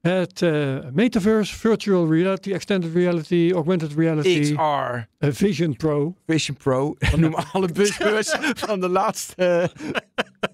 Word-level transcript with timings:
Het 0.00 0.40
uh, 0.40 0.78
metaverse, 0.92 1.56
virtual 1.56 2.10
reality, 2.12 2.52
extended 2.52 2.94
reality, 2.94 3.52
augmented 3.54 3.92
reality, 3.92 4.40
XR, 4.40 4.54
uh, 4.54 5.32
Vision 5.32 5.76
Pro. 5.76 6.14
Vision 6.26 6.56
Pro. 6.56 6.96
Noem 7.16 7.34
alle 7.34 7.68
buzzwords 7.68 8.36
van 8.66 8.80
de 8.80 8.88
laatste 8.88 9.70
uh, 9.74 9.84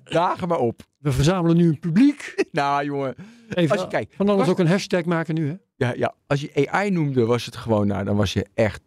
dagen 0.05 0.49
maar 0.49 0.59
op. 0.59 0.83
We 0.99 1.13
verzamelen 1.13 1.57
nu 1.57 1.69
een 1.69 1.79
publiek. 1.79 2.35
nou 2.53 2.85
jongen, 2.85 3.15
Even, 3.55 3.71
als 3.71 3.81
je 3.81 3.89
kijkt. 3.89 4.15
Van 4.15 4.29
alles 4.29 4.49
ook 4.49 4.59
een 4.59 4.67
hashtag 4.67 5.05
maken 5.05 5.35
nu 5.35 5.49
hè. 5.49 5.55
Ja, 5.77 5.95
ja, 5.97 6.15
als 6.27 6.41
je 6.41 6.69
AI 6.71 6.91
noemde, 6.91 7.25
was 7.25 7.45
het 7.45 7.57
gewoon, 7.57 7.87
nou, 7.87 8.05
dan 8.05 8.17
was 8.17 8.33
je 8.33 8.47
echt... 8.55 8.81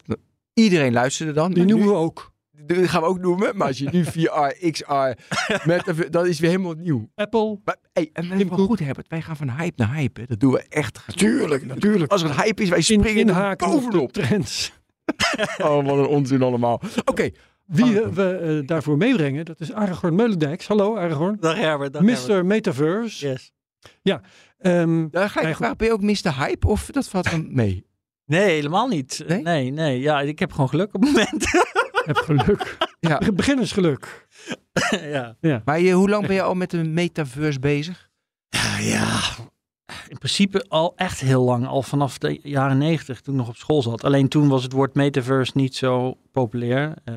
Iedereen 0.54 0.94
luisterde 0.94 1.32
dan. 1.32 1.54
Die 1.54 1.66
noemen 1.66 1.86
nu- 1.86 1.92
we 1.92 1.98
ook. 1.98 2.32
Dat 2.66 2.88
gaan 2.90 3.02
we 3.02 3.08
ook 3.08 3.20
noemen. 3.20 3.58
Maar 3.58 3.68
als 3.68 3.78
je 3.78 3.90
nu 3.92 4.04
VR, 4.06 4.70
XR, 4.72 4.94
met, 5.66 6.08
dat 6.10 6.26
is 6.28 6.40
weer 6.40 6.50
helemaal 6.50 6.74
nieuw. 6.74 7.10
Apple. 7.16 7.60
Maar, 7.66 7.76
hey, 7.94 8.10
en 8.14 8.30
wel 8.30 8.48
Cook. 8.48 8.60
goed 8.60 8.80
Herbert, 8.80 9.08
wij 9.08 9.22
gaan 9.22 9.36
van 9.38 9.50
hype 9.50 9.74
naar 9.84 9.96
hype. 9.96 10.22
hè. 10.22 10.26
Dat 10.28 10.40
doen 10.40 10.52
we 10.52 10.66
echt. 10.70 11.00
Natuurlijk, 11.08 11.66
natuurlijk. 11.66 12.12
Als 12.12 12.24
er 12.24 12.30
een 12.30 12.42
hype 12.42 12.62
is, 12.62 12.70
wij 12.70 12.78
In, 12.78 12.84
springen 12.84 13.28
de 13.28 13.54
bovenop. 13.58 14.12
trends. 14.14 14.72
Oh, 15.58 15.86
wat 15.86 15.98
een 15.98 16.06
onzin 16.08 16.42
allemaal. 16.42 16.82
Oké, 17.06 17.30
Wie 17.66 18.02
Ah. 18.04 18.14
we 18.14 18.30
eh, 18.62 18.68
daarvoor 18.68 18.98
meebrengen, 18.98 19.46
dat 19.46 19.59
is 19.59 19.74
Aragorn 19.74 20.16
Meulendijks. 20.16 20.68
Hallo 20.68 20.96
Aragorn. 20.98 21.38
Dag 21.40 21.56
Herbert. 21.58 21.94
Dag 21.94 22.02
Herbert. 22.02 22.28
Mr. 22.28 22.46
Metaverse. 22.46 23.28
Yes. 23.28 23.52
Ehm, 24.58 25.08
dan 25.12 25.30
ga 25.30 25.42
ik 25.42 25.56
vragen, 25.56 25.78
ben 25.78 25.88
je 25.88 25.94
ook 25.94 26.02
Mr. 26.02 26.38
Hype 26.38 26.68
of 26.68 26.86
dat 26.86 27.08
valt 27.08 27.31
dan 27.31 27.48
mee? 27.53 27.86
Nee, 28.26 28.50
helemaal 28.50 28.88
niet. 28.88 29.24
Nee? 29.28 29.42
Nee? 29.42 29.72
nee, 29.72 30.00
Ja, 30.00 30.22
ik 30.22 30.40
heb 30.40 30.52
gewoon 30.52 30.70
geluk 30.70 30.94
op 30.94 31.02
het 31.02 31.12
moment. 31.12 31.46
heb 32.13 32.17
geluk. 32.17 32.77
Ja. 33.00 33.22
Beginnersgeluk. 33.33 34.27
ja. 35.41 35.61
Maar 35.66 35.80
je, 35.80 35.91
hoe 35.91 36.09
lang 36.09 36.27
ben 36.27 36.36
je 36.36 36.41
al 36.41 36.53
met 36.53 36.69
de 36.69 36.83
metaverse 36.83 37.59
bezig? 37.59 38.09
Ja, 38.50 38.77
ja. 38.77 39.19
In 40.08 40.17
principe 40.17 40.66
al 40.67 40.94
echt 40.95 41.19
heel 41.19 41.44
lang. 41.44 41.67
Al 41.67 41.81
vanaf 41.83 42.17
de 42.17 42.39
jaren 42.44 42.78
negentig, 42.78 43.22
toen 43.22 43.33
ik 43.33 43.39
nog 43.39 43.50
op 43.50 43.55
school 43.55 43.81
zat. 43.81 44.03
Alleen 44.03 44.28
toen 44.28 44.47
was 44.47 44.63
het 44.63 44.72
woord 44.72 44.94
metaverse 44.94 45.52
niet 45.55 45.75
zo 45.75 46.17
populair. 46.31 46.94
Eh, 47.03 47.16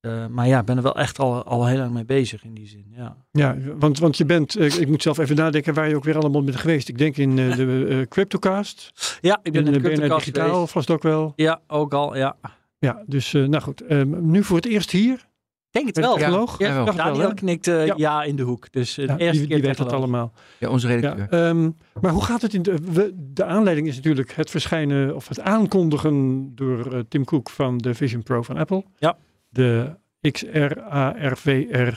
eh, 0.00 0.26
maar 0.26 0.46
ja, 0.46 0.58
ik 0.58 0.64
ben 0.64 0.76
er 0.76 0.82
wel 0.82 0.96
echt 0.96 1.18
al, 1.18 1.44
al 1.44 1.66
heel 1.66 1.78
lang 1.78 1.92
mee 1.92 2.04
bezig 2.04 2.44
in 2.44 2.54
die 2.54 2.66
zin. 2.66 2.86
Ja. 2.96 3.16
Ja, 3.30 3.56
want, 3.78 3.98
want 3.98 4.16
je 4.16 4.24
bent, 4.24 4.56
eh, 4.56 4.78
ik 4.78 4.88
moet 4.88 5.02
zelf 5.02 5.18
even 5.18 5.36
nadenken 5.36 5.74
waar 5.74 5.88
je 5.88 5.96
ook 5.96 6.04
weer 6.04 6.18
allemaal 6.18 6.44
bent 6.44 6.56
geweest. 6.56 6.88
Ik 6.88 6.98
denk 6.98 7.16
in 7.16 7.38
eh, 7.38 7.56
de 7.56 8.06
Cryptocast. 8.08 8.92
Ja, 9.20 9.40
ik 9.42 9.52
ben 9.52 9.66
in 9.66 9.72
de 9.72 9.80
Cryptocast 9.80 10.24
Digitaal 10.24 10.52
geweest. 10.52 10.72
vast 10.72 10.90
ook 10.90 11.02
wel. 11.02 11.32
Ja, 11.36 11.60
ook 11.66 11.94
al. 11.94 12.16
Ja. 12.16 12.36
Ja, 12.80 13.02
dus 13.06 13.34
eh, 13.34 13.44
nou 13.44 13.62
goed. 13.62 13.80
ehm, 13.80 14.30
nu 14.30 14.44
voor 14.44 14.56
het 14.56 14.66
eerst 14.66 14.90
hier. 14.90 15.12
Ik 15.12 15.76
denk 15.82 15.86
het 15.86 15.96
wel. 16.04 16.14
technoloog. 16.16 16.58
Ja, 16.58 16.84
wel, 16.84 16.94
Daniel 16.94 17.28
hè? 17.28 17.34
knikt 17.34 17.66
eh, 17.68 17.86
Ja. 17.86 17.94
ja. 17.96 18.22
in 18.22 18.36
de 18.36 18.42
hoek. 18.42 18.72
Dus 18.72 18.98
eh, 18.98 19.06
Ja, 19.06 19.14
de 19.16 19.22
eerste 19.22 19.38
die, 19.38 19.46
keer 19.46 19.56
die 19.56 19.66
weet 19.66 19.76
dat 19.76 19.88
technoloog. 19.88 20.10
allemaal. 20.12 20.32
Ja, 20.58 20.68
onze 20.68 20.86
redacteur. 20.86 21.26
Ja, 21.40 21.48
ehm, 21.48 21.70
maar 22.00 22.12
hoe 22.12 22.24
gaat 22.24 22.42
het 22.42 22.54
in 22.54 22.62
de, 22.62 22.74
we- 22.92 23.12
de 23.32 23.44
aanleiding 23.44 23.86
is 23.86 23.96
natuurlijk 23.96 24.32
het 24.34 24.50
verschijnen 24.50 25.14
of 25.14 25.28
het 25.28 25.40
aankondigen 25.40 26.50
door 26.54 27.04
Tim 27.08 27.24
Cook 27.24 27.50
van 27.50 27.78
de 27.78 27.94
Vision 27.94 28.22
Pro 28.22 28.42
van 28.42 28.56
Apple. 28.56 28.84
Ja. 28.98 29.16
De 29.48 29.96
XR 30.30 30.80
ARVR 30.88 31.92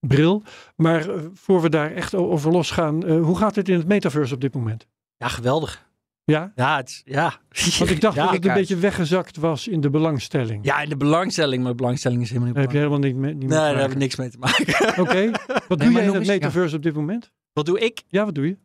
bril. 0.00 0.42
Maar 0.76 1.06
voor 1.34 1.62
we 1.62 1.68
daar 1.68 1.92
echt 1.92 2.14
over 2.14 2.52
losgaan, 2.52 3.04
eh, 3.06 3.20
hoe 3.22 3.36
gaat 3.38 3.54
het 3.54 3.68
in 3.68 3.76
het 3.78 3.86
metaverse 3.88 4.34
op 4.34 4.40
dit 4.40 4.54
moment? 4.54 4.86
Ja, 5.16 5.28
geweldig. 5.28 5.85
Ja? 6.32 6.52
Ja, 6.54 6.76
het, 6.76 7.02
ja. 7.04 7.34
Want 7.78 7.90
ik 7.90 8.00
dacht 8.00 8.16
ja, 8.16 8.24
dat 8.24 8.34
het 8.34 8.44
een 8.46 8.54
beetje 8.54 8.76
weggezakt 8.76 9.36
was 9.36 9.68
in 9.68 9.80
de 9.80 9.90
belangstelling. 9.90 10.64
Ja, 10.64 10.80
in 10.80 10.88
de 10.88 10.96
belangstelling, 10.96 11.62
maar 11.62 11.70
de 11.70 11.76
belangstelling 11.76 12.22
is 12.22 12.28
helemaal 12.28 12.48
niet 12.48 12.56
Daar 12.56 12.64
heb 12.64 12.82
je 12.82 12.88
belangrijk. 12.88 13.14
helemaal 13.14 13.30
niet, 13.30 13.40
mee- 13.40 13.48
niet 13.48 13.58
Nee, 13.58 13.58
daar 13.58 13.74
te 13.74 13.80
heb 13.80 13.90
ik 13.90 13.96
niks 13.98 14.16
mee 14.16 14.30
te 14.30 14.38
maken. 14.38 15.00
Oké. 15.02 15.30
Wat 15.68 15.78
doe 15.78 15.92
jij 15.92 16.04
in 16.04 16.14
het 16.14 16.26
metaverse 16.26 16.76
op 16.76 16.82
dit 16.82 16.94
moment? 16.94 17.30
Wat 17.52 17.66
doe 17.66 17.80
ik? 17.80 18.02
Ja, 18.08 18.24
wat 18.24 18.34
doe 18.34 18.46
je? 18.46 18.56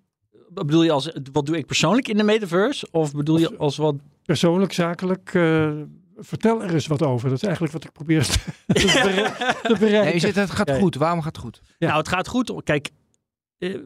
Wat 0.53 0.65
bedoel 0.65 0.83
je 0.83 0.91
als, 0.91 1.11
wat 1.31 1.45
doe 1.45 1.57
ik 1.57 1.65
persoonlijk 1.65 2.07
in 2.07 2.17
de 2.17 2.23
metaverse? 2.23 2.87
Of 2.91 3.13
bedoel 3.13 3.37
je 3.39 3.57
als 3.57 3.77
wat... 3.77 3.95
Persoonlijk, 4.25 4.73
zakelijk? 4.73 5.33
eh, 5.33 5.71
vertel 6.17 6.63
er 6.63 6.73
eens 6.73 6.87
wat 6.87 7.01
over. 7.01 7.29
Dat 7.29 7.37
is 7.37 7.43
eigenlijk 7.43 7.73
wat 7.73 7.83
ik 7.83 7.91
probeer 7.91 8.23
te, 8.25 8.37
te 8.73 9.01
bere- 9.03 9.55
te 9.61 9.75
bereiken. 9.79 10.03
Nee, 10.03 10.13
je 10.13 10.19
zegt 10.19 10.35
het 10.35 10.51
gaat 10.51 10.71
goed. 10.71 10.95
Waarom 10.95 11.21
gaat 11.21 11.35
het 11.35 11.45
goed? 11.45 11.61
Ja. 11.77 11.87
Nou, 11.87 11.99
het 11.99 12.07
gaat 12.07 12.27
goed. 12.27 12.61
Kijk, 12.63 12.89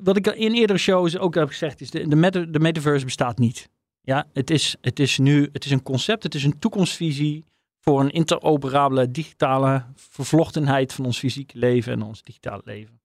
wat 0.03 0.17
ik 0.17 0.27
in 0.27 0.53
eerdere 0.53 0.79
shows 0.79 1.17
ook 1.17 1.35
heb 1.35 1.47
gezegd 1.47 1.81
is, 1.81 1.89
de, 1.89 2.49
de 2.49 2.59
metaverse 2.59 3.05
bestaat 3.05 3.37
niet. 3.37 3.69
Ja, 4.01 4.27
het 4.33 4.49
is, 4.49 4.75
het 4.81 4.99
is 4.99 5.17
nu, 5.17 5.49
het 5.51 5.65
is 5.65 5.71
een 5.71 5.83
concept, 5.83 6.23
het 6.23 6.35
is 6.35 6.43
een 6.43 6.59
toekomstvisie 6.59 7.43
voor 7.79 7.99
een 7.99 8.11
interoperabele 8.11 9.11
digitale 9.11 9.85
vervlochtenheid 9.95 10.93
van 10.93 11.05
ons 11.05 11.19
fysieke 11.19 11.57
leven 11.57 11.93
en 11.93 12.01
ons 12.01 12.23
digitale 12.23 12.61
leven. 12.65 12.99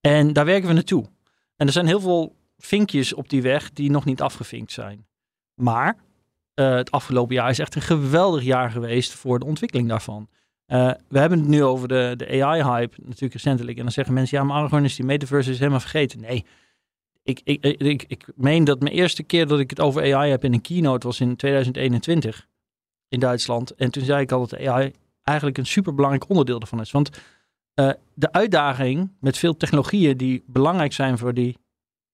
En 0.00 0.32
daar 0.32 0.44
werken 0.44 0.68
we 0.68 0.74
naartoe. 0.74 1.04
En 1.56 1.66
er 1.66 1.72
zijn 1.72 1.86
heel 1.86 2.00
veel 2.00 2.36
vinkjes 2.58 3.12
op 3.12 3.28
die 3.28 3.42
weg 3.42 3.72
die 3.72 3.90
nog 3.90 4.04
niet 4.04 4.20
afgevinkt 4.20 4.72
zijn. 4.72 5.06
Maar 5.54 5.96
eh, 6.54 6.74
het 6.74 6.90
afgelopen 6.90 7.34
jaar 7.34 7.50
is 7.50 7.58
echt 7.58 7.74
een 7.74 7.82
geweldig 7.82 8.42
jaar 8.42 8.70
geweest 8.70 9.12
voor 9.12 9.38
de 9.38 9.44
ontwikkeling 9.44 9.88
daarvan. 9.88 10.28
Eh, 10.66 10.90
we 11.08 11.18
hebben 11.18 11.38
het 11.38 11.48
nu 11.48 11.64
over 11.64 11.88
de, 11.88 12.14
de 12.16 12.42
AI-hype, 12.42 12.96
natuurlijk 13.02 13.32
recentelijk. 13.32 13.76
En 13.76 13.82
dan 13.82 13.92
zeggen 13.92 14.14
mensen, 14.14 14.38
ja, 14.38 14.44
maar 14.44 14.56
Aragorn 14.56 14.84
is 14.84 14.96
die 14.96 15.04
metaverse 15.04 15.50
is 15.50 15.58
helemaal 15.58 15.80
vergeten. 15.80 16.20
Nee, 16.20 16.44
ik, 17.22 17.40
ik, 17.44 17.64
ik, 17.64 18.04
ik, 18.08 18.26
meen 18.34 18.64
dat 18.64 18.80
mijn 18.80 18.94
eerste 18.94 19.22
keer 19.22 19.46
dat 19.46 19.60
ik 19.60 19.70
het 19.70 19.80
over 19.80 20.14
AI 20.14 20.30
heb 20.30 20.44
in 20.44 20.52
een 20.52 20.60
keynote 20.60 21.06
was 21.06 21.20
in 21.20 21.36
2021 21.36 22.48
in 23.08 23.20
Duitsland. 23.20 23.74
En 23.74 23.90
toen 23.90 24.04
zei 24.04 24.20
ik 24.20 24.32
al 24.32 24.46
dat 24.46 24.66
AI 24.66 24.92
eigenlijk 25.22 25.58
een 25.58 25.66
superbelangrijk 25.66 26.30
onderdeel 26.30 26.60
ervan 26.60 26.80
is. 26.80 26.90
Want 26.90 27.10
eh, 27.74 27.90
de 28.14 28.32
uitdaging 28.32 29.12
met 29.20 29.38
veel 29.38 29.56
technologieën 29.56 30.16
die 30.16 30.42
belangrijk 30.46 30.92
zijn 30.92 31.18
voor 31.18 31.34
die 31.34 31.58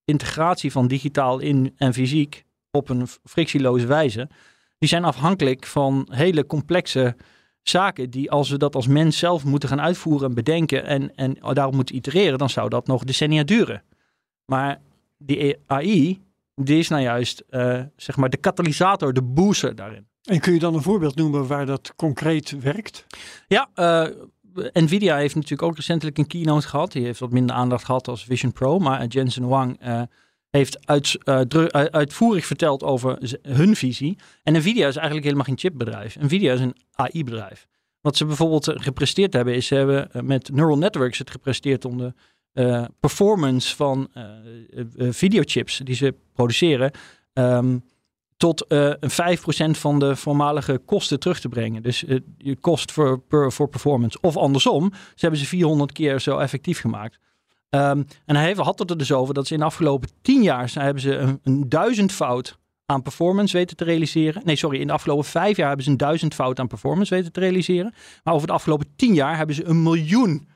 integratie 0.05 0.73
van 0.73 0.89
digitaal 0.89 1.39
in 1.39 1.75
en 1.77 1.95
fysiek 1.95 2.45
op 2.71 2.89
een 2.89 3.07
frictieloze 3.25 3.87
wijze, 3.87 4.29
die 4.79 4.89
zijn 4.89 5.05
afhankelijk 5.05 5.67
van 5.67 6.09
hele 6.11 6.47
complexe 6.47 7.17
zaken 7.69 8.11
die 8.11 8.31
als 8.31 8.51
we 8.51 8.57
dat 8.57 8.75
als 8.75 8.87
mens 8.87 9.19
zelf 9.19 9.45
moeten 9.45 9.69
gaan 9.69 9.81
uitvoeren 9.81 10.29
en 10.29 10.35
bedenken 10.35 10.85
en, 10.85 11.15
en 11.15 11.37
daarop 11.53 11.75
moeten 11.75 11.95
itereren, 11.95 12.39
dan 12.39 12.51
zou 12.51 12.69
dat 12.69 12.87
nog 12.87 13.05
decennia 13.05 13.43
duren. 13.43 13.83
Maar 14.45 14.81
die 15.19 15.57
AI, 15.67 16.23
die 16.55 16.79
is 16.79 16.89
nou 16.89 17.03
juist 17.03 17.45
eh, 17.49 17.81
zeg 17.97 18.17
maar 18.17 18.31
de 18.31 18.37
katalysator, 18.37 19.13
de 19.13 19.23
booster 19.23 19.75
daarin. 19.75 20.07
En 20.23 20.41
kun 20.41 20.53
je 20.53 20.59
dan 20.59 20.75
een 20.75 20.83
voorbeeld 20.83 21.17
noemen 21.17 21.47
waar 21.47 21.67
dat 21.67 21.93
concreet 21.97 22.61
werkt? 22.61 23.07
Ja, 23.47 23.69
eh, 23.75 24.07
Nvidia 24.73 25.17
heeft 25.17 25.35
natuurlijk 25.35 25.63
ook 25.63 25.77
recentelijk 25.77 26.19
een 26.19 26.27
keynote 26.27 26.69
gehad. 26.69 26.93
Die 26.93 27.05
heeft 27.05 27.21
wat 27.21 27.31
minder 27.31 27.57
aandacht 27.57 27.85
gehad 27.85 28.09
als 28.09 28.25
Vision 28.25 28.53
Pro. 28.53 28.79
Maar 28.79 29.07
Jensen 29.07 29.43
Huang 29.43 29.77
eh, 29.81 30.03
heeft 30.51 30.87
uit, 30.87 31.17
eh, 31.25 31.35
uit- 31.35 31.93
uitvoerig 31.93 32.47
verteld 32.47 32.83
over 32.83 33.19
hun 33.43 33.77
visie. 33.77 34.19
En 34.43 34.53
Nvidia 34.53 34.87
is 34.89 34.95
eigenlijk 34.97 35.25
helemaal 35.25 35.45
geen 35.47 35.59
chipbedrijf. 35.59 36.17
Nvidia 36.21 36.53
is 36.53 36.61
een 36.61 36.77
AI-bedrijf. 36.93 37.67
Wat 38.01 38.17
ze 38.17 38.25
bijvoorbeeld 38.25 38.69
eh, 38.69 38.75
gepresteerd 38.79 39.33
hebben, 39.33 39.55
is 39.55 39.67
ze 39.67 39.75
hebben 39.75 40.13
eh, 40.13 40.23
met 40.23 40.51
neural 40.53 40.79
networks 40.79 41.19
het 41.19 41.31
gepresteerd 41.31 41.85
om 41.85 41.99
de 41.99 42.13
eh, 42.53 42.85
performance 43.01 43.77
van 43.77 44.09
eh, 44.13 44.23
eh, 44.23 44.85
eh, 44.97 45.13
videochips 45.13 45.81
die 45.85 45.95
ze 45.95 46.15
produceren. 46.33 46.91
ehm, 47.33 47.79
tot 48.37 48.67
eh, 48.67 48.93
een 49.01 49.11
5% 49.11 49.79
van 49.79 49.99
de 49.99 50.17
voormalige 50.17 50.79
kosten 50.85 51.21
terug 51.21 51.41
te 51.41 51.49
brengen. 51.49 51.83
Dus 51.83 52.05
eh, 52.05 52.19
je 52.37 52.57
kost 52.57 52.93
voor, 52.93 53.21
per, 53.21 53.53
voor 53.53 53.69
performance. 53.69 54.19
Of 54.21 54.37
andersom, 54.37 54.91
ze 54.93 54.99
hebben 55.17 55.41
ze 55.41 55.47
400 55.47 55.93
keer 55.93 56.21
zo 56.21 56.39
effectief 56.39 56.81
gemaakt. 56.81 57.19
Ehm, 57.71 58.03
en 58.25 58.37
hij 58.37 58.55
had 58.57 58.79
het 58.79 58.91
er 58.91 58.99
dus 58.99 59.13
over 59.13 59.35
dat 59.35 59.47
ze 59.47 59.53
in 59.53 59.59
de 59.59 59.67
afgelopen 59.67 60.09
10 60.23 60.43
jaar 60.43 60.71
hebben 60.73 61.03
ze 61.03 61.17
een, 61.17 61.41
een 61.43 61.69
duizendvoud 61.69 62.59
aan 62.87 63.03
performance 63.03 63.57
weten 63.57 63.77
te 63.77 63.85
realiseren. 63.85 64.43
Nee, 64.45 64.57
sorry, 64.57 64.81
in 64.81 64.87
de 64.87 64.93
afgelopen 64.93 65.25
vijf 65.25 65.57
jaar 65.57 65.67
hebben 65.67 65.85
ze 65.85 65.91
een 65.91 65.97
duizendvoud 65.97 66.59
aan 66.59 66.69
performance 66.69 67.15
weten 67.15 67.33
te 67.33 67.41
realiseren. 67.41 67.95
Maar 68.25 68.35
over 68.35 68.47
de 68.47 68.53
afgelopen 68.53 68.93
10 68.97 69.15
jaar 69.15 69.37
hebben 69.37 69.55
ze 69.55 69.65
een 69.65 69.83
miljoen, 69.83 70.49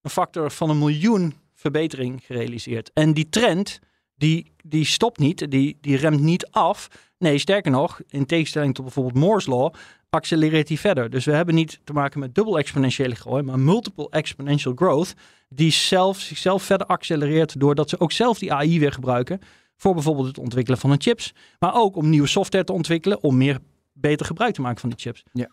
een 0.00 0.10
factor 0.10 0.50
van 0.50 0.70
een 0.70 0.78
miljoen 0.78 1.34
verbetering 1.54 2.24
gerealiseerd. 2.24 2.90
En 2.92 3.14
die 3.14 3.28
trend, 3.28 3.78
die, 4.14 4.52
die 4.64 4.84
stopt 4.84 5.18
niet, 5.18 5.50
die, 5.50 5.78
die 5.80 5.96
remt 5.96 6.20
niet 6.20 6.46
af. 6.50 6.88
Nee, 7.18 7.38
sterker 7.38 7.70
nog, 7.70 8.00
in 8.08 8.26
tegenstelling 8.26 8.74
tot 8.74 8.84
bijvoorbeeld 8.84 9.24
Moore's 9.24 9.46
Law, 9.46 9.74
accelereert 10.14 10.66
die 10.66 10.80
verder. 10.80 11.10
Dus 11.10 11.24
we 11.24 11.32
hebben 11.32 11.54
niet 11.54 11.80
te 11.84 11.92
maken 11.92 12.20
met 12.20 12.34
dubbel 12.34 12.58
exponentiële 12.58 13.14
groei, 13.14 13.42
maar 13.42 13.58
multiple 13.58 14.06
exponential 14.10 14.74
growth, 14.74 15.14
die 15.48 15.70
zelf, 15.70 16.18
zichzelf 16.18 16.62
verder 16.62 16.86
accelereert 16.86 17.60
doordat 17.60 17.88
ze 17.88 18.00
ook 18.00 18.12
zelf 18.12 18.38
die 18.38 18.52
AI 18.52 18.78
weer 18.78 18.92
gebruiken 18.92 19.40
voor 19.76 19.94
bijvoorbeeld 19.94 20.26
het 20.26 20.38
ontwikkelen 20.38 20.78
van 20.78 20.90
hun 20.90 21.00
chips, 21.00 21.34
maar 21.58 21.74
ook 21.74 21.96
om 21.96 22.08
nieuwe 22.08 22.26
software 22.26 22.64
te 22.64 22.72
ontwikkelen, 22.72 23.22
om 23.22 23.36
meer 23.36 23.58
beter 23.92 24.26
gebruik 24.26 24.54
te 24.54 24.60
maken 24.60 24.80
van 24.80 24.88
die 24.88 24.98
chips. 24.98 25.22
Ja. 25.32 25.50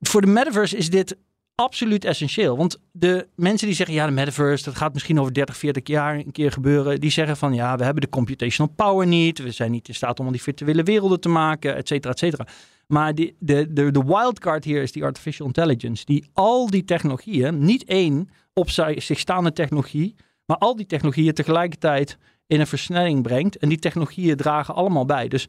Voor 0.00 0.20
de 0.20 0.26
metaverse 0.26 0.76
is 0.76 0.90
dit 0.90 1.16
absoluut 1.62 2.04
essentieel. 2.04 2.56
Want 2.56 2.80
de 2.92 3.28
mensen 3.34 3.66
die 3.66 3.76
zeggen, 3.76 3.94
ja, 3.94 4.06
de 4.06 4.12
metaverse, 4.12 4.64
dat 4.64 4.76
gaat 4.76 4.92
misschien 4.92 5.20
over 5.20 5.34
30, 5.34 5.56
40 5.56 5.86
jaar 5.86 6.14
een 6.14 6.32
keer 6.32 6.52
gebeuren. 6.52 7.00
Die 7.00 7.10
zeggen 7.10 7.36
van, 7.36 7.54
ja, 7.54 7.76
we 7.76 7.84
hebben 7.84 8.02
de 8.02 8.08
computational 8.08 8.72
power 8.76 9.06
niet. 9.06 9.38
We 9.38 9.50
zijn 9.50 9.70
niet 9.70 9.88
in 9.88 9.94
staat 9.94 10.20
om 10.20 10.26
al 10.26 10.32
die 10.32 10.42
virtuele 10.42 10.82
werelden 10.82 11.20
te 11.20 11.28
maken, 11.28 11.76
et 11.76 11.88
cetera, 11.88 12.12
et 12.12 12.18
cetera. 12.18 12.46
Maar 12.86 13.14
die, 13.14 13.36
de, 13.38 13.72
de, 13.72 13.90
de 13.90 14.04
wildcard 14.04 14.64
hier 14.64 14.82
is 14.82 14.92
die 14.92 15.04
artificial 15.04 15.46
intelligence. 15.46 16.04
Die 16.04 16.24
al 16.32 16.70
die 16.70 16.84
technologieën, 16.84 17.64
niet 17.64 17.84
één 17.84 18.30
op 18.52 18.70
zich 18.96 19.18
staande 19.18 19.52
technologie, 19.52 20.14
maar 20.46 20.56
al 20.56 20.76
die 20.76 20.86
technologieën 20.86 21.34
tegelijkertijd 21.34 22.18
in 22.46 22.60
een 22.60 22.66
versnelling 22.66 23.22
brengt. 23.22 23.56
En 23.56 23.68
die 23.68 23.78
technologieën 23.78 24.36
dragen 24.36 24.74
allemaal 24.74 25.06
bij. 25.06 25.28
Dus 25.28 25.48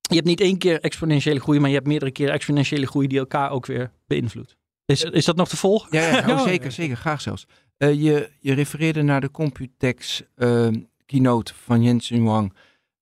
je 0.00 0.14
hebt 0.14 0.26
niet 0.26 0.40
één 0.40 0.58
keer 0.58 0.80
exponentiële 0.80 1.40
groei, 1.40 1.60
maar 1.60 1.68
je 1.68 1.74
hebt 1.74 1.86
meerdere 1.86 2.10
keren 2.10 2.34
exponentiële 2.34 2.86
groei 2.86 3.06
die 3.06 3.18
elkaar 3.18 3.50
ook 3.50 3.66
weer 3.66 3.90
beïnvloedt. 4.06 4.56
Is, 4.86 5.02
is 5.04 5.24
dat 5.24 5.36
nog 5.36 5.48
te 5.48 5.56
volgen? 5.56 5.88
Ja, 5.90 6.08
ja, 6.08 6.18
oh, 6.20 6.26
Ja, 6.28 6.42
zeker, 6.42 6.72
zeker. 6.72 6.96
Graag 6.96 7.20
zelfs. 7.20 7.46
Eh, 7.76 8.02
je, 8.02 8.30
je 8.40 8.52
refereerde 8.54 9.02
naar 9.02 9.20
de 9.20 9.30
Computex 9.30 10.22
eh, 10.34 10.68
keynote 11.06 11.52
van 11.64 11.82
Jensen 11.82 12.16
Huang, 12.16 12.52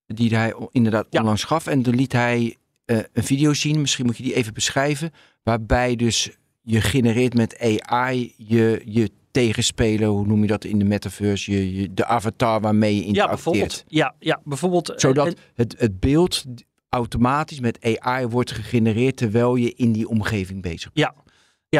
die 0.05 0.35
hij 0.35 0.53
inderdaad 0.71 1.07
Ja. 1.09 1.19
onlangs 1.19 1.43
gaf. 1.43 1.67
En 1.67 1.81
toen 1.81 1.95
liet 1.95 2.11
hij 2.11 2.57
eh, 2.85 2.97
een 3.13 3.23
video 3.23 3.53
zien, 3.53 3.81
misschien 3.81 4.05
moet 4.05 4.17
je 4.17 4.23
die 4.23 4.33
even 4.35 4.53
beschrijven, 4.53 5.11
waarbij 5.43 5.95
dus 5.95 6.29
je 6.61 6.81
genereert 6.81 7.33
met 7.33 7.59
AI 7.59 8.33
je, 8.37 8.81
je 8.85 9.09
tegenspeler, 9.31 10.07
hoe 10.07 10.25
noem 10.25 10.41
je 10.41 10.47
dat 10.47 10.63
in 10.63 10.79
de 10.79 10.85
metaverse, 10.85 11.51
je, 11.51 11.75
je, 11.81 11.93
de 11.93 12.05
avatar 12.05 12.61
waarmee 12.61 12.95
je 12.95 13.01
Ja, 13.01 13.07
interacteert. 13.07 13.43
bijvoorbeeld. 13.43 13.83
Ja, 13.87 14.15
ja, 14.19 14.41
bijvoorbeeld. 14.43 14.89
eh, 14.89 14.97
Zodat 14.97 15.27
en- 15.27 15.35
het, 15.53 15.75
het 15.77 15.99
beeld 15.99 16.45
automatisch 16.89 17.59
met 17.59 17.99
AI 17.99 18.25
wordt 18.27 18.51
gegenereerd 18.51 19.17
terwijl 19.17 19.55
je 19.55 19.73
in 19.73 19.91
die 19.91 20.07
omgeving 20.07 20.61
bezig 20.61 20.91
bent. 20.93 21.07
Ja, 21.07 21.22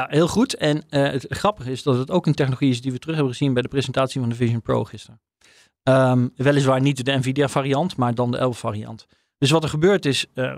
heel 0.02 0.28
goed. 0.28 0.56
En 0.56 0.90
eh, 0.90 1.12
het 1.12 1.26
grappige 1.30 1.72
is 1.72 1.84
dat 1.84 1.98
het 1.98 2.12
ook 2.12 2.26
een 2.26 2.34
technologie 2.34 2.70
is 2.70 2.82
die 2.82 2.92
we 2.92 3.00
terug 3.00 3.16
hebben 3.16 3.34
gezien 3.34 3.54
bij 3.54 3.62
de 3.62 3.68
presentatie 3.68 4.20
van 4.20 4.30
de 4.30 4.36
Vision 4.36 4.62
Pro 4.62 4.84
gisteren. 4.84 5.22
Ehm, 5.84 6.28
weliswaar 6.36 6.82
niet 6.82 7.06
de 7.06 7.12
Nvidia 7.12 7.48
variant, 7.48 7.98
maar 7.98 8.16
dan 8.16 8.32
de 8.32 8.38
11 8.38 8.60
variant. 8.60 9.06
Dus 9.38 9.52
wat 9.52 9.64
er 9.64 9.70
gebeurt 9.70 10.06
is, 10.06 10.26
eh, 10.34 10.56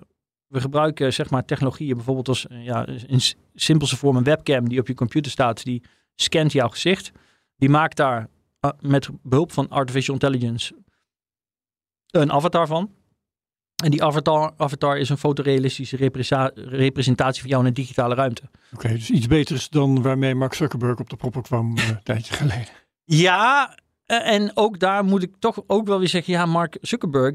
we 0.48 0.62
gebruiken 0.62 1.14
zeg 1.14 1.30
maar 1.30 1.46
technologieën 1.46 1.96
bijvoorbeeld 1.96 2.28
als 2.28 2.48
eh, 2.48 2.66
ja, 2.66 2.86
in 2.86 3.22
simpelste 3.54 3.98
vorm 3.98 4.16
een 4.16 4.24
webcam 4.24 4.70
die 4.70 4.80
op 4.80 4.88
je 4.88 4.94
computer 4.94 5.32
staat, 5.32 5.64
die 5.64 5.84
scant 6.16 6.52
jouw 6.52 6.70
gezicht. 6.70 7.12
Die 7.58 7.70
maakt 7.70 7.98
daar 7.98 8.30
met 8.80 9.10
behulp 9.24 9.52
van 9.52 9.70
artificial 9.70 10.14
intelligence 10.14 10.76
een 12.22 12.32
avatar 12.32 12.68
van. 12.68 12.92
En 13.83 13.92
die 13.92 14.04
avatar, 14.04 14.54
avatar 14.57 14.98
is 14.98 15.10
een 15.10 15.18
fotorealistische 15.18 15.98
representatie 16.56 17.42
van 17.42 17.50
jou 17.50 17.62
in 17.62 17.68
een 17.68 17.74
digitale 17.74 18.16
ruimte. 18.16 18.42
Oké, 18.74 18.88
dus 18.88 19.10
iets 19.10 19.27
beters 19.27 19.69
dan 19.69 20.01
waarmee 20.01 20.36
Mark 20.36 20.54
Zuckerberg 20.54 21.00
op 21.00 21.10
de 21.10 21.16
proppen 21.16 21.42
kwam 21.42 21.77
eh, 21.77 21.88
een 21.88 22.04
tijdje 22.04 22.33
geleden. 22.44 22.68
Ja, 23.04 23.77
eh, 24.06 24.33
en 24.33 24.51
ook 24.54 24.80
daar 24.80 25.04
moet 25.04 25.24
ik 25.24 25.36
toch 25.39 25.63
ook 25.68 25.88
wel 25.88 26.00
weer 26.00 26.07
zeggen, 26.07 26.33
ja, 26.33 26.45
Mark 26.45 26.77
Zuckerberg, 26.81 27.33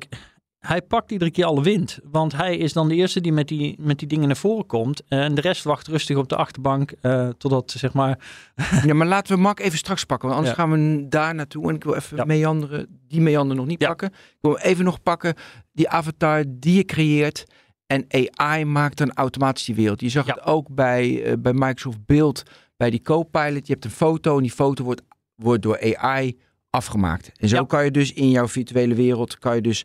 hij 0.60 0.82
pakt 0.82 1.10
iedere 1.10 1.30
keer 1.30 1.44
alle 1.44 1.62
wind. 1.62 1.98
Want 2.10 2.32
hij 2.36 2.56
is 2.56 2.72
dan 2.72 2.88
de 2.88 2.94
eerste 2.94 3.20
die 3.20 3.32
met 3.32 3.48
die, 3.48 3.76
met 3.78 3.98
die 3.98 4.08
dingen 4.08 4.26
naar 4.26 4.36
voren 4.36 4.66
komt. 4.66 5.02
eh, 5.08 5.24
En 5.24 5.34
de 5.34 5.40
rest 5.40 5.64
wacht 5.64 5.86
rustig 5.86 6.16
op 6.16 6.28
de 6.28 6.36
achterbank 6.36 6.92
eh, 7.00 7.28
totdat, 7.28 7.70
zeg 7.70 7.92
maar... 7.92 8.18
Ja, 8.86 8.94
maar 8.94 9.06
laten 9.06 9.34
we 9.34 9.40
Mark 9.40 9.60
even 9.60 9.78
straks 9.78 10.04
pakken, 10.04 10.28
want 10.28 10.40
anders 10.40 10.58
Ja. 10.58 10.62
gaan 10.64 10.98
we 11.00 11.08
daar 11.08 11.34
naartoe. 11.34 11.68
En 11.68 11.74
ik 11.74 11.84
wil 11.84 11.94
even 11.94 12.16
Ja. 12.16 12.24
meanderen, 12.24 13.00
die 13.08 13.20
meander 13.20 13.56
nog 13.56 13.66
niet 13.66 13.80
Ja. 13.80 13.86
pakken. 13.88 14.08
Ik 14.08 14.38
wil 14.40 14.58
even 14.58 14.84
nog 14.84 15.02
pakken 15.02 15.34
die 15.72 15.88
avatar 15.88 16.44
die 16.48 16.74
je 16.74 16.84
creëert. 16.84 17.44
En 17.86 18.06
AI 18.36 18.64
maakt 18.64 18.96
dan 18.98 19.12
automatisch 19.12 19.64
die 19.64 19.74
wereld. 19.74 20.00
Je 20.00 20.08
zag 20.08 20.26
het 20.26 20.42
ook 20.44 20.74
bij, 20.74 21.22
eh, 21.24 21.32
bij 21.38 21.52
Microsoft 21.52 22.06
Beeld, 22.06 22.42
bij 22.76 22.90
die 22.90 23.02
Copilot. 23.02 23.66
Je 23.66 23.72
hebt 23.72 23.84
een 23.84 23.90
foto 23.90 24.36
en 24.36 24.42
die 24.42 24.50
foto 24.52 24.84
wordt, 24.84 25.02
wordt 25.34 25.62
door 25.62 25.96
AI 25.96 26.38
afgemaakt. 26.70 27.32
En 27.36 27.48
zo 27.48 27.64
kan 27.66 27.84
je 27.84 27.90
dus 27.90 28.12
in 28.12 28.30
jouw 28.30 28.48
virtuele 28.48 28.94
wereld, 28.94 29.38
kan 29.38 29.54
je 29.54 29.60
dus 29.62 29.84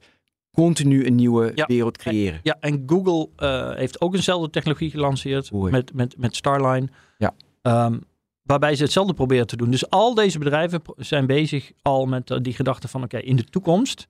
continu 0.56 1.06
een 1.06 1.16
nieuwe 1.16 1.52
Ja. 1.56 1.66
wereld 1.66 1.98
creëren. 1.98 2.40
Ja, 2.44 2.57
en 2.60 2.84
Google 2.86 3.30
eh, 3.36 3.75
heeft 3.78 4.02
ook 4.02 4.13
eenzelfde 4.16 4.50
technologie 4.50 4.90
gelanceerd 4.90 5.54
Oei. 5.54 5.72
met, 5.72 5.94
met, 5.94 6.18
met 6.18 6.36
Starline. 6.36 6.88
Ja. 7.18 7.34
Ehm, 7.62 7.98
waarbij 8.44 8.75
ze 8.75 8.84
hetzelfde 8.84 9.13
proberen 9.13 9.48
te 9.48 9.57
doen. 9.57 9.69
Dus 9.72 9.90
al 9.90 10.13
deze 10.13 10.40
bedrijven 10.40 10.81
zijn 10.98 11.25
bezig 11.25 11.72
al 11.81 12.06
met 12.06 12.31
eh, 12.31 12.38
die 12.42 12.54
gedachte 12.54 12.88
van 12.88 13.04
oké, 13.04 13.18
in 13.18 13.36
de 13.36 13.44
toekomst, 13.44 14.07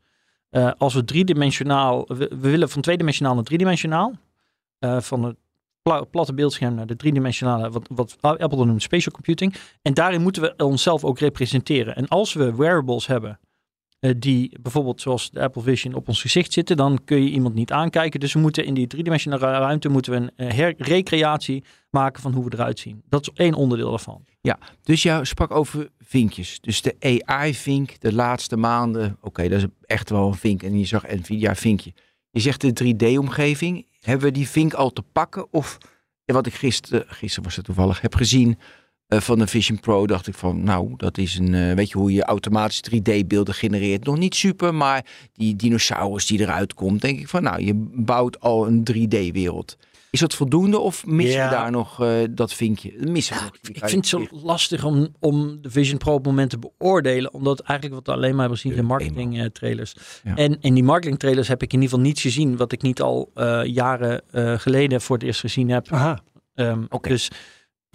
eh, 0.50 0.72
als 0.78 0.94
we 0.94 1.06
driedimensionaal, 1.06 2.06
we, 2.08 2.16
we 2.16 2.50
willen 2.50 2.70
van 2.70 2.82
tweedimensionaal 2.82 3.36
naar 3.36 3.44
driedimensionaal, 3.44 4.14
van 5.00 5.24
het 5.24 5.36
pla- 5.82 6.04
platte 6.04 6.34
beeldscherm 6.34 6.76
naar 6.76 6.88
de 6.88 6.96
driedimensionale, 6.96 7.70
wat, 7.70 7.88
wat 7.88 8.18
Apple 8.22 8.58
dan 8.58 8.68
noemt 8.68 8.82
spatial 8.82 9.14
computing. 9.14 9.56
En 9.82 9.94
daarin 9.94 10.22
moeten 10.22 10.42
we 10.42 10.54
onszelf 10.58 11.04
ook 11.04 11.20
representeren. 11.20 11.96
En 11.96 12.08
als 12.08 12.34
we 12.34 12.56
wearables 12.56 13.08
hebben, 13.08 13.40
die 14.00 14.58
bijvoorbeeld 14.62 15.02
zoals 15.02 15.32
de 15.32 15.42
Apple 15.42 15.62
Vision 15.62 15.94
op 15.94 16.08
ons 16.08 16.22
gezicht 16.22 16.54
zitten, 16.54 16.78
dan 16.78 17.00
kun 17.06 17.24
je 17.24 17.30
iemand 17.30 17.56
niet 17.56 17.72
aankijken. 17.72 18.20
Dus 18.20 18.34
we 18.34 18.40
moeten 18.40 18.66
in 18.66 18.74
die 18.74 18.88
driedimensionale 18.88 19.46
ruimte 19.46 19.90
moeten 19.90 20.12
we 20.12 20.18
een 20.36 20.50
eh, 20.50 20.72
recreatie 20.78 21.64
maken 21.90 22.22
van 22.22 22.34
hoe 22.34 22.46
we 22.46 22.54
eruit 22.54 22.80
zien. 22.80 23.02
Dat 23.10 23.22
is 23.22 23.30
één 23.34 23.54
onderdeel 23.54 23.90
daarvan. 23.90 24.26
Dus 24.84 25.04
jou 25.04 25.26
sprak 25.26 25.52
over 25.52 25.90
vinkjes. 26.00 26.62
Dus 26.62 26.82
de 26.82 26.96
AI-vink 27.26 28.00
de 28.00 28.14
laatste 28.14 28.58
maanden. 28.58 29.18
Oké, 29.22 29.48
dat 29.48 29.60
is 29.60 29.66
echt 29.82 30.10
wel 30.10 30.28
een 30.28 30.36
vink. 30.36 30.64
En 30.64 30.80
je 30.80 30.86
zag 30.86 31.08
Nvidia-vinkje. 31.08 31.94
Je 32.30 32.40
zegt 32.40 32.62
de 32.62 32.94
3D-omgeving. 32.94 33.88
Hebben 34.00 34.26
we 34.26 34.32
die 34.32 34.50
vink 34.50 34.74
al 34.74 34.90
te 34.92 35.02
pakken? 35.02 35.54
Of 35.54 35.78
ja, 36.24 36.34
wat 36.34 36.46
ik 36.46 36.54
gisteren, 36.54 37.04
gisteren 37.08 37.44
was 37.44 37.56
het 37.56 37.66
toevallig, 37.66 38.02
heb 38.02 38.16
gezien 38.16 38.58
eh, 39.08 39.20
van 39.20 39.40
de 39.40 39.48
Vision 39.48 39.80
Pro. 39.80 40.08
Dacht 40.08 40.28
ik 40.28 40.36
van, 40.36 40.64
nou, 40.64 40.94
dat 40.98 41.18
is 41.18 41.38
een, 41.38 41.54
eh, 41.54 41.74
weet 41.74 41.90
je 41.90 41.98
hoe 41.98 42.14
je 42.14 42.24
automatisch 42.24 42.82
3D-beelden 42.82 43.54
genereert. 43.54 44.04
Nog 44.06 44.18
niet 44.18 44.36
super, 44.36 44.74
maar 44.76 45.06
die 45.34 45.56
dinosaurus 45.56 46.26
die 46.26 46.40
eruit 46.40 46.74
komt. 46.74 47.02
Denk 47.02 47.20
ik 47.20 47.28
van, 47.28 47.44
nou, 47.44 47.64
je 47.66 47.74
bouwt 47.96 48.40
al 48.40 48.68
een 48.68 48.84
3D-wereld. 48.84 49.78
Is 50.12 50.22
dat 50.22 50.34
voldoende 50.36 50.80
of 50.80 51.06
missen 51.06 51.40
Ja. 51.40 51.50
we 51.50 51.56
daar 51.56 51.72
nog 51.72 52.02
eh, 52.02 52.10
dat 52.30 52.54
vinkje? 52.54 52.94
Missen. 53.08 53.36
Ik 53.62 53.80
vind 53.80 53.92
het 53.92 54.08
zo 54.08 54.26
lastig 54.32 54.84
om, 54.84 55.08
om 55.20 55.58
de 55.62 55.70
Vision 55.70 55.98
Pro 55.98 56.12
op 56.12 56.18
het 56.18 56.28
moment 56.28 56.50
te 56.50 56.60
beoordelen. 56.60 57.34
Omdat 57.34 57.60
eigenlijk 57.60 58.00
wat 58.00 58.08
we 58.16 58.22
alleen 58.22 58.32
maar 58.32 58.40
hebben 58.40 58.58
gezien 58.58 58.74
zijn 58.74 58.86
marketing 58.86 59.40
eh, 59.40 59.46
trailers. 59.46 59.96
Ja. 60.24 60.36
En 60.36 60.58
in 60.62 60.74
die 60.74 60.84
marketing 60.84 61.20
trailers 61.20 61.48
heb 61.48 61.62
ik 61.62 61.74
in 61.74 61.82
ieder 61.82 61.90
geval 61.90 62.06
niets 62.06 62.22
gezien 62.22 62.58
wat 62.58 62.72
ik 62.72 62.82
niet 62.82 63.02
al 63.02 63.32
eh, 63.34 63.62
jaren 63.64 64.22
eh, 64.32 64.54
geleden 64.60 65.02
voor 65.02 65.16
het 65.16 65.26
eerst 65.26 65.40
gezien 65.40 65.70
heb. 65.70 65.92
Aha, 65.92 66.20
Ehm, 66.56 66.84
Oké. 66.90 67.10
Dus 67.10 67.30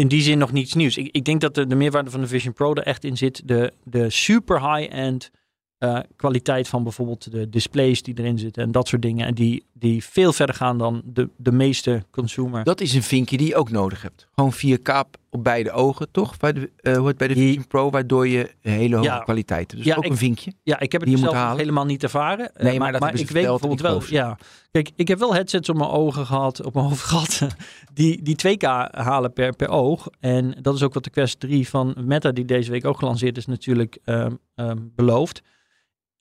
in 0.00 0.08
die 0.08 0.22
zin 0.22 0.38
nog 0.38 0.52
niets 0.52 0.74
nieuws. 0.74 0.96
Ik, 0.96 1.08
ik 1.12 1.24
denk 1.24 1.40
dat 1.40 1.54
de, 1.54 1.66
de 1.66 1.74
meerwaarde 1.74 2.10
van 2.10 2.20
de 2.20 2.26
Vision 2.26 2.52
Pro 2.52 2.74
er 2.74 2.82
echt 2.82 3.04
in 3.04 3.16
zit. 3.16 3.48
De, 3.48 3.72
de 3.84 4.10
super 4.10 4.74
high-end 4.74 5.30
eh, 5.78 5.98
kwaliteit 6.16 6.68
van 6.68 6.82
bijvoorbeeld 6.82 7.32
de 7.32 7.48
displays 7.48 8.02
die 8.02 8.18
erin 8.18 8.38
zitten 8.38 8.62
en 8.62 8.72
dat 8.72 8.88
soort 8.88 9.02
dingen. 9.02 9.26
En 9.26 9.34
die, 9.34 9.64
die 9.80 10.04
veel 10.04 10.32
verder 10.32 10.54
gaan 10.54 10.78
dan 10.78 11.02
de, 11.04 11.28
de 11.36 11.52
meeste 11.52 12.04
consumer. 12.10 12.64
Dat 12.64 12.80
is 12.80 12.94
een 12.94 13.02
vinkje 13.02 13.36
die 13.36 13.46
je 13.46 13.56
ook 13.56 13.70
nodig 13.70 14.02
hebt. 14.02 14.28
Gewoon 14.34 14.52
4K 14.52 15.04
op 15.30 15.44
beide 15.44 15.70
ogen, 15.72 16.10
toch? 16.10 16.36
Bij 16.36 16.52
de, 16.52 16.70
hoe 16.96 17.06
het 17.06 17.16
bij 17.16 17.28
de 17.28 17.34
Die- 17.34 17.46
Vision 17.46 17.66
Pro, 17.66 17.90
waardoor 17.90 18.28
je 18.28 18.50
hele 18.60 18.96
hoge 18.96 19.08
Ja. 19.08 19.18
kwaliteit 19.18 19.70
hebt. 19.70 19.76
Dus 19.76 19.84
Ja, 19.92 19.96
ook 19.96 20.04
ik- 20.04 20.10
een 20.10 20.16
vinkje. 20.16 20.52
Ja, 20.62 20.80
ik 20.80 20.92
heb 20.92 21.00
het 21.00 21.18
zelf 21.18 21.56
helemaal 21.56 21.84
niet 21.84 22.02
ervaren. 22.02 22.54
Eh, 22.54 22.64
Nee, 22.64 22.78
maar 22.78 22.92
dat 22.92 23.02
ze 23.02 23.22
ik 23.22 23.30
weet 23.30 23.44
bijvoorbeeld 23.46 23.80
wel. 23.80 24.02
Ja, 24.08 24.38
kijk, 24.70 24.90
ik 24.96 25.08
heb 25.08 25.18
wel 25.18 25.34
headsets 25.34 25.68
op 25.68 25.76
mijn 25.76 25.90
ogen 25.90 26.26
gehad, 26.26 26.64
op 26.64 26.74
mijn 26.74 26.86
hoofd 26.88 27.02
gehad, 27.04 27.46
die, 27.92 28.22
die 28.22 28.36
2K 28.36 28.62
halen 28.90 29.32
per, 29.32 29.56
per 29.56 29.68
oog. 29.68 30.08
En 30.20 30.54
dat 30.62 30.74
is 30.74 30.82
ook 30.82 30.94
wat 30.94 31.04
de 31.04 31.10
Quest 31.10 31.40
3 31.40 31.68
van 31.68 31.94
Meta, 32.04 32.32
die 32.32 32.44
deze 32.44 32.70
week 32.70 32.84
ook 32.84 32.98
gelanceerd 32.98 33.36
is, 33.36 33.46
natuurlijk 33.46 33.98
ehm, 34.04 34.32
ehm, 34.54 34.78
belooft. 34.94 35.42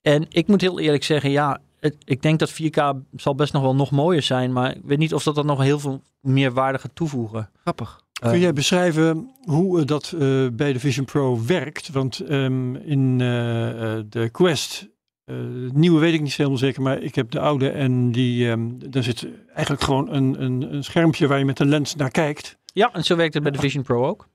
En 0.00 0.26
ik 0.28 0.46
moet 0.46 0.60
heel 0.60 0.80
eerlijk 0.80 1.04
zeggen, 1.04 1.30
ja, 1.30 1.60
het- 1.80 1.96
ik 2.04 2.22
denk 2.22 2.38
dat 2.38 2.50
4K 2.50 2.92
zal 3.16 3.34
best 3.34 3.52
nog 3.52 3.62
wel 3.62 3.74
nog 3.74 3.90
mooier 3.90 4.22
zijn, 4.22 4.52
maar 4.52 4.76
ik 4.76 4.82
weet 4.84 4.98
niet 4.98 5.14
of 5.14 5.22
dat 5.22 5.34
dan 5.34 5.46
nog 5.46 5.60
heel 5.62 5.78
veel 5.78 6.02
meer 6.20 6.52
waarde 6.52 6.78
gaat 6.78 6.94
toevoegen. 6.94 7.50
Grappig. 7.60 8.00
kun 8.20 8.30
Eh, 8.32 8.40
jij 8.40 8.52
beschrijven 8.52 9.30
hoe 9.42 9.80
eh, 9.80 9.86
dat 9.86 10.12
eh, 10.18 10.46
bij 10.52 10.72
de 10.72 10.80
Vision 10.80 11.04
Pro 11.04 11.38
werkt? 11.46 11.90
Want 11.90 12.20
ehm, 12.20 12.74
in 12.76 13.20
eh, 13.20 13.96
eh, 13.98 14.04
de 14.08 14.28
Quest, 14.28 14.88
eh, 15.24 15.34
de 15.36 15.70
nieuwe 15.74 16.00
weet 16.00 16.14
ik 16.14 16.20
niet 16.22 16.34
helemaal 16.36 16.58
zeker, 16.58 16.82
maar 16.82 16.98
ik 17.02 17.14
heb 17.14 17.30
de 17.30 17.40
oude 17.40 17.68
en 17.70 18.12
die, 18.12 18.50
ehm, 18.50 18.68
daar 18.90 19.02
zit 19.02 19.26
eigenlijk 19.54 19.82
gewoon 19.84 20.12
een, 20.14 20.42
een, 20.42 20.74
een 20.74 20.84
schermpje 20.84 21.26
waar 21.26 21.38
je 21.38 21.44
met 21.44 21.60
een 21.60 21.68
lens 21.68 21.94
naar 21.96 22.10
kijkt. 22.10 22.58
Ja, 22.72 22.92
en 22.92 23.04
zo 23.04 23.16
werkt 23.16 23.34
het 23.34 23.42
bij 23.42 23.52
de 23.52 23.58
Vision 23.58 23.82
Pro 23.82 24.06
ook. 24.06 24.28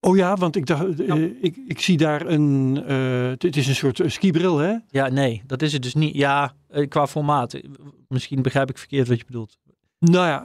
Oh 0.00 0.16
ja, 0.16 0.36
want 0.36 0.56
ik 0.56 0.66
dacht, 0.66 1.00
eh, 1.00 1.22
ik, 1.40 1.56
ik 1.66 1.80
zie 1.80 1.96
daar 1.96 2.26
een, 2.26 2.82
eh, 2.86 3.28
het- 3.28 3.56
is 3.56 3.66
een 3.68 3.74
soort 3.74 4.00
skibril 4.06 4.58
hè? 4.58 4.74
Ja, 4.88 5.08
nee, 5.08 5.42
dat 5.46 5.62
is 5.62 5.72
het 5.72 5.82
dus 5.82 5.94
niet. 5.94 6.14
Ja, 6.14 6.54
eh, 6.68 6.88
qua 6.88 7.06
formaat. 7.06 7.60
Misschien 8.08 8.42
begrijp 8.42 8.70
ik 8.70 8.78
verkeerd 8.78 9.08
wat 9.08 9.18
je 9.18 9.24
bedoelt. 9.24 9.58
Nou 9.98 10.26
ja, 10.26 10.44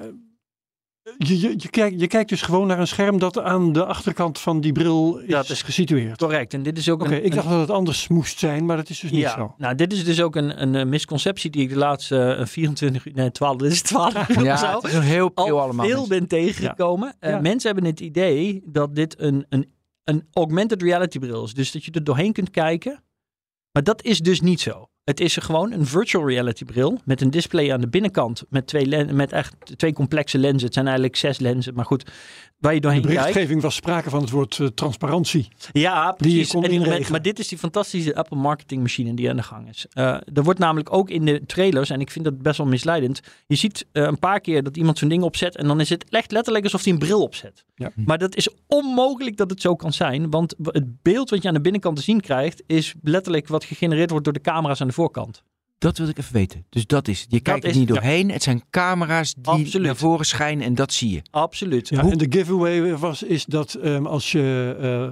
je, 1.17 1.39
je, 1.39 1.53
je, 1.57 1.69
kijkt, 1.69 1.99
je 1.99 2.07
kijkt 2.07 2.29
dus 2.29 2.41
gewoon 2.41 2.67
naar 2.67 2.79
een 2.79 2.87
scherm 2.87 3.19
dat 3.19 3.39
aan 3.39 3.73
de 3.73 3.85
achterkant 3.85 4.39
van 4.39 4.61
die 4.61 4.71
bril 4.71 5.17
is, 5.17 5.29
Dat 5.29 5.49
is 5.49 5.61
gesitueerd. 5.61 6.17
Correct. 6.17 6.53
En 6.53 6.63
dit 6.63 6.77
is 6.77 6.89
ook 6.89 7.01
Oké, 7.01 7.11
een, 7.11 7.17
ik 7.17 7.29
een- 7.29 7.35
dacht 7.35 7.49
dat 7.49 7.59
het 7.59 7.69
anders 7.69 8.07
moest 8.07 8.39
zijn, 8.39 8.65
maar 8.65 8.77
dat 8.77 8.89
is 8.89 8.99
dus 8.99 9.11
niet 9.11 9.19
ja, 9.21 9.33
zo. 9.35 9.53
nou, 9.57 9.75
dit 9.75 9.93
is 9.93 10.03
dus 10.05 10.21
ook 10.21 10.35
een, 10.35 10.61
een, 10.61 10.75
eh, 10.75 10.85
misconceptie 10.85 11.49
die 11.49 11.61
ik 11.61 11.69
de 11.69 11.75
laatste 11.77 12.33
eh, 12.39 12.45
24 12.45 13.05
uur, 13.05 13.13
nee, 13.13 13.31
12, 13.31 13.55
dit 13.57 13.71
is 13.71 13.81
12 13.81 14.13
uur 14.29 14.37
of 14.37 14.43
Ja, 14.43 14.57
zo, 14.57 14.65
het 14.75 14.83
is 14.83 14.93
een 14.93 15.01
heel 15.01 15.31
al 15.33 15.45
veel 15.45 15.61
allemaal. 15.61 15.85
veel 15.85 16.07
ben 16.07 16.27
tegengekomen. 16.27 17.15
Eh, 17.19 17.29
Ja. 17.31 17.39
Mensen 17.39 17.71
hebben 17.73 17.89
het 17.91 17.99
idee 17.99 18.61
dat 18.65 18.95
dit 18.95 19.19
een, 19.19 19.45
een, 19.49 19.71
een 20.03 20.27
augmented 20.33 20.81
reality 20.81 21.19
bril 21.19 21.43
is. 21.43 21.53
Dus 21.53 21.71
dat 21.71 21.83
je 21.85 21.91
er 21.91 22.03
doorheen 22.03 22.33
kunt 22.33 22.49
kijken. 22.51 23.03
Maar 23.71 23.83
dat 23.83 24.03
is 24.03 24.19
dus 24.19 24.41
niet 24.41 24.61
zo. 24.61 24.89
Het 25.05 25.19
is 25.19 25.35
gewoon 25.37 25.71
een 25.71 25.85
virtual 25.85 26.27
reality 26.27 26.65
bril 26.65 26.99
met 27.03 27.21
een 27.21 27.29
display 27.29 27.73
aan 27.73 27.81
de 27.81 27.87
binnenkant 27.87 28.43
met 28.49 28.67
twee, 28.67 28.85
len- 28.85 29.15
met 29.15 29.31
echt 29.31 29.55
twee 29.77 29.93
complexe 29.93 30.37
lenzen. 30.37 30.63
Het 30.65 30.73
zijn 30.73 30.85
eigenlijk 30.85 31.15
zes 31.15 31.39
lenzen, 31.39 31.73
maar 31.73 31.85
goed, 31.85 32.11
waar 32.59 32.73
je 32.73 32.79
de 32.79 32.85
doorheen 32.85 33.01
kijkt. 33.05 33.17
berichtgeving 33.19 33.61
was 33.61 33.75
sprake 33.75 34.09
van 34.09 34.21
het 34.21 34.29
woord 34.29 34.59
eh, 34.59 34.67
transparantie. 34.67 35.47
Ja, 35.71 36.15
die 36.17 36.29
je 36.29 36.35
precies. 36.35 36.51
kon 36.53 36.63
En- 36.63 36.71
inregelen. 36.71 37.11
maar, 37.11 37.21
dit 37.21 37.39
is 37.39 37.47
die 37.47 37.57
fantastische 37.57 38.15
Apple 38.15 38.37
marketing 38.37 38.81
machine 38.81 39.13
die 39.13 39.29
aan 39.29 39.35
de 39.35 39.43
gang 39.43 39.69
is. 39.69 39.85
Eh, 39.89 40.05
er 40.33 40.43
wordt 40.43 40.59
namelijk 40.59 40.93
ook 40.93 41.09
in 41.09 41.25
de 41.25 41.41
trailers, 41.45 41.89
en 41.89 41.99
ik 41.99 42.11
vind 42.11 42.25
dat 42.25 42.41
best 42.41 42.57
wel 42.57 42.67
misleidend. 42.67 43.19
Je 43.47 43.55
ziet 43.55 43.85
eh, 43.91 44.03
een 44.03 44.19
paar 44.19 44.39
keer 44.39 44.63
dat 44.63 44.77
iemand 44.77 44.97
zo'n 44.97 45.09
ding 45.09 45.23
opzet 45.23 45.55
en 45.55 45.67
dan 45.67 45.79
is 45.79 45.89
het 45.89 46.05
echt 46.09 46.31
letterlijk 46.31 46.63
alsof 46.63 46.83
hij 46.83 46.93
een 46.93 46.99
bril 46.99 47.21
opzet. 47.21 47.63
Ja. 47.75 47.91
Maar 47.95 48.17
dat 48.17 48.35
is 48.35 48.49
onmogelijk 48.67 49.37
dat 49.37 49.49
het 49.49 49.61
zo 49.61 49.75
kan 49.75 49.93
zijn, 49.93 50.29
want 50.29 50.55
het 50.63 51.01
beeld 51.01 51.29
wat 51.29 51.41
je 51.41 51.47
aan 51.47 51.53
de 51.53 51.61
binnenkant 51.61 51.95
te 51.95 52.01
zien 52.03 52.21
krijgt 52.21 52.63
is 52.67 52.93
letterlijk 53.01 53.47
wat 53.47 53.63
gegenereerd 53.63 54.09
wordt 54.09 54.25
door 54.25 54.33
de 54.33 54.41
camera's 54.41 54.81
aan 54.81 54.87
de 54.87 54.93
voorkant. 54.95 55.43
Dat 55.77 55.97
wil 55.97 56.07
ik 56.07 56.17
even 56.17 56.33
weten. 56.33 56.65
Dus 56.69 56.85
dat 56.87 57.07
is. 57.07 57.25
Je 57.29 57.39
kijkt 57.39 57.65
er 57.65 57.75
niet 57.75 57.87
doorheen. 57.87 58.31
Het 58.31 58.43
zijn 58.43 58.63
camera's 58.69 59.33
die 59.33 59.45
Absoluut. 59.53 59.85
naar 59.85 59.95
voren 59.95 60.25
schijnen 60.25 60.65
en 60.65 60.75
dat 60.75 60.93
zie 60.93 61.09
je. 61.11 61.21
Absoluut. 61.31 61.89
Ja, 61.89 62.01
Hoe- 62.01 62.11
en 62.11 62.17
de 62.17 62.25
giveaway 62.29 62.97
was, 62.97 63.23
is 63.23 63.45
dat 63.45 63.73
ehm, 63.73 64.05
als 64.05 64.31
je 64.31 64.75
eh, 64.79 65.03
eh, 65.05 65.11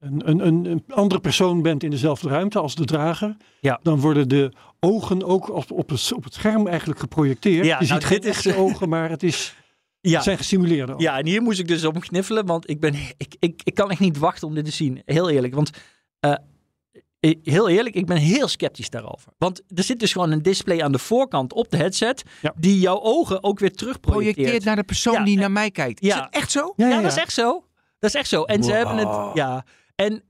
een, 0.00 0.28
een, 0.28 0.46
een, 0.46 0.64
een 0.64 0.84
andere 0.88 1.20
persoon 1.20 1.62
bent 1.62 1.82
in 1.82 1.90
dezelfde 1.90 2.28
ruimte 2.28 2.58
als 2.58 2.74
de 2.74 2.84
drager, 2.84 3.36
Ja. 3.60 3.80
dan 3.82 4.00
worden 4.00 4.28
de 4.28 4.52
ogen 4.80 5.24
ook 5.24 5.48
op, 5.54 5.70
op, 5.70 5.88
het, 5.88 6.12
op 6.12 6.24
het 6.24 6.34
scherm 6.34 6.66
eigenlijk 6.66 7.00
geprojecteerd. 7.00 7.64
Ja, 7.66 7.78
je 7.80 7.86
nou, 7.86 8.00
ziet 8.00 8.04
geen 8.08 8.20
dit 8.20 8.30
is- 8.30 8.46
echte 8.46 8.60
ogen, 8.60 8.88
maar 8.88 9.10
het, 9.10 9.22
is, 9.22 9.54
Ja. 10.00 10.14
het 10.14 10.22
zijn 10.24 10.36
gesimuleerde 10.36 10.92
ogen. 10.92 11.04
Ja, 11.04 11.18
en 11.18 11.26
hier 11.26 11.42
moest 11.42 11.58
ik 11.58 11.68
dus 11.68 11.84
op 11.84 12.00
kniffelen, 12.00 12.46
want 12.46 12.70
ik, 12.70 12.80
ben, 12.80 12.94
ik, 13.16 13.36
ik, 13.38 13.60
ik 13.64 13.74
kan 13.74 13.90
echt 13.90 14.00
niet 14.00 14.18
wachten 14.18 14.48
om 14.48 14.54
dit 14.54 14.64
te 14.64 14.70
zien. 14.70 15.02
Heel 15.04 15.30
eerlijk, 15.30 15.54
want 15.54 15.70
eh, 16.20 16.34
heel 17.42 17.68
eerlijk, 17.68 17.94
ik 17.94 18.06
ben 18.06 18.16
heel 18.16 18.48
sceptisch 18.48 18.90
daarover. 18.90 19.32
Want 19.38 19.62
er 19.74 19.82
zit 19.82 20.00
dus 20.00 20.12
gewoon 20.12 20.30
een 20.30 20.42
display 20.42 20.82
aan 20.82 20.92
de 20.92 20.98
voorkant 20.98 21.52
op 21.52 21.70
de 21.70 21.76
headset, 21.76 22.22
Ja. 22.42 22.54
die 22.58 22.78
jouw 22.80 23.00
ogen 23.02 23.42
ook 23.42 23.58
weer 23.58 23.72
terug 23.72 24.00
projecteert. 24.00 24.34
Projecteert 24.34 24.64
naar 24.64 24.76
de 24.76 24.84
persoon 24.84 25.12
Ja, 25.14 25.24
die 25.24 25.34
en- 25.34 25.40
naar 25.40 25.50
mij 25.50 25.70
kijkt. 25.70 26.00
Is 26.00 26.08
ja. 26.08 26.20
dat 26.20 26.28
echt 26.30 26.50
zo? 26.50 26.72
Ja, 26.76 26.88
Ja, 26.88 26.94
ja, 26.94 27.02
dat 27.02 27.10
is 27.12 27.18
echt 27.18 27.32
zo. 27.32 27.64
Dat 27.98 28.10
is 28.10 28.16
echt 28.16 28.28
zo. 28.28 28.42
En 28.42 28.62
ze 28.64 28.72
hebben 28.72 28.96
het, 28.96 29.34
ja. 29.34 29.64
En 29.94 30.22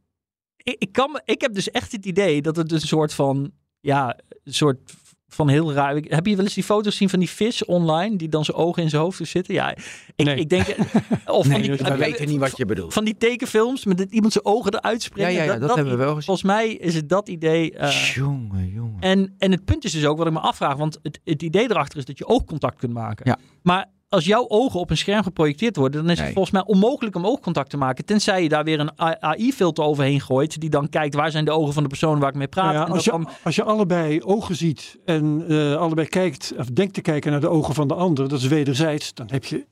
ik, 0.57 0.77
ik, 0.79 0.93
kan, 0.93 1.13
me- 1.13 1.23
ik 1.25 1.41
heb 1.41 1.55
dus 1.55 1.71
echt 1.71 1.93
het 1.93 2.07
idee 2.07 2.43
dat 2.43 2.57
het 2.57 2.73
een 2.73 2.81
soort 2.81 3.15
van, 3.15 3.51
ja, 3.81 4.19
een 4.45 4.55
soort 4.55 4.93
van 5.39 5.49
heel 5.49 5.73
raar. 5.73 5.97
ik- 5.97 6.11
Heb 6.11 6.27
je 6.27 6.37
wel 6.37 6.45
eens 6.45 6.55
die 6.55 6.65
foto's 6.65 6.97
zien 6.97 7.09
van 7.09 7.19
die 7.19 7.29
vis 7.31 7.65
online 7.65 8.17
die 8.17 8.29
dan 8.29 8.45
zijn 8.45 8.57
ogen 8.57 8.83
in 8.83 8.89
zijn 8.91 9.03
hoofd 9.03 9.21
zitten? 9.23 9.55
Ja, 9.55 9.75
ik, 10.17 10.25
Nee. 10.27 10.37
ik 10.37 10.49
denk. 10.49 10.67
Of 11.27 11.47
van 11.47 11.61
Nee, 11.61 11.63
die, 11.63 11.71
we 11.77 11.97
weten 11.97 12.29
niet 12.29 12.39
wat 12.39 12.57
je 12.57 12.65
bedoelt. 12.65 12.93
van 12.93 13.05
die 13.05 13.17
tekenfilms 13.19 13.85
met 13.85 13.99
dat 13.99 14.11
iemand 14.11 14.33
zijn 14.33 14.45
ogen 14.45 14.75
eruit 14.75 15.01
Ja, 15.03 15.07
springen. 15.09 15.33
ja, 15.33 15.43
ja, 15.43 15.59
dat, 15.59 15.75
hebben 15.75 15.93
we 15.93 15.99
wel 15.99 16.09
gezien. 16.09 16.23
Volgens 16.23 16.47
mij 16.47 16.69
is 16.73 16.95
het 16.95 17.09
dat 17.09 17.29
idee. 17.29 17.73
eh, 17.73 18.15
jongen, 18.15 18.69
jongen. 18.73 19.01
en, 19.01 19.35
en 19.39 19.51
het 19.51 19.65
punt 19.65 19.85
is 19.85 19.93
dus 19.93 20.05
ook 20.07 20.19
wat 20.19 20.27
ik 20.27 20.33
me 20.33 20.39
afvraag, 20.41 20.77
want 20.77 20.99
het, 21.03 21.21
het 21.25 21.43
idee 21.43 21.71
erachter 21.71 21.99
is 21.99 22.05
dat 22.05 22.19
je 22.19 22.27
oogcontact 22.27 22.79
kunt 22.79 22.93
maken. 22.93 23.27
Ja. 23.29 23.39
Maar 23.63 23.87
als 24.09 24.25
jouw 24.25 24.49
ogen 24.49 24.81
op 24.81 24.91
een 24.91 24.97
scherm 24.97 25.23
geprojecteerd 25.23 25.77
worden, 25.77 26.01
dan 26.01 26.11
is 26.11 26.17
Nee. 26.17 26.25
het 26.27 26.35
volgens 26.35 26.55
mij 26.55 26.65
onmogelijk 26.75 27.17
om 27.17 27.27
oogcontact 27.27 27.71
te 27.71 27.77
maken. 27.77 28.05
Tenzij 28.05 28.43
je 28.43 28.49
daar 28.49 28.65
weer 28.65 28.81
een 28.81 28.93
AI-filter 29.21 29.85
overheen 29.85 30.21
gooit, 30.21 30.61
die 30.61 30.71
dan 30.71 30.89
kijkt 30.89 31.15
waar 31.15 31.31
zijn 31.31 31.45
de 31.45 31.51
ogen 31.51 31.73
van 31.75 31.83
de 31.83 31.89
persoon 31.89 32.19
waar 32.19 32.29
ik 32.31 32.35
mee 32.37 32.49
praat. 32.49 32.65
Nou 32.65 32.77
ja, 32.79 32.87
en 32.87 32.93
als, 32.93 33.05
je, 33.05 33.11
dan, 33.11 33.29
als 33.45 33.55
je 33.55 33.63
allebei 33.63 34.23
ogen 34.23 34.57
ziet 34.57 34.97
en 35.05 35.45
eh, 35.49 35.75
allebei 35.77 36.07
kijkt, 36.09 36.53
of 36.59 36.67
denkt 36.67 36.95
te 36.95 37.01
kijken 37.01 37.31
naar 37.31 37.41
de 37.41 37.49
ogen 37.49 37.75
van 37.75 37.89
de 37.89 37.95
ander, 37.95 38.29
dat 38.29 38.39
is 38.39 38.47
wederzijds, 38.47 39.15
dan 39.15 39.27
heb 39.31 39.45
je 39.45 39.67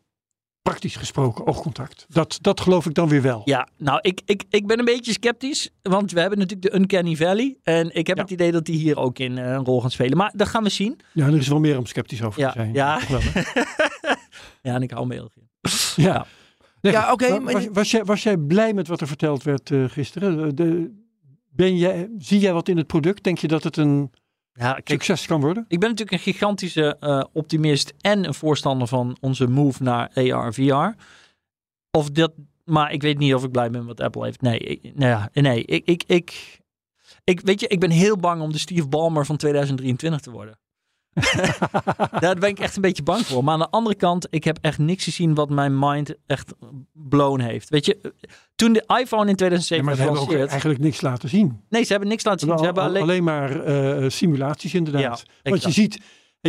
praktisch 0.63 0.97
gesproken 0.97 1.47
oogcontact. 1.47 2.07
Dat, 2.09 2.39
dat 2.41 2.61
geloof 2.61 2.87
ik 2.87 2.95
dan 2.95 3.09
weer 3.09 3.23
wel. 3.23 3.43
ja, 3.45 3.69
nou, 3.79 3.99
ik, 4.03 4.21
ik, 4.25 4.45
ik 4.51 4.67
ben 4.67 4.79
een 4.79 4.85
beetje 4.85 5.13
sceptisch, 5.13 5.71
want 5.83 6.13
we 6.13 6.21
hebben 6.21 6.39
natuurlijk 6.39 6.73
de 6.73 6.79
Uncanny 6.79 7.17
Valley. 7.17 7.57
En 7.63 7.95
ik 7.95 8.07
heb 8.07 8.17
Ja. 8.17 8.23
het 8.23 8.33
idee 8.33 8.53
dat 8.53 8.65
die 8.65 8.79
hier 8.79 8.97
ook 8.99 9.19
in 9.19 9.39
eh, 9.39 9.45
een 9.51 9.65
rol 9.65 9.81
gaan 9.81 9.91
spelen. 9.91 10.17
Maar 10.17 10.33
dat 10.37 10.49
gaan 10.49 10.63
we 10.63 10.69
zien. 10.69 10.99
Ja, 11.13 11.27
er 11.27 11.37
is 11.37 11.49
wel 11.49 11.61
meer 11.61 11.79
om 11.79 11.87
sceptisch 11.87 12.23
over 12.23 12.41
Ja, 12.41 12.47
te 12.53 12.59
zijn. 12.59 12.73
ja. 12.73 12.99
Toch 12.99 13.09
wel? 13.09 13.21
ja, 14.67 14.75
en 14.75 14.83
ik 14.83 14.91
hou 14.91 15.07
veel. 15.09 15.31
ja. 16.07 16.27
Nee, 16.81 16.93
Ja, 16.93 17.13
oké, 17.13 17.41
was, 17.73 17.91
jij, 17.91 18.05
was 18.05 18.23
jij 18.23 18.37
blij 18.37 18.75
met 18.75 18.89
wat 18.89 19.01
er 19.01 19.07
verteld 19.07 19.43
werd 19.43 19.71
eh, 19.71 19.85
gisteren? 19.85 20.57
De, 20.57 20.95
ben 21.49 21.77
jij, 21.77 22.11
zie 22.19 22.41
jij 22.41 22.53
wat 22.53 22.69
in 22.69 22.77
het 22.77 22.87
product? 22.87 23.23
Denk 23.23 23.39
je 23.39 23.49
dat 23.49 23.63
het 23.63 23.77
een 23.77 24.11
Ja, 24.53 24.73
kijk, 24.73 24.89
succes 24.89 25.27
kan 25.27 25.41
worden? 25.41 25.65
Ik 25.69 25.81
ben 25.81 25.89
natuurlijk 25.89 26.17
een 26.17 26.33
gigantische 26.33 26.97
eh, 27.01 27.25
optimist 27.33 27.95
en 28.01 28.25
een 28.25 28.35
voorstander 28.35 28.89
van 28.89 29.17
onze 29.21 29.47
move 29.47 29.83
naar 29.83 30.11
AR 30.15 30.55
VR. 30.55 31.03
Of 31.91 32.11
dat, 32.11 32.33
maar 32.65 32.93
ik 32.93 33.03
weet 33.03 33.19
niet 33.19 33.35
of 33.35 33.45
ik 33.45 33.51
blij 33.51 33.71
ben 33.71 33.85
met 33.85 33.99
wat 33.99 34.07
Apple 34.07 34.25
heeft. 34.25 34.41
Nee, 34.41 34.59
ik, 34.59 34.95
nou 34.95 35.11
ja, 35.11 35.43
nee, 35.43 35.65
ik, 35.65 35.87
ik, 35.87 36.05
ik, 36.07 36.61
ik, 37.25 37.41
weet 37.41 37.61
je, 37.61 37.67
ik 37.67 37.81
ben 37.81 37.91
heel 37.91 38.17
bang 38.17 38.43
om 38.43 38.53
de 38.53 38.59
Steve 38.59 38.89
Ballmer 38.89 39.27
van 39.27 39.37
2023 39.37 40.21
te 40.21 40.31
worden. 40.31 40.59
Daar 42.21 42.35
ben 42.39 42.49
ik 42.49 42.59
echt 42.59 42.77
een 42.77 42.83
beetje 42.83 43.03
bang 43.03 43.27
voor. 43.27 43.45
Maar 43.45 43.53
aan 43.55 43.61
de 43.61 43.71
andere 43.71 43.97
kant, 43.97 44.27
ik 44.31 44.45
heb 44.45 44.59
echt 44.61 44.79
niks 44.79 45.05
gezien 45.05 45.35
wat 45.35 45.51
mijn 45.51 45.79
mind 45.79 46.15
echt 46.27 46.53
blown 46.93 47.41
heeft. 47.41 47.69
Weet 47.69 47.87
je, 47.87 48.13
toen 48.57 48.73
de 48.73 48.85
iPhone 49.01 49.23
in 49.23 49.29
Ja, 49.29 49.35
2007 49.35 49.85
maar 49.85 49.95
ze 49.95 50.03
werd 50.05 50.15
hebben 50.19 50.35
ook 50.43 50.49
eigenlijk 50.51 50.81
niks 50.81 51.01
laten 51.01 51.29
zien. 51.29 51.61
Nee, 51.69 51.83
ze 51.83 51.91
hebben 51.91 52.09
niks 52.09 52.25
laten 52.25 52.47
zien. 52.49 52.59
Ze 52.59 52.65
hebben 52.65 52.83
al- 52.83 52.89
alleen... 52.89 53.03
alleen 53.03 53.25
maar 53.25 53.61
eh, 53.61 54.09
simulaties 54.09 54.75
inderdaad. 54.75 55.25
Ja, 55.43 55.51
Want 55.51 55.63
je 55.63 55.71
ziet, 55.71 56.01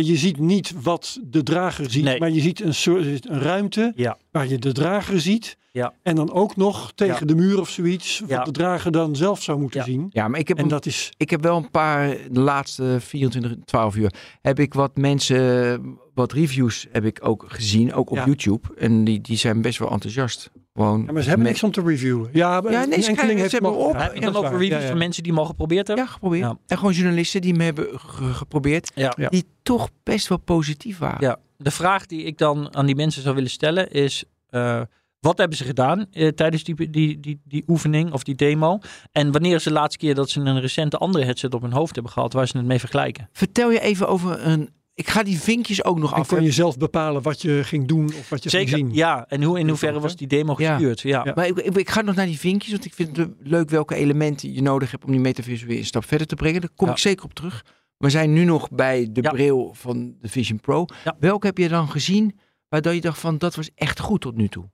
je 0.06 0.16
ziet 0.16 0.38
niet 0.38 0.72
wat 0.82 1.18
de 1.22 1.42
drager 1.42 1.90
ziet, 1.90 2.04
Nee. 2.04 2.18
maar 2.18 2.30
je 2.30 2.40
ziet 2.40 2.60
een, 2.60 2.74
soort, 2.74 3.04
een 3.28 3.40
ruimte 3.40 3.92
Ja. 3.96 4.18
waar 4.30 4.48
je 4.48 4.58
de 4.58 4.72
drager 4.72 5.20
ziet. 5.20 5.56
Ja. 5.72 5.92
En 6.02 6.14
dan 6.16 6.32
ook 6.32 6.56
nog 6.56 6.92
tegen 6.94 7.16
Ja. 7.20 7.26
de 7.26 7.34
muur 7.34 7.60
of 7.60 7.68
zoiets, 7.68 8.20
wat 8.20 8.28
Ja. 8.28 8.44
de 8.44 8.50
drager 8.50 8.92
dan 8.92 9.16
zelf 9.16 9.42
zou 9.42 9.60
moeten 9.60 9.80
Ja. 9.80 9.86
zien. 9.86 10.06
Ja, 10.10 10.28
maar 10.28 10.40
ik 10.40 10.48
heb, 10.48 10.56
En 10.56 10.62
een- 10.62 10.68
dat 10.68 10.86
is, 10.86 11.12
ik 11.16 11.30
heb 11.30 11.42
wel 11.42 11.56
een 11.56 11.70
paar, 11.70 12.16
de 12.30 12.40
laatste 12.40 12.96
24, 13.00 13.54
12 13.64 13.96
uur, 13.96 14.12
heb 14.40 14.58
ik 14.58 14.74
wat 14.74 14.96
mensen, 14.96 15.80
wat 16.14 16.32
reviews 16.32 16.86
heb 16.92 17.04
ik 17.04 17.18
ook 17.22 17.44
gezien, 17.48 17.92
ook 17.94 18.10
op 18.10 18.16
Ja. 18.16 18.24
YouTube. 18.26 18.68
En 18.78 19.04
die, 19.04 19.20
die 19.20 19.36
zijn 19.36 19.62
best 19.62 19.78
wel 19.78 19.90
enthousiast. 19.90 20.50
Gewoon 20.78 21.02
ja, 21.06 21.12
maar 21.12 21.22
ze 21.22 21.28
hebben 21.28 21.46
met- 21.46 21.52
niks 21.62 21.62
om 21.64 21.70
te 21.84 21.90
reviewen. 21.90 22.28
Ja, 22.32 22.62
Ja, 22.70 22.84
nee, 22.84 23.00
ze 23.02 23.12
krijgen- 23.12 23.36
heeft 23.36 23.50
ze 23.50 23.56
hebben 23.56 23.72
mogen- 23.72 23.86
op. 23.88 23.94
Ja, 23.94 24.02
Heb 24.02 24.14
je 24.14 24.20
dan 24.20 24.32
waar. 24.42 24.52
reviews 24.52 24.68
Ja, 24.70 24.78
ja. 24.80 24.86
van 24.88 24.98
mensen 24.98 25.22
die 25.22 25.32
hem 25.32 25.40
al 25.40 25.46
geprobeerd 25.46 25.86
hebben? 25.86 26.04
Ja, 26.04 26.10
geprobeerd. 26.10 26.42
Ja. 26.44 26.58
En 26.66 26.76
gewoon 26.78 26.92
journalisten 26.92 27.40
die 27.40 27.54
me 27.54 27.64
hebben 27.64 27.86
ge- 28.00 28.32
geprobeerd, 28.34 28.90
Ja. 28.94 29.12
Ja. 29.16 29.28
die 29.28 29.44
toch 29.62 29.88
best 30.02 30.28
wel 30.28 30.38
positief 30.38 30.98
waren. 30.98 31.20
Ja, 31.26 31.36
de 31.56 31.70
vraag 31.70 32.06
die 32.06 32.22
ik 32.22 32.38
dan 32.38 32.74
aan 32.76 32.86
die 32.86 32.96
mensen 32.96 33.22
zou 33.22 33.34
willen 33.34 33.50
stellen 33.50 33.90
is: 33.90 34.24
eh, 34.48 34.80
wat 35.20 35.38
hebben 35.38 35.56
ze 35.56 35.64
gedaan 35.64 36.06
eh, 36.12 36.28
tijdens 36.28 36.64
die, 36.64 36.90
die, 36.90 37.20
die, 37.20 37.40
die 37.44 37.64
oefening 37.66 38.12
of 38.12 38.22
die 38.22 38.34
demo? 38.34 38.78
En 39.12 39.32
wanneer 39.32 39.54
is 39.54 39.62
de 39.62 39.72
laatste 39.72 39.98
keer 39.98 40.14
dat 40.14 40.30
ze 40.30 40.40
een 40.40 40.60
recente 40.60 40.96
andere 40.98 41.24
headset 41.24 41.54
op 41.54 41.62
hun 41.62 41.72
hoofd 41.72 41.94
hebben 41.94 42.12
gehad 42.12 42.32
waar 42.32 42.46
ze 42.48 42.56
het 42.56 42.66
mee 42.66 42.78
vergelijken? 42.78 43.28
Vertel 43.32 43.70
je 43.70 43.80
even 43.80 44.08
over 44.08 44.46
een, 44.46 44.70
ik 44.98 45.08
ga 45.08 45.22
die 45.22 45.38
vinkjes 45.40 45.84
ook 45.84 45.98
nog 45.98 46.12
En 46.12 46.18
af. 46.20 46.28
kon 46.28 46.42
je 46.42 46.52
zelf 46.52 46.76
bepalen 46.76 47.22
wat 47.22 47.42
je 47.42 47.64
ging 47.64 47.86
doen 47.88 48.04
of 48.06 48.28
wat 48.28 48.42
je 48.42 48.50
ging 48.50 48.68
Zeker, 48.68 48.86
zien. 48.86 48.94
ja. 48.94 49.26
En 49.28 49.42
hoe, 49.42 49.58
in 49.58 49.68
hoeverre 49.68 50.00
was 50.00 50.16
die 50.16 50.26
demo 50.26 50.54
gestuurd? 50.54 51.00
Ja. 51.00 51.22
Ja. 51.24 51.32
Maar 51.34 51.46
ik, 51.46 51.58
ik, 51.58 51.76
ik 51.76 51.88
ga 51.90 52.00
nog 52.00 52.14
naar 52.14 52.26
die 52.26 52.38
vinkjes, 52.38 52.72
want 52.72 52.84
ik 52.84 52.94
vind 52.94 53.16
het 53.16 53.28
leuk 53.38 53.70
welke 53.70 53.94
elementen 53.94 54.52
je 54.52 54.62
nodig 54.62 54.90
hebt 54.90 55.04
om 55.04 55.10
die 55.10 55.20
metaverse 55.20 55.66
weer 55.66 55.78
een 55.78 55.84
stap 55.84 56.04
verder 56.04 56.26
te 56.26 56.34
brengen. 56.34 56.60
Daar 56.60 56.70
kom 56.76 56.86
Ja. 56.86 56.92
ik 56.92 56.98
zeker 56.98 57.24
op 57.24 57.34
terug. 57.34 57.64
We 57.96 58.10
zijn 58.10 58.32
nu 58.32 58.44
nog 58.44 58.70
bij 58.70 59.08
de 59.12 59.22
Ja. 59.22 59.30
bril 59.30 59.74
van 59.74 60.16
de 60.20 60.28
Vision 60.28 60.60
Pro. 60.60 60.84
Ja. 61.04 61.16
Welke 61.20 61.46
heb 61.46 61.58
je 61.58 61.68
dan 61.68 61.90
gezien 61.90 62.38
waardoor 62.68 62.94
je 62.94 63.00
dacht 63.00 63.18
van 63.18 63.38
dat 63.38 63.54
was 63.54 63.70
echt 63.74 64.00
goed 64.00 64.20
tot 64.20 64.36
nu 64.36 64.48
toe? 64.48 64.70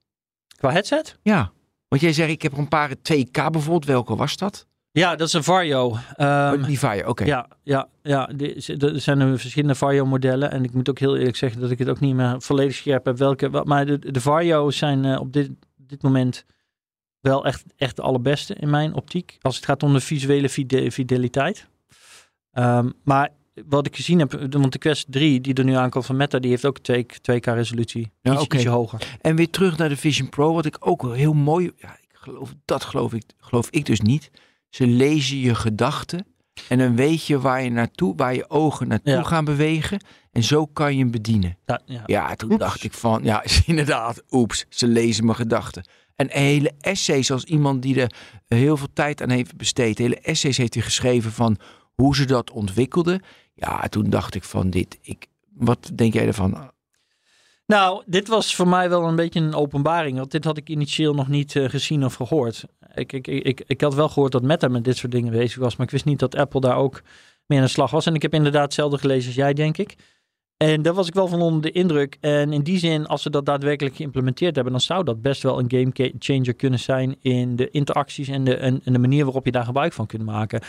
Qua 0.56 0.70
headset? 0.70 1.18
Ja, 1.22 1.52
want 1.88 2.02
jij 2.02 2.12
zegt 2.12 2.30
ik 2.30 2.42
heb 2.42 2.52
er 2.52 2.58
een 2.58 2.68
paar 2.68 2.90
2K 3.02 3.30
bijvoorbeeld. 3.50 3.84
Welke 3.84 4.16
was 4.16 4.36
dat? 4.36 4.66
Ja, 4.98 5.16
dat 5.16 5.26
is 5.26 5.32
een 5.32 5.44
Vario. 5.44 5.96
Ehm, 6.16 6.54
Oh, 6.60 6.66
die 6.66 6.78
Fire, 6.78 7.08
oké. 7.08 7.24
Ja, 7.24 7.48
ja, 7.62 7.88
ja. 8.02 8.26
die- 8.36 8.76
Er 8.78 9.00
zijn 9.00 9.20
er 9.20 9.38
verschillende 9.38 9.74
Vario-modellen. 9.74 10.50
En 10.50 10.64
ik 10.64 10.72
moet 10.72 10.88
ook 10.90 10.98
heel 10.98 11.16
eerlijk 11.16 11.36
zeggen 11.36 11.60
dat 11.60 11.70
ik 11.70 11.78
het 11.78 11.88
ook 11.88 12.00
niet 12.00 12.14
meer 12.14 12.34
volledig 12.42 12.74
scherp 12.74 13.04
heb. 13.04 13.18
Welke, 13.18 13.50
wel- 13.50 13.64
maar 13.64 13.86
de, 13.86 13.98
de 14.12 14.20
Vario's 14.20 14.76
zijn 14.76 15.04
eh, 15.04 15.20
op 15.20 15.32
dit, 15.32 15.50
dit 15.76 16.02
moment 16.02 16.44
wel 17.20 17.44
echt, 17.46 17.64
echt 17.76 17.96
de 17.96 18.02
allerbeste 18.02 18.54
in 18.54 18.70
mijn 18.70 18.94
optiek. 18.94 19.38
Als 19.40 19.56
het 19.56 19.64
gaat 19.64 19.82
om 19.82 19.92
de 19.92 20.00
visuele 20.00 20.48
fide- 20.48 20.90
fideliteit. 20.90 21.66
Ehm, 22.52 22.90
maar 23.04 23.28
wat 23.68 23.86
ik 23.86 23.96
gezien 23.96 24.18
heb, 24.18 24.32
want 24.50 24.72
de 24.72 24.78
Quest 24.78 25.06
3 25.12 25.40
die 25.40 25.54
er 25.54 25.64
nu 25.64 25.74
aankomt 25.74 26.06
van 26.06 26.16
Meta, 26.16 26.38
die 26.38 26.50
heeft 26.50 26.64
ook 26.64 26.78
2, 26.78 27.06
2K 27.20 27.44
resolutie. 27.46 28.12
Ja, 28.20 28.32
Iets, 28.32 28.42
oké. 28.42 28.54
ietsje 28.56 28.68
hoger. 28.70 29.16
En 29.20 29.36
weer 29.36 29.50
terug 29.50 29.76
naar 29.76 29.88
de 29.88 29.96
Vision 29.96 30.28
Pro, 30.28 30.54
wat 30.54 30.64
ik 30.66 30.76
ook 30.80 31.14
heel 31.14 31.32
mooi, 31.32 31.70
ja, 31.76 31.92
ik 32.00 32.08
geloof, 32.12 32.54
dat 32.64 32.84
geloof 32.84 33.12
ik, 33.14 33.22
geloof 33.38 33.70
ik 33.70 33.86
dus 33.86 34.00
niet. 34.00 34.30
Ze 34.74 34.86
lezen 34.86 35.38
je 35.38 35.54
gedachten 35.54 36.26
En 36.68 36.78
dan 36.78 36.96
weet 36.96 37.26
je 37.26 37.40
waar 37.40 37.62
je 37.62 37.70
naartoe, 37.70 38.14
waar 38.16 38.34
je 38.34 38.50
ogen 38.50 38.88
naartoe 38.88 39.12
Ja. 39.12 39.22
gaan 39.22 39.44
bewegen. 39.44 40.04
En 40.32 40.42
zo 40.42 40.66
kan 40.66 40.92
je 40.92 40.98
hem 40.98 41.10
bedienen. 41.10 41.56
Ja, 41.66 41.80
ja. 41.86 42.02
Ja, 42.06 42.34
toen 42.34 42.50
Oeps. 42.50 42.62
dacht 42.62 42.84
ik 42.84 42.92
van, 42.92 43.24
ja, 43.24 43.44
inderdaad, 43.66 44.22
oeps, 44.30 44.64
ze 44.68 44.86
lezen 44.86 45.24
mijn 45.24 45.36
gedachten. 45.36 45.88
En 46.16 46.28
hele 46.30 46.72
essays, 46.80 47.30
als 47.30 47.44
iemand 47.44 47.82
die 47.82 48.00
er 48.00 48.14
heel 48.46 48.76
veel 48.76 48.92
tijd 48.92 49.22
aan 49.22 49.30
heeft 49.30 49.56
besteed, 49.56 49.98
hele 49.98 50.20
essays 50.20 50.56
heeft 50.56 50.74
hij 50.74 50.82
geschreven 50.82 51.32
van 51.32 51.56
hoe 51.94 52.16
ze 52.16 52.24
dat 52.24 52.50
ontwikkelden. 52.50 53.22
Ja, 53.54 53.88
toen 53.88 54.10
dacht 54.10 54.34
ik 54.34 54.44
van 54.44 54.70
dit, 54.70 54.98
ik, 55.02 55.26
wat 55.52 55.90
denk 55.94 56.12
jij 56.12 56.26
ervan? 56.26 56.70
Nou, 57.66 58.02
dit 58.06 58.28
was 58.28 58.54
voor 58.54 58.68
mij 58.68 58.88
wel 58.88 59.04
een 59.04 59.16
beetje 59.16 59.40
een 59.40 59.54
openbaring. 59.54 60.18
Want 60.18 60.30
dit 60.30 60.44
had 60.44 60.56
ik 60.56 60.68
initieel 60.68 61.14
nog 61.14 61.28
niet 61.28 61.56
eh, 61.56 61.68
gezien 61.68 62.04
of 62.04 62.14
gehoord. 62.14 62.64
Ik, 62.94 63.12
ik, 63.12 63.26
ik, 63.26 63.62
ik, 63.66 63.80
had 63.80 63.94
wel 63.94 64.08
gehoord 64.08 64.32
dat 64.32 64.42
Meta 64.42 64.68
met 64.68 64.84
dit 64.84 64.96
soort 64.96 65.12
dingen 65.12 65.32
bezig 65.32 65.58
was. 65.58 65.76
Maar 65.76 65.86
ik 65.86 65.92
wist 65.92 66.04
niet 66.04 66.18
dat 66.18 66.36
Apple 66.36 66.60
daar 66.60 66.76
ook 66.76 67.02
mee 67.46 67.58
aan 67.58 67.64
de 67.64 67.70
slag 67.70 67.90
was. 67.90 68.06
En 68.06 68.14
ik 68.14 68.22
heb 68.22 68.34
inderdaad 68.34 68.64
hetzelfde 68.64 68.98
gelezen 68.98 69.26
als 69.26 69.34
jij, 69.34 69.52
denk 69.52 69.78
ik. 69.78 69.96
En 70.56 70.82
daar 70.82 70.94
was 70.94 71.08
ik 71.08 71.14
wel 71.14 71.28
van 71.28 71.40
onder 71.40 71.62
de 71.62 71.70
indruk. 71.70 72.16
En 72.20 72.52
in 72.52 72.62
die 72.62 72.78
zin, 72.78 73.06
als 73.06 73.22
ze 73.22 73.30
dat 73.30 73.46
daadwerkelijk 73.46 73.96
geïmplementeerd 73.96 74.54
hebben, 74.54 74.72
dan 74.72 74.80
zou 74.82 75.04
dat 75.04 75.22
best 75.22 75.42
wel 75.42 75.58
een 75.58 75.70
game 75.70 76.12
changer 76.18 76.54
kunnen 76.54 76.78
zijn 76.78 77.16
in 77.20 77.56
de 77.56 77.70
interacties 77.70 78.28
en 78.28 78.44
de, 78.44 78.56
en 78.56 78.80
de 78.84 78.98
manier 78.98 79.24
waarop 79.24 79.44
je 79.44 79.52
daar 79.52 79.64
gebruik 79.64 79.92
van 79.92 80.06
kunt 80.06 80.24
maken. 80.24 80.60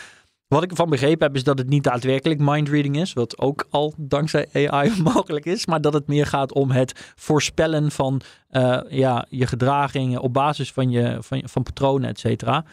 Wat 0.48 0.64
ik 0.64 0.70
ervan 0.70 0.90
begrepen 0.90 1.28
heb, 1.28 1.36
is 1.36 1.44
dat 1.44 1.58
het 1.58 1.70
niet 1.70 1.84
daadwerkelijk 1.84 2.40
mindreading 2.40 2.98
is, 3.00 3.14
wat 3.14 3.40
ook 3.40 3.68
al 3.70 3.94
dankzij 3.98 4.48
AI 4.54 4.92
mogelijk 5.14 5.46
is, 5.46 5.66
maar 5.66 5.82
dat 5.82 5.94
het 5.94 6.08
meer 6.08 6.26
gaat 6.26 6.54
om 6.54 6.72
het 6.72 7.14
voorspellen 7.16 7.92
van 7.92 8.22
eh, 8.50 8.80
ja, 8.90 9.26
je 9.30 9.48
gedragingen 9.48 10.22
op 10.22 10.34
basis 10.34 10.72
van, 10.72 10.90
je, 10.90 11.18
van, 11.20 11.42
van 11.46 11.64
patronen, 11.64 12.10
et 12.10 12.20
cetera. 12.20 12.66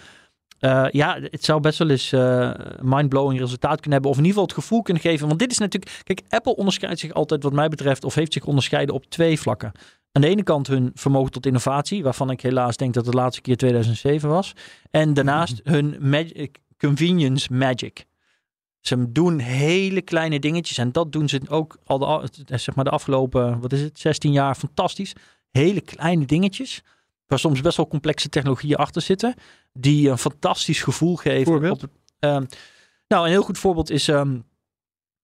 Eh, 0.58 0.86
ja, 0.90 1.18
het 1.20 1.44
zou 1.44 1.60
best 1.60 1.78
wel 1.78 1.90
eens 1.90 2.12
eh 2.12 2.50
mindblowing 2.80 3.40
resultaat 3.40 3.80
kunnen 3.80 3.92
hebben. 3.92 4.10
Of 4.10 4.16
in 4.16 4.24
ieder 4.24 4.38
geval 4.40 4.56
het 4.56 4.64
gevoel 4.64 4.82
kunnen 4.82 5.02
geven. 5.02 5.26
Want 5.26 5.38
dit 5.38 5.50
is 5.50 5.58
natuurlijk. 5.58 6.00
Kijk, 6.02 6.22
Apple 6.28 6.56
onderscheidt 6.56 6.98
zich 6.98 7.12
altijd, 7.12 7.42
wat 7.42 7.52
mij 7.52 7.68
betreft, 7.68 8.04
of 8.04 8.14
heeft 8.14 8.32
zich 8.32 8.44
onderscheiden 8.44 8.94
op 8.94 9.04
twee 9.06 9.40
vlakken. 9.40 9.72
Aan 10.12 10.22
de 10.22 10.28
ene 10.28 10.42
kant 10.42 10.66
hun 10.66 10.90
vermogen 10.94 11.30
tot 11.30 11.46
innovatie, 11.46 12.02
waarvan 12.02 12.30
ik 12.30 12.40
helaas 12.40 12.76
denk 12.76 12.94
dat 12.94 13.04
de 13.04 13.10
laatste 13.10 13.42
keer 13.42 13.56
2007 13.56 14.28
was. 14.28 14.52
En 14.90 15.14
daarnaast 15.14 15.60
hun 15.74 15.96
magic, 16.00 16.58
convenience 16.86 17.52
magic. 17.52 18.06
Ze 18.80 19.12
doen 19.12 19.38
hele 19.38 20.02
kleine 20.02 20.38
dingetjes 20.38 20.78
en 20.78 20.92
dat 20.92 21.12
doen 21.12 21.28
ze 21.28 21.40
ook 21.48 21.78
al 21.84 21.98
de, 21.98 22.28
zeg 22.58 22.74
maar 22.74 22.84
de 22.84 22.90
afgelopen, 22.90 23.60
wat 23.60 23.72
is 23.72 23.80
het, 23.80 23.98
16 23.98 24.32
jaar 24.32 24.54
fantastisch. 24.54 25.12
Hele 25.50 25.80
kleine 25.80 26.24
dingetjes, 26.24 26.82
waar 27.26 27.38
soms 27.38 27.60
best 27.60 27.76
wel 27.76 27.88
complexe 27.88 28.28
technologieën 28.28 28.76
achter 28.76 29.02
zitten, 29.02 29.34
die 29.72 30.10
een 30.10 30.18
fantastisch 30.18 30.82
gevoel 30.82 31.16
geven. 31.16 31.44
Voorbeeld? 31.44 31.82
Op, 31.82 31.90
ehm, 32.18 32.44
nou, 33.08 33.24
een 33.24 33.30
heel 33.30 33.42
goed 33.42 33.58
voorbeeld 33.58 33.90
is 33.90 34.08
ehm, 34.08 34.38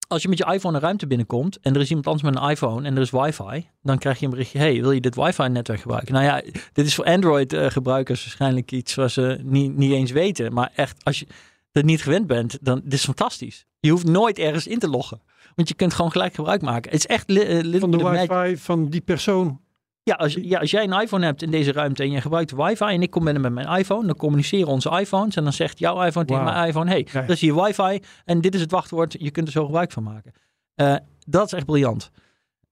als 0.09 0.23
je 0.23 0.29
met 0.29 0.39
je 0.39 0.53
iPhone 0.53 0.77
een 0.77 0.83
ruimte 0.83 1.07
binnenkomt 1.07 1.59
en 1.61 1.75
er 1.75 1.81
is 1.81 1.89
iemand 1.89 2.07
anders 2.07 2.25
met 2.25 2.43
een 2.43 2.51
iPhone 2.51 2.87
en 2.87 2.97
er 2.97 3.03
is 3.03 3.11
wifi, 3.11 3.69
dan 3.83 3.99
krijg 3.99 4.19
je 4.19 4.25
een 4.25 4.31
berichtje, 4.31 4.59
hey, 4.59 4.81
wil 4.81 4.91
je 4.93 5.01
dit 5.01 5.15
wifi-netwerk 5.15 5.81
gebruiken? 5.81 6.13
Nou 6.13 6.25
ja, 6.25 6.43
dit 6.73 6.87
is 6.87 6.95
voor 6.95 7.05
Android-gebruikers 7.05 8.23
waarschijnlijk 8.25 8.73
iets 8.73 8.95
wat 8.95 9.11
ze 9.11 9.39
niet, 9.43 9.77
niet 9.77 9.93
eens 9.93 10.11
weten, 10.11 10.53
maar 10.53 10.71
echt, 10.75 11.05
als 11.05 11.19
je 11.19 11.27
er 11.73 11.85
niet 11.85 12.03
gewend 12.03 12.27
bent, 12.27 12.59
dan 12.61 12.81
dit 12.85 12.93
is 12.93 13.05
fantastisch. 13.05 13.67
Je 13.81 13.91
hoeft 13.91 14.07
nooit 14.07 14.39
ergens 14.39 14.67
in 14.67 14.79
te 14.79 14.89
loggen, 14.89 15.21
want 15.55 15.69
je 15.69 15.75
kunt 15.75 15.95
gewoon 15.95 16.11
gelijk 16.11 16.35
gebruik 16.35 16.63
maken. 16.63 16.91
Het 16.91 16.99
is 17.01 17.07
echt 17.07 17.31
li- 17.31 17.41
eh, 17.41 17.63
little 17.63 17.81
Van 17.81 17.91
de 17.91 17.97
wifi 18.27 18.57
van 18.57 18.89
die 18.89 19.01
persoon. 19.01 19.61
Ja 20.09 20.15
als, 20.15 20.35
ja, 20.43 20.59
als 20.59 20.71
jij 20.71 20.85
een 20.85 21.01
iPhone 21.01 21.25
hebt 21.25 21.43
in 21.43 21.51
deze 21.51 21.73
ruimte 21.73 22.03
en 22.03 22.11
je 22.11 22.21
gebruikt 22.21 22.51
wifi 22.51 22.85
en 22.85 23.03
ik 23.03 23.11
kom 23.11 23.25
binnen 23.25 23.43
met 23.43 23.53
mijn 23.53 23.79
iPhone, 23.79 24.07
dan 24.07 24.17
communiceren 24.17 24.67
onze 24.69 24.99
iPhones 25.01 25.37
en 25.37 25.43
dan 25.45 25.53
zegt 25.53 25.79
jouw 25.79 26.03
iPhone 26.03 26.27
tegen 26.27 26.45
mijn 26.45 26.67
iPhone, 26.69 26.91
hey, 26.91 27.07
Ja. 27.13 27.21
dat 27.21 27.31
is 27.31 27.41
hier 27.41 27.55
wifi 27.63 28.01
en 28.25 28.41
dit 28.41 28.55
is 28.55 28.61
het 28.61 28.71
wachtwoord, 28.71 29.17
je 29.19 29.31
kunt 29.31 29.47
er 29.47 29.53
zo 29.53 29.65
gebruik 29.65 29.93
van 29.93 30.03
maken. 30.03 30.33
Eh, 30.75 30.95
dat 31.27 31.47
is 31.47 31.53
echt 31.53 31.67
briljant. 31.67 32.11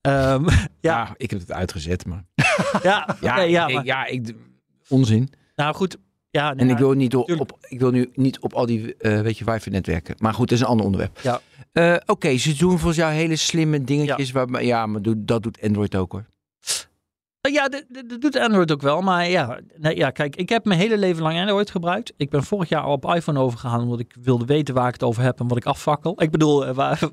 Ehm, 0.00 0.44
ja, 0.48 0.66
Ja, 0.80 1.14
ik 1.16 1.30
heb 1.30 1.40
het 1.40 1.52
uitgezet, 1.52 2.06
maar... 2.06 2.24
ja, 2.82 3.16
Ja, 3.20 3.36
nee, 3.36 3.50
ja, 3.50 3.68
maar, 3.68 3.84
ja 3.84 4.06
ik, 4.06 4.34
onzin. 4.88 5.30
nou 5.56 5.74
goed. 5.74 5.96
Ja, 6.30 6.54
En 6.54 6.70
ik 6.70 6.78
wil, 6.78 6.92
niet 6.92 7.14
op, 7.16 7.58
ik 7.68 7.80
wil 7.80 7.90
nu 7.90 8.10
niet 8.14 8.38
op 8.40 8.52
al 8.54 8.66
die 8.66 8.96
eh, 8.96 9.20
weet 9.20 9.38
je, 9.38 9.44
wifi-netwerken. 9.44 10.14
Maar 10.18 10.34
goed, 10.34 10.48
dat 10.48 10.58
is 10.58 10.64
een 10.64 10.70
ander 10.70 10.84
onderwerp. 10.86 11.18
Ja. 11.22 11.40
Eh, 11.72 11.96
Oké, 12.06 12.36
ze 12.36 12.54
doen 12.56 12.70
volgens 12.70 12.96
jou 12.96 13.12
hele 13.12 13.36
slimme 13.36 13.84
dingetjes. 13.84 14.30
Ja, 14.30 14.46
waar, 14.46 14.64
ja 14.64 14.86
maar 14.86 15.02
doe- 15.02 15.24
dat 15.24 15.42
doet 15.42 15.58
Android 15.62 15.96
ook 15.96 16.12
hoor. 16.12 16.24
Ja, 17.52 17.68
dat, 17.68 17.84
doet 18.20 18.36
Android 18.36 18.72
ook 18.72 18.82
wel. 18.82 19.00
Maar 19.00 19.28
ja, 19.28 19.60
ja, 19.80 20.10
kijk, 20.10 20.36
ik 20.36 20.48
heb 20.48 20.64
mijn 20.64 20.80
hele 20.80 20.98
leven 20.98 21.22
lang 21.22 21.38
Android 21.38 21.70
gebruikt. 21.70 22.12
Ik 22.16 22.30
ben 22.30 22.44
vorig 22.44 22.68
jaar 22.68 22.82
al 22.82 22.92
op 22.92 23.14
iPhone 23.14 23.40
overgegaan, 23.40 23.80
omdat 23.80 24.00
ik 24.00 24.16
wilde 24.20 24.44
weten 24.44 24.74
waar 24.74 24.86
ik 24.86 24.92
het 24.92 25.02
over 25.02 25.22
heb 25.22 25.40
en 25.40 25.48
wat 25.48 25.56
ik 25.56 25.66
afvakkel. 25.66 26.22
Ik 26.22 26.30
bedoel, 26.30 26.66
eh, 26.66 26.74
waar... 26.74 26.98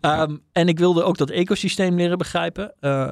Ehm, 0.00 0.36
en 0.52 0.68
ik 0.68 0.78
wilde 0.78 1.02
ook 1.02 1.16
dat 1.16 1.30
ecosysteem 1.30 1.96
leren 1.96 2.18
begrijpen. 2.18 2.74
Eh, 2.80 3.10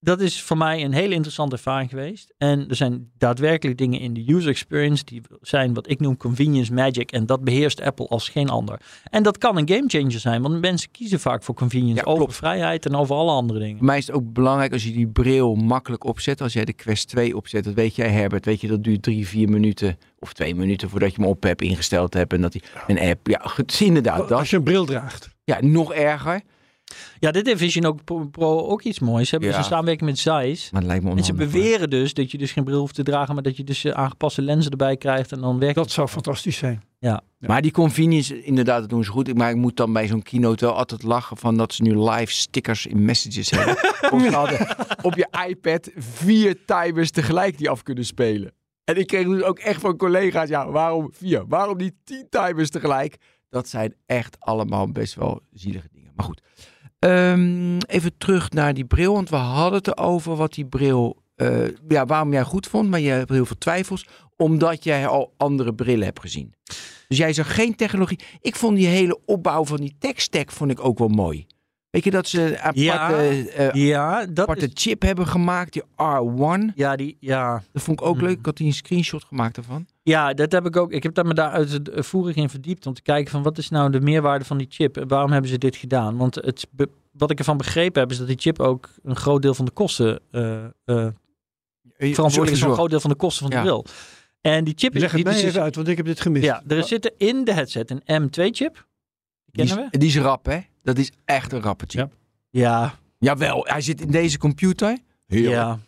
dat 0.00 0.20
is 0.20 0.42
voor 0.42 0.56
mij 0.56 0.84
een 0.84 0.92
hele 0.92 1.14
interessante 1.14 1.54
ervaring 1.56 1.90
geweest. 1.90 2.34
En 2.38 2.68
er 2.68 2.76
zijn 2.76 3.10
daadwerkelijk 3.18 3.78
dingen 3.78 4.00
in 4.00 4.14
de 4.14 4.32
user 4.32 4.50
experience 4.50 5.04
die 5.04 5.20
zijn 5.40 5.74
wat 5.74 5.90
ik 5.90 6.00
noem 6.00 6.16
convenience 6.16 6.72
magic. 6.72 7.12
En 7.12 7.26
dat 7.26 7.44
beheerst 7.44 7.80
Apple 7.80 8.08
als 8.08 8.28
geen 8.28 8.48
ander. 8.48 8.80
En 9.10 9.22
dat 9.22 9.38
kan 9.38 9.56
een 9.56 9.68
gamechanger 9.68 10.20
zijn, 10.20 10.42
want 10.42 10.60
mensen 10.60 10.90
kiezen 10.90 11.20
vaak 11.20 11.42
voor 11.42 11.54
convenience 11.54 11.96
Ja, 12.02 12.02
over 12.10 12.16
klopt. 12.22 12.34
vrijheid 12.36 12.86
en 12.86 12.94
over 12.94 13.16
alle 13.16 13.30
andere 13.30 13.58
dingen. 13.58 13.76
Voor 13.76 13.86
mij 13.86 13.98
is 13.98 14.06
het 14.06 14.16
ook 14.16 14.32
belangrijk 14.32 14.72
als 14.72 14.84
je 14.84 14.92
die 14.92 15.08
bril 15.08 15.54
makkelijk 15.54 16.04
opzet. 16.04 16.40
Als 16.40 16.52
jij 16.52 16.64
de 16.64 16.72
Quest 16.72 17.08
2 17.08 17.36
opzet, 17.36 17.64
dat 17.64 17.74
weet 17.74 17.94
jij 17.96 18.08
Herbert. 18.10 18.44
Weet 18.44 18.60
je, 18.60 18.68
dat 18.68 18.84
duurt 18.84 19.02
drie, 19.02 19.26
vier 19.28 19.48
minuten 19.48 19.98
of 20.18 20.32
twee 20.32 20.54
minuten 20.54 20.88
voordat 20.90 21.14
je 21.14 21.20
hem 21.20 21.30
op 21.30 21.42
hebt 21.42 21.62
ingesteld 21.62 22.14
hebt. 22.14 22.32
En 22.32 22.40
dat 22.40 22.52
hij 22.52 22.62
een 22.96 23.08
app, 23.10 23.26
ja, 23.26 23.38
goed, 23.44 23.80
inderdaad. 23.80 24.18
Dat, 24.28 24.32
Als 24.32 24.50
je 24.50 24.56
een 24.56 24.62
bril 24.62 24.84
draagt. 24.84 25.28
ja, 25.44 25.58
nog 25.60 25.92
erger. 25.92 26.40
Ja, 27.18 27.30
dit 27.30 27.46
heeft 27.46 27.58
Vision 27.58 27.84
ook 27.84 28.04
Pro, 28.04 28.26
Pro 28.26 28.66
ook 28.66 28.82
iets 28.82 28.98
moois. 28.98 29.24
Ze 29.24 29.30
hebben 29.30 29.48
Ja. 29.50 29.56
dus 29.56 29.64
een 29.64 29.70
samenwerking 29.72 30.10
met 30.10 30.18
Zeiss. 30.18 30.70
Maar 30.70 30.80
het 30.80 30.90
lijkt 30.90 31.04
me 31.04 31.10
En 31.10 31.24
ze 31.24 31.32
beweren 31.32 31.90
dus 31.90 32.14
dat 32.14 32.30
je 32.30 32.38
dus 32.38 32.52
geen 32.52 32.64
bril 32.64 32.78
hoeft 32.78 32.94
te 32.94 33.02
dragen, 33.02 33.34
maar 33.34 33.42
dat 33.42 33.56
je 33.56 33.64
dus 33.64 33.84
eh, 33.84 33.92
aangepaste 33.92 34.42
lenzen 34.42 34.70
erbij 34.70 34.96
krijgt 34.96 35.32
en 35.32 35.40
dan 35.40 35.58
werkt 35.58 35.74
Dat 35.74 35.84
het. 35.84 35.92
zou 35.92 36.08
fantastisch 36.08 36.56
zijn. 36.56 36.82
Maar 37.38 37.62
die 37.62 37.70
convenience, 37.72 38.42
inderdaad, 38.42 38.80
dat 38.80 38.88
doen 38.88 39.04
ze 39.04 39.10
goed. 39.10 39.34
Maar 39.34 39.50
ik 39.50 39.56
moet 39.56 39.76
dan 39.76 39.92
bij 39.92 40.06
zo'n 40.06 40.22
keynote 40.22 40.64
wel 40.64 40.74
altijd 40.74 41.02
lachen 41.02 41.36
van 41.36 41.56
dat 41.56 41.72
ze 41.74 41.82
nu 41.82 41.98
live 42.10 42.32
stickers 42.32 42.86
in 42.86 43.04
messages 43.04 43.50
hebben. 43.50 43.74
of 44.12 44.22
ze 44.22 44.30
hadden 44.30 44.66
op 45.02 45.14
je 45.14 45.28
iPad 45.48 45.90
vier 45.96 46.64
timers 46.64 47.10
tegelijk 47.10 47.58
die 47.58 47.70
af 47.70 47.82
kunnen 47.82 48.04
spelen. 48.04 48.52
En 48.84 48.96
ik 48.96 49.06
kreeg 49.06 49.26
dus 49.26 49.42
ook 49.42 49.58
echt 49.58 49.80
van 49.80 49.96
collega's, 49.96 50.48
ja, 50.48 50.70
waarom 50.70 51.10
vier? 51.12 51.44
Waarom 51.48 51.76
niet 51.76 51.94
tien 52.04 52.26
timers 52.30 52.70
tegelijk? 52.70 53.16
Dat 53.50 53.68
zijn 53.68 53.94
echt 54.06 54.36
allemaal 54.38 54.92
best 54.92 55.14
wel 55.14 55.40
zielige 55.52 55.88
dingen. 55.92 56.12
Maar 56.16 56.24
goed, 56.26 56.42
Ehm, 56.98 57.78
even 57.78 58.18
terug 58.18 58.50
naar 58.50 58.74
die 58.74 58.84
bril, 58.84 59.12
want 59.12 59.28
we 59.28 59.36
hadden 59.36 59.78
het 59.78 59.86
erover 59.86 60.36
wat 60.36 60.54
die 60.54 60.66
bril, 60.66 61.22
eh, 61.34 61.68
ja, 61.88 62.06
waarom 62.06 62.32
jij 62.32 62.42
goed 62.42 62.66
vond, 62.66 62.90
maar 62.90 63.00
je 63.00 63.10
hebt 63.10 63.30
heel 63.30 63.46
veel 63.46 63.58
twijfels, 63.58 64.06
omdat 64.36 64.84
jij 64.84 65.06
al 65.06 65.34
andere 65.36 65.74
brillen 65.74 66.04
hebt 66.04 66.20
gezien. 66.20 66.54
Dus 67.08 67.18
jij 67.18 67.32
zag 67.32 67.54
geen 67.54 67.74
technologie. 67.74 68.18
Ik 68.40 68.56
vond 68.56 68.76
die 68.76 68.86
hele 68.86 69.20
opbouw 69.24 69.64
van 69.64 69.76
die 69.76 69.96
tech-stack 69.98 70.50
vond 70.50 70.70
ik 70.70 70.84
ook 70.84 70.98
wel 70.98 71.08
mooi. 71.08 71.46
Weet 71.90 72.04
je 72.04 72.10
dat 72.10 72.28
ze 72.28 72.42
een 72.42 72.58
aparte, 72.58 72.80
Ja, 72.80 73.10
eh, 73.12 73.72
Ja, 73.72 74.26
dat 74.26 74.38
aparte 74.38 74.64
is... 74.66 74.70
chip 74.74 75.02
hebben 75.02 75.26
gemaakt, 75.26 75.72
die 75.72 75.82
R1. 75.82 76.74
Ja, 76.74 76.96
die, 76.96 77.16
ja. 77.20 77.62
Dat 77.72 77.82
vond 77.82 78.00
ik 78.00 78.06
ook 78.06 78.14
Mhm. 78.16 78.24
leuk. 78.24 78.38
Ik 78.38 78.46
had 78.46 78.56
die 78.56 78.66
een 78.66 78.72
screenshot 78.72 79.24
gemaakt 79.24 79.56
ervan. 79.56 79.86
ja, 80.02 80.32
dat 80.34 80.52
heb 80.52 80.66
ik 80.66 80.76
ook. 80.76 80.92
Ik 80.92 81.02
heb 81.02 81.14
daar 81.14 81.26
me 81.26 81.34
daar 81.34 81.50
uit 81.50 81.72
het 81.72 81.88
eh, 81.88 82.36
in 82.36 82.48
verdiept 82.48 82.86
om 82.86 82.94
te 82.94 83.02
kijken 83.02 83.30
van 83.30 83.42
wat 83.42 83.58
is 83.58 83.68
nou 83.68 83.90
de 83.90 84.00
meerwaarde 84.00 84.44
van 84.44 84.58
die 84.58 84.66
chip 84.70 84.96
en 84.96 85.08
waarom 85.08 85.32
hebben 85.32 85.50
ze 85.50 85.58
dit 85.58 85.76
gedaan? 85.76 86.16
Want 86.16 86.34
het, 86.34 86.66
wat 87.12 87.30
ik 87.30 87.38
ervan 87.38 87.56
begrepen 87.56 88.00
heb 88.00 88.10
is 88.10 88.18
dat 88.18 88.26
die 88.26 88.38
chip 88.38 88.60
ook 88.60 88.88
een 89.02 89.16
groot 89.16 89.42
deel 89.42 89.54
van 89.54 89.64
de 89.64 89.70
kosten 89.70 90.20
eh, 90.30 90.64
eh, 90.64 91.06
verantwoordelijk 91.96 92.50
is 92.50 92.58
voor 92.60 92.68
een 92.68 92.74
groot 92.74 92.90
deel 92.90 93.00
van 93.00 93.10
de 93.10 93.16
kosten 93.16 93.40
van 93.42 93.50
de 93.50 93.56
Ja. 93.56 93.62
bril. 93.62 93.84
En 94.40 94.64
die 94.64 94.74
chip 94.76 94.94
is 94.94 95.00
Leg 95.00 95.10
het 95.10 95.16
die 95.20 95.30
mij 95.30 95.40
is- 95.40 95.48
even 95.48 95.62
uit, 95.62 95.74
want 95.76 95.88
ik 95.88 95.96
heb 95.96 96.06
dit 96.06 96.20
gemist. 96.20 96.44
Ja, 96.44 96.62
er 96.68 96.84
zitten 96.84 97.12
in 97.16 97.44
de 97.44 97.52
headset 97.52 97.90
een 97.90 98.22
M2-chip. 98.22 98.86
Die 99.50 99.64
Die 99.66 99.66
kennen 99.66 99.88
we? 99.92 99.98
die 99.98 100.08
is 100.08 100.18
rap, 100.18 100.46
hè? 100.46 100.58
Dat 100.88 100.98
is 100.98 101.10
echt 101.24 101.52
een 101.52 101.60
rappe 101.62 101.84
chip. 101.88 102.12
Ja. 102.50 102.70
Ja, 102.72 102.94
Jawel, 103.18 103.64
hij 103.66 103.80
zit 103.80 104.00
in 104.00 104.10
deze 104.10 104.38
computer. 104.38 104.98
Heel. 105.26 105.50
ja. 105.50 105.78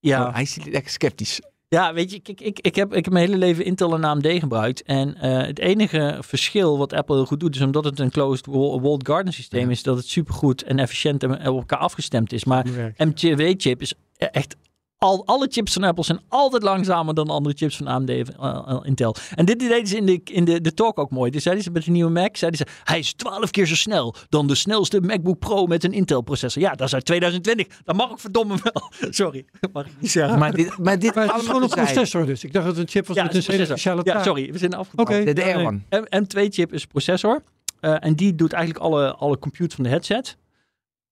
Ja, 0.00 0.26
Oh, 0.26 0.32
hij 0.32 0.42
is 0.42 0.56
lekker 0.64 0.90
sceptisch. 0.90 1.40
ja, 1.68 1.92
weet 1.94 2.10
je, 2.10 2.20
kijk, 2.20 2.40
ik, 2.40 2.60
ik, 2.60 2.74
heb, 2.74 2.94
ik 2.94 3.04
heb 3.04 3.12
mijn 3.12 3.26
hele 3.26 3.38
leven 3.38 3.64
Intel 3.64 3.94
en 3.94 4.04
AMD 4.04 4.26
gebruikt. 4.26 4.82
En 4.82 5.14
eh, 5.14 5.46
het 5.46 5.58
enige 5.58 6.18
verschil 6.20 6.78
wat 6.78 6.92
Apple 6.92 7.14
heel 7.16 7.26
goed 7.26 7.40
doet, 7.40 7.54
is 7.54 7.60
omdat 7.60 7.84
het 7.84 7.98
een 7.98 8.10
closed 8.10 8.46
wall- 8.46 8.80
walled 8.80 9.06
garden 9.06 9.32
systeem 9.32 9.64
Ja. 9.64 9.70
is, 9.70 9.82
dat 9.82 9.96
het 9.96 10.06
supergoed 10.08 10.62
en 10.62 10.78
efficiënt 10.78 11.22
en 11.22 11.30
op 11.48 11.58
elkaar 11.58 11.78
afgestemd 11.78 12.32
is. 12.32 12.44
Maar. 12.44 12.66
M2-chip 13.08 13.80
is 13.80 13.94
e- 14.16 14.24
echt 14.24 14.56
al, 14.98 15.26
alle 15.26 15.46
chips 15.50 15.72
van 15.72 15.84
Apple 15.84 16.04
zijn 16.04 16.20
altijd 16.28 16.62
langzamer 16.62 17.14
dan 17.14 17.30
andere 17.30 17.54
chips 17.58 17.76
van 17.76 17.86
AMD 17.86 18.10
of 18.10 18.28
uh, 18.40 18.80
Intel. 18.82 19.14
En 19.34 19.44
dit 19.44 19.58
deden 19.58 19.86
ze 19.86 19.96
in 19.96 20.06
de, 20.06 20.20
in 20.24 20.44
de, 20.44 20.60
de 20.60 20.74
talk 20.74 20.98
ook 20.98 21.10
mooi. 21.10 21.30
Dus 21.30 21.42
zeiden 21.42 21.64
ze 21.64 21.70
met 21.70 21.84
de 21.84 21.90
nieuwe 21.90 22.10
Mac, 22.10 22.36
zeiden 22.36 22.58
ze, 22.60 22.66
hij 22.84 22.98
is 22.98 23.12
12 23.12 23.50
keer 23.50 23.66
zo 23.66 23.74
snel 23.74 24.14
dan 24.28 24.46
de 24.46 24.54
snelste 24.54 25.00
MacBook 25.00 25.38
Pro 25.38 25.66
met 25.66 25.84
een 25.84 25.92
Intel 25.92 26.20
processor. 26.20 26.62
Ja, 26.62 26.70
dat 26.74 26.86
is 26.86 26.94
uit 26.94 27.04
2020. 27.04 27.80
Dat 27.84 27.96
mag 27.96 28.10
ik 28.10 28.18
verdomme 28.18 28.56
wel. 28.62 28.90
Sorry, 29.12 29.44
mag 29.72 29.86
ik 29.86 29.92
niet 30.00 30.10
zeggen. 30.10 30.38
Maar 30.38 30.52
dit, 30.52 30.78
maar 30.78 30.98
dit 30.98 31.14
Maar 31.14 31.26
het 31.26 31.40
is 31.40 31.46
gewoon 31.46 31.62
een 31.62 31.68
processor 31.68 32.26
dus. 32.26 32.44
Ik 32.44 32.52
dacht 32.52 32.66
dat 32.66 32.76
het 32.76 32.84
een 32.84 32.90
chip 32.92 33.06
was 33.06 33.16
Ja, 33.16 33.22
met 33.22 33.34
een 33.34 33.42
speciale 33.42 34.00
Ja, 34.04 34.22
sorry, 34.22 34.52
we 34.52 34.58
zijn. 34.58 34.78
Oké. 34.96 35.24
De, 35.24 35.32
de 35.32 35.40
Ja, 35.44 35.70
R1. 35.72 35.74
M- 35.88 36.24
M2 36.24 36.48
chip 36.48 36.72
is 36.72 36.86
processor. 36.86 37.42
Eh, 37.80 37.96
en 38.04 38.14
die 38.14 38.34
doet 38.34 38.52
eigenlijk 38.52 38.84
alle, 38.84 39.14
alle 39.14 39.38
compute 39.38 39.74
van 39.74 39.84
de 39.84 39.90
headset. 39.90 40.36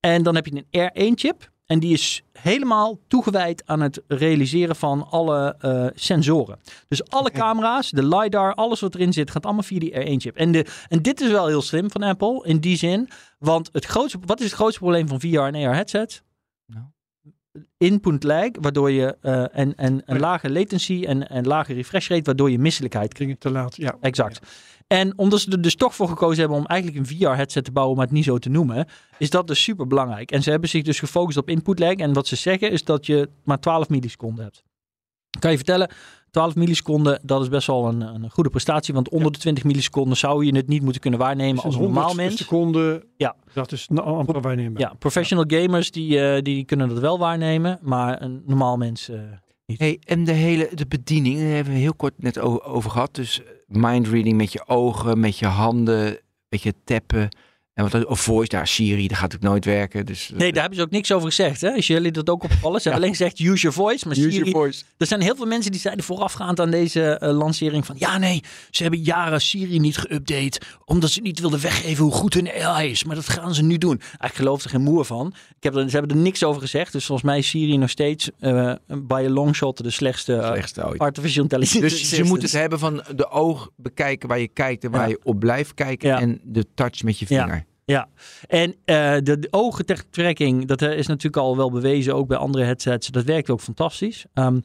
En 0.00 0.22
dan 0.22 0.34
heb 0.34 0.46
je 0.46 0.64
een 0.70 1.12
R1 1.12 1.14
chip. 1.14 1.50
En 1.66 1.78
die 1.78 1.92
is 1.92 2.22
helemaal 2.44 2.98
toegewijd 3.08 3.62
aan 3.66 3.80
het 3.80 4.02
realiseren 4.08 4.76
van 4.76 5.06
alle 5.10 5.56
eh, 5.58 5.86
sensoren. 5.94 6.58
Dus 6.88 7.08
alle 7.08 7.30
camera's, 7.30 7.90
de 7.90 8.06
LiDAR, 8.06 8.54
alles 8.54 8.80
wat 8.80 8.94
erin 8.94 9.12
zit, 9.12 9.30
gaat 9.30 9.44
allemaal 9.44 9.62
via 9.62 9.78
die 9.78 9.92
R1 9.92 10.16
chip. 10.16 10.36
En, 10.36 10.52
de, 10.52 10.66
en 10.88 11.02
dit 11.02 11.20
is 11.20 11.30
wel 11.30 11.46
heel 11.46 11.62
slim 11.62 11.90
van 11.90 12.02
Apple 12.02 12.44
in 12.46 12.58
die 12.58 12.76
zin. 12.76 13.08
Want 13.38 13.68
het 13.72 13.84
grootste, 13.84 14.18
wat 14.26 14.38
is 14.40 14.46
het 14.46 14.54
grootste 14.54 14.80
probleem 14.80 15.08
van 15.08 15.20
VR 15.20 15.26
en 15.26 15.54
AR 15.54 15.74
headsets? 15.74 16.22
Nou. 16.66 16.84
Input 17.78 18.22
lag, 18.22 18.48
waardoor 18.60 18.90
je 18.90 19.16
eh, 19.20 19.58
en, 19.58 19.74
en 19.74 20.02
een 20.04 20.20
lage 20.20 20.50
latency 20.50 21.04
en, 21.06 21.28
en 21.28 21.46
lage 21.46 21.72
refresh 21.72 22.08
rate, 22.08 22.22
waardoor 22.22 22.50
je 22.50 22.58
misselijkheid 22.58 23.18
het 23.18 23.40
te 23.40 23.50
laat. 23.50 23.76
Ja. 23.76 23.96
Exact. 24.00 24.40
En 24.86 25.18
omdat 25.18 25.40
ze 25.40 25.50
er 25.50 25.62
dus 25.62 25.74
toch 25.74 25.94
voor 25.94 26.08
gekozen 26.08 26.38
hebben 26.38 26.58
om 26.58 26.66
eigenlijk 26.66 27.00
een 27.00 27.16
VR-headset 27.16 27.64
te 27.64 27.72
bouwen, 27.72 27.96
maar 27.96 28.04
het 28.06 28.14
niet 28.14 28.24
zo 28.24 28.38
te 28.38 28.48
noemen, 28.48 28.86
is 29.18 29.30
dat 29.30 29.46
dus 29.46 29.62
super 29.62 29.86
belangrijk. 29.86 30.30
En 30.30 30.42
ze 30.42 30.50
hebben 30.50 30.68
zich 30.68 30.82
dus 30.82 30.98
gefocust 30.98 31.38
op 31.38 31.48
input 31.48 31.78
lag. 31.78 31.94
En 31.94 32.12
wat 32.12 32.26
ze 32.26 32.36
zeggen 32.36 32.70
is 32.70 32.84
dat 32.84 33.06
je 33.06 33.28
maar 33.44 33.60
12 33.60 33.88
milliseconden 33.88 34.44
hebt. 34.44 34.62
Kan 35.38 35.50
je 35.50 35.56
vertellen, 35.56 35.90
12 36.30 36.54
milliseconden, 36.54 37.20
dat 37.22 37.42
is 37.42 37.48
best 37.48 37.66
wel 37.66 37.86
een, 37.88 38.00
een 38.00 38.30
goede 38.30 38.50
prestatie. 38.50 38.94
Want 38.94 39.08
onder 39.08 39.32
de 39.32 39.38
20 39.38 39.64
milliseconden 39.64 40.16
zou 40.16 40.44
je 40.44 40.56
het 40.56 40.68
niet 40.68 40.82
moeten 40.82 41.00
kunnen 41.00 41.20
waarnemen 41.20 41.54
Dus 41.54 41.64
als 41.64 41.76
normaal 41.76 42.06
100 42.06 42.26
mens. 42.28 42.40
seconden. 42.40 43.02
Ja. 43.16 43.36
Dat 43.52 43.72
is 43.72 43.88
amper 43.94 44.40
waarneembaar. 44.40 44.82
Ja, 44.82 44.92
professional 44.98 45.44
gamers 45.48 45.90
die, 45.90 46.20
eh, 46.20 46.42
die 46.42 46.64
kunnen 46.64 46.88
dat 46.88 46.98
wel 46.98 47.18
waarnemen, 47.18 47.78
maar 47.82 48.22
een 48.22 48.42
normaal 48.46 48.76
mens. 48.76 49.10
Eh, 49.66 49.78
Hey, 49.78 50.00
en 50.04 50.24
de 50.24 50.32
hele 50.32 50.70
de 50.74 50.86
bediening, 50.86 51.38
daar 51.38 51.46
hebben 51.46 51.72
we 51.72 51.78
heel 51.78 51.94
kort 51.94 52.22
net 52.22 52.38
over 52.38 52.90
gehad. 52.90 53.14
Dus 53.14 53.40
mindreading 53.66 54.36
met 54.36 54.52
je 54.52 54.66
ogen, 54.66 55.20
met 55.20 55.38
je 55.38 55.46
handen, 55.46 56.18
met 56.48 56.62
je 56.62 56.74
tappen. 56.84 57.28
En 57.74 57.88
wat, 57.90 58.04
of 58.06 58.20
voice, 58.20 58.48
daar 58.48 58.66
Siri, 58.66 59.08
dat 59.08 59.18
gaat 59.18 59.32
natuurlijk 59.32 59.50
nooit 59.52 59.64
werken. 59.64 60.06
Dus, 60.06 60.30
Nee, 60.34 60.52
daar 60.52 60.60
hebben 60.60 60.78
ze 60.78 60.84
ook 60.84 60.90
niks 60.90 61.12
over 61.12 61.28
gezegd. 61.28 61.60
Hè? 61.60 61.70
Als 61.72 61.86
jullie 61.86 62.10
dat 62.10 62.30
ook 62.30 62.42
opvallen. 62.44 62.80
Ze 62.80 62.88
hebben 62.88 63.04
alleen 63.06 63.16
gezegd 63.16 63.38
use 63.40 63.62
your 63.62 63.72
voice. 63.76 64.08
Maar 64.08 64.16
Use 64.16 64.30
Siri, 64.30 64.36
your 64.38 64.50
voice. 64.52 64.82
Er 64.98 65.06
zijn 65.06 65.20
heel 65.20 65.36
veel 65.36 65.46
mensen 65.46 65.70
die 65.72 65.80
zeiden 65.80 66.04
voorafgaand 66.04 66.60
aan 66.60 66.70
deze 66.70 67.02
eh, 67.18 67.32
lancering 67.36 67.86
van 67.86 67.96
ja 67.98 68.18
nee, 68.18 68.42
ze 68.70 68.82
hebben 68.82 69.00
jaren 69.02 69.40
Siri 69.40 69.78
niet 69.78 69.98
geüpdate 70.08 70.58
omdat 70.84 71.10
ze 71.10 71.20
niet 71.20 71.40
wilden 71.40 71.60
weggeven 71.60 72.04
hoe 72.04 72.12
goed 72.12 72.34
hun 72.34 72.50
AI 72.52 72.90
is. 72.90 73.04
Maar 73.04 73.14
dat 73.16 73.28
gaan 73.28 73.54
ze 73.54 73.62
nu 73.62 73.78
doen. 73.78 74.00
Ik 74.20 74.34
geloof 74.34 74.64
er 74.64 74.70
geen 74.70 74.82
moer 74.82 75.04
van. 75.04 75.34
Ik 75.56 75.62
heb 75.62 75.74
er, 75.76 75.90
ze 75.90 75.96
hebben 75.96 76.16
er 76.16 76.22
niks 76.22 76.44
over 76.44 76.60
gezegd. 76.60 76.92
Dus 76.92 77.04
volgens 77.04 77.26
mij 77.28 77.38
is 77.38 77.48
Siri 77.48 77.76
nog 77.76 77.90
steeds 77.90 78.30
eh 78.38 78.72
by 78.86 79.22
a 79.26 79.30
long 79.30 79.54
shot 79.56 79.82
de 79.82 79.90
slechtste 79.90 80.34
eh, 80.36 80.46
Slechtste 80.50 80.86
ooit. 80.86 80.98
artificial 81.00 81.42
intelligence. 81.42 81.80
Dus 81.80 81.92
ze 81.92 81.96
assistant. 81.98 82.28
moeten 82.28 82.48
het 82.48 82.56
hebben 82.58 82.78
van 82.78 83.02
de 83.16 83.30
oog 83.30 83.70
bekijken 83.76 84.28
waar 84.28 84.38
je 84.40 84.48
kijkt 84.48 84.84
en 84.84 84.90
waar 84.90 85.00
Ja. 85.02 85.08
je 85.08 85.20
op 85.22 85.38
blijft 85.38 85.74
kijken. 85.74 86.08
Ja. 86.08 86.20
En 86.20 86.40
de 86.42 86.66
touch 86.74 87.02
met 87.02 87.18
je 87.18 87.26
vinger. 87.26 87.63
Ja, 87.84 88.08
en 88.48 88.74
eh, 88.84 89.14
de, 89.22 89.38
de 89.38 89.48
oogentrekking, 89.50 90.66
dat 90.66 90.82
eh, 90.82 90.98
is 90.98 91.06
natuurlijk 91.06 91.42
al 91.42 91.56
wel 91.56 91.70
bewezen, 91.70 92.14
ook 92.14 92.28
bij 92.28 92.36
andere 92.36 92.64
headsets. 92.64 93.08
Dat 93.08 93.24
werkt 93.24 93.50
ook 93.50 93.60
fantastisch. 93.60 94.24
Ehm, 94.34 94.60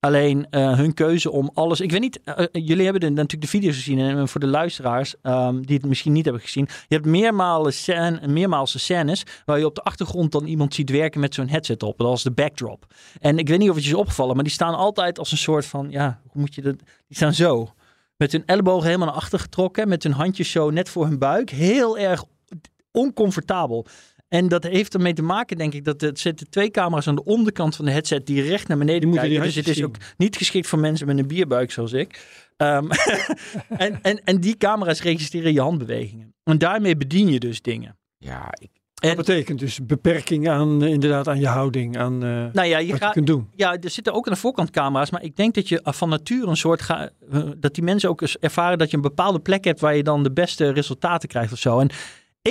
alleen 0.00 0.46
eh, 0.50 0.76
hun 0.76 0.94
keuze 0.94 1.30
om 1.30 1.50
alles. 1.54 1.80
Ik 1.80 1.90
weet 1.90 2.00
niet, 2.00 2.20
jullie 2.52 2.84
hebben 2.84 3.02
natuurlijk 3.02 3.42
de 3.42 3.48
video's 3.48 3.74
gezien. 3.74 3.98
En 3.98 4.28
voor 4.28 4.40
de 4.40 4.46
luisteraars 4.46 5.14
ehm, 5.22 5.60
die 5.62 5.76
het 5.76 5.86
misschien 5.86 6.12
niet 6.12 6.24
hebben 6.24 6.42
gezien. 6.42 6.68
Je 6.88 6.94
hebt 6.94 7.06
meermalen 7.06 7.72
scène, 7.72 8.64
scènes 8.64 9.22
waar 9.44 9.58
je 9.58 9.66
op 9.66 9.74
de 9.74 9.82
achtergrond 9.82 10.32
dan 10.32 10.44
iemand 10.44 10.74
ziet 10.74 10.90
werken 10.90 11.20
met 11.20 11.34
zo'n 11.34 11.48
headset 11.48 11.82
op. 11.82 11.98
Dat 11.98 12.16
is 12.16 12.22
de 12.22 12.30
backdrop. 12.30 12.86
En 13.20 13.38
ik 13.38 13.48
weet 13.48 13.58
niet 13.58 13.68
of 13.70 13.74
het 13.74 13.84
je 13.84 13.90
is 13.90 13.96
opgevallen, 13.96 14.34
maar 14.34 14.44
die 14.44 14.52
staan 14.52 14.74
altijd 14.74 15.18
als 15.18 15.32
een 15.32 15.38
soort 15.38 15.66
van, 15.66 15.90
ja, 15.90 16.20
hoe 16.28 16.40
moet 16.40 16.54
je 16.54 16.62
dat? 16.62 16.76
Die 17.06 17.16
staan 17.16 17.34
zo. 17.34 17.72
Met 18.16 18.32
hun 18.32 18.46
ellebogen 18.46 18.86
helemaal 18.86 19.06
naar 19.06 19.16
achter 19.16 19.38
getrokken. 19.38 19.88
Met 19.88 20.02
hun 20.02 20.12
handjes 20.12 20.50
zo 20.50 20.70
net 20.70 20.88
voor 20.88 21.06
hun 21.06 21.18
buik. 21.18 21.50
Heel 21.50 21.98
erg 21.98 22.24
oncomfortabel. 22.94 23.86
En 24.28 24.48
dat 24.48 24.62
heeft 24.62 24.94
ermee 24.94 25.12
te 25.12 25.22
maken, 25.22 25.56
denk 25.56 25.74
ik, 25.74 25.84
dat 25.84 26.02
er 26.02 26.10
zitten 26.14 26.50
twee 26.50 26.70
camera's 26.70 27.08
aan 27.08 27.14
de 27.14 27.24
onderkant 27.24 27.76
van 27.76 27.84
de 27.84 27.90
headset 27.90 28.26
die 28.26 28.42
recht 28.42 28.68
naar 28.68 28.78
beneden 28.78 29.08
moeten 29.08 29.28
kijken. 29.28 29.46
Dus 29.46 29.54
het 29.54 29.68
is 29.68 29.84
ook 29.84 29.96
niet 30.16 30.36
geschikt 30.36 30.66
voor 30.66 30.78
mensen 30.78 31.06
met 31.06 31.18
een 31.18 31.26
bierbuik 31.26 31.70
zoals 31.70 31.92
ik. 31.92 32.26
Ehm, 32.56 32.90
en, 33.68 33.98
en, 34.02 34.24
en 34.24 34.40
die 34.40 34.56
camera's 34.56 35.02
registreren 35.02 35.52
je 35.52 35.60
handbewegingen. 35.60 36.34
En 36.44 36.58
daarmee 36.58 36.96
bedien 36.96 37.28
je 37.28 37.38
dus 37.38 37.62
dingen. 37.62 37.98
Ja, 38.18 38.48
ik, 38.60 38.70
Dat 38.94 39.10
En- 39.10 39.16
betekent 39.16 39.58
dus 39.58 39.86
beperking 39.86 40.48
aan, 40.48 40.84
inderdaad, 40.84 41.28
aan 41.28 41.40
je 41.40 41.46
houding, 41.46 41.98
aan 41.98 42.24
eh, 42.24 42.28
Nou 42.52 42.68
ja, 42.68 42.78
je 42.78 42.90
wat 42.90 42.98
je 42.98 43.04
gaat, 43.04 43.12
kunt 43.12 43.26
doen. 43.26 43.48
Ja, 43.54 43.76
er 43.76 43.90
zitten 43.90 44.12
ook 44.12 44.26
aan 44.26 44.32
de 44.32 44.38
voorkant 44.38 44.70
camera's, 44.70 45.10
maar 45.10 45.22
ik 45.22 45.36
denk 45.36 45.54
dat 45.54 45.68
je 45.68 45.80
van 45.84 46.08
nature 46.08 46.46
een 46.46 46.56
soort 46.56 46.82
ga, 46.82 47.10
eh, 47.30 47.42
dat 47.56 47.74
die 47.74 47.84
mensen 47.84 48.08
ook 48.08 48.20
eens 48.20 48.38
ervaren 48.38 48.78
dat 48.78 48.90
je 48.90 48.96
een 48.96 49.02
bepaalde 49.02 49.40
plek 49.40 49.64
hebt 49.64 49.80
waar 49.80 49.96
je 49.96 50.02
dan 50.02 50.22
de 50.22 50.32
beste 50.32 50.70
resultaten 50.70 51.28
krijgt 51.28 51.52
of 51.52 51.58
zo. 51.58 51.78
En 51.78 51.90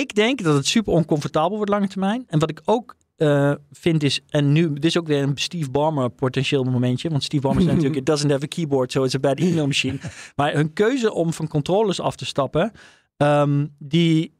ik 0.00 0.14
denk 0.14 0.42
dat 0.42 0.54
het 0.54 0.66
super 0.66 0.92
oncomfortabel 0.92 1.56
wordt 1.56 1.72
lange 1.72 1.88
termijn. 1.88 2.24
En 2.26 2.38
wat 2.38 2.50
ik 2.50 2.60
ook 2.64 2.96
eh, 3.16 3.52
vind 3.70 4.02
is, 4.02 4.20
en 4.28 4.52
nu, 4.52 4.72
dit 4.72 4.84
is 4.84 4.98
ook 4.98 5.06
weer 5.06 5.22
een 5.22 5.32
Steve 5.34 5.70
Ballmer 5.70 6.10
potentieel 6.10 6.64
momentje, 6.64 7.08
want 7.08 7.22
Steve 7.22 7.42
Ballmer 7.42 7.62
is 7.62 7.68
natuurlijk, 7.72 7.96
it 7.96 8.06
doesn't 8.06 8.30
have 8.30 8.44
a 8.44 8.48
keyboard, 8.48 8.92
so 8.92 9.04
it's 9.04 9.14
a 9.14 9.18
bad 9.18 9.38
email 9.38 9.66
machine. 9.66 9.98
Maar 10.36 10.52
hun 10.52 10.72
keuze 10.72 11.12
om 11.12 11.32
van 11.32 11.48
controllers 11.48 12.00
af 12.00 12.16
te 12.16 12.24
stappen, 12.24 12.72
ehm, 13.16 13.66
die, 13.78 14.34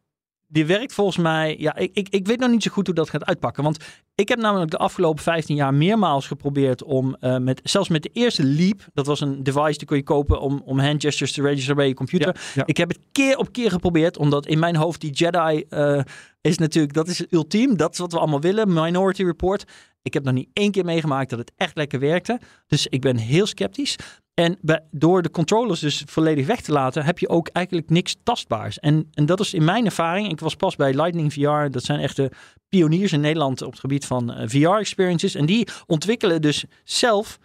die 0.48 0.66
werkt 0.66 0.92
volgens 0.92 1.16
mij, 1.16 1.56
ja, 1.58 1.76
ik, 1.76 1.90
ik, 1.94 2.08
ik 2.08 2.26
weet 2.26 2.38
nog 2.38 2.50
niet 2.50 2.62
zo 2.62 2.70
goed 2.70 2.86
hoe 2.86 2.94
dat 2.94 3.10
gaat 3.10 3.24
uitpakken, 3.24 3.62
want 3.62 3.76
ik 4.14 4.28
heb 4.28 4.38
namelijk 4.38 4.70
de 4.70 4.76
afgelopen 4.76 5.22
15 5.22 5.56
jaar 5.56 5.74
meermaals 5.74 6.26
geprobeerd 6.26 6.82
om, 6.82 7.16
eh, 7.20 7.36
met, 7.36 7.60
zelfs 7.62 7.88
met 7.88 8.02
de 8.02 8.10
eerste 8.12 8.44
Leap, 8.44 8.86
dat 8.92 9.06
was 9.06 9.20
een 9.20 9.42
device 9.42 9.78
die 9.78 9.86
kon 9.86 9.96
je 9.96 10.02
kopen 10.02 10.40
om, 10.40 10.62
om 10.64 10.78
hand 10.78 11.02
gestures 11.02 11.32
te 11.32 11.42
registeren 11.42 11.76
bij 11.76 11.88
je 11.88 11.94
computer. 11.94 12.40
ja. 12.54 12.66
Ik 12.66 12.76
heb 12.76 12.88
het 12.88 12.98
keer 13.12 13.36
op 13.36 13.52
keer 13.52 13.70
geprobeerd, 13.70 14.16
omdat 14.18 14.46
in 14.46 14.58
mijn 14.58 14.76
hoofd 14.76 15.00
die 15.00 15.10
Jedi 15.10 15.64
eh, 15.68 16.00
is 16.40 16.58
natuurlijk, 16.58 16.94
dat 16.94 17.08
is 17.08 17.18
het 17.18 17.32
ultiem, 17.32 17.76
dat 17.76 17.92
is 17.92 17.98
wat 17.98 18.12
we 18.12 18.18
allemaal 18.18 18.40
willen, 18.40 18.72
Minority 18.72 19.24
Report. 19.24 19.64
Ik 20.02 20.14
heb 20.14 20.24
nog 20.24 20.34
niet 20.34 20.48
één 20.52 20.70
keer 20.70 20.84
meegemaakt 20.84 21.30
dat 21.30 21.38
het 21.38 21.52
echt 21.56 21.76
lekker 21.76 22.00
werkte, 22.00 22.40
dus 22.66 22.86
ik 22.86 23.00
ben 23.00 23.16
heel 23.16 23.46
sceptisch. 23.46 23.96
En 24.34 24.58
door 24.90 25.22
de 25.22 25.30
controllers 25.30 25.80
dus 25.80 26.02
volledig 26.06 26.46
weg 26.46 26.60
te 26.60 26.72
laten, 26.72 27.04
heb 27.04 27.18
je 27.18 27.28
ook 27.28 27.48
eigenlijk 27.48 27.90
niks 27.90 28.16
tastbaars. 28.22 28.78
En, 28.78 29.08
en 29.12 29.26
dat 29.26 29.40
is 29.40 29.54
in 29.54 29.64
mijn 29.64 29.84
ervaring. 29.84 30.30
Ik 30.30 30.40
was 30.40 30.54
pas 30.54 30.76
bij 30.76 30.94
Lightning 30.94 31.32
VR. 31.32 31.70
Dat 31.70 31.84
zijn 31.84 32.00
echte 32.00 32.30
pioniers 32.68 33.12
in 33.12 33.20
Nederland 33.20 33.62
op 33.62 33.70
het 33.70 33.80
gebied 33.80 34.06
van 34.06 34.32
eh, 34.32 34.48
VR-experiences. 34.48 35.34
En 35.34 35.46
die 35.46 35.68
ontwikkelen 35.86 36.42
dus 36.42 36.64
zelf 36.84 37.38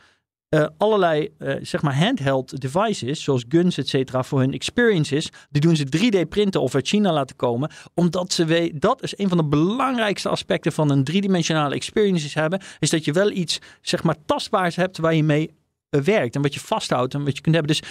eh, 0.50 0.66
allerlei 0.78 1.30
eh, 1.38 1.56
zeg 1.62 1.82
maar 1.82 1.98
handheld 1.98 2.62
devices, 2.62 3.24
zoals 3.24 3.46
guns, 3.50 3.78
et 3.78 3.88
cetera, 3.88 4.24
voor 4.24 4.40
hun 4.40 4.54
experiences. 4.54 5.30
Die 5.50 5.62
doen 5.62 5.76
ze 5.76 5.86
3D 5.98 6.30
printen 6.30 6.62
of 6.62 6.76
uit 6.76 6.88
China 6.88 7.14
laten 7.14 7.36
komen, 7.36 7.72
omdat 7.94 8.34
ze 8.34 8.46
weten, 8.46 8.80
dat 8.80 9.04
is 9.04 9.18
een 9.18 9.30
van 9.30 9.38
de 9.38 9.46
belangrijkste 9.46 10.30
aspecten 10.30 10.72
van 10.72 10.90
een 10.90 11.04
driedimensionale 11.04 11.76
experiences 11.76 12.34
hebben, 12.34 12.62
is 12.80 12.90
dat 12.90 13.06
je 13.06 13.12
wel 13.12 13.32
iets, 13.32 13.60
zeg 13.82 14.04
maar, 14.04 14.16
tastbaars 14.26 14.76
hebt 14.76 14.98
waar 14.98 15.16
je 15.16 15.24
mee 15.24 15.58
werkt 15.90 16.36
en 16.36 16.42
wat 16.42 16.54
je 16.54 16.60
vasthoudt 16.60 17.14
en 17.14 17.24
wat 17.26 17.36
je 17.36 17.42
kunt 17.42 17.56
hebben. 17.56 17.78
Dus 17.78 17.90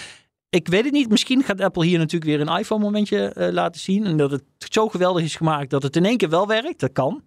ik 0.49 0.67
weet 0.67 0.83
het 0.83 0.93
niet. 0.93 1.09
Misschien 1.09 1.43
gaat 1.43 1.61
Apple 1.61 1.85
hier 1.85 1.97
natuurlijk 1.97 2.31
weer 2.31 2.41
een 2.47 2.57
iPhone-momentje 2.59 3.27
eh, 3.33 3.51
laten 3.51 3.81
zien. 3.81 4.05
En 4.05 4.17
dat 4.17 4.31
het 4.31 4.43
zo 4.57 4.87
geweldig 4.87 5.23
is 5.23 5.35
gemaakt 5.35 5.69
dat 5.69 5.83
het 5.83 5.95
in 5.95 6.05
één 6.05 6.17
keer 6.17 6.29
wel 6.29 6.47
werkt. 6.47 6.79
Dat 6.79 6.91
kan. 6.91 7.23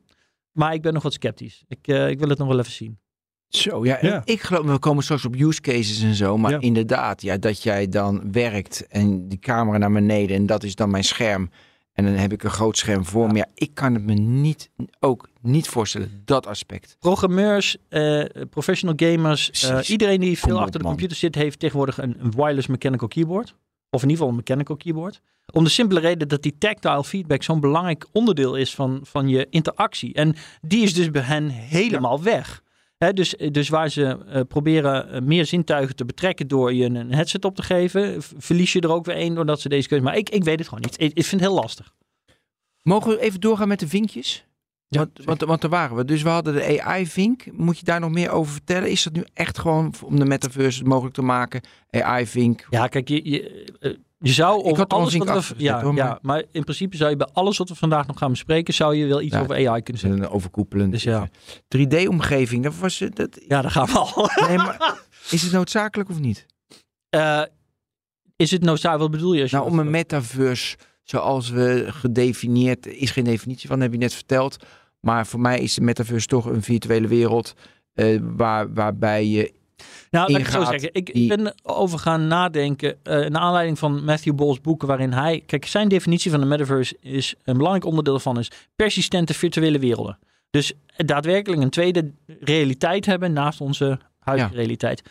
Maar 0.53 0.75
ik 0.75 0.83
ben 0.83 0.93
nog 0.93 1.03
wat 1.03 1.13
sceptisch. 1.13 1.65
Ik, 1.69 1.89
eh, 1.89 2.09
ik 2.09 2.19
wil 2.19 2.29
het 2.29 2.39
nog 2.39 2.49
wel 2.49 2.59
even 2.59 2.73
zien. 2.73 2.99
Zo, 3.49 3.85
ja. 3.85 4.23
Ik 4.25 4.41
geloof, 4.41 4.65
we 4.67 4.79
komen 4.79 5.03
straks 5.03 5.25
op 5.25 5.35
use 5.37 5.61
cases 5.61 6.03
en 6.03 6.15
zo. 6.15 6.39
Maar 6.39 6.51
Ja. 6.51 6.61
inderdaad, 6.61 7.23
ja, 7.23 7.37
dat 7.37 7.63
jij 7.63 7.89
dan 7.89 8.33
werkt 8.33 8.87
en 8.87 9.29
die 9.29 9.39
camera 9.39 9.79
naar 9.79 9.93
beneden 9.93 10.37
en 10.37 10.47
dat 10.47 10.63
is 10.63 10.75
dan 10.75 10.91
mijn 10.91 11.05
scherm. 11.05 11.51
En 11.93 12.05
dan 12.05 12.15
heb 12.15 12.33
ik 12.33 12.43
een 12.43 12.51
groot 12.51 12.79
scherm 12.79 13.05
voor 13.05 13.27
me. 13.29 13.37
Ja, 13.37 13.47
ik 13.55 13.71
kan 13.75 13.95
het 13.95 14.03
me 14.05 14.13
niet, 14.15 14.71
ook 15.01 15.29
niet 15.41 15.69
voorstellen, 15.69 16.23
dat 16.25 16.47
aspect. 16.47 16.97
Programmeurs, 16.99 17.77
eh, 17.89 18.25
professional 18.51 18.95
gamers, 18.97 19.51
eh, 19.51 19.89
iedereen 19.89 20.21
die 20.21 20.39
veel 20.39 20.49
Kom 20.49 20.57
op, 20.57 20.63
achter 20.63 20.79
de 20.79 20.85
man. 20.85 20.93
computer 20.93 21.17
zit, 21.19 21.35
heeft 21.35 21.59
tegenwoordig 21.59 21.99
een, 21.99 22.15
een 22.19 22.31
wireless 22.31 22.67
mechanical 22.67 23.09
keyboard. 23.09 23.55
Of 23.91 24.03
in 24.03 24.09
ieder 24.09 24.11
geval 24.11 24.29
een 24.29 24.43
mechanical 24.47 24.77
keyboard. 24.77 25.21
Om 25.53 25.65
de 25.65 25.71
simpele 25.71 26.01
reden 26.01 26.29
dat 26.29 26.43
die 26.43 26.59
tactile 26.59 27.05
feedback 27.05 27.43
zo'n 27.43 27.61
belangrijk 27.61 28.07
onderdeel 28.13 28.55
is 28.55 28.75
van, 28.75 29.01
van 29.03 29.29
je 29.29 29.47
interactie. 29.51 30.15
En 30.15 30.35
die 30.61 30.83
is 30.83 30.95
dus 30.95 31.11
bij 31.11 31.23
hen 31.23 31.49
helemaal 31.49 32.23
weg. 32.23 32.63
Hè, 33.03 33.13
dus, 33.13 33.35
dus 33.51 33.69
waar 33.69 33.89
ze 33.89 34.19
eh, 34.27 34.41
proberen 34.49 35.11
eh, 35.11 35.21
meer 35.21 35.47
zintuigen 35.47 35.97
te 35.97 36.05
betrekken 36.05 36.49
door 36.49 36.73
je 36.75 36.85
een 36.85 37.13
headset 37.13 37.45
op 37.45 37.57
te 37.57 37.63
geven, 37.63 38.23
verlies 38.37 38.73
je 38.73 38.81
er 38.81 38.93
ook 38.93 39.05
weer 39.05 39.15
één 39.15 39.35
doordat 39.35 39.61
ze 39.61 39.69
deze 39.69 39.89
keuze. 39.89 40.05
Maar 40.05 40.17
ik, 40.17 40.31
ik 40.31 40.45
weet 40.45 40.59
het 40.59 40.69
gewoon 40.69 40.85
niet. 40.85 41.01
Ik, 41.01 41.13
ik 41.15 41.25
vind 41.25 41.41
het 41.41 41.51
heel 41.51 41.61
lastig. 41.61 41.95
Mogen 42.83 43.11
we 43.11 43.21
even 43.21 43.41
doorgaan 43.41 43.69
met 43.69 43.81
de 43.81 43.89
vinkjes? 43.89 44.47
Ja, 44.89 44.99
want, 44.99 45.25
want, 45.25 45.41
want 45.41 45.61
daar 45.61 45.71
waren 45.71 45.97
we. 45.97 46.05
Dus 46.05 46.23
we 46.23 46.29
hadden 46.29 46.55
de 46.55 46.83
AI-vink. 46.83 47.53
Moet 47.53 47.79
je 47.79 47.85
daar 47.85 48.01
nog 48.01 48.11
meer 48.11 48.31
over 48.31 48.53
vertellen? 48.53 48.91
Is 48.91 49.03
dat 49.03 49.13
nu 49.13 49.25
echt 49.35 49.59
gewoon 49.59 49.95
om 50.05 50.19
de 50.19 50.25
metaverse 50.25 50.85
mogelijk 50.85 51.15
te 51.15 51.23
maken? 51.23 51.61
AI-vink. 51.91 52.67
Ja, 52.71 52.87
kijk, 52.87 53.09
je, 53.09 53.31
je, 53.31 53.73
eh, 53.81 53.93
je 54.23 54.33
zou 54.33 54.63
over 54.63 54.87
al 54.87 54.99
alles 54.99 55.15
wat 55.17 55.49
we, 55.49 55.55
ja, 55.57 55.83
hoor, 55.83 55.95
ja, 55.95 56.05
maar- 56.07 56.19
maar 56.23 56.43
in 56.51 56.63
principe 56.63 56.97
zou 56.97 57.11
je 57.11 57.17
bij 57.17 57.29
alles 57.33 57.59
wat 57.59 57.69
we 57.69 57.75
vandaag 57.75 58.07
nog 58.07 58.19
gaan 58.19 58.31
bespreken, 58.31 58.75
zou 58.75 58.95
je 58.95 59.07
wel 59.07 59.21
iets 59.21 59.35
Ja. 59.35 59.41
over 59.41 59.55
AI 59.69 59.83
kunnen 59.83 60.03
zeggen. 60.03 60.23
Een 60.23 60.29
overkoepelend. 60.29 60.93
Dus 60.93 61.03
ja. 61.03 61.29
3D-omgeving. 61.69 62.63
Dat 62.65 62.77
was 62.77 62.99
het. 62.99 63.17
Dat, 63.17 63.41
Ja, 63.49 63.63
daar 63.63 63.71
gaan 63.71 63.87
we 63.87 63.99
al. 63.99 64.31
nee, 64.49 64.57
maar 64.57 65.01
is 65.31 65.43
het 65.43 65.53
noodzakelijk 65.53 66.11
of 66.11 66.19
niet? 66.21 66.47
Eh, 67.09 67.43
is 68.37 68.51
het 68.51 68.63
noodzakelijk? 68.63 69.11
Wat 69.11 69.21
bedoel 69.21 69.33
je? 69.35 69.43
Als 69.43 69.51
je 69.51 69.57
Nou, 69.57 69.69
om 69.71 69.79
een 69.79 69.91
metaverse 69.91 70.77
zoals 71.03 71.51
we 71.51 71.85
gedefinieerd, 71.89 72.87
is 72.87 73.11
geen 73.11 73.25
definitie 73.25 73.69
van, 73.69 73.81
heb 73.81 73.93
je 73.93 73.99
net 73.99 74.15
verteld. 74.15 74.57
Maar 75.01 75.27
voor 75.27 75.41
mij 75.41 75.61
is 75.61 75.75
de 75.75 75.81
metaverse 75.81 76.27
toch 76.27 76.45
een 76.45 76.63
virtuele 76.63 77.09
wereld 77.09 77.55
eh, 77.95 78.19
waar, 78.23 78.73
waarbij 78.75 79.27
je 79.27 79.53
Nou, 80.11 80.33
laat 80.33 80.41
ik 80.41 80.47
zo 80.47 80.65
zeggen. 80.65 80.89
Ik, 80.93 81.13
die- 81.13 81.29
ben 81.29 81.55
erover 81.65 81.99
gaan 81.99 82.27
nadenken. 82.27 82.97
eh 83.03 83.15
naar 83.29 83.43
aanleiding 83.43 83.79
van 83.79 84.05
Matthew 84.05 84.35
Ball's 84.35 84.61
boeken, 84.61 84.89
waarin 84.89 85.13
hij. 85.13 85.43
Kijk, 85.47 85.67
zijn 85.67 85.89
definitie 85.89 86.31
van 86.31 86.41
de 86.41 86.47
metaverse 86.47 86.97
is. 87.01 87.35
Een 87.45 87.57
belangrijk 87.57 87.85
onderdeel 87.87 88.19
van 88.19 88.39
is 88.39 88.51
persistente 88.77 89.35
virtuele 89.35 89.79
werelden. 89.79 90.19
Dus 90.51 90.73
daadwerkelijk 90.97 91.63
een 91.63 91.71
tweede 91.71 92.13
realiteit 92.41 93.07
hebben 93.07 93.33
naast 93.33 93.61
onze 93.61 93.99
huidige 94.19 94.51
Ja. 94.53 94.57
realiteit. 94.59 95.03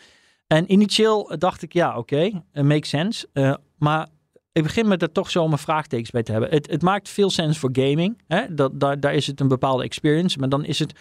En 0.47 0.71
initieel 0.71 1.35
dacht 1.37 1.61
ik, 1.61 1.73
ja, 1.73 1.97
oké, 1.97 2.29
eh, 2.51 2.63
makes 2.63 2.89
sense. 2.89 3.27
Eh, 3.33 3.53
maar 3.77 4.07
ik 4.51 4.63
begin 4.63 4.87
met 4.87 5.01
er 5.01 5.11
toch 5.11 5.29
zo 5.31 5.47
mijn 5.47 5.59
vraagtekens 5.59 6.09
bij 6.11 6.23
te 6.23 6.31
hebben. 6.31 6.49
Het, 6.49 6.69
het 6.71 6.81
maakt 6.81 7.09
veel 7.09 7.29
sens 7.29 7.57
voor 7.57 7.69
gaming. 7.73 8.21
Hè? 8.27 8.53
Dat, 8.55 8.79
daar, 8.79 8.99
daar 8.99 9.13
is 9.13 9.27
het 9.27 9.39
een 9.39 9.47
bepaalde 9.47 9.83
experience. 9.83 10.39
Maar 10.39 10.49
dan 10.49 10.65
is 10.65 10.79
het 10.79 10.93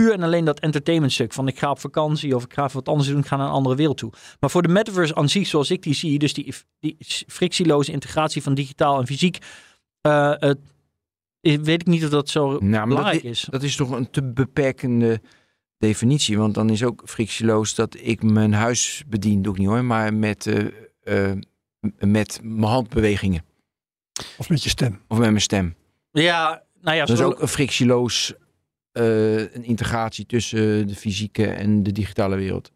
puur 0.00 0.12
en 0.12 0.22
alleen 0.22 0.44
dat 0.44 0.60
entertainment 0.60 1.12
stuk. 1.12 1.32
Van 1.32 1.48
ik 1.48 1.58
ga 1.58 1.70
op 1.70 1.78
vakantie 1.80 2.34
of 2.36 2.44
ik 2.44 2.52
ga 2.52 2.62
even 2.64 2.74
wat 2.74 2.88
anders 2.88 3.08
doen. 3.08 3.18
Ik 3.18 3.26
ga 3.26 3.36
naar 3.36 3.46
een 3.46 3.52
andere 3.52 3.76
wereld 3.76 3.96
toe. 3.98 4.12
Maar 4.40 4.50
voor 4.50 4.62
de 4.62 4.68
metaverse 4.68 5.14
aan 5.14 5.28
zich, 5.28 5.46
zoals 5.46 5.70
ik 5.70 5.82
die 5.82 5.94
zie. 5.94 6.18
Dus 6.18 6.34
die, 6.34 6.54
die 6.80 6.96
frictieloze 7.26 7.92
integratie 7.92 8.42
van 8.42 8.54
digitaal 8.54 8.98
en 9.00 9.06
fysiek. 9.06 9.38
eh, 10.00 10.32
het- 10.36 10.58
weet 11.40 11.68
ik 11.80 11.86
niet 11.86 12.04
of 12.04 12.10
dat 12.10 12.28
zo 12.28 12.46
Nou, 12.58 12.70
dat 12.72 12.88
belangrijk 12.88 13.22
is. 13.22 13.46
Dat 13.50 13.62
is 13.62 13.76
toch 13.76 13.90
een 13.90 14.10
te 14.10 14.22
beperkende 14.32 15.20
definitie. 15.78 16.38
Want 16.38 16.54
dan 16.54 16.70
is 16.70 16.84
ook 16.84 17.02
frictieloos 17.04 17.74
dat 17.74 17.96
ik 18.00 18.22
mijn 18.22 18.52
huis 18.52 19.02
bedien. 19.06 19.42
Doe 19.42 19.52
ik 19.52 19.58
niet 19.58 19.68
hoor. 19.68 19.84
Maar 19.84 20.14
met, 20.14 20.46
eh, 20.46 20.66
eh, 21.30 21.36
met 21.98 22.40
mijn 22.42 22.62
handbewegingen. 22.72 23.44
Of 24.38 24.48
met 24.48 24.62
je 24.62 24.68
stem. 24.68 25.00
Of 25.08 25.18
met 25.18 25.28
mijn 25.28 25.40
stem. 25.40 25.74
Ja, 26.12 26.62
nou 26.80 26.96
ja, 26.96 27.04
dat 27.04 27.18
is 27.18 27.24
ook 27.24 27.40
een 27.40 27.48
frictieloos 27.48 28.34
eh, 28.92 29.38
een 29.54 29.64
integratie 29.64 30.26
tussen 30.26 30.86
de 30.86 30.94
fysieke 30.94 31.46
en 31.46 31.82
de 31.82 31.92
digitale 31.92 32.36
wereld. 32.36 32.72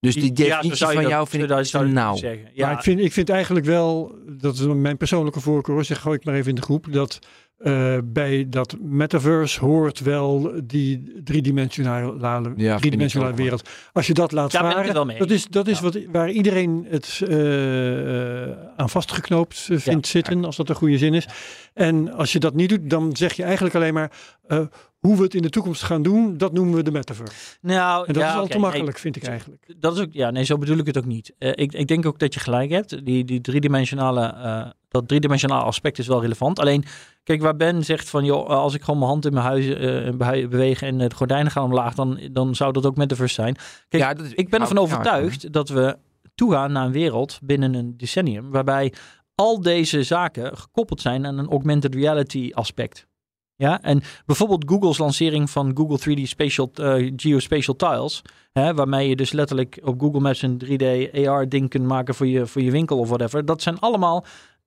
Dus 0.00 0.14
die 0.14 0.24
Ja, 0.24 0.30
definitie 0.34 0.74
zou 0.74 0.90
je 0.90 0.94
van 0.96 1.02
dat- 1.04 1.12
jou 1.12 1.28
vind 1.28 1.42
ik 1.42 1.48
zou- 1.48 1.64
zou 1.64 1.86
te 1.86 1.92
nauw. 1.92 2.16
zeggen. 2.16 2.50
Ja, 2.54 2.66
Maar 2.66 2.76
ik 2.76 2.82
vind, 2.82 3.00
ik 3.00 3.12
vind 3.12 3.28
eigenlijk 3.28 3.66
wel, 3.66 4.18
dat 4.26 4.54
is 4.54 4.60
mijn 4.66 4.96
persoonlijke 4.96 5.40
voorkeur, 5.40 5.84
zeg 5.84 6.00
gooi 6.00 6.16
ik 6.16 6.24
maar 6.24 6.34
even 6.34 6.48
in 6.48 6.54
de 6.54 6.62
groep, 6.62 6.92
dat 6.92 7.18
eh, 7.56 7.98
bij 8.04 8.46
dat 8.48 8.76
metaverse 8.80 9.60
hoort 9.60 10.00
wel 10.00 10.52
die 10.64 11.20
driedimensionale, 11.24 12.52
Ja, 12.56 12.76
driedimensionale 12.78 13.34
wereld. 13.34 13.68
Als 13.92 14.06
je 14.06 14.14
dat 14.14 14.32
laat 14.32 14.52
Daar 14.52 14.62
ben 14.62 14.70
ik 14.70 14.76
varen, 14.76 14.92
wel 14.94 15.04
mee 15.04 15.18
dat 15.18 15.30
is, 15.30 15.46
dat 15.46 15.66
is 15.68 15.76
Ja. 15.78 15.82
wat, 15.82 15.98
waar 16.12 16.30
iedereen 16.30 16.86
het 16.88 17.22
eh, 17.28 18.42
eh, 18.42 18.56
aan 18.76 18.90
vastgeknoopt 18.90 19.68
vindt 19.72 20.06
zitten, 20.06 20.44
als 20.44 20.56
dat 20.56 20.68
een 20.68 20.74
goede 20.74 20.98
zin 20.98 21.14
is. 21.14 21.26
En 21.74 22.12
als 22.12 22.32
je 22.32 22.38
dat 22.38 22.54
niet 22.54 22.68
doet, 22.68 22.90
dan 22.90 23.16
zeg 23.16 23.32
je 23.32 23.42
eigenlijk 23.42 23.74
alleen 23.74 23.94
maar, 23.94 24.10
eh, 24.46 24.60
hoe 25.06 25.16
we 25.16 25.22
het 25.22 25.34
in 25.34 25.42
de 25.42 25.50
toekomst 25.50 25.82
gaan 25.82 26.02
doen, 26.02 26.36
dat 26.38 26.52
noemen 26.52 26.74
we 26.74 26.82
de 26.82 26.90
metaverse. 26.90 27.56
nou, 27.60 28.06
En 28.06 28.12
dat 28.12 28.22
ja, 28.22 28.28
is 28.30 28.36
al 28.36 28.46
te 28.46 28.52
nee, 28.52 28.60
makkelijk, 28.60 28.98
vind 28.98 29.16
ik 29.16 29.24
eigenlijk. 29.24 29.62
Dat 29.76 29.94
is 29.96 30.00
ook, 30.02 30.08
ja, 30.12 30.30
nee, 30.30 30.44
zo 30.44 30.58
bedoel 30.58 30.76
ik 30.78 30.86
het 30.86 30.98
ook 30.98 31.04
niet. 31.04 31.32
Eh, 31.38 31.50
ik, 31.54 31.72
ik 31.72 31.86
denk 31.86 32.06
ook 32.06 32.18
dat 32.18 32.34
je 32.34 32.40
gelijk 32.40 32.70
hebt. 32.70 33.04
Die, 33.06 33.24
die 33.24 33.40
driedimensionale, 33.40 34.26
eh, 34.26 34.66
dat 34.88 35.08
driedimensionale 35.08 35.64
aspect 35.64 35.98
is 35.98 36.06
wel 36.06 36.20
relevant. 36.20 36.58
Alleen, 36.58 36.84
kijk, 37.24 37.42
waar 37.42 37.56
Ben 37.56 37.84
zegt 37.84 38.10
van, 38.10 38.24
joh, 38.24 38.46
als 38.48 38.74
ik 38.74 38.82
gewoon 38.82 38.98
mijn 38.98 39.10
hand 39.10 39.26
in 39.26 39.32
mijn 39.32 39.44
huis 39.46 39.66
eh, 39.66 40.12
behe- 40.14 40.48
beweeg 40.48 40.82
en 40.82 40.98
het 40.98 41.14
gordijnen 41.14 41.52
gaan 41.52 41.64
omlaag, 41.64 41.94
dan, 41.94 42.20
dan 42.32 42.54
zou 42.54 42.72
dat 42.72 42.86
ook 42.86 42.96
metaverse 42.96 43.34
zijn. 43.34 43.56
Kijk, 43.88 44.02
Ja, 44.02 44.14
dat 44.14 44.26
is- 44.26 44.32
ik 44.34 44.50
ben 44.50 44.60
ervan 44.60 44.76
ja, 44.76 44.82
overtuigd 44.82 45.52
dat 45.52 45.68
we 45.68 45.96
toegaan 46.34 46.72
naar 46.72 46.86
een 46.86 46.92
wereld 46.92 47.38
binnen 47.42 47.74
een 47.74 47.94
decennium 47.96 48.50
waarbij 48.50 48.92
al 49.34 49.60
deze 49.60 50.02
zaken 50.02 50.56
gekoppeld 50.58 51.00
zijn 51.00 51.26
aan 51.26 51.38
een 51.38 51.48
augmented 51.48 51.94
reality 51.94 52.50
aspect. 52.54 53.05
Ja, 53.58 53.82
en 53.82 54.02
bijvoorbeeld 54.26 54.64
Google's 54.66 54.98
lancering 54.98 55.50
van 55.50 55.76
Google 55.76 55.98
3D 55.98 56.22
Spatial, 56.28 56.70
eh, 56.74 57.12
Geospatial 57.16 57.76
Tiles, 57.76 58.22
hè, 58.52 58.74
waarmee 58.74 59.08
je 59.08 59.16
dus 59.16 59.32
letterlijk 59.32 59.78
op 59.84 60.00
Google 60.00 60.20
Maps 60.20 60.42
een 60.42 60.58
3D 60.64 60.82
AR 61.26 61.48
ding 61.48 61.68
kunt 61.68 61.84
maken 61.86 62.14
voor 62.14 62.26
je, 62.26 62.46
voor 62.46 62.62
je 62.62 62.70
winkel 62.70 62.98
of 62.98 63.08
whatever. 63.08 63.44
Dat 63.44 63.62
zijn 63.62 63.78
allemaal 63.78 64.24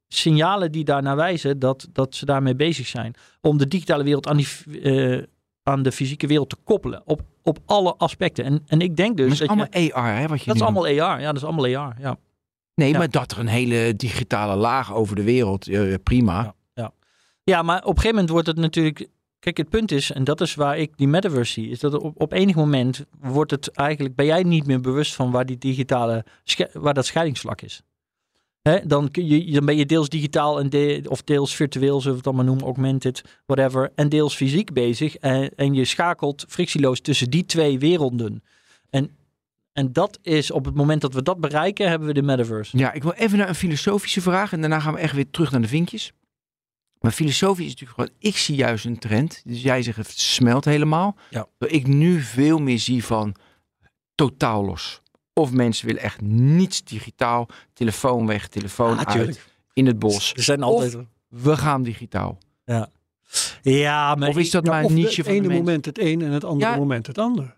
signalen 0.08 0.71
die 0.71 0.84
daarnaar 0.84 1.15
wijzen 1.15 1.60
dat, 1.60 1.88
dat 1.93 2.15
ze 2.15 2.25
daarmee 2.25 2.56
bezig 2.56 2.88
zijn. 2.88 3.13
Om 3.41 3.58
de 3.58 3.67
digitale 3.67 4.04
wereld 4.04 4.28
aan, 4.28 4.38
die, 4.38 4.47
eh, 4.82 5.23
aan 5.63 5.84
de 5.84 5.91
fysieke 5.91 6.28
wereld 6.28 6.49
te 6.49 6.58
koppelen. 6.63 7.02
Op, 7.06 7.21
op 7.43 7.60
alle 7.65 7.95
aspecten. 7.97 8.45
En, 8.45 8.63
en 8.67 8.82
ik 8.82 8.95
denk 8.95 9.17
dus 9.17 9.25
Maar 9.28 9.34
het 9.38 9.41
is 9.41 9.47
dat, 9.47 9.82
je- 9.82 9.93
allemaal 9.93 10.10
AR, 10.13 10.19
hè, 10.21 10.28
wat 10.28 10.39
je 10.39 10.45
dat 10.45 10.56
is 10.56 10.62
allemaal 10.62 10.86
AR. 10.86 11.19
Ja, 11.19 11.25
dat 11.25 11.36
is 11.36 11.43
allemaal 11.43 11.65
AR. 11.78 11.95
Ja. 11.99 12.17
Nee, 12.75 12.91
Ja. 12.91 12.97
maar 12.97 13.10
dat 13.10 13.32
er 13.32 13.39
een 13.39 13.47
hele 13.47 13.95
digitale 13.95 14.56
laag 14.56 14.93
over 14.93 15.15
de 15.15 15.23
wereld, 15.23 15.67
eh, 15.67 15.93
prima. 16.04 16.41
Ja. 16.43 16.54
Ja, 17.49 17.62
maar 17.62 17.77
op 17.77 17.83
een 17.83 17.95
gegeven 17.95 18.09
moment 18.09 18.29
wordt 18.29 18.47
het 18.47 18.57
natuurlijk. 18.57 19.07
Kijk, 19.39 19.57
het 19.57 19.69
punt 19.69 19.91
is, 19.91 20.12
en 20.12 20.23
dat 20.23 20.41
is 20.41 20.55
waar 20.55 20.77
ik 20.77 20.91
die 20.95 21.07
metaverse 21.07 21.53
zie, 21.53 21.69
is 21.69 21.79
dat 21.79 21.93
op, 21.93 22.21
op 22.21 22.31
enig 22.31 22.55
moment 22.55 23.05
wordt 23.19 23.51
het 23.51 23.71
eigenlijk, 23.71 24.15
ben 24.15 24.25
jij 24.25 24.43
niet 24.43 24.65
meer 24.65 24.81
bewust 24.81 25.15
van 25.15 25.31
waar 25.31 25.45
die 25.45 25.57
digitale, 25.57 26.25
waar 26.73 26.93
dat 26.93 27.05
scheidingsvlak 27.05 27.62
is. 27.62 27.81
Dan, 28.83 29.12
kun 29.12 29.27
je, 29.27 29.51
dan 29.51 29.65
ben 29.65 29.77
je 29.77 29.85
deels 29.85 30.09
digitaal 30.09 30.59
en 30.59 30.69
de, 30.69 31.03
of 31.07 31.23
deels 31.23 31.55
virtueel, 31.55 32.01
zullen 32.01 32.09
we 32.09 32.15
het 32.15 32.23
dan 32.23 32.35
maar 32.35 32.45
noemen, 32.45 32.63
augmented, 32.63 33.21
whatever, 33.45 33.91
en 33.95 34.09
deels 34.09 34.35
fysiek 34.35 34.73
bezig. 34.73 35.15
En, 35.15 35.49
en 35.55 35.73
je 35.73 35.85
schakelt 35.85 36.45
frictieloos 36.47 36.99
tussen 36.99 37.29
die 37.29 37.45
twee 37.45 37.79
werelden. 37.79 38.43
En, 38.89 39.09
en 39.73 39.93
dat 39.93 40.19
is, 40.21 40.51
op 40.51 40.65
het 40.65 40.75
moment 40.75 41.01
dat 41.01 41.13
we 41.13 41.23
dat 41.23 41.39
bereiken, 41.39 41.89
hebben 41.89 42.07
we 42.07 42.13
de 42.13 42.21
metaverse. 42.21 42.77
Ja, 42.77 42.93
ik 42.93 43.03
wil 43.03 43.12
even 43.12 43.38
naar 43.38 43.49
een 43.49 43.55
filosofische 43.55 44.21
vraag 44.21 44.53
en 44.53 44.59
daarna 44.59 44.79
gaan 44.79 44.93
we 44.93 44.99
echt 44.99 45.15
weer 45.15 45.29
terug 45.31 45.51
naar 45.51 45.62
de 45.62 45.67
vinkjes. 45.67 46.13
Maar 46.99 47.12
filosofisch 47.12 47.65
is 47.65 47.71
natuurlijk 47.71 47.99
gewoon, 47.99 48.15
ik 48.19 48.38
zie 48.38 48.55
juist 48.55 48.85
een 48.85 48.99
trend. 48.99 49.41
Dus 49.45 49.62
jij 49.62 49.81
zegt 49.81 49.97
het 49.97 50.19
smelt 50.19 50.65
helemaal. 50.65 51.15
Ja. 51.29 51.47
Dat 51.57 51.71
ik 51.71 51.88
nu 51.88 52.21
veel 52.21 52.59
meer 52.59 52.79
zie 52.79 53.03
van 53.05 53.35
totaal 54.15 54.65
los. 54.65 55.01
Of 55.33 55.51
mensen 55.51 55.85
willen 55.88 56.01
echt 56.01 56.21
niets 56.21 56.83
digitaal, 56.83 57.47
telefoon 57.73 58.27
weg, 58.27 58.47
telefoon 58.47 58.95
Ja, 58.95 59.05
uit, 59.05 59.45
in 59.73 59.85
het 59.85 59.99
bos. 59.99 60.33
Er 60.33 60.43
zijn 60.43 60.63
altijd- 60.63 60.97
We 61.27 61.57
gaan 61.57 61.83
digitaal. 61.83 62.38
Ja, 63.62 64.15
maar 64.15 64.29
Of 64.29 64.38
is 64.38 64.49
dat 64.51 64.65
Ja, 64.65 64.71
maar 64.71 64.83
of 64.83 64.89
een 64.89 64.95
niche 64.95 65.07
het 65.21 65.25
van 65.25 65.35
de 65.35 65.41
ene 65.49 65.53
moment 65.53 65.85
het 65.85 65.99
een 65.99 66.21
en 66.21 66.31
het 66.31 66.43
andere 66.43 66.71
Ja. 66.71 66.77
moment 66.77 67.07
het 67.07 67.17
ander. 67.17 67.57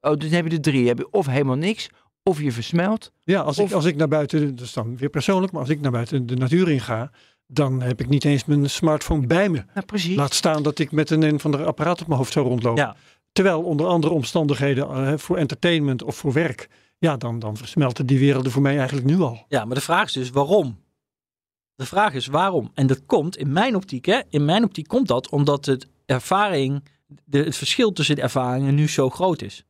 Oh, 0.00 0.14
dus 0.16 0.30
heb 0.30 0.44
je 0.44 0.50
de 0.50 0.60
drie. 0.60 0.86
Heb 0.88 0.98
je 0.98 1.10
of 1.10 1.26
helemaal 1.26 1.56
niks, 1.56 1.88
of 2.22 2.40
je 2.40 2.52
versmelt. 2.52 3.12
Ja, 3.24 3.40
als, 3.40 3.58
Of- 3.58 3.68
ik, 3.68 3.74
als 3.74 3.84
ik 3.84 3.96
naar 3.96 4.08
buiten, 4.08 4.56
dat 4.56 4.64
is 4.66 4.72
dan 4.72 4.96
weer 4.96 5.08
persoonlijk, 5.08 5.52
maar 5.52 5.60
als 5.60 5.70
ik 5.70 5.80
naar 5.80 5.90
buiten 5.90 6.26
de 6.26 6.36
natuur 6.36 6.68
in 6.70 6.80
ga, 6.80 7.10
dan 7.52 7.82
heb 7.82 8.00
ik 8.00 8.08
niet 8.08 8.24
eens 8.24 8.44
mijn 8.44 8.70
smartphone 8.70 9.26
bij 9.26 9.48
me. 9.48 9.64
Precies. 9.86 10.16
Laat 10.16 10.34
staan 10.34 10.62
dat 10.62 10.78
ik 10.78 10.92
met 10.92 11.10
een, 11.10 11.22
een 11.22 11.40
van 11.40 11.50
de 11.50 11.64
apparaat 11.64 12.00
op 12.00 12.06
mijn 12.06 12.18
hoofd 12.18 12.32
zou 12.32 12.46
rondlopen. 12.46 12.82
Ja. 12.82 12.96
Terwijl 13.32 13.62
onder 13.62 13.86
andere 13.86 14.12
omstandigheden 14.12 14.90
eh, 14.90 15.18
voor 15.18 15.36
entertainment 15.36 16.02
of 16.02 16.16
voor 16.16 16.32
werk, 16.32 16.68
ja, 16.98 17.16
dan, 17.16 17.38
dan 17.38 17.56
versmelten 17.56 18.06
die 18.06 18.18
werelden 18.18 18.52
voor 18.52 18.62
mij 18.62 18.76
eigenlijk 18.76 19.06
nu 19.06 19.20
al. 19.20 19.44
Ja, 19.48 19.64
maar 19.64 19.74
de 19.74 19.80
vraag 19.80 20.06
is 20.06 20.12
dus 20.12 20.30
waarom? 20.30 20.78
De 21.74 21.86
vraag 21.86 22.14
is 22.14 22.26
waarom? 22.26 22.70
En 22.74 22.86
dat 22.86 23.06
komt 23.06 23.36
in 23.36 23.52
mijn 23.52 23.76
optiek, 23.76 24.04
hè? 24.04 24.20
In 24.28 24.44
mijn 24.44 24.64
optiek 24.64 24.86
komt 24.86 25.08
dat 25.08 25.28
omdat 25.28 25.66
het 25.66 25.88
ervaring, 26.06 26.84
de, 27.24 27.38
het 27.38 27.56
verschil 27.56 27.92
tussen 27.92 28.16
de 28.16 28.22
ervaringen 28.22 28.74
nu 28.74 28.88
zo 28.88 29.10
groot 29.10 29.42
is. 29.42 29.64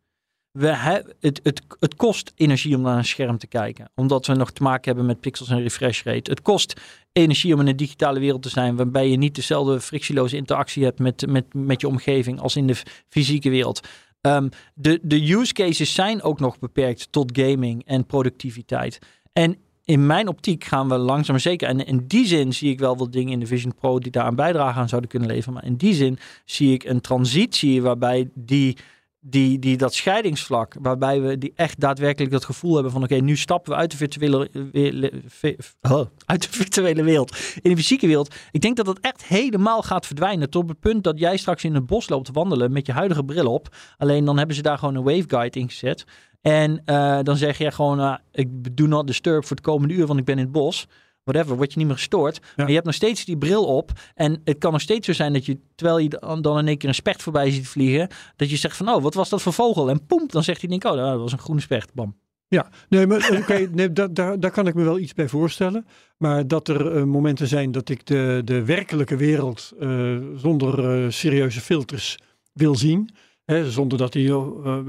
We 0.52 0.76
he- 0.76 1.02
het, 1.20 1.40
het, 1.42 1.62
het 1.80 1.94
kost 1.94 2.32
energie 2.36 2.76
om 2.76 2.82
naar 2.82 2.96
een 2.96 3.04
scherm 3.04 3.38
te 3.38 3.46
kijken. 3.46 3.90
Omdat 3.94 4.26
we 4.26 4.34
nog 4.34 4.50
te 4.50 4.62
maken 4.62 4.84
hebben 4.84 5.06
met 5.06 5.20
pixels 5.20 5.48
en 5.48 5.62
refresh 5.62 6.02
rate. 6.02 6.30
Het 6.30 6.42
kost 6.42 6.80
energie 7.12 7.54
om 7.54 7.60
in 7.60 7.66
een 7.66 7.76
digitale 7.76 8.20
wereld 8.20 8.42
te 8.42 8.48
zijn. 8.48 8.76
Waarbij 8.76 9.08
je 9.08 9.16
niet 9.16 9.34
dezelfde 9.34 9.80
frictieloze 9.80 10.36
interactie 10.36 10.84
hebt 10.84 10.98
met, 10.98 11.26
met, 11.26 11.54
met 11.54 11.80
je 11.80 11.88
omgeving 11.88 12.40
als 12.40 12.56
in 12.56 12.66
de 12.66 12.76
fysieke 13.08 13.50
wereld. 13.50 13.80
Ehm, 14.20 14.48
de, 14.74 14.98
de 15.02 15.32
use 15.32 15.52
cases 15.52 15.94
zijn 15.94 16.22
ook 16.22 16.40
nog 16.40 16.58
beperkt 16.58 17.12
tot 17.12 17.38
gaming 17.38 17.86
en 17.86 18.06
productiviteit. 18.06 18.98
En 19.32 19.56
in 19.84 20.06
mijn 20.06 20.28
optiek 20.28 20.64
gaan 20.64 20.88
we 20.88 20.96
langzaam 20.96 21.38
zeker. 21.38 21.68
En 21.68 21.86
in 21.86 22.04
die 22.06 22.26
zin 22.26 22.52
zie 22.52 22.70
ik 22.70 22.78
wel 22.78 22.96
wat 22.96 23.12
dingen 23.12 23.32
in 23.32 23.40
de 23.40 23.46
Vision 23.46 23.74
Pro 23.74 23.98
die 23.98 24.10
daar 24.10 24.26
een 24.26 24.34
bijdrage 24.34 24.78
aan 24.78 24.88
zouden 24.88 25.10
kunnen 25.10 25.28
leveren. 25.28 25.54
Maar 25.54 25.64
in 25.64 25.76
die 25.76 25.94
zin 25.94 26.18
zie 26.44 26.72
ik 26.72 26.84
een 26.84 27.00
transitie 27.00 27.82
waarbij 27.82 28.30
die 28.34 28.76
die, 29.20 29.58
die, 29.58 29.76
dat 29.76 29.94
scheidingsvlak, 29.94 30.74
waarbij 30.80 31.20
we 31.20 31.38
die 31.38 31.52
echt 31.54 31.80
daadwerkelijk 31.80 32.32
dat 32.32 32.44
gevoel 32.44 32.74
hebben 32.74 32.92
van 32.92 33.02
oké, 33.02 33.14
nu 33.14 33.36
stappen 33.36 33.72
we 33.72 33.78
uit 33.78 33.90
de 33.90 33.96
virtuele, 33.96 34.48
we- 34.52 35.22
we- 35.40 35.56
oh, 35.80 36.06
uit 36.26 36.42
de 36.42 36.48
virtuele 36.50 37.02
wereld 37.02 37.36
in 37.62 37.70
de 37.70 37.76
fysieke 37.76 38.06
wereld. 38.06 38.34
Ik 38.50 38.60
denk 38.60 38.76
dat 38.76 38.86
dat 38.86 38.98
echt 39.00 39.24
helemaal 39.24 39.82
gaat 39.82 40.06
verdwijnen 40.06 40.50
tot 40.50 40.68
het 40.68 40.80
punt 40.80 41.04
dat 41.04 41.18
jij 41.18 41.36
straks 41.36 41.64
in 41.64 41.74
het 41.74 41.86
bos 41.86 42.08
loopt 42.08 42.24
te 42.26 42.32
wandelen 42.32 42.72
met 42.72 42.86
je 42.86 42.92
huidige 42.92 43.24
bril 43.24 43.52
op. 43.52 43.76
Alleen 43.96 44.24
dan 44.24 44.38
hebben 44.38 44.56
ze 44.56 44.62
daar 44.62 44.78
gewoon 44.78 44.94
een 44.94 45.02
waveguide 45.02 45.58
in 45.58 45.68
gezet. 45.68 46.04
En 46.40 46.82
eh, 46.84 47.18
dan 47.22 47.36
zeg 47.36 47.58
je 47.58 47.70
gewoon, 47.70 48.00
uh, 48.00 48.14
ik 48.32 48.76
do 48.76 48.86
not 48.86 49.06
disturb 49.06 49.42
voor 49.46 49.56
het 49.56 49.64
komende 49.66 49.94
uur, 49.94 50.06
want 50.06 50.18
ik 50.18 50.24
ben 50.24 50.36
in 50.38 50.42
het 50.44 50.52
bos. 50.52 50.86
Whatever, 51.32 51.56
word 51.56 51.72
je 51.72 51.78
niet 51.78 51.86
meer 51.86 51.96
gestoord. 51.96 52.40
Maar 52.56 52.68
je 52.68 52.74
hebt 52.74 52.86
nog 52.86 52.94
steeds 52.94 53.24
die 53.24 53.38
bril 53.38 53.64
op. 53.64 53.92
En 54.14 54.40
het 54.44 54.58
kan 54.58 54.72
nog 54.72 54.80
steeds 54.80 55.06
zo 55.06 55.12
zijn 55.12 55.32
dat 55.32 55.46
je, 55.46 55.58
terwijl 55.74 55.98
je 55.98 56.38
dan, 56.40 56.58
in 56.58 56.68
één 56.68 56.78
keer 56.78 56.88
een 56.88 56.94
specht 56.94 57.22
voorbij 57.22 57.50
ziet 57.50 57.68
vliegen, 57.68 58.08
dat 58.36 58.50
je 58.50 58.56
zegt 58.56 58.76
van, 58.76 58.88
oh, 58.88 59.02
wat 59.02 59.14
was 59.14 59.28
dat 59.28 59.42
voor 59.42 59.52
vogel? 59.52 59.90
En 59.90 60.06
poem, 60.06 60.24
dan 60.26 60.42
zegt 60.42 60.60
hij, 60.60 60.70
denk, 60.70 60.84
oh, 60.84 60.96
dat 60.96 61.18
was 61.18 61.32
een 61.32 61.38
groene 61.38 61.60
specht. 61.60 61.94
Bam. 61.94 62.16
Ja, 62.48 62.68
nee, 62.88 63.06
maar 63.06 63.30
oké, 63.38 63.68
nee, 63.72 63.92
da- 63.92 64.08
daar, 64.08 64.40
daar 64.40 64.50
kan 64.50 64.66
ik 64.66 64.74
me 64.74 64.84
wel 64.84 64.98
iets 64.98 65.14
bij 65.14 65.28
voorstellen. 65.28 65.86
Maar 66.16 66.46
dat 66.48 66.68
er 66.68 66.96
uh, 66.96 67.02
momenten 67.02 67.46
zijn 67.46 67.72
dat 67.72 67.88
ik 67.88 68.06
de, 68.06 68.42
de 68.44 68.64
werkelijke 68.64 69.16
wereld 69.16 69.72
uh, 69.80 70.18
zonder 70.36 71.04
uh, 71.04 71.10
serieuze 71.10 71.60
filters 71.60 72.18
wil 72.52 72.74
zien. 72.74 73.10
Hè, 73.50 73.70
zonder 73.70 73.98
dat 73.98 74.12
die 74.12 74.34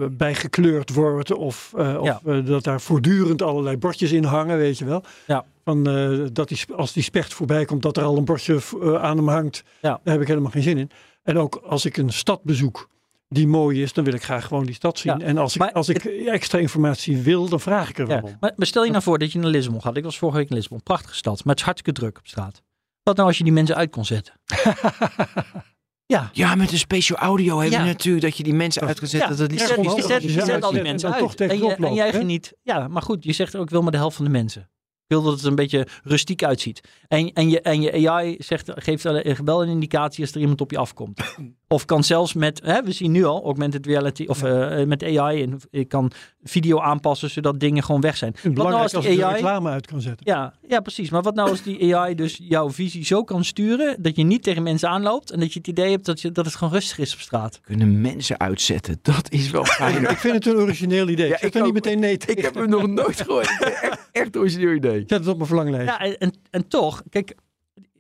bijgekleurd 0.10 0.94
wordt 0.94 1.34
of, 1.34 1.74
of 1.74 2.06
ja. 2.24 2.42
dat 2.42 2.64
daar 2.64 2.82
voortdurend 2.82 3.42
allerlei 3.42 3.78
bordjes 3.78 4.12
in 4.12 4.24
hangen, 4.24 4.58
weet 4.58 4.78
je 4.78 4.86
wel. 4.86 5.04
Ja. 5.28 5.46
Van, 5.64 5.84
dat 6.34 6.48
die, 6.48 6.60
als 6.76 6.94
die 6.94 7.04
specht 7.04 7.34
voorbij 7.34 7.66
komt, 7.66 7.82
dat 7.82 7.98
er 7.98 8.04
al 8.04 8.18
een 8.18 8.26
bordje 8.26 8.60
aan 9.00 9.18
hem 9.18 9.28
hangt. 9.28 9.64
Ja. 9.82 10.00
Daar 10.04 10.14
heb 10.14 10.22
ik 10.22 10.28
helemaal 10.28 10.52
geen 10.52 10.64
zin 10.64 10.78
in. 10.78 10.90
En 11.24 11.38
ook 11.38 11.56
als 11.56 11.86
ik 11.86 11.98
een 11.98 12.14
stad 12.14 12.44
bezoek 12.44 12.90
die 13.30 13.48
mooi 13.48 13.82
is, 13.82 13.94
dan 13.94 14.04
wil 14.04 14.14
ik 14.14 14.24
graag 14.24 14.46
gewoon 14.46 14.66
die 14.66 14.76
stad 14.76 15.00
zien. 15.00 15.20
Ja, 15.20 15.26
en 15.26 15.38
als 15.38 15.56
ik, 15.56 15.72
als 15.72 15.90
ik 15.90 16.04
extra 16.06 16.60
informatie 16.60 17.18
wil, 17.18 17.50
dan 17.50 17.60
vraag 17.60 17.90
ik 17.90 17.98
er 17.98 18.08
wel 18.08 18.18
Ja, 18.18 18.24
om. 18.24 18.38
maar, 18.40 18.54
stel 18.58 18.84
je 18.84 18.92
nou 18.92 19.04
voor 19.04 19.18
dat 19.18 19.32
je 19.32 19.40
naar 19.40 19.50
Lisbon 19.50 19.82
gaat. 19.82 19.98
Ik 19.98 20.04
was 20.04 20.18
vorige 20.18 20.38
week 20.38 20.50
in 20.50 20.56
Lisbon. 20.56 20.84
Prachtige 20.84 21.16
stad. 21.16 21.36
Maar 21.44 21.54
het 21.54 21.60
is 21.60 21.66
hartstikke 21.66 22.00
druk 22.00 22.18
op 22.18 22.28
straat. 22.28 22.62
Wat 23.04 23.16
nou 23.16 23.28
als 23.28 23.38
je 23.38 23.44
die 23.44 23.54
mensen 23.54 23.76
uit 23.76 23.92
kon 23.92 24.06
zetten? 24.06 24.34
ja. 26.12 26.30
Ja, 26.34 26.56
met 26.56 26.72
een 26.72 26.78
special 26.78 27.20
audio 27.20 27.60
hebben 27.60 27.80
Ja. 27.80 27.84
we 27.86 27.92
natuurlijk 27.92 28.24
dat 28.26 28.38
je 28.38 28.44
die 28.44 28.54
mensen 28.54 28.82
uit 28.82 29.00
kan 29.00 29.08
zetten. 29.08 29.30
Ja, 29.30 29.36
dat 29.36 29.44
het 29.44 29.52
niet 29.52 29.60
je 29.60 29.68
zet, 29.68 29.78
als 29.78 30.22
je 30.22 30.28
je 30.28 30.34
ze 30.34 30.46
zet 30.46 30.64
al 30.64 30.72
die 30.72 30.82
mensen 30.82 31.14
uit. 31.14 31.42
En, 31.42 31.58
je, 31.58 31.76
en 31.76 31.94
jij 31.94 32.10
hè? 32.10 32.18
geniet. 32.18 32.54
Ja, 32.62 32.88
maar 32.88 33.02
goed, 33.02 33.24
je 33.24 33.34
zegt 33.34 33.54
er 33.54 33.60
ook 33.60 33.70
wil 33.70 33.82
maar 33.82 33.92
de 33.92 33.98
helft 33.98 34.16
van 34.16 34.26
de 34.26 34.32
mensen. 34.32 34.62
Ik 35.08 35.18
wil 35.18 35.22
dat 35.22 35.34
het 35.34 35.44
een 35.44 35.56
beetje 35.56 35.88
rustiek 36.04 36.44
uitziet. 36.44 36.82
En, 37.08 37.34
en, 37.34 37.50
je, 37.50 37.62
en 37.62 37.82
je 37.82 38.10
AI 38.10 38.36
zegt, 38.38 38.72
geeft 38.76 39.04
wel 39.44 39.62
een 39.64 39.70
indicatie 39.70 40.24
als 40.24 40.34
er 40.34 40.40
iemand 40.40 40.62
op 40.62 40.72
je 40.72 40.78
afkomt. 40.78 41.36
Of 41.72 41.86
kan 41.86 42.04
zelfs 42.04 42.34
met, 42.34 42.62
hè, 42.64 42.84
we 42.84 42.92
zien 42.92 43.12
nu 43.12 43.24
al, 43.26 43.44
augmented 43.44 43.86
reality, 43.86 44.26
of 44.28 44.44
eh, 44.44 44.84
met 44.84 45.04
AI. 45.04 45.44
En 45.44 45.60
ik 45.70 45.88
kan 45.88 46.12
video 46.44 46.80
aanpassen 46.80 47.30
zodat 47.30 47.60
dingen 47.60 47.84
gewoon 47.84 48.02
weg 48.02 48.18
zijn. 48.18 48.32
Wat 48.32 48.44
nou 48.44 48.56
belangrijk 48.56 48.94
als 48.94 49.06
die 49.06 49.14
ik 49.14 49.20
de 49.20 49.26
AI 49.26 49.34
reclame 49.34 49.70
uit 49.70 49.88
kan 49.88 50.02
zetten. 50.02 50.26
Ja, 50.26 50.54
ja, 50.68 50.80
precies. 50.80 51.10
Maar 51.10 51.22
wat 51.22 51.36
nou 51.36 51.50
als 51.50 51.64
die 51.64 51.96
AI 51.96 52.16
dus 52.16 52.40
jouw 52.44 52.70
visie 52.70 53.06
zo 53.06 53.24
kan 53.24 53.44
sturen 53.44 54.02
dat 54.02 54.16
je 54.16 54.24
niet 54.24 54.44
tegen 54.44 54.64
mensen 54.64 54.90
aanloopt 54.90 55.32
en 55.32 55.40
dat 55.40 55.54
je 55.54 55.60
het 55.60 55.68
idee 55.68 55.92
hebt 55.92 56.06
dat, 56.06 56.22
je, 56.22 56.32
dat 56.32 56.46
het 56.46 56.56
gewoon 56.56 56.74
rustig 56.74 56.98
is 56.98 57.14
op 57.14 57.20
straat? 57.20 57.60
kunnen 57.64 58.02
mensen 58.02 58.40
uitzetten. 58.40 59.00
Dat 59.02 59.32
is 59.32 59.52
wel 59.52 59.66
fijn. 59.80 60.04
Ik 60.10 60.18
vind 60.18 60.34
het 60.34 60.46
een 60.46 60.56
origineel 60.56 61.10
idee. 61.10 61.28
Ja, 61.28 61.42
ik 61.42 61.54
er 61.54 61.64
niet 61.64 61.74
meteen 61.74 62.00
nee 62.00 62.18
tegen. 62.18 62.38
ik 62.38 62.44
heb 62.44 62.56
hem 62.56 62.70
nog 62.70 62.88
nooit 62.88 63.22
gehoord. 63.22 63.50
Echt, 64.12 64.38
origineel 64.38 64.74
idee. 64.74 65.00
Zet 65.00 65.20
het 65.20 65.28
op 65.28 65.36
mijn 65.36 65.48
verlanglijst. 65.48 65.88
Ja, 65.88 66.00
en, 66.00 66.18
en, 66.18 66.34
en 66.50 66.68
toch, 66.68 67.04
kijk, 67.10 67.36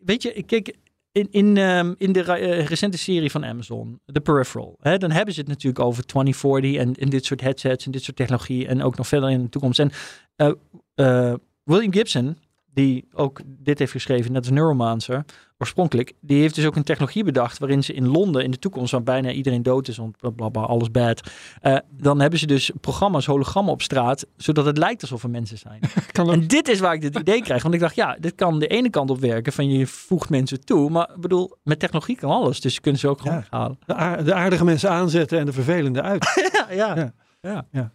weet 0.05 0.23
je, 0.23 0.43
kijk, 0.43 0.75
in, 1.11 1.27
in, 1.31 1.57
ehm, 1.57 1.93
in 1.97 2.11
de 2.11 2.23
eh, 2.23 2.65
recente 2.65 2.97
serie 2.97 3.31
van 3.31 3.45
Amazon, 3.45 3.99
The 4.05 4.21
Peripheral, 4.21 4.77
hè, 4.79 4.97
dan 4.97 5.11
hebben 5.11 5.33
ze 5.33 5.39
het 5.39 5.49
natuurlijk 5.49 5.85
over 5.85 6.05
2040 6.05 6.75
en, 6.75 6.93
en 6.95 7.09
dit 7.09 7.25
soort 7.25 7.41
headsets 7.41 7.85
en 7.85 7.91
dit 7.91 8.03
soort 8.03 8.17
technologie 8.17 8.67
en 8.67 8.83
ook 8.83 8.97
nog 8.97 9.07
verder 9.07 9.29
in 9.29 9.41
de 9.41 9.49
toekomst. 9.49 9.79
En 9.79 9.91
eh, 10.35 10.51
eh, 10.95 11.35
William 11.63 11.93
Gibson, 11.93 12.37
die 12.73 13.07
ook 13.13 13.41
dit 13.45 13.79
heeft 13.79 13.91
geschreven, 13.91 14.31
net 14.31 14.41
als 14.41 14.51
Neuromancer, 14.51 15.25
oorspronkelijk, 15.61 16.13
die 16.21 16.41
heeft 16.41 16.55
dus 16.55 16.65
ook 16.65 16.75
een 16.75 16.83
technologie 16.83 17.23
bedacht 17.23 17.57
waarin 17.59 17.83
ze 17.83 17.93
in 17.93 18.07
Londen 18.07 18.43
in 18.43 18.51
de 18.51 18.59
toekomst, 18.59 18.91
waar 18.91 19.03
bijna 19.03 19.31
iedereen 19.31 19.63
dood 19.63 19.87
is, 19.87 19.97
want 19.97 20.17
blablabla, 20.17 20.61
alles 20.61 20.91
bad, 20.91 21.21
eh, 21.61 21.77
dan 21.89 22.19
hebben 22.19 22.39
ze 22.39 22.47
dus 22.47 22.71
programma's, 22.81 23.25
hologrammen 23.25 23.73
op 23.73 23.81
straat, 23.81 24.25
zodat 24.37 24.65
het 24.65 24.77
lijkt 24.77 25.01
alsof 25.01 25.23
er 25.23 25.29
mensen 25.29 25.57
zijn. 25.57 25.79
En 26.31 26.47
dit 26.47 26.67
is 26.67 26.79
waar 26.79 26.93
ik 26.93 27.01
dit 27.01 27.17
idee 27.19 27.41
krijg. 27.41 27.61
Want 27.61 27.73
ik 27.73 27.79
dacht, 27.79 27.95
ja, 27.95 28.17
dit 28.19 28.35
kan 28.35 28.59
de 28.59 28.67
ene 28.67 28.89
kant 28.89 29.09
op 29.09 29.19
werken. 29.19 29.53
Van 29.53 29.69
je 29.69 29.87
voegt 29.87 30.29
mensen 30.29 30.65
toe. 30.65 30.89
Maar 30.89 31.09
ik 31.15 31.21
bedoel, 31.21 31.55
met 31.63 31.79
technologie 31.79 32.15
kan 32.15 32.31
alles. 32.31 32.61
Dus 32.61 32.73
je 32.73 32.81
kunt 32.81 32.99
ze 32.99 33.07
ook 33.07 33.21
gewoon 33.21 33.43
Ja. 33.51 33.75
aar- 33.95 34.23
de 34.23 34.33
aardige 34.33 34.63
mensen 34.65 34.89
aanzetten 34.89 35.39
en 35.39 35.45
de 35.45 35.53
vervelende 35.53 36.01
uit. 36.01 36.25
Ja, 36.71 36.93
ja. 36.95 37.13
Ja. 37.41 37.65
ja. 37.71 37.91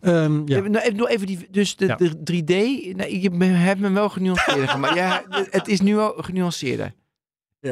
Ehm, 0.00 0.42
ja. 0.48 0.56
Even, 0.58 0.70
nou, 0.70 1.06
even, 1.08 1.26
die, 1.26 1.46
dus 1.50 1.76
de, 1.76 1.86
Ja. 1.86 1.96
de 1.96 2.10
3D, 2.10 2.46
nee, 2.96 3.20
je 3.20 3.30
hebt 3.48 3.80
me 3.80 3.90
wel 3.90 4.08
genuanceerder 4.08 4.68
gemaakt. 4.76 4.94
Ja, 4.94 5.22
het 5.50 5.68
is 5.68 5.80
nu 5.80 5.98
al 5.98 6.12
genuanceerder. 6.16 6.94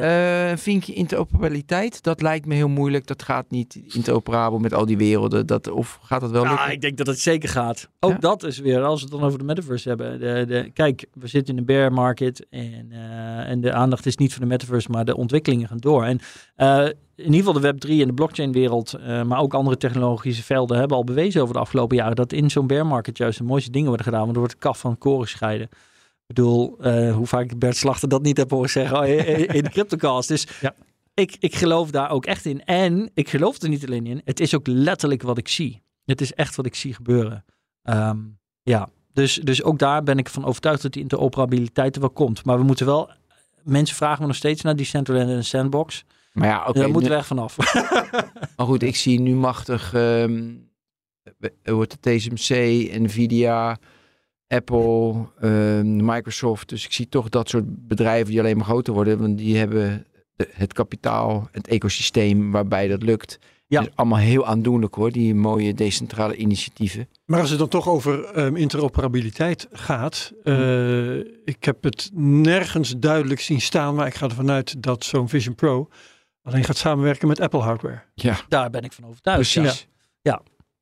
Eh, 0.01 0.49
Een 0.49 0.57
vinkje 0.57 0.93
interoperabiliteit, 0.93 2.03
dat 2.03 2.21
lijkt 2.21 2.45
me 2.45 2.53
heel 2.55 2.67
moeilijk. 2.69 3.07
Dat 3.07 3.23
gaat 3.23 3.45
niet 3.49 3.75
interoperabel 3.87 4.59
met 4.59 4.73
al 4.73 4.85
die 4.85 4.97
werelden. 4.97 5.45
Dat, 5.47 5.69
of 5.69 5.99
gaat 6.01 6.21
dat 6.21 6.31
wel 6.31 6.43
Ja, 6.43 6.49
lukken? 6.49 6.65
Ah, 6.67 6.73
ik 6.73 6.81
denk 6.81 6.97
dat 6.97 7.07
het 7.07 7.19
zeker 7.19 7.49
gaat. 7.49 7.89
Ook 7.99 8.11
Ja. 8.11 8.17
dat 8.17 8.43
is 8.43 8.59
weer, 8.59 8.81
als 8.83 8.99
we 9.01 9.07
het 9.07 9.15
dan 9.17 9.25
over 9.27 9.39
de 9.39 9.45
metaverse 9.45 9.87
hebben. 9.89 10.19
De, 10.19 10.45
de, 10.47 10.69
kijk, 10.73 11.05
we 11.13 11.27
zitten 11.27 11.53
in 11.53 11.59
een 11.59 11.65
bear 11.65 11.91
market. 11.93 12.45
En, 12.49 12.87
eh, 12.91 13.49
en 13.49 13.61
de 13.61 13.73
aandacht 13.73 14.05
is 14.05 14.15
niet 14.17 14.31
voor 14.31 14.41
de 14.41 14.47
metaverse, 14.47 14.89
maar 14.89 15.05
de 15.05 15.17
ontwikkelingen 15.17 15.67
gaan 15.67 15.77
door. 15.77 16.03
En 16.03 16.19
eh, 16.55 16.85
in 17.15 17.33
ieder 17.33 17.37
geval 17.53 17.53
de 17.61 17.73
Web3 17.73 17.89
en 18.01 18.07
de 18.07 18.13
blockchain 18.13 18.51
wereld, 18.51 18.93
eh, 18.93 19.23
maar 19.23 19.39
ook 19.39 19.53
andere 19.53 19.77
technologische 19.77 20.43
velden 20.43 20.77
hebben 20.77 20.97
al 20.97 21.03
bewezen 21.03 21.41
over 21.41 21.53
de 21.53 21.59
afgelopen 21.59 21.97
jaren 21.97 22.15
dat 22.15 22.33
in 22.33 22.49
zo'n 22.49 22.67
bear 22.67 22.85
market 22.85 23.17
juist 23.17 23.37
de 23.37 23.43
mooiste 23.43 23.71
dingen 23.71 23.87
worden 23.87 24.05
gedaan. 24.05 24.21
Want 24.21 24.33
er 24.33 24.39
wordt 24.39 24.53
de 24.53 24.59
kaf 24.59 24.79
van 24.79 24.97
koren 24.97 25.21
gescheiden. 25.27 25.69
Ik 26.27 26.35
bedoel, 26.35 26.77
eh, 26.79 27.15
hoe 27.15 27.27
vaak 27.27 27.51
ik 27.51 27.59
Bert 27.59 27.77
Slachter 27.77 28.09
dat 28.09 28.21
niet 28.21 28.37
heb 28.37 28.51
horen 28.51 28.69
zeggen 28.69 28.99
oh, 28.99 29.07
in 29.07 29.63
de 29.63 29.69
CryptoCast. 29.69 30.27
Dus 30.27 30.47
Ja. 30.61 30.75
ik, 31.13 31.35
ik 31.39 31.55
geloof 31.55 31.91
daar 31.91 32.09
ook 32.09 32.25
echt 32.25 32.45
in. 32.45 32.65
En 32.65 33.11
ik 33.13 33.29
geloof 33.29 33.61
er 33.61 33.69
niet 33.69 33.85
alleen 33.85 34.05
in. 34.05 34.21
Het 34.23 34.39
is 34.39 34.55
ook 34.55 34.67
letterlijk 34.67 35.21
wat 35.21 35.37
ik 35.37 35.47
zie. 35.47 35.81
Het 36.05 36.21
is 36.21 36.33
echt 36.33 36.55
wat 36.55 36.65
ik 36.65 36.75
zie 36.75 36.93
gebeuren. 36.93 37.45
Ehm, 37.83 38.17
ja, 38.63 38.89
dus, 39.13 39.33
dus 39.35 39.63
ook 39.63 39.79
daar 39.79 40.03
ben 40.03 40.17
ik 40.17 40.29
van 40.29 40.45
overtuigd 40.45 40.81
dat 40.81 40.93
die 40.93 41.01
interoperabiliteit 41.01 41.95
er 41.95 42.01
wel 42.01 42.09
komt. 42.09 42.45
Maar 42.45 42.57
we 42.57 42.63
moeten 42.63 42.85
wel... 42.85 43.09
Mensen 43.63 43.95
vragen 43.95 44.21
me 44.21 44.27
nog 44.27 44.35
steeds 44.35 44.61
naar 44.61 44.75
die 44.75 44.83
Decentraland 44.83 45.29
en 45.29 45.43
Sandbox. 45.43 46.03
Maar 46.31 46.47
ja, 46.47 46.65
oké. 46.67 46.79
Daar 46.79 46.89
moeten 46.89 47.11
we 47.11 47.17
echt 47.17 47.27
vanaf. 47.27 47.57
Maar 48.55 48.65
goed, 48.65 48.83
ik 48.83 48.95
zie 48.95 49.19
nu 49.19 49.35
machtig, 49.35 49.93
ehm 49.93 50.53
eh, 51.39 51.73
wordt 51.73 51.91
het 51.91 52.01
TSMC, 52.01 52.49
Nvidia, 52.99 53.77
Apple, 54.47 55.25
ehm, 55.39 56.05
Microsoft. 56.05 56.69
Dus 56.69 56.85
ik 56.85 56.93
zie 56.93 57.09
toch 57.09 57.29
dat 57.29 57.49
soort 57.49 57.87
bedrijven 57.87 58.29
die 58.31 58.39
alleen 58.39 58.57
maar 58.57 58.65
groter 58.65 58.93
worden. 58.93 59.17
Want 59.19 59.37
die 59.37 59.57
hebben 59.57 60.05
de- 60.35 60.49
het 60.53 60.73
kapitaal, 60.73 61.47
het 61.51 61.67
ecosysteem 61.67 62.51
waarbij 62.51 62.87
dat 62.87 63.03
lukt. 63.03 63.39
Ja. 63.67 63.79
Dus 63.81 63.89
allemaal 63.95 64.19
heel 64.19 64.45
aandoenlijk 64.45 64.95
hoor, 64.95 65.11
die 65.11 65.35
mooie 65.35 65.73
decentrale 65.73 66.35
initiatieven. 66.35 67.07
Maar 67.25 67.39
als 67.39 67.49
het 67.49 67.59
dan 67.59 67.67
toch 67.67 67.87
over 67.87 68.23
ehm, 68.25 68.55
interoperabiliteit 68.55 69.67
gaat. 69.71 70.31
eh, 70.43 71.17
ik 71.45 71.57
heb 71.63 71.83
het 71.83 72.09
nergens 72.13 72.95
duidelijk 72.97 73.39
zien 73.41 73.61
staan. 73.61 73.95
Maar 73.95 74.07
ik 74.07 74.13
ga 74.15 74.25
ervan 74.27 74.49
uit 74.51 74.83
dat 74.83 75.03
zo'n 75.03 75.29
Vision 75.29 75.55
Pro 75.55 75.89
alleen 76.43 76.63
gaat 76.63 76.77
samenwerken 76.77 77.27
met 77.27 77.39
Apple 77.39 77.59
hardware. 77.59 78.01
Ja, 78.13 78.37
Daar 78.49 78.69
ben 78.69 78.83
ik 78.83 78.91
van 78.93 79.05
overtuigd. 79.05 79.51
precies. 79.53 79.87
Ja. 80.21 80.41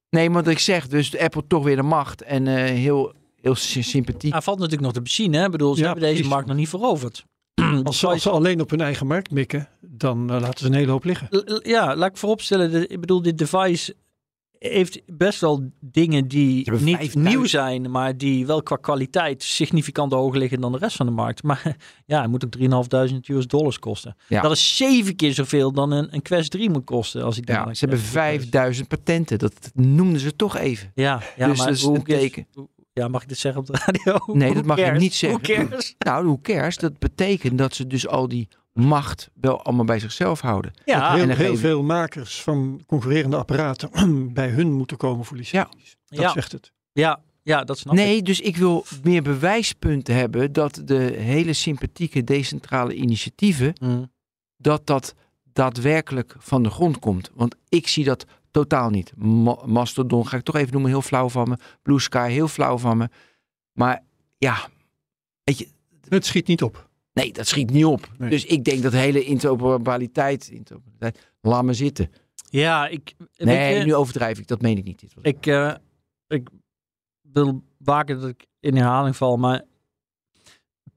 Nee, 0.10 0.30
maar 0.30 0.44
wat 0.44 0.52
ik 0.54 0.60
zeg, 0.60 0.88
dus 0.88 1.18
Apple 1.18 1.44
toch 1.48 1.64
weer 1.64 1.76
de 1.76 1.82
macht 1.84 2.22
en 2.22 2.48
eh, 2.48 2.56
heel, 2.56 3.14
heel 3.44 3.56
sy- 3.56 3.82
sympathiek. 3.82 4.32
Hij 4.32 4.42
valt 4.42 4.58
natuurlijk 4.58 4.84
nog 4.84 4.94
te 4.94 5.02
bezien. 5.02 5.34
Hè? 5.34 5.46
Ik 5.46 5.52
bedoel, 5.52 5.74
ze 5.76 5.80
Ja, 5.82 5.86
hebben 5.92 6.04
deze 6.16 6.24
markt 6.28 6.48
nog 6.48 6.58
niet 6.58 6.70
veroverd. 6.70 7.26
Als 7.84 8.00
ze, 8.00 8.08
als 8.08 8.22
ze 8.22 8.30
alleen 8.30 8.62
op 8.62 8.70
hun 8.70 8.82
eigen 8.82 9.08
markt 9.08 9.32
mikken, 9.32 9.68
dan 9.82 10.32
eh, 10.32 10.40
laten 10.42 10.60
ze 10.60 10.66
een 10.66 10.74
hele 10.74 10.92
hoop 10.92 11.04
liggen. 11.04 11.28
L- 11.30 11.60
Ja, 11.70 11.96
laat 11.96 12.10
ik 12.10 12.18
vooropstellen. 12.18 12.72
de- 12.72 12.88
Ik 12.88 13.00
bedoel, 13.00 13.22
dit 13.22 13.38
device 13.38 13.96
heeft 14.60 15.02
best 15.06 15.40
wel 15.40 15.70
dingen 15.80 16.28
die 16.28 16.56
niet 16.56 16.68
5000 16.80 17.24
nieuw 17.24 17.46
zijn, 17.46 17.92
maar 17.92 18.18
die 18.18 18.46
wel 18.46 18.64
qua 18.64 18.76
kwaliteit 18.76 19.44
significant 19.44 20.12
hoger 20.12 20.40
liggen 20.40 20.62
dan 20.62 20.72
de 20.72 20.78
rest 20.78 20.96
van 20.96 21.06
de 21.06 21.12
markt. 21.12 21.44
Maar 21.44 21.76
ja, 22.06 22.18
hij 22.20 22.28
moet 22.28 22.46
ook 22.46 22.56
3.500 23.12 23.20
US 23.28 23.48
dollars 23.48 23.80
kosten. 23.80 24.16
Ja. 24.28 24.42
Dat 24.42 24.52
is 24.52 24.76
zeven 24.78 25.16
keer 25.16 25.34
zoveel 25.34 25.72
dan 25.72 25.92
een, 25.92 26.14
een 26.14 26.22
Quest 26.22 26.52
3 26.52 26.70
moet 26.70 26.84
kosten. 26.86 27.24
Als 27.24 27.38
ik 27.38 27.48
Ja, 27.48 27.74
ze 27.74 27.80
hebben 27.80 28.00
5000 28.00 28.88
patenten. 28.88 29.40
Dat 29.40 29.72
noemden 29.74 30.20
ze 30.20 30.36
toch 30.36 30.58
even. 30.58 30.92
Ja, 30.96 31.22
ja 31.38 31.48
Dus 31.48 31.58
maar 31.58 31.68
dat 31.68 31.76
is 31.76 31.82
hoe 31.84 31.96
een 31.96 32.04
teken. 32.04 32.48
Ja, 32.94 33.08
mag 33.08 33.22
ik 33.22 33.28
dit 33.28 33.38
zeggen 33.38 33.62
op 33.62 33.68
de 33.68 33.82
radio? 33.86 34.20
Nee, 34.38 34.54
dat 34.54 34.66
mag 34.66 34.78
je 34.78 34.92
niet 34.92 35.14
zeggen. 35.14 35.42
Who 35.42 35.54
cares? 35.68 35.96
Nou, 36.00 36.26
hoe 36.26 36.42
cares? 36.42 36.78
Dat 36.78 37.00
betekent 37.00 37.58
dat 37.58 37.76
ze 37.76 37.88
dus 37.88 38.08
al 38.08 38.28
die 38.28 38.48
macht 38.74 39.30
wel 39.34 39.62
allemaal 39.64 39.86
bij 39.86 40.00
zichzelf 40.00 40.42
houden. 40.42 40.74
Ja, 40.86 41.12
heel, 41.14 41.22
en 41.22 41.28
heel 41.28 41.36
geven- 41.38 41.58
veel 41.58 41.84
makers 41.84 42.42
van 42.42 42.82
concurrerende 42.88 43.38
apparaten 43.38 43.90
bij 44.34 44.50
hun 44.50 44.72
moeten 44.72 44.98
komen 44.98 45.26
voor 45.26 45.38
licenties. 45.38 45.96
Dat 46.06 46.20
Ja. 46.20 46.32
zegt 46.32 46.52
het. 46.52 46.72
ja, 46.92 47.20
ja, 47.42 47.64
dat 47.64 47.78
snap 47.78 47.94
ik. 47.94 48.00
Nee, 48.00 48.22
dus 48.22 48.40
ik 48.42 48.58
wil 48.58 48.86
meer 49.04 49.22
bewijspunten 49.24 50.16
hebben 50.16 50.54
dat 50.54 50.82
de 50.86 51.00
hele 51.18 51.54
sympathieke 51.54 52.24
decentrale 52.24 52.94
initiatieven, 52.94 53.74
Mm. 53.82 54.12
dat 54.58 54.86
dat 54.88 55.16
daadwerkelijk 55.54 56.36
van 56.40 56.64
de 56.64 56.70
grond 56.70 57.00
komt. 57.00 57.30
Want 57.34 57.56
ik 57.70 57.88
zie 57.88 58.04
dat 58.04 58.26
Totaal 58.54 58.90
niet. 58.90 59.14
Ma- 59.18 59.66
Mastodon 59.66 60.28
ga 60.28 60.38
ik 60.38 60.44
toch 60.44 60.56
even 60.56 60.72
noemen, 60.72 60.90
heel 60.92 61.02
flauw 61.02 61.30
van 61.30 61.50
me. 61.50 61.58
Blue 61.82 62.00
Sky, 62.00 62.30
heel 62.30 62.48
flauw 62.48 62.78
van 62.78 62.98
me. 62.98 63.10
Maar 63.72 64.04
ja, 64.38 64.68
weet 65.44 65.58
je, 65.58 65.68
Het 66.10 66.26
schiet 66.26 66.48
niet 66.48 66.64
op. 66.64 66.90
nee, 67.14 67.34
dat 67.34 67.48
schiet 67.48 67.70
niet 67.70 67.86
op. 67.86 68.10
Nee. 68.18 68.30
Dus 68.30 68.46
ik 68.46 68.64
denk 68.64 68.82
dat 68.84 68.92
hele 68.94 69.24
interoperabiliteit, 69.24 70.48
interoperabiliteit 70.48 71.32
laat 71.42 71.64
me 71.64 71.74
zitten. 71.74 72.12
Ja, 72.50 72.88
ik... 72.88 73.14
weet 73.18 73.48
Nee, 73.48 73.78
je- 73.78 73.84
nu 73.86 73.96
overdrijf 73.96 74.40
ik, 74.40 74.48
dat 74.48 74.62
meen 74.62 74.78
ik 74.78 74.84
niet. 74.84 75.00
Dit 75.00 75.14
Ik, 75.22 75.46
eh, 75.46 75.74
ik 76.28 76.50
wil 77.22 77.64
waken 77.78 78.20
dat 78.20 78.30
ik 78.30 78.46
in 78.60 78.76
herhaling 78.76 79.16
val, 79.16 79.38
maar 79.38 79.64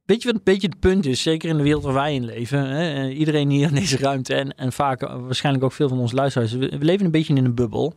weet 0.06 0.22
je 0.22 0.26
wat 0.28 0.36
een 0.36 0.44
beetje 0.44 0.68
het 0.68 0.80
punt 0.80 1.06
is? 1.06 1.22
Zeker 1.22 1.48
in 1.48 1.56
de 1.56 1.62
wereld 1.62 1.82
waar 1.84 1.92
wij 1.94 2.14
in 2.14 2.24
leven. 2.24 2.66
Hè? 2.68 3.08
eh, 3.08 3.18
Iedereen 3.18 3.50
hier 3.50 3.68
in 3.68 3.74
deze 3.74 3.96
ruimte 3.98 4.34
en, 4.34 4.54
en 4.56 4.72
vaak 4.72 5.02
eh, 5.02 5.20
waarschijnlijk 5.20 5.64
ook 5.64 5.72
veel 5.72 5.88
van 5.88 5.98
onze 5.98 6.14
luisteraars. 6.14 6.52
We, 6.52 6.58
we 6.78 6.84
leven 6.84 7.04
een 7.04 7.10
beetje 7.10 7.34
in 7.34 7.44
een 7.44 7.54
bubbel. 7.54 7.94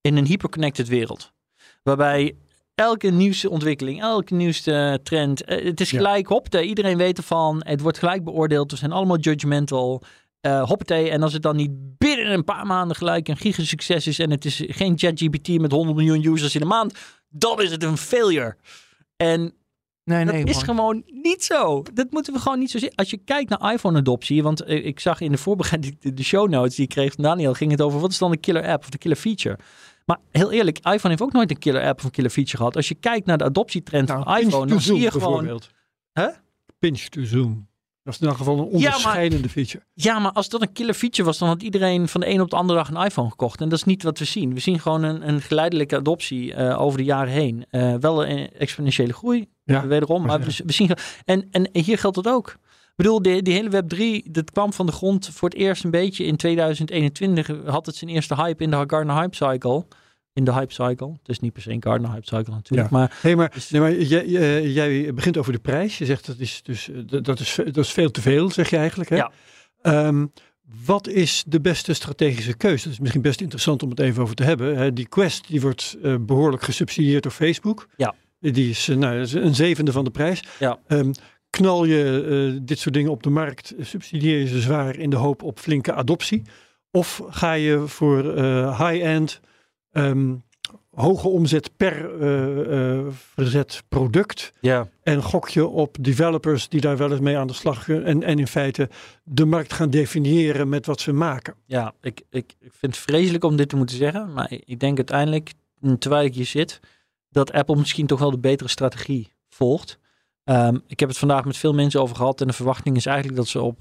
In 0.00 0.16
een 0.16 0.26
hyperconnected 0.26 0.88
wereld. 0.88 1.32
Waarbij 1.82 2.36
elke 2.74 3.08
nieuwste 3.10 3.50
ontwikkeling, 3.50 4.00
elke 4.00 4.34
nieuwste 4.34 5.00
trend, 5.02 5.44
eh, 5.44 5.64
het 5.64 5.80
is 5.80 5.90
Ja. 5.90 5.96
gelijk 5.96 6.26
hoppatee. 6.26 6.66
Iedereen 6.68 6.96
weet 6.96 7.16
ervan. 7.18 7.62
Het 7.64 7.80
wordt 7.80 7.98
gelijk 7.98 8.24
beoordeeld. 8.24 8.70
We 8.70 8.76
zijn 8.76 8.92
allemaal 8.92 9.18
judgmental. 9.18 10.02
Hoppatee. 10.62 11.10
En 11.10 11.22
als 11.22 11.32
het 11.32 11.42
dan 11.42 11.56
niet 11.56 11.70
binnen 11.98 12.32
een 12.32 12.44
paar 12.44 12.66
maanden 12.66 12.96
gelijk 12.96 13.28
een 13.28 13.36
gigasucces 13.36 14.06
is 14.06 14.18
en 14.18 14.30
het 14.30 14.44
is 14.44 14.62
geen 14.66 14.98
ChatGPT 14.98 15.48
met 15.60 15.72
100 15.72 15.96
miljoen 15.96 16.32
users 16.32 16.54
in 16.54 16.60
de 16.60 16.66
maand, 16.66 16.94
dan 17.28 17.62
is 17.62 17.70
het 17.70 17.82
een 17.82 17.96
failure. 17.96 18.56
En 19.16 19.54
nee, 20.06 20.24
dat 20.24 20.34
nee, 20.34 20.44
is 20.44 20.54
man. 20.54 20.64
gewoon 20.64 21.02
niet 21.06 21.44
zo. 21.44 21.82
Dat 21.94 22.10
moeten 22.10 22.32
we 22.32 22.38
gewoon 22.38 22.58
niet 22.58 22.70
zo 22.70 22.78
zien. 22.78 22.92
Als 22.94 23.10
je 23.10 23.16
kijkt 23.16 23.50
naar 23.50 23.72
iPhone-adoptie, 23.72 24.42
want 24.42 24.62
eh, 24.62 24.86
ik 24.86 25.00
zag 25.00 25.20
in 25.20 25.32
de 25.32 25.38
voorbereiding 25.38 25.98
de, 26.16 26.22
show 26.22 26.48
notes 26.48 26.74
die 26.74 26.84
ik 26.84 26.90
kreeg 26.90 27.12
van 27.12 27.24
Daniel, 27.24 27.54
ging 27.54 27.70
het 27.70 27.82
over 27.82 28.00
wat 28.00 28.10
is 28.10 28.18
dan 28.18 28.30
de 28.30 28.36
killer 28.36 28.66
app 28.66 28.82
of 28.82 28.90
de 28.90 28.98
killer 28.98 29.16
feature. 29.16 29.58
Maar 30.04 30.18
heel 30.30 30.52
eerlijk, 30.52 30.76
iPhone 30.78 31.08
heeft 31.08 31.22
ook 31.22 31.32
nooit 31.32 31.50
een 31.50 31.58
killer 31.58 31.82
app 31.82 31.98
of 31.98 32.04
een 32.04 32.10
killer 32.10 32.30
feature 32.30 32.56
gehad. 32.56 32.76
Als 32.76 32.88
je 32.88 32.94
kijkt 32.94 33.26
naar 33.26 33.38
de 33.38 33.44
adoptietrend 33.44 34.08
Nou, 34.08 34.22
van 34.22 34.38
iPhone, 34.38 34.66
dan 34.66 34.80
zie 34.80 35.00
je 35.00 35.10
gewoon... 35.10 35.60
Hè? 36.12 36.28
Pinch 36.78 37.00
to 37.00 37.24
zoom. 37.24 37.68
Dat 38.06 38.14
is 38.14 38.20
in 38.20 38.26
elk 38.28 38.36
geval 38.36 38.54
een 38.58 38.64
maar- 38.64 38.72
onderscheidende 38.72 39.48
feature. 39.48 39.84
Ja, 39.94 40.18
maar 40.18 40.32
als 40.32 40.48
dat 40.48 40.62
een 40.62 40.72
killer 40.72 40.94
feature 40.94 41.24
was, 41.24 41.38
dan 41.38 41.48
had 41.48 41.62
iedereen 41.62 42.08
van 42.08 42.20
de 42.20 42.28
een 42.28 42.40
op 42.40 42.50
de 42.50 42.56
andere 42.56 42.78
dag 42.78 42.88
een 42.88 43.04
iPhone 43.04 43.30
gekocht. 43.30 43.60
En 43.60 43.68
dat 43.68 43.78
is 43.78 43.84
niet 43.84 44.02
wat 44.02 44.18
we 44.18 44.24
zien. 44.24 44.54
We 44.54 44.60
zien 44.60 44.80
gewoon 44.80 45.02
een, 45.02 45.28
een 45.28 45.40
geleidelijke 45.40 45.96
adoptie 45.96 46.54
eh, 46.54 46.80
over 46.80 46.98
de 46.98 47.04
jaren 47.04 47.32
heen. 47.32 47.64
Eh, 47.70 47.94
wel 48.00 48.26
een 48.26 48.50
exponentiële 48.52 49.12
groei, 49.12 49.48
Ja. 49.64 49.86
wederom. 49.86 50.26
Maar 50.26 50.40
Ja. 50.40 50.46
we, 50.46 50.62
we 50.66 50.72
zien. 50.72 50.90
En, 51.24 51.48
en 51.50 51.68
hier 51.72 51.98
geldt 51.98 52.16
dat 52.16 52.28
ook. 52.28 52.48
Ik 52.48 53.02
bedoel, 53.02 53.22
die, 53.22 53.42
die 53.42 53.54
hele 53.54 53.70
Web3, 54.24 54.30
dat 54.30 54.50
kwam 54.50 54.72
van 54.72 54.86
de 54.86 54.92
grond 54.92 55.28
voor 55.32 55.48
het 55.48 55.58
eerst 55.58 55.84
een 55.84 55.90
beetje 55.90 56.24
in 56.24 56.36
2021. 56.36 57.50
Had 57.66 57.86
het 57.86 57.96
zijn 57.96 58.10
eerste 58.10 58.34
hype 58.34 58.62
in 58.62 58.70
de 58.70 58.84
Gartner 58.86 59.16
Hype 59.16 59.34
Cycle. 59.36 59.84
In 60.36 60.44
de 60.44 60.52
Hype 60.52 60.72
Cycle. 60.72 61.10
Het 61.10 61.28
is 61.28 61.40
niet 61.40 61.52
per 61.52 61.62
se 61.62 61.70
een 61.70 61.82
Gartner 61.82 62.10
Hype 62.10 62.26
Cycle 62.26 62.54
natuurlijk. 62.54 62.90
Ja. 62.90 62.96
Maar 62.98 63.18
Nee, 63.22 63.36
maar, 63.36 63.50
Dus- 63.54 63.70
nee, 63.70 63.80
maar 63.80 63.92
jij, 63.94 64.24
eh, 64.24 64.74
jij 64.74 65.14
begint 65.14 65.36
over 65.36 65.52
de 65.52 65.58
prijs. 65.58 65.98
Je 65.98 66.04
zegt 66.04 66.26
dat 66.26 66.38
is, 66.38 66.60
dus, 66.62 66.90
eh, 66.90 67.22
dat, 67.22 67.40
is, 67.40 67.54
dat 67.64 67.76
is 67.76 67.92
veel 67.92 68.10
te 68.10 68.20
veel, 68.20 68.50
zeg 68.50 68.70
je 68.70 68.76
eigenlijk. 68.76 69.10
Hè? 69.10 69.16
Ja. 69.16 69.30
Ehm, 69.82 70.26
wat 70.84 71.08
is 71.08 71.44
de 71.46 71.60
beste 71.60 71.92
strategische 71.94 72.56
keuze? 72.56 72.84
Dat 72.84 72.92
is 72.92 72.98
misschien 72.98 73.22
best 73.22 73.40
interessant 73.40 73.82
om 73.82 73.90
het 73.90 74.00
even 74.00 74.22
over 74.22 74.34
te 74.34 74.44
hebben. 74.44 74.76
Hè? 74.76 74.92
Die 74.92 75.08
Quest 75.08 75.48
die 75.48 75.60
wordt 75.60 75.96
eh, 76.02 76.14
behoorlijk 76.20 76.62
gesubsidieerd 76.62 77.22
door 77.22 77.32
Facebook. 77.32 77.88
Ja. 77.96 78.14
Die 78.40 78.70
is, 78.70 78.86
nou, 78.86 79.16
een 79.38 79.54
zevende 79.54 79.92
van 79.92 80.04
de 80.04 80.10
prijs. 80.10 80.42
Ja. 80.58 80.78
Ehm, 80.86 81.12
knal 81.50 81.84
je 81.84 82.58
dit 82.62 82.78
soort 82.78 82.94
dingen 82.94 83.10
op 83.10 83.22
de 83.22 83.30
markt, 83.30 83.74
subsidieer 83.80 84.38
je 84.38 84.46
ze 84.46 84.60
zwaar 84.60 84.96
in 84.98 85.10
de 85.10 85.16
hoop 85.16 85.42
op 85.42 85.58
flinke 85.58 85.92
adoptie? 85.92 86.42
Of 86.90 87.22
ga 87.28 87.52
je 87.52 87.82
voor 87.86 88.22
high-end, 88.78 89.40
ehm, 89.96 90.34
hoge 90.90 91.28
omzet 91.28 91.70
per 91.76 92.20
eh, 92.20 93.06
verzet 93.10 93.82
product 93.88 94.52
ja. 94.60 94.88
en 95.02 95.22
gok 95.22 95.48
je 95.48 95.66
op 95.66 95.96
developers 96.00 96.68
die 96.68 96.80
daar 96.80 96.96
wel 96.96 97.10
eens 97.10 97.20
mee 97.20 97.38
aan 97.38 97.46
de 97.46 97.52
slag 97.52 97.84
kunnen 97.84 98.04
en, 98.04 98.22
en 98.22 98.38
in 98.38 98.46
feite 98.46 98.88
de 99.24 99.44
markt 99.44 99.72
gaan 99.72 99.90
definiëren 99.90 100.68
met 100.68 100.86
wat 100.86 101.00
ze 101.00 101.12
maken? 101.12 101.54
Ja, 101.66 101.94
ik, 102.00 102.22
ik, 102.30 102.54
ik 102.60 102.72
vind 102.72 102.94
het 102.94 103.04
vreselijk 103.04 103.44
om 103.44 103.56
dit 103.56 103.68
te 103.68 103.76
moeten 103.76 103.96
zeggen. 103.96 104.32
Maar 104.32 104.52
ik 104.64 104.80
denk 104.80 104.96
uiteindelijk, 104.96 105.52
terwijl 105.98 106.24
ik 106.24 106.34
hier 106.34 106.46
zit, 106.46 106.80
dat 107.30 107.52
Apple 107.52 107.76
misschien 107.76 108.06
toch 108.06 108.18
wel 108.18 108.30
de 108.30 108.38
betere 108.38 108.68
strategie 108.68 109.32
volgt. 109.48 109.98
Ehm, 110.44 110.78
ik 110.86 111.00
heb 111.00 111.08
het 111.08 111.18
vandaag 111.18 111.44
met 111.44 111.56
veel 111.56 111.74
mensen 111.74 112.00
over 112.00 112.16
gehad. 112.16 112.40
En 112.40 112.46
de 112.46 112.52
verwachting 112.52 112.96
is 112.96 113.06
eigenlijk 113.06 113.36
dat 113.36 113.48
ze 113.48 113.60
op 113.60 113.78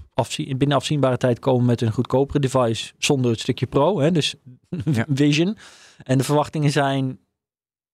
binnen 0.57 0.77
afzienbare 0.77 1.17
tijd 1.17 1.39
komen 1.39 1.65
met 1.65 1.81
een 1.81 1.91
goedkopere 1.91 2.39
device. 2.39 2.93
Zonder 2.97 3.31
het 3.31 3.39
stukje 3.39 3.65
Pro, 3.65 3.99
hè, 3.99 4.11
dus 4.11 4.35
Ja. 4.91 5.05
Vision. 5.13 5.57
En 6.03 6.17
de 6.17 6.23
verwachtingen 6.23 6.71
zijn 6.71 7.19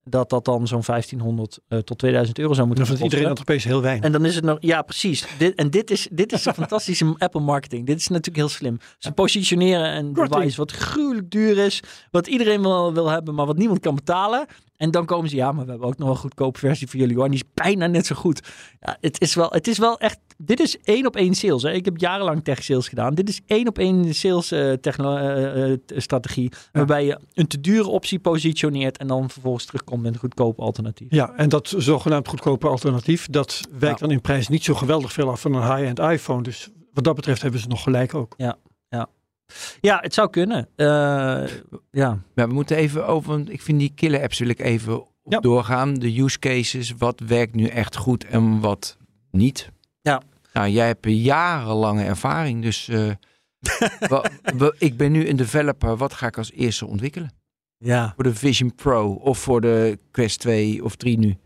dat 0.04 0.30
dat 0.30 0.45
dan 0.45 0.68
zo'n 0.68 0.82
1500 0.86 1.60
eh, 1.68 1.80
tot 1.80 1.97
2000 1.97 2.39
euro 2.39 2.54
zou 2.54 2.68
moeten 2.68 2.86
kosten. 2.86 3.04
iedereen 3.04 3.28
dat 3.28 3.39
opeens 3.39 3.64
heel 3.64 3.82
weinig. 3.82 4.06
En 4.06 4.12
dan 4.12 4.26
is 4.26 4.36
het 4.36 4.43
nog, 4.43 4.58
ja, 4.60 4.82
precies. 4.82 5.26
Dit, 5.38 5.56
en 5.56 5.70
dit 5.70 5.91
is, 5.91 6.08
dit 6.12 6.32
is 6.32 6.45
een 6.45 6.54
fantastische 6.64 7.16
Apple 7.18 7.41
marketing. 7.41 7.86
Dit 7.86 7.99
is 7.99 8.08
natuurlijk 8.08 8.38
heel 8.38 8.49
slim. 8.49 8.78
Ze 8.97 9.12
positioneren 9.12 9.95
een 9.95 10.14
Korting. 10.14 10.36
device 10.36 10.58
wat 10.58 10.72
gruwelijk 10.72 11.32
duur 11.32 11.58
is, 11.58 11.84
wat 12.12 12.28
iedereen 12.28 12.62
wil, 12.62 12.93
wil 12.93 13.10
hebben, 13.10 13.36
maar 13.36 13.45
wat 13.45 13.58
niemand 13.58 13.80
kan 13.80 13.95
betalen. 13.95 14.45
En 14.78 14.91
dan 14.91 15.06
komen 15.06 15.30
ze, 15.30 15.36
ja, 15.36 15.52
maar 15.52 15.66
we 15.66 15.72
hebben 15.72 15.88
ook 15.88 15.97
nog 15.97 16.10
een 16.10 16.16
goedkope 16.16 16.60
versie 16.60 16.88
voor 16.88 16.99
jullie 16.99 17.16
hoor. 17.16 17.26
En 17.26 17.32
die 17.32 17.43
is 17.43 17.64
bijna 17.64 17.88
net 17.88 18.06
zo 18.06 18.16
goed. 18.16 18.41
Ja, 18.80 18.97
het, 19.02 19.22
is 19.22 19.36
wel, 19.36 19.49
het 19.49 19.68
is 19.68 19.78
wel 19.78 19.99
echt, 19.99 20.20
dit 20.42 20.60
is 20.60 20.78
één 20.84 21.06
op 21.06 21.16
één 21.16 21.34
sales. 21.34 21.64
Hè. 21.64 21.72
Ik 21.72 21.86
heb 21.86 21.98
jarenlang 21.98 22.44
tech 22.44 22.64
sales 22.64 22.88
gedaan. 22.88 23.14
Dit 23.14 23.30
is 23.30 23.42
één 23.46 23.68
op 23.68 23.78
één 23.78 24.14
sales 24.16 24.48
techno- 24.82 25.16
eh, 25.18 25.78
strategie. 25.88 26.52
Waarbij 26.72 27.06
je 27.06 27.20
een 27.34 27.48
te 27.48 27.60
dure 27.62 27.88
optie 27.88 28.20
positioneert 28.20 28.98
en 28.98 29.08
dan 29.08 29.30
vervolgens 29.30 29.66
terugkomt 29.66 30.02
met 30.02 30.14
een 30.14 30.20
goedkoop 30.20 30.60
alternatief. 30.60 31.08
Ja, 31.12 31.34
en 31.36 31.50
dat 31.50 31.74
zogenaamd 31.78 32.28
goedkope 32.28 32.68
alternatief, 32.68 33.28
dat 33.30 33.62
wijkt 33.80 34.00
Ja. 34.00 34.06
dan 34.06 34.16
in 34.16 34.22
prijs 34.22 34.48
niet 34.48 34.64
zo 34.64 34.74
geweldig 34.74 35.14
veel 35.14 35.30
af 35.30 35.42
van 35.42 35.54
een 35.54 35.76
high-end 35.76 36.00
iPhone. 36.00 36.44
Dus 36.44 36.70
wat 36.94 37.04
dat 37.04 37.16
betreft 37.16 37.42
hebben 37.42 37.60
ze 37.60 37.68
nog 37.68 37.84
gelijk 37.84 38.14
ook. 38.14 38.34
Ja, 39.82 40.00
het 40.02 40.14
zou 40.14 40.30
kunnen. 40.30 40.68
Eh, 40.76 40.86
ja. 41.92 42.20
Maar 42.36 42.48
we 42.48 42.54
moeten 42.54 42.78
even 42.78 43.08
over, 43.08 43.44
ik 43.50 43.62
vind 43.62 43.80
die 43.80 43.92
killer 43.96 44.22
apps 44.22 44.39
wil 44.39 44.48
ik 44.50 44.60
even 44.60 45.00
op 45.24 45.32
Ja. 45.32 45.39
doorgaan. 45.39 45.94
De 45.94 46.22
use 46.22 46.39
cases, 46.39 46.94
wat 46.98 47.20
werkt 47.28 47.56
nu 47.56 47.66
echt 47.68 47.96
goed 47.96 48.26
en 48.26 48.60
wat 48.60 48.98
niet. 49.32 49.70
Nou, 50.54 50.70
jij 50.70 50.88
hebt 50.88 51.06
jarenlange 51.06 52.04
ervaring, 52.04 52.62
dus 52.62 52.88
eh, 52.88 53.12
ik 54.78 54.97
ben 54.97 55.12
nu 55.12 55.28
een 55.28 55.36
developer. 55.36 55.97
Wat 55.97 56.14
ga 56.14 56.28
ik 56.28 56.38
als 56.38 56.52
eerste 56.52 56.86
ontwikkelen? 56.86 57.32
Ja. 57.78 58.14
Voor 58.16 58.24
de 58.24 58.36
Vision 58.36 58.76
Pro 58.76 59.14
of 59.14 59.39
voor 59.39 59.62
de 59.62 59.99
Quest 60.12 60.39
2 60.39 60.84
of 60.84 60.95
3 60.95 61.18
nu? 61.18 61.38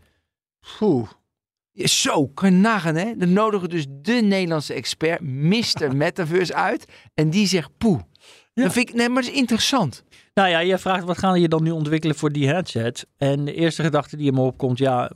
Poeh. 0.78 1.08
Zo, 1.72 2.26
kan 2.26 2.52
je 2.52 2.58
nagaan 2.58 2.94
hè? 2.94 3.16
Dan 3.16 3.32
nodigen 3.32 3.68
dus 3.68 3.86
de 3.88 4.12
Nederlandse 4.12 4.74
expert, 4.74 5.20
Mr. 5.20 5.96
Metaverse 5.96 6.54
uit. 6.54 6.84
En 7.14 7.30
die 7.30 7.46
zegt 7.46 7.70
poeh. 7.78 8.00
Ja. 8.52 8.62
Dat 8.62 8.72
vind 8.72 8.88
ik, 8.88 8.94
nee, 8.94 9.08
maar 9.08 9.22
dat 9.22 9.30
is 9.30 9.38
interessant. 9.38 10.04
Nou 10.34 10.48
ja, 10.48 10.64
jij 10.64 10.78
vraagt 10.78 11.04
wat 11.04 11.18
gaan 11.18 11.40
je 11.40 11.48
dan 11.48 11.62
nu 11.62 11.70
ontwikkelen 11.70 12.16
voor 12.16 12.32
die 12.32 12.48
headset? 12.48 13.06
En 13.16 13.44
de 13.44 13.54
eerste 13.54 13.82
gedachte 13.82 14.16
die 14.16 14.26
in 14.26 14.34
me 14.34 14.40
opkomt, 14.40 14.78
ja, 14.78 15.12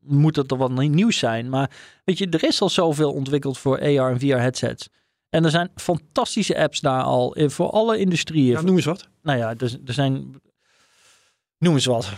moet 0.00 0.34
dat 0.34 0.48
toch 0.48 0.58
wat 0.58 0.70
nieuws 0.70 1.18
zijn? 1.18 1.48
Maar 1.48 1.70
weet 2.04 2.18
je, 2.18 2.28
er 2.28 2.44
is 2.44 2.60
al 2.60 2.68
zoveel 2.68 3.12
ontwikkeld 3.12 3.58
voor 3.58 3.80
AR 3.80 4.10
en 4.10 4.20
VR 4.20 4.26
headsets. 4.26 4.88
En 5.30 5.44
er 5.44 5.50
zijn 5.50 5.70
fantastische 5.74 6.58
apps 6.58 6.80
daar 6.80 7.02
al 7.02 7.36
voor 7.46 7.70
alle 7.70 7.98
industrieën. 7.98 8.52
Ja, 8.52 8.60
noem 8.60 8.76
eens 8.76 8.84
wat. 8.84 9.08
nou 9.22 9.38
ja, 9.38 9.54
er, 9.56 9.78
er 9.84 9.92
zijn. 9.92 10.40
Noem 11.58 11.74
eens 11.74 11.84
wat. 11.86 12.12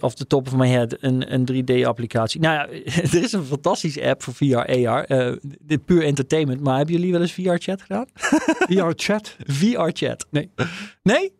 Off 0.00 0.14
the 0.14 0.26
top 0.26 0.46
of 0.46 0.56
my 0.56 0.68
head. 0.68 0.96
Een, 1.00 1.32
een 1.32 1.46
3D-applicatie. 1.52 2.40
Nou 2.40 2.54
ja, 2.54 2.68
er 3.12 3.22
is 3.22 3.32
een 3.32 3.44
fantastische 3.44 4.04
app 4.08 4.22
voor 4.22 4.34
VR, 4.34 4.56
AR. 4.56 5.04
eh, 5.04 5.36
dit 5.62 5.84
puur 5.84 6.02
entertainment. 6.04 6.60
Maar 6.60 6.76
hebben 6.76 6.94
jullie 6.94 7.12
wel 7.12 7.20
eens 7.20 7.32
VR-chat 7.32 7.82
gedaan? 7.82 8.06
VR-chat. 8.70 9.36
VR-chat. 9.46 10.26
Nee. 10.30 10.50
Nee? 11.02 11.32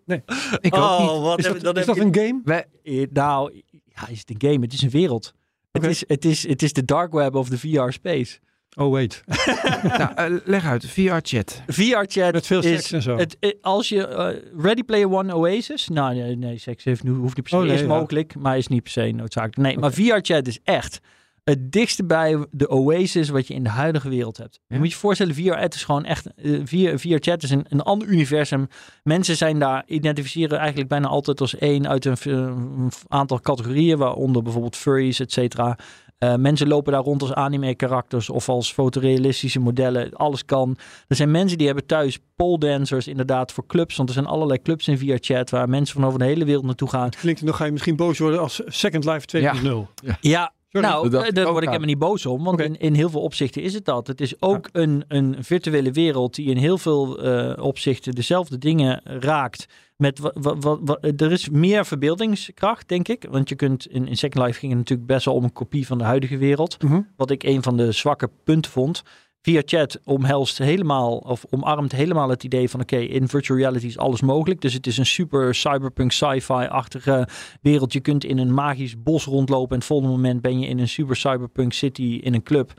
Ik 0.61 0.75
ook 0.77 0.99
niet. 1.01 1.09
wat 1.21 1.39
Is 1.39 1.45
dat, 1.45 1.77
is 1.77 1.87
heb 1.87 1.97
dat 1.97 1.99
een 1.99 2.15
game? 2.15 2.41
Wij, 2.45 2.65
Eh, 2.83 3.07
Nou, 3.13 3.63
ja, 3.85 4.09
is 4.09 4.19
het 4.19 4.31
een 4.31 4.51
game? 4.51 4.65
Het 4.65 4.73
is 4.73 4.83
een 4.83 4.91
wereld. 4.91 5.35
Het, 5.81 5.85
is, 5.85 6.05
het, 6.07 6.25
is, 6.25 6.49
het 6.49 6.63
is 6.63 6.73
de 6.73 6.85
dark 6.85 7.13
web 7.13 7.35
of 7.35 7.49
de 7.49 7.59
VR-space. 7.59 8.39
Oh, 8.77 8.93
wait. 8.93 9.25
nou, 9.99 10.15
eh, 10.15 10.37
leg 10.45 10.65
uit, 10.65 10.87
VR-chat. 10.87 11.63
VR-chat 11.67 12.33
Met 12.33 12.47
veel 12.47 12.63
is... 12.63 12.67
seks 12.67 12.93
en 12.93 13.03
zo. 13.03 13.17
Het, 13.17 13.37
eh, 13.41 13.51
als 13.61 13.89
je 13.89 14.07
eh, 14.07 14.37
Ready 14.63 14.83
Player 14.83 15.11
One 15.13 15.37
Oasis, 15.37 15.89
nou 15.89 16.15
nee, 16.15 16.37
nee 16.37 16.59
seks 16.59 16.85
heeft, 16.85 17.03
nu 17.03 17.11
hoeft 17.11 17.37
niet 17.37 17.45
per 17.45 17.53
se, 17.53 17.57
Oh, 17.57 17.63
nee, 17.63 17.75
is 17.75 17.81
ja. 17.81 17.87
mogelijk, 17.87 18.35
maar 18.35 18.59
is 18.59 18.67
niet 18.67 18.83
per 18.83 18.93
se 18.93 19.11
noodzakelijk. 19.11 19.57
Nee, 19.57 19.79
maar 19.79 19.93
VR-chat 19.93 20.47
is 20.47 20.59
echt 20.65 21.01
het 21.45 21.73
dichtste 21.73 22.05
bij 22.05 22.47
de 22.51 22.69
Oasis 22.71 23.29
wat 23.29 23.47
je 23.47 23.55
in 23.55 23.63
de 23.63 23.69
huidige 23.71 24.09
wereld 24.09 24.37
hebt. 24.37 24.55
Je 24.67 24.75
Ja. 24.75 24.81
moet 24.81 24.91
je 24.91 24.97
voorstellen, 24.97 25.35
VR-chat 25.35 25.75
is 25.75 25.85
gewoon 25.85 26.05
echt, 26.05 26.35
eh, 26.35 26.61
VR, 26.65 26.99
VR-chat 26.99 27.43
is 27.43 27.51
een, 27.51 27.67
een 27.69 27.81
ander 27.83 28.09
universum. 28.09 28.69
Mensen 29.03 29.37
zijn 29.37 29.59
daar, 29.59 29.83
identificeren 29.87 30.59
eigenlijk 30.59 30.89
bijna 30.89 31.09
altijd 31.09 31.41
als 31.41 31.57
één 31.57 31.89
uit 31.89 32.05
een, 32.05 32.91
aantal 33.09 33.41
categorieën, 33.41 33.99
waaronder 33.99 34.43
bijvoorbeeld 34.43 34.77
furries, 34.77 35.21
et 35.21 35.33
cetera. 35.33 35.79
Eh, 36.19 36.35
mensen 36.35 36.69
lopen 36.69 36.93
daar 36.93 37.03
rond 37.03 37.23
als 37.23 37.33
anime-karakters 37.35 38.31
of 38.31 38.49
als 38.49 38.73
fotorealistische 38.73 39.61
modellen. 39.61 40.13
Alles 40.13 40.45
kan. 40.45 40.77
Er 41.09 41.17
zijn 41.17 41.31
mensen 41.31 41.59
die 41.59 41.67
hebben 41.67 41.87
thuis 41.87 42.19
pole 42.37 42.59
dancers 42.59 43.09
inderdaad 43.09 43.53
voor 43.53 43.67
clubs. 43.67 43.97
Want 43.97 44.09
er 44.09 44.15
zijn 44.15 44.27
allerlei 44.27 44.63
clubs 44.63 44.89
in 44.89 44.99
VRChat 44.99 45.51
waar 45.51 45.69
mensen 45.69 45.95
van 45.95 46.05
over 46.07 46.19
de 46.19 46.25
hele 46.25 46.45
wereld 46.45 46.65
naartoe 46.65 46.89
gaan. 46.89 47.11
Klinkt, 47.11 47.45
dan 47.45 47.55
ga 47.55 47.65
je 47.65 47.73
misschien 47.73 47.97
boos 47.97 48.19
worden 48.19 48.41
als 48.41 48.63
Second 48.67 49.05
Life 49.05 49.27
2.0. 49.27 49.89
Ja, 50.21 50.53
Sorry. 50.83 50.89
nou, 50.89 51.07
eh, 51.07 51.13
daar 51.13 51.23
word 51.33 51.37
ik 51.37 51.45
aan. 51.47 51.59
helemaal 51.59 51.81
niet 51.81 51.99
boos 51.99 52.27
om. 52.27 52.45
Want 52.45 52.61
in, 52.61 52.79
in 52.79 52.95
heel 52.95 53.11
veel 53.11 53.21
opzichten 53.23 53.63
is 53.63 53.75
het 53.75 53.85
dat. 53.85 54.07
Het 54.07 54.21
is 54.21 54.43
ook 54.43 54.69
een, 54.73 55.05
een 55.09 55.37
virtuele 55.41 55.91
wereld 55.93 56.35
die 56.35 56.47
in 56.51 56.57
heel 56.57 56.79
veel 56.79 57.23
eh, 57.23 57.65
opzichten 57.65 58.15
dezelfde 58.15 58.59
dingen 58.59 59.01
raakt. 59.05 59.67
Met 59.97 60.19
wa, 60.19 60.31
wa- 60.35 60.57
wa- 60.59 60.79
wa- 60.85 60.99
er 61.01 61.33
is 61.33 61.49
meer 61.49 61.87
verbeeldingskracht, 61.87 62.89
denk 62.89 63.09
ik. 63.09 63.27
Want 63.31 63.49
je 63.49 63.55
kunt 63.55 63.87
in, 63.87 64.09
in 64.09 64.17
Second 64.17 64.45
Life 64.47 64.59
ging 64.59 64.71
het 64.73 64.81
natuurlijk 64.81 65.09
best 65.09 65.25
wel 65.25 65.35
om 65.35 65.45
een 65.45 65.53
kopie 65.53 65.87
van 65.87 65.99
de 65.99 66.05
huidige 66.05 66.37
wereld. 66.37 66.83
Mhm. 66.83 67.01
Wat 67.17 67.31
ik 67.31 67.43
een 67.43 67.63
van 67.63 67.77
de 67.77 67.93
zwakke 67.93 68.31
punten 68.45 68.71
vond. 68.71 69.03
Via 69.45 69.63
chat 69.65 70.01
omhelst 70.05 70.59
helemaal 70.59 71.17
of 71.17 71.45
omarmt 71.51 71.93
helemaal 71.93 72.29
het 72.29 72.45
idee 72.45 72.71
van 72.71 72.81
oké, 72.81 72.97
in 72.97 73.29
virtual 73.29 73.59
reality 73.59 73.87
is 73.87 73.99
alles 73.99 74.21
mogelijk. 74.21 74.61
Dus 74.61 74.73
het 74.73 74.87
is 74.87 74.99
een 74.99 75.07
super 75.07 75.55
cyberpunk 75.55 76.13
sci-fi-achtige 76.13 77.29
wereld. 77.61 77.93
Je 77.93 78.01
kunt 78.01 78.25
in 78.25 78.39
een 78.39 78.55
magisch 78.55 79.03
bos 79.03 79.25
rondlopen 79.25 79.71
en 79.71 79.77
het 79.77 79.85
volgende 79.87 80.13
moment 80.15 80.41
ben 80.41 80.61
je 80.61 80.67
in 80.67 80.79
een 80.79 80.89
super 80.89 81.17
cyberpunk 81.17 81.73
city 81.73 82.21
in 82.23 82.35
een 82.35 82.43
club. 82.43 82.73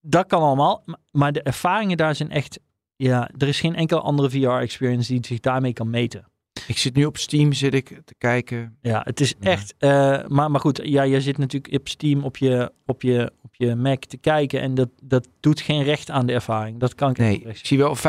Dat 0.00 0.26
kan 0.26 0.42
allemaal, 0.42 0.84
maar 1.10 1.32
de 1.32 1.42
ervaringen 1.42 1.96
daar 1.96 2.14
zijn 2.14 2.30
echt, 2.30 2.58
ja, 2.96 3.30
er 3.38 3.48
is 3.48 3.60
geen 3.60 3.74
enkele 3.74 4.00
andere 4.00 4.30
VR-experience 4.30 5.12
die 5.12 5.26
zich 5.26 5.40
daarmee 5.40 5.72
kan 5.72 5.90
meten. 5.90 6.28
Ik 6.66 6.78
zit 6.78 6.94
nu 6.94 7.04
op 7.04 7.16
Steam 7.16 7.52
zit 7.52 7.74
ik 7.74 8.00
te 8.04 8.14
kijken. 8.18 8.78
Ja, 8.80 9.00
het 9.04 9.20
is 9.20 9.34
Ja. 9.40 9.50
echt. 9.50 9.74
eh, 9.78 9.88
maar, 10.28 10.50
maar 10.50 10.60
goed, 10.60 10.80
ja, 10.82 11.06
jij 11.06 11.20
zit 11.20 11.38
natuurlijk 11.38 11.74
op 11.74 11.88
Steam 11.88 12.24
op 12.24 12.36
je, 12.36 12.72
op 12.86 13.02
je, 13.02 13.32
op 13.58 13.66
je 13.66 13.74
Mac 13.74 14.04
te 14.04 14.16
kijken. 14.16 14.60
En 14.60 14.74
dat, 14.74 14.88
dat 15.02 15.28
doet 15.40 15.60
geen 15.60 15.82
recht 15.82 16.10
aan 16.10 16.26
de 16.26 16.32
ervaring. 16.32 16.78
Dat 16.80 16.94
kan 16.94 17.10
ik 17.10 17.18
Nee, 17.18 17.38
niet 17.38 17.46
ik 17.46 17.66
zie 17.66 17.78
wel 17.78 17.96
25.000 17.96 18.02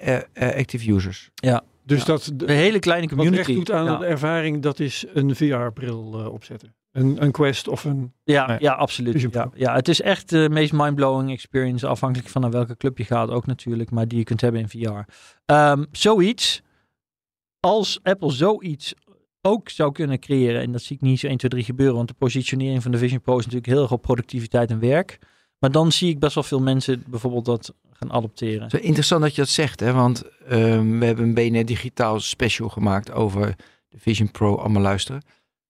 eh, 0.00 0.16
eh, 0.32 0.56
active 0.58 0.92
users. 0.92 1.30
Dus 1.86 1.98
Ja. 1.98 2.04
dat 2.06 2.32
Een 2.36 2.48
hele 2.48 2.78
kleine 2.78 3.06
wat 3.06 3.16
community. 3.16 3.42
recht 3.52 3.58
doet 3.58 3.72
aan 3.72 3.84
ja. 3.84 3.96
de 3.96 4.04
ervaring, 4.06 4.62
dat 4.62 4.80
is 4.80 5.04
een 5.12 5.36
VR-bril 5.36 6.18
eh, 6.20 6.32
opzetten. 6.32 6.74
Een, 6.92 7.22
een 7.22 7.30
Quest 7.32 7.68
of 7.68 7.84
een... 7.84 8.12
Ja, 8.24 8.46
Nee. 8.46 8.56
ja, 8.60 8.72
absoluut. 8.72 9.20
Ja, 9.32 9.50
ja, 9.54 9.74
het 9.74 9.88
is 9.88 10.00
echt 10.00 10.28
de 10.30 10.48
meest 10.50 10.72
mindblowing 10.72 11.30
experience, 11.30 11.86
afhankelijk 11.86 12.28
van 12.28 12.40
naar 12.42 12.50
welke 12.50 12.76
club 12.76 12.98
je 12.98 13.04
gaat 13.04 13.30
ook 13.30 13.46
natuurlijk, 13.46 13.90
maar 13.90 14.08
die 14.08 14.18
je 14.18 14.24
kunt 14.24 14.40
hebben 14.40 14.60
in 14.60 14.68
VR. 14.68 15.10
Ehm, 15.46 15.84
zoiets, 15.92 16.62
als 17.60 17.98
Apple 18.02 18.30
zoiets 18.32 18.94
ook 19.46 19.68
zou 19.68 19.92
kunnen 19.92 20.18
creëren, 20.18 20.62
en 20.62 20.72
dat 20.72 20.82
zie 20.82 20.96
ik 20.96 21.02
niet 21.02 21.20
zo 21.20 21.26
1, 21.26 21.36
2, 21.36 21.50
3 21.50 21.64
gebeuren, 21.64 21.96
want 21.96 22.08
de 22.08 22.14
positionering 22.14 22.82
van 22.82 22.90
de 22.90 22.98
Vision 22.98 23.20
Pro 23.20 23.38
is 23.38 23.44
natuurlijk 23.44 23.72
heel 23.72 23.82
erg 23.82 23.92
op 23.92 24.02
productiviteit 24.02 24.70
en 24.70 24.78
werk. 24.78 25.18
Maar 25.58 25.70
dan 25.70 25.92
zie 25.92 26.08
ik 26.08 26.18
best 26.18 26.34
wel 26.34 26.44
veel 26.44 26.60
mensen 26.60 27.04
bijvoorbeeld 27.06 27.44
dat 27.44 27.74
gaan 27.92 28.12
adopteren. 28.12 28.62
Het 28.62 28.72
is 28.72 28.78
wel 28.78 28.88
interessant 28.88 29.22
dat 29.22 29.34
je 29.34 29.40
dat 29.40 29.50
zegt, 29.50 29.80
hè? 29.80 29.92
want 29.92 30.22
ehm, 30.48 30.98
we 30.98 31.04
hebben 31.04 31.24
een 31.24 31.34
BNR 31.34 31.64
Digitaal 31.64 32.20
special 32.20 32.68
gemaakt 32.68 33.12
over 33.12 33.54
de 33.88 33.98
Vision 33.98 34.30
Pro. 34.30 34.56
Allemaal 34.56 34.82
luisteren. 34.82 35.22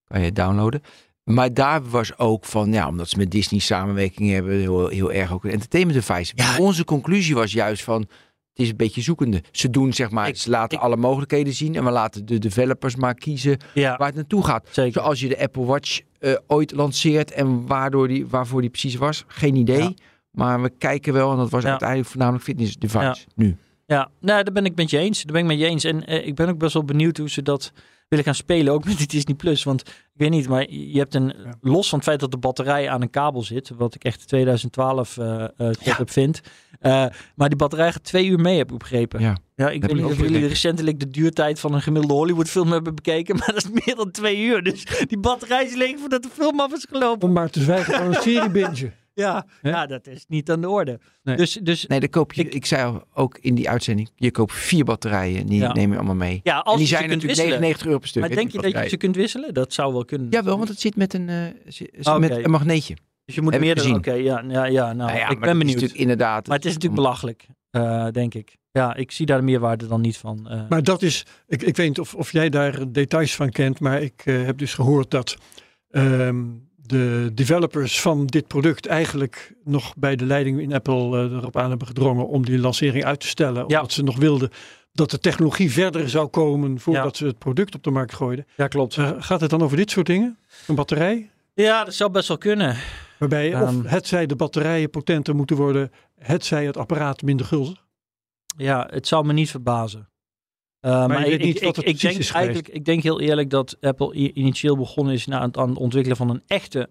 Kan 0.04 0.20
je 0.20 0.32
downloaden. 0.32 0.82
Maar 1.24 1.54
daar 1.54 1.90
was 1.90 2.18
ook 2.18 2.44
van, 2.44 2.72
ja, 2.72 2.88
omdat 2.88 3.08
ze 3.08 3.18
met 3.18 3.30
Disney 3.30 3.60
samenwerking 3.60 4.30
hebben, 4.30 4.58
heel, 4.58 4.88
heel 4.88 5.12
erg 5.12 5.32
ook 5.32 5.44
een 5.44 5.50
entertainment 5.50 6.06
device. 6.06 6.32
Ja. 6.34 6.58
Onze 6.58 6.84
conclusie 6.84 7.34
was 7.34 7.52
juist 7.52 7.84
van, 7.84 8.08
het 8.54 8.62
is 8.64 8.70
een 8.70 8.76
beetje 8.76 9.02
zoekende. 9.02 9.42
Ze 9.52 9.70
doen 9.70 9.92
zeg 9.92 10.10
maar, 10.10 10.28
Ik- 10.28 10.36
ze 10.36 10.50
laten 10.50 10.78
ik- 10.78 10.84
alle 10.84 10.96
mogelijkheden 10.96 11.52
zien 11.52 11.74
en 11.74 11.84
we 11.84 11.90
laten 11.90 12.26
de 12.26 12.38
developers 12.38 12.96
maar 12.96 13.14
kiezen 13.14 13.56
Ja, 13.74 13.96
waar 13.96 14.06
het 14.06 14.16
naartoe 14.16 14.44
gaat. 14.44 14.68
zeker. 14.70 14.92
Zoals 15.02 15.20
je 15.20 15.28
de 15.28 15.38
Apple 15.40 15.64
Watch 15.64 16.00
eh, 16.18 16.32
ooit 16.46 16.72
lanceert 16.72 17.30
en 17.32 17.66
waardoor 17.66 18.08
die, 18.08 18.26
waarvoor 18.26 18.60
die 18.60 18.70
precies 18.70 18.94
was, 18.94 19.24
geen 19.26 19.56
idee. 19.56 19.82
Ja. 19.82 19.92
Maar 20.30 20.62
we 20.62 20.70
kijken 20.78 21.12
wel, 21.12 21.30
en 21.30 21.36
dat 21.36 21.50
was 21.50 21.62
Ja. 21.62 21.68
uiteindelijk 21.68 22.08
voornamelijk 22.08 22.44
fitness 22.44 22.76
device 22.76 23.24
nu. 23.34 23.56
Ja, 23.86 24.10
nou, 24.20 24.42
daar 24.44 24.52
ben 24.54 24.64
ik 24.64 24.74
met 24.76 24.90
je 24.90 24.98
eens. 24.98 25.22
Daar 25.22 25.32
ben 25.32 25.42
ik 25.42 25.48
met 25.48 25.58
je 25.58 25.66
eens. 25.66 25.84
En 25.84 26.06
eh, 26.06 26.26
ik 26.26 26.34
ben 26.34 26.48
ook 26.48 26.58
best 26.58 26.72
wel 26.74 26.84
benieuwd 26.84 27.16
hoe 27.16 27.30
ze 27.30 27.42
dat 27.42 27.72
willen 28.08 28.24
gaan 28.24 28.34
spelen, 28.34 28.72
ook 28.72 28.84
met 28.84 28.98
die 28.98 29.06
Disney 29.06 29.34
Plus. 29.36 29.62
Want 29.64 29.82
ik 30.14 30.20
weet 30.20 30.30
niet, 30.30 30.48
maar 30.48 30.70
je 30.70 30.98
hebt 30.98 31.14
een, 31.14 31.26
Ja. 31.44 31.54
los 31.60 31.88
van 31.88 31.98
het 31.98 32.08
feit 32.08 32.20
dat 32.20 32.30
de 32.30 32.36
batterij 32.38 32.88
aan 32.90 33.02
een 33.02 33.10
kabel 33.10 33.42
zit, 33.42 33.70
wat 33.76 33.94
ik 33.94 34.04
echt 34.04 34.28
2012 34.28 35.16
eh 35.18 35.44
eh 35.56 35.70
top 35.96 36.10
vind. 36.10 36.40
eh, 36.80 37.06
maar 37.34 37.48
die 37.48 37.58
batterij 37.58 37.92
gaat 37.92 38.04
twee 38.04 38.26
uur 38.26 38.38
mee, 38.40 38.58
heb 38.58 38.72
ik 38.72 38.78
begrepen. 38.78 39.20
Ja. 39.20 39.36
Ja, 39.56 39.70
ik 39.70 39.82
heb 39.82 39.90
weet 39.90 40.00
niet 40.02 40.10
of 40.10 40.18
jullie 40.18 40.46
recentelijk 40.46 41.00
de 41.00 41.10
duurtijd 41.10 41.60
van 41.60 41.74
een 41.74 41.82
gemiddelde 41.82 42.14
Hollywoodfilm 42.16 42.72
hebben 42.72 42.94
bekeken, 42.94 43.36
maar 43.38 43.52
dat 43.54 43.64
is 43.64 43.84
meer 43.84 43.96
dan 43.96 44.10
twee 44.10 44.38
uur. 44.44 44.62
Dus 44.62 44.84
die 45.08 45.18
batterij 45.18 45.64
is 45.64 45.74
leeg 45.74 45.98
voordat 45.98 46.22
de 46.22 46.28
film 46.32 46.60
af 46.60 46.72
is 46.72 46.86
gelopen. 46.90 47.28
Om 47.28 47.34
maar 47.34 47.50
te 47.50 47.60
zwijgen 47.62 47.94
van 47.94 48.06
een 48.06 48.22
serie 48.22 48.50
binge. 48.50 48.92
Ja, 49.24 49.46
ja 49.62 49.86
dat 49.86 50.06
is 50.06 50.24
niet 50.28 50.50
aan 50.50 50.60
de 50.60 50.68
orde. 50.68 50.98
Nee. 51.22 51.36
Dus, 51.36 51.52
dus 51.52 51.86
Nee, 51.86 52.00
dan 52.00 52.08
koop 52.08 52.32
je, 52.32 52.42
Ik- 52.42 52.54
ik, 52.54 52.66
zei 52.66 53.00
ook 53.14 53.38
in 53.40 53.54
die 53.54 53.68
uitzending, 53.70 54.10
je 54.16 54.30
koopt 54.30 54.52
vier 54.52 54.84
batterijen, 54.84 55.46
die 55.46 55.60
Ja. 55.60 55.72
neem 55.72 55.90
je 55.90 55.96
allemaal 55.96 56.14
mee. 56.14 56.40
ja, 56.42 56.62
en 56.62 56.76
die 56.76 56.86
zijn 56.86 57.00
natuurlijk 57.02 57.26
wisselen. 57.28 57.50
99 57.60 57.86
euro 57.86 57.98
per 57.98 58.08
stuk. 58.08 58.22
Maar 58.22 58.30
denk 58.34 58.50
je 58.50 58.60
dat 58.60 58.82
je 58.82 58.88
ze 58.88 58.96
kunt 58.96 59.16
wisselen? 59.16 59.54
Dat 59.54 59.72
zou 59.72 59.92
wel 59.92 60.04
kunnen. 60.04 60.28
Jawel, 60.30 60.56
want 60.56 60.68
het 60.68 60.80
zit 60.80 60.96
met 60.96 61.14
een, 61.14 61.28
eh, 61.28 61.42
zit- 61.66 62.06
Oké. 62.08 62.18
met 62.18 62.44
een 62.44 62.50
magneetje. 62.50 62.96
Dus 63.24 63.34
je 63.34 63.42
moet 63.42 63.58
meer 63.58 63.74
dan... 63.74 63.94
Oké, 63.94 64.12
ja, 64.12 64.44
ja, 64.48 64.64
ja, 64.64 64.84
nou, 64.84 64.96
Nou 64.96 65.10
ja, 65.18 65.28
ik 65.28 65.38
maar 65.38 65.48
ben 65.48 65.58
benieuwd. 65.58 65.74
natuurlijk 65.74 66.00
inderdaad. 66.00 66.46
Maar 66.46 66.56
het 66.56 66.64
is 66.66 66.72
natuurlijk 66.72 67.02
belachelijk, 67.02 67.46
eh, 67.70 68.08
denk 68.10 68.34
ik. 68.34 68.56
Ja, 68.70 68.94
ik 68.94 69.10
zie 69.10 69.26
daar 69.26 69.38
de 69.38 69.44
meerwaarde 69.44 69.86
dan 69.86 70.00
niet 70.00 70.16
van. 70.16 70.48
eh. 70.48 70.60
Maar 70.68 70.82
dat 70.82 71.02
is, 71.02 71.26
ik, 71.46 71.62
ik 71.62 71.76
weet 71.76 71.88
niet 71.88 72.00
of, 72.00 72.14
of 72.14 72.32
jij 72.32 72.48
daar 72.48 72.92
details 72.92 73.34
van 73.36 73.50
kent, 73.50 73.80
maar 73.80 74.02
ik 74.02 74.20
heb 74.24 74.58
dus 74.58 74.74
gehoord 74.74 75.10
dat 75.10 75.36
ehm, 75.90 76.42
de 76.86 77.30
developers 77.34 78.00
van 78.00 78.26
dit 78.26 78.46
product 78.46 78.86
eigenlijk 78.86 79.54
nog 79.64 79.94
bij 79.96 80.16
de 80.16 80.24
leiding 80.26 80.60
in 80.60 80.72
Apple 80.72 81.18
eh, 81.18 81.32
erop 81.36 81.56
aan 81.56 81.68
hebben 81.68 81.86
gedrongen 81.86 82.28
om 82.28 82.44
die 82.44 82.58
lancering 82.58 83.04
uit 83.04 83.20
te 83.20 83.26
stellen. 83.26 83.64
Ja. 83.68 83.76
Omdat 83.76 83.92
ze 83.92 84.02
nog 84.02 84.16
wilden 84.16 84.50
dat 84.92 85.10
de 85.10 85.18
technologie 85.18 85.72
verder 85.72 86.08
zou 86.08 86.26
komen 86.28 86.80
voordat 86.80 87.16
ze 87.16 87.26
het 87.26 87.38
product 87.38 87.74
op 87.74 87.82
de 87.82 87.90
markt 87.90 88.14
gooiden. 88.14 88.46
ja, 88.56 88.68
klopt. 88.68 88.96
Eh, 88.96 89.10
gaat 89.18 89.40
het 89.40 89.50
dan 89.50 89.62
over 89.62 89.76
dit 89.76 89.90
soort 89.90 90.06
dingen? 90.06 90.38
Een 90.66 90.74
batterij? 90.74 91.30
Ja, 91.54 91.84
dat 91.84 91.94
zou 91.94 92.10
best 92.10 92.28
wel 92.28 92.38
kunnen. 92.38 92.76
Waarbij 93.18 93.52
Ehm. 93.52 93.62
of 93.62 93.82
het 93.90 94.06
zij 94.06 94.26
de 94.26 94.36
batterijen 94.36 94.90
potenter 94.90 95.34
moeten 95.34 95.56
worden, 95.56 95.90
het 96.18 96.44
zij 96.44 96.66
het 96.66 96.76
apparaat 96.76 97.22
minder 97.22 97.46
gulzig. 97.46 97.84
Ja, 98.56 98.88
het 98.90 99.06
zou 99.06 99.26
me 99.26 99.32
niet 99.32 99.50
verbazen. 99.50 100.08
Eh, 100.84 101.06
maar 101.06 101.22
weet 101.22 101.32
ik, 101.32 101.42
niet 101.44 101.62
ik, 101.86 102.00
denk 102.00 102.28
eigenlijk, 102.30 102.68
ik 102.68 102.84
denk 102.84 103.02
heel 103.02 103.20
eerlijk 103.20 103.50
dat 103.50 103.76
Apple 103.80 104.14
initieel 104.32 104.76
begonnen 104.76 105.14
is 105.14 105.30
aan 105.30 105.42
het 105.42 105.76
ontwikkelen 105.76 106.16
van 106.16 106.30
een 106.30 106.42
echte 106.46 106.88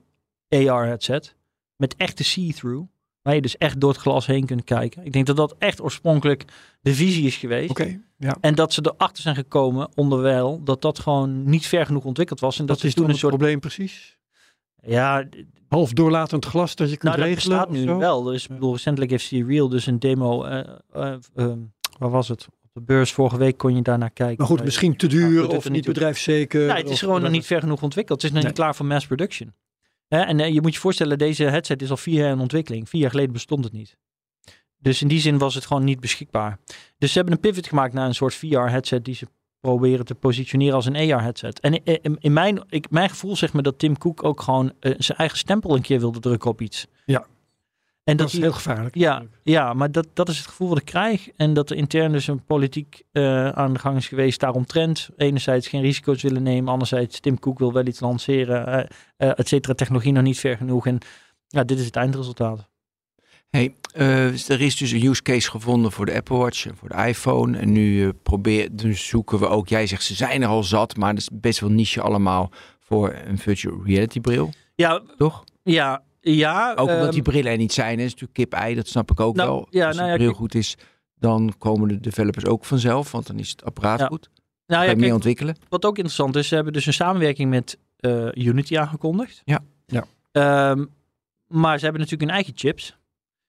AR-headset. 0.49 1.35
Met 1.75 1.95
echte 1.95 2.23
see-through. 2.23 2.87
Waar 3.21 3.35
je 3.35 3.41
dus 3.41 3.57
echt 3.57 3.79
door 3.79 3.89
het 3.89 3.99
glas 3.99 4.25
heen 4.25 4.45
kunt 4.45 4.63
kijken. 4.63 5.05
Ik 5.05 5.13
denk 5.13 5.25
dat 5.25 5.35
dat 5.35 5.55
echt 5.57 5.81
oorspronkelijk 5.81 6.45
de 6.81 6.93
visie 6.93 7.25
is 7.25 7.35
geweest. 7.35 7.69
Oké, 7.69 7.99
ja. 8.17 8.37
En 8.41 8.55
dat 8.55 8.73
ze 8.73 8.91
erachter 8.95 9.23
zijn 9.23 9.35
gekomen, 9.35 9.89
onderwijl, 9.95 10.63
dat 10.63 10.81
dat 10.81 10.99
gewoon 10.99 11.49
niet 11.49 11.65
ver 11.67 11.85
genoeg 11.85 12.03
ontwikkeld 12.05 12.39
was. 12.39 12.59
En 12.59 12.65
dat, 12.65 12.75
Dat 12.75 12.85
is 12.85 12.93
toen 12.93 13.09
een 13.09 13.15
soort. 13.17 13.35
probleem 13.35 13.59
precies. 13.59 14.17
Ja, 14.81 15.27
Half 15.67 15.93
doorlatend 15.93 16.45
glas 16.45 16.75
dat 16.75 16.89
je 16.89 16.97
kunt 16.97 17.15
nou, 17.15 17.17
dat 17.29 17.37
regelen. 17.37 17.57
bestaat 17.57 17.77
of 17.77 17.85
nu 17.85 17.99
wel. 17.99 18.33
Ik 18.33 18.47
bedoel, 18.47 18.71
recentelijk 18.71 19.11
heeft 19.11 19.25
Serial 19.25 19.69
dus 19.69 19.85
een 19.85 19.99
demo. 19.99 20.43
eh 20.43 20.59
eh, 20.91 21.15
ehm, 21.35 21.59
waar 21.99 22.09
was 22.09 22.27
het? 22.27 22.47
De 22.73 22.81
beurs 22.81 23.11
vorige 23.13 23.37
week 23.37 23.57
kon 23.57 23.75
je 23.75 23.81
daarna 23.81 24.07
kijken. 24.07 24.35
Maar 24.37 24.47
goed, 24.47 24.59
Eh, 24.59 24.65
misschien 24.65 24.95
te 24.97 25.07
duur 25.07 25.47
of 25.47 25.69
niet 25.69 25.85
bedrijfszeker. 25.85 26.61
Ja, 26.65 26.75
het 26.75 26.89
is 26.89 26.99
gewoon 26.99 27.21
nog 27.21 27.31
niet 27.31 27.45
ver 27.45 27.59
genoeg 27.59 27.81
ontwikkeld. 27.81 28.21
Het 28.21 28.31
is 28.31 28.35
nog 28.35 28.43
Nee. 28.43 28.51
niet 28.51 28.61
klaar 28.61 28.75
voor 28.75 28.85
mass 28.85 29.07
production. 29.07 29.53
Hè, 30.07 30.19
en 30.21 30.39
eh, 30.39 30.53
je 30.53 30.61
moet 30.61 30.73
je 30.73 30.79
voorstellen, 30.79 31.17
deze 31.17 31.43
headset 31.43 31.81
is 31.81 31.89
al 31.89 31.97
vier 31.97 32.19
jaar 32.19 32.31
in 32.31 32.39
ontwikkeling. 32.39 32.89
Vier 32.89 33.01
jaar 33.01 33.09
geleden 33.09 33.33
bestond 33.33 33.63
het 33.63 33.73
niet. 33.73 33.97
Dus 34.77 35.01
in 35.01 35.07
die 35.07 35.19
zin 35.19 35.37
was 35.37 35.55
het 35.55 35.65
gewoon 35.65 35.83
niet 35.83 35.99
beschikbaar. 35.99 36.59
Dus 36.97 37.11
ze 37.11 37.17
hebben 37.17 37.33
een 37.33 37.39
pivot 37.39 37.67
gemaakt 37.67 37.93
naar 37.93 38.07
een 38.07 38.15
soort 38.15 38.33
VR-headset 38.35 39.05
die 39.05 39.15
ze 39.15 39.27
proberen 39.59 40.05
te 40.05 40.15
positioneren 40.15 40.75
als 40.75 40.85
een 40.85 40.95
AR-headset. 40.95 41.59
En 41.59 41.73
in, 41.83 41.99
in- 42.01 42.17
in 42.19 42.33
mijn, 42.33 42.63
ik, 42.69 42.89
mijn 42.89 43.09
gevoel 43.09 43.35
zegt 43.35 43.53
me 43.53 43.61
dat 43.61 43.79
Tim 43.79 43.97
Cook 43.97 44.23
ook 44.23 44.41
gewoon 44.41 44.73
eh, 44.79 44.93
zijn 44.97 45.17
eigen 45.17 45.37
stempel 45.37 45.75
een 45.75 45.81
keer 45.81 45.99
wilde 45.99 46.19
drukken 46.19 46.49
op 46.49 46.61
iets. 46.61 46.87
Ja. 47.05 47.25
En 48.03 48.17
Dat 48.17 48.25
dat 48.27 48.35
is 48.35 48.41
heel 48.41 48.51
gevaarlijk. 48.53 48.95
ja, 48.95 49.23
ja, 49.43 49.73
maar 49.73 49.91
dat, 49.91 50.07
dat 50.13 50.29
is 50.29 50.37
het 50.37 50.47
gevoel 50.47 50.69
wat 50.69 50.77
ik 50.77 50.85
krijg. 50.85 51.29
En 51.35 51.53
dat 51.53 51.69
er 51.69 51.75
intern 51.77 52.11
dus 52.11 52.27
een 52.27 52.43
politiek 52.45 53.01
eh, 53.11 53.49
aan 53.49 53.73
de 53.73 53.79
gang 53.79 53.97
is 53.97 54.07
geweest 54.07 54.39
daaromtrent. 54.39 55.09
Enerzijds 55.17 55.67
geen 55.67 55.81
risico's 55.81 56.21
willen 56.21 56.43
nemen. 56.43 56.71
Anderzijds 56.71 57.19
Tim 57.19 57.39
Cook 57.39 57.59
wil 57.59 57.73
wel 57.73 57.85
iets 57.85 57.99
lanceren. 57.99 58.67
eh 58.67 58.85
eh, 59.17 59.39
et 59.39 59.47
cetera, 59.47 59.73
technologie 59.73 60.11
nog 60.11 60.23
niet 60.23 60.39
ver 60.39 60.57
genoeg. 60.57 60.87
En 60.87 60.97
ja, 61.47 61.63
dit 61.63 61.79
is 61.79 61.85
het 61.85 61.95
eindresultaat. 61.95 62.67
Hey, 63.49 63.75
er 63.93 64.61
is 64.61 64.75
dus 64.77 64.91
een 64.91 65.05
use 65.05 65.21
case 65.21 65.49
gevonden 65.49 65.91
voor 65.91 66.05
de 66.05 66.13
Apple 66.15 66.37
Watch 66.37 66.65
en 66.67 66.75
voor 66.75 66.89
de 66.89 67.07
iPhone. 67.07 67.57
En 67.57 67.71
nu 67.71 68.03
eh, 68.03 68.09
probeer, 68.23 68.69
dus 68.75 69.07
zoeken 69.07 69.39
we 69.39 69.47
ook, 69.47 69.67
jij 69.67 69.87
zegt 69.87 70.03
ze 70.03 70.13
zijn 70.15 70.41
er 70.41 70.47
al 70.47 70.63
zat, 70.63 70.95
maar 70.97 71.09
het 71.09 71.17
is 71.19 71.29
best 71.33 71.59
wel 71.59 71.69
niche 71.69 72.01
allemaal 72.01 72.51
voor 72.79 73.15
een 73.25 73.37
virtual 73.37 73.81
reality 73.85 74.19
bril, 74.19 74.53
Ja, 74.75 75.01
toch? 75.17 75.43
ja, 75.63 76.03
ja. 76.31 76.71
Ook 76.71 76.79
omdat 76.89 77.03
ehm, 77.03 77.11
die 77.11 77.21
brillen 77.21 77.51
er 77.51 77.57
niet 77.57 77.73
zijn, 77.73 77.97
is 77.99 78.03
natuurlijk 78.11 78.33
kip-ei, 78.33 78.75
dat 78.75 78.87
snap 78.87 79.11
ik 79.11 79.19
ook 79.19 79.35
Nou, 79.35 79.49
wel. 79.49 79.67
ja, 79.69 79.87
Als 79.87 79.95
nou 79.95 80.07
de 80.07 80.11
ja, 80.13 80.17
bril 80.19 80.33
goed 80.33 80.55
is, 80.55 80.77
dan 81.19 81.53
komen 81.57 81.87
de 81.87 81.99
developers 81.99 82.45
ook 82.45 82.65
vanzelf, 82.65 83.11
want 83.11 83.27
dan 83.27 83.39
is 83.39 83.49
het 83.49 83.63
apparaat 83.63 83.99
Ja. 83.99 84.05
goed. 84.07 84.29
nou 84.67 84.89
je 84.89 84.95
meer 84.95 85.13
ontwikkelen. 85.13 85.55
wat 85.69 85.85
ook 85.85 85.95
interessant 85.95 86.35
is, 86.35 86.47
ze 86.47 86.55
hebben 86.55 86.73
dus 86.73 86.85
een 86.85 86.93
samenwerking 86.93 87.49
met 87.49 87.77
eh, 87.99 88.27
Unity 88.33 88.77
aangekondigd. 88.77 89.41
Ja. 89.45 89.59
Ja. 89.85 90.05
Ehm, 90.31 90.85
maar 91.47 91.77
ze 91.77 91.83
hebben 91.83 92.01
natuurlijk 92.01 92.29
hun 92.31 92.39
eigen 92.39 92.53
chips. 92.55 92.97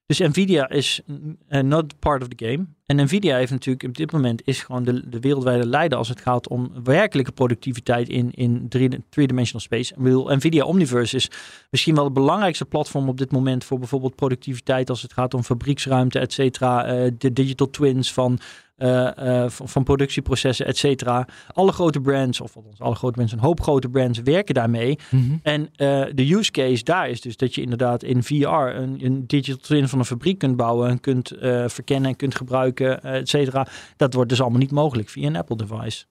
Dus 0.06 0.18
Nvidia 0.18 0.68
is 0.68 1.00
uh, 1.48 1.60
not 1.60 1.98
part 1.98 2.22
of 2.22 2.28
the 2.28 2.44
game. 2.46 2.66
En 2.86 2.96
Nvidia 2.96 3.36
heeft 3.36 3.50
natuurlijk 3.50 3.84
op 3.84 3.96
dit 3.96 4.12
moment 4.12 4.42
is 4.44 4.62
gewoon 4.62 4.84
de, 4.84 5.08
de 5.08 5.20
wereldwijde 5.20 5.66
leider 5.66 5.98
als 5.98 6.08
het 6.08 6.20
gaat 6.20 6.48
om 6.48 6.72
werkelijke 6.84 7.32
productiviteit 7.32 8.08
in, 8.08 8.30
in 8.30 8.68
three-dimensional 9.08 9.60
space. 9.60 9.94
Ik 9.94 10.02
bedoel, 10.02 10.34
Nvidia 10.36 10.64
Omniverse 10.64 11.16
is 11.16 11.30
misschien 11.70 11.94
wel 11.94 12.04
het 12.04 12.12
belangrijkste 12.12 12.64
platform 12.64 13.08
op 13.08 13.18
dit 13.18 13.32
moment 13.32 13.64
voor 13.64 13.78
bijvoorbeeld 13.78 14.14
productiviteit 14.14 14.90
als 14.90 15.02
het 15.02 15.12
gaat 15.12 15.34
om 15.34 15.42
fabrieksruimte, 15.42 16.18
et 16.18 16.32
cetera. 16.32 16.94
Uh, 16.94 17.10
de 17.18 17.32
digital 17.32 17.70
twins 17.70 18.12
van 18.12 18.38
uh, 18.78 19.08
uh, 19.18 19.48
van, 19.48 19.68
van, 19.68 19.84
productieprocessen, 19.84 20.66
et 20.66 20.76
cetera. 20.76 21.28
Alle 21.52 21.72
grote 21.72 22.00
brands, 22.00 22.40
of 22.40 22.56
althans 22.56 22.80
alle 22.80 22.94
grote 22.94 23.18
mensen, 23.18 23.38
een 23.38 23.44
hoop 23.44 23.60
grote 23.60 23.88
brands 23.88 24.20
werken 24.22 24.54
daarmee. 24.54 24.98
Mhm. 25.10 25.22
En 25.42 25.68
de 26.14 26.34
use 26.34 26.50
case 26.50 26.84
daar 26.84 27.08
is 27.08 27.20
dus 27.20 27.36
dat 27.36 27.54
je 27.54 27.60
inderdaad 27.60 28.02
in 28.02 28.22
VR 28.22 28.44
een, 28.44 29.04
een 29.04 29.26
digital 29.26 29.60
twin 29.60 29.88
van 29.88 29.98
een 29.98 30.04
fabriek 30.04 30.38
kunt 30.38 30.56
bouwen 30.56 30.88
en 30.88 31.00
kunt 31.00 31.32
verkennen 31.66 32.10
en 32.10 32.16
kunt 32.16 32.34
gebruiken, 32.34 32.83
et 32.90 33.28
cetera. 33.28 33.66
Dat 33.96 34.14
wordt 34.14 34.30
dus 34.30 34.40
allemaal 34.40 34.58
niet 34.60 34.70
mogelijk 34.70 35.08
via 35.08 35.26
een 35.26 35.36
Apple 35.36 35.56
device. 35.56 36.04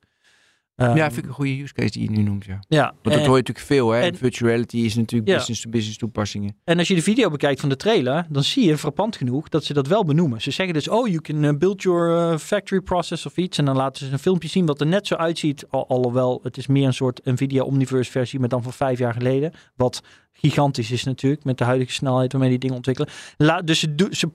Um, 0.75 0.95
ja, 0.95 1.05
vind 1.11 1.17
ik 1.17 1.25
een 1.25 1.35
goede 1.35 1.61
use 1.61 1.73
case 1.73 1.91
die 1.91 2.03
je 2.03 2.09
nu 2.09 2.21
noemt. 2.21 2.45
Ja. 2.45 2.63
ja 2.67 2.83
Want 2.83 3.15
dat 3.15 3.25
hoor 3.25 3.35
je 3.35 3.43
natuurlijk 3.43 3.65
veel. 3.65 3.91
Hè? 3.91 4.01
en- 4.01 4.15
Virtual 4.15 4.49
reality 4.49 4.77
is 4.77 4.95
natuurlijk 4.95 5.29
Ja. 5.29 5.37
business-to-business 5.37 5.97
toepassingen. 5.97 6.55
En 6.63 6.77
als 6.77 6.87
je 6.87 6.95
de 6.95 7.01
video 7.01 7.29
bekijkt 7.29 7.59
van 7.59 7.69
de 7.69 7.75
trailer, 7.75 8.25
dan 8.29 8.43
zie 8.43 8.65
je 8.65 8.77
frappant 8.77 9.15
genoeg 9.15 9.49
dat 9.49 9.63
ze 9.63 9.73
dat 9.73 9.87
wel 9.87 10.05
benoemen. 10.05 10.41
Ze 10.41 10.51
zeggen 10.51 10.73
dus, 10.73 10.87
oh, 10.87 11.07
you 11.07 11.21
can 11.21 11.43
uh, 11.43 11.51
build 11.57 11.81
your 11.81 12.31
uh, 12.31 12.37
factory 12.37 12.81
process 12.81 13.25
of 13.25 13.37
iets. 13.37 13.57
En 13.57 13.65
dan 13.65 13.75
laten 13.75 14.05
ze 14.05 14.11
een 14.11 14.19
filmpje 14.19 14.49
zien 14.49 14.65
wat 14.65 14.81
er 14.81 14.87
net 14.87 15.07
zo 15.07 15.15
uitziet. 15.15 15.65
Al, 15.69 15.87
alhoewel, 15.87 16.39
het 16.43 16.57
is 16.57 16.67
meer 16.67 16.85
een 16.85 16.93
soort 16.93 17.25
Nvidia 17.25 17.63
Omniverse 17.63 18.11
versie, 18.11 18.39
maar 18.39 18.49
dan 18.49 18.63
van 18.63 18.73
vijf 18.73 18.99
jaar 18.99 19.13
geleden. 19.13 19.51
Wat 19.75 20.01
gigantisch 20.31 20.91
is 20.91 21.03
natuurlijk, 21.03 21.43
met 21.43 21.57
de 21.57 21.63
huidige 21.63 21.91
snelheid 21.91 22.31
waarmee 22.31 22.49
die 22.49 22.59
dingen 22.59 22.75
ontwikkelen. 22.75 23.09
La, 23.37 23.61
dus 23.61 23.79
ze, 23.79 23.95
do- 23.95 24.11
ze 24.11 24.29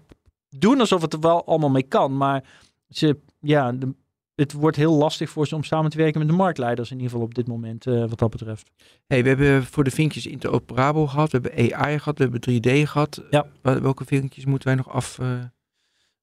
doen 0.49 0.81
alsof 0.81 1.03
het 1.03 1.13
er 1.13 1.21
wel 1.21 1.47
allemaal 1.47 1.71
mee 1.71 1.83
kan, 1.83 2.17
maar 2.17 2.45
ze, 2.89 3.19
ja, 3.41 3.73
de- 3.73 3.95
het 4.35 4.53
wordt 4.53 4.77
heel 4.77 4.93
lastig 4.95 5.31
voor 5.31 5.47
ze 5.47 5.55
om 5.55 5.65
samen 5.65 5.91
te 5.91 5.97
werken 5.97 6.19
met 6.19 6.29
de 6.29 6.35
marktleiders 6.35 6.91
in 6.91 6.97
ieder 6.97 7.11
geval 7.11 7.27
op 7.27 7.35
dit 7.35 7.47
moment, 7.47 7.87
eh, 7.87 8.01
wat 8.09 8.19
dat 8.19 8.31
betreft. 8.31 8.71
Hey, 9.07 9.23
we 9.23 9.29
hebben 9.29 9.65
voor 9.65 9.85
de 9.85 9.91
vinkjes 9.91 10.27
interoperabel 10.27 11.07
gehad. 11.07 11.33
We 11.33 11.39
hebben 11.43 11.75
AI 11.77 11.99
gehad. 11.99 12.19
We 12.19 12.23
hebben 12.23 12.41
3D 12.41 12.89
gehad. 12.89 13.23
Ja. 13.31 13.47
Wel- 13.63 13.81
Welke 13.81 14.05
vinkjes 14.05 14.45
moeten 14.45 14.69
wij 14.69 14.77
nog 14.77 14.89
af... 14.89 15.19
eh, 15.19 15.39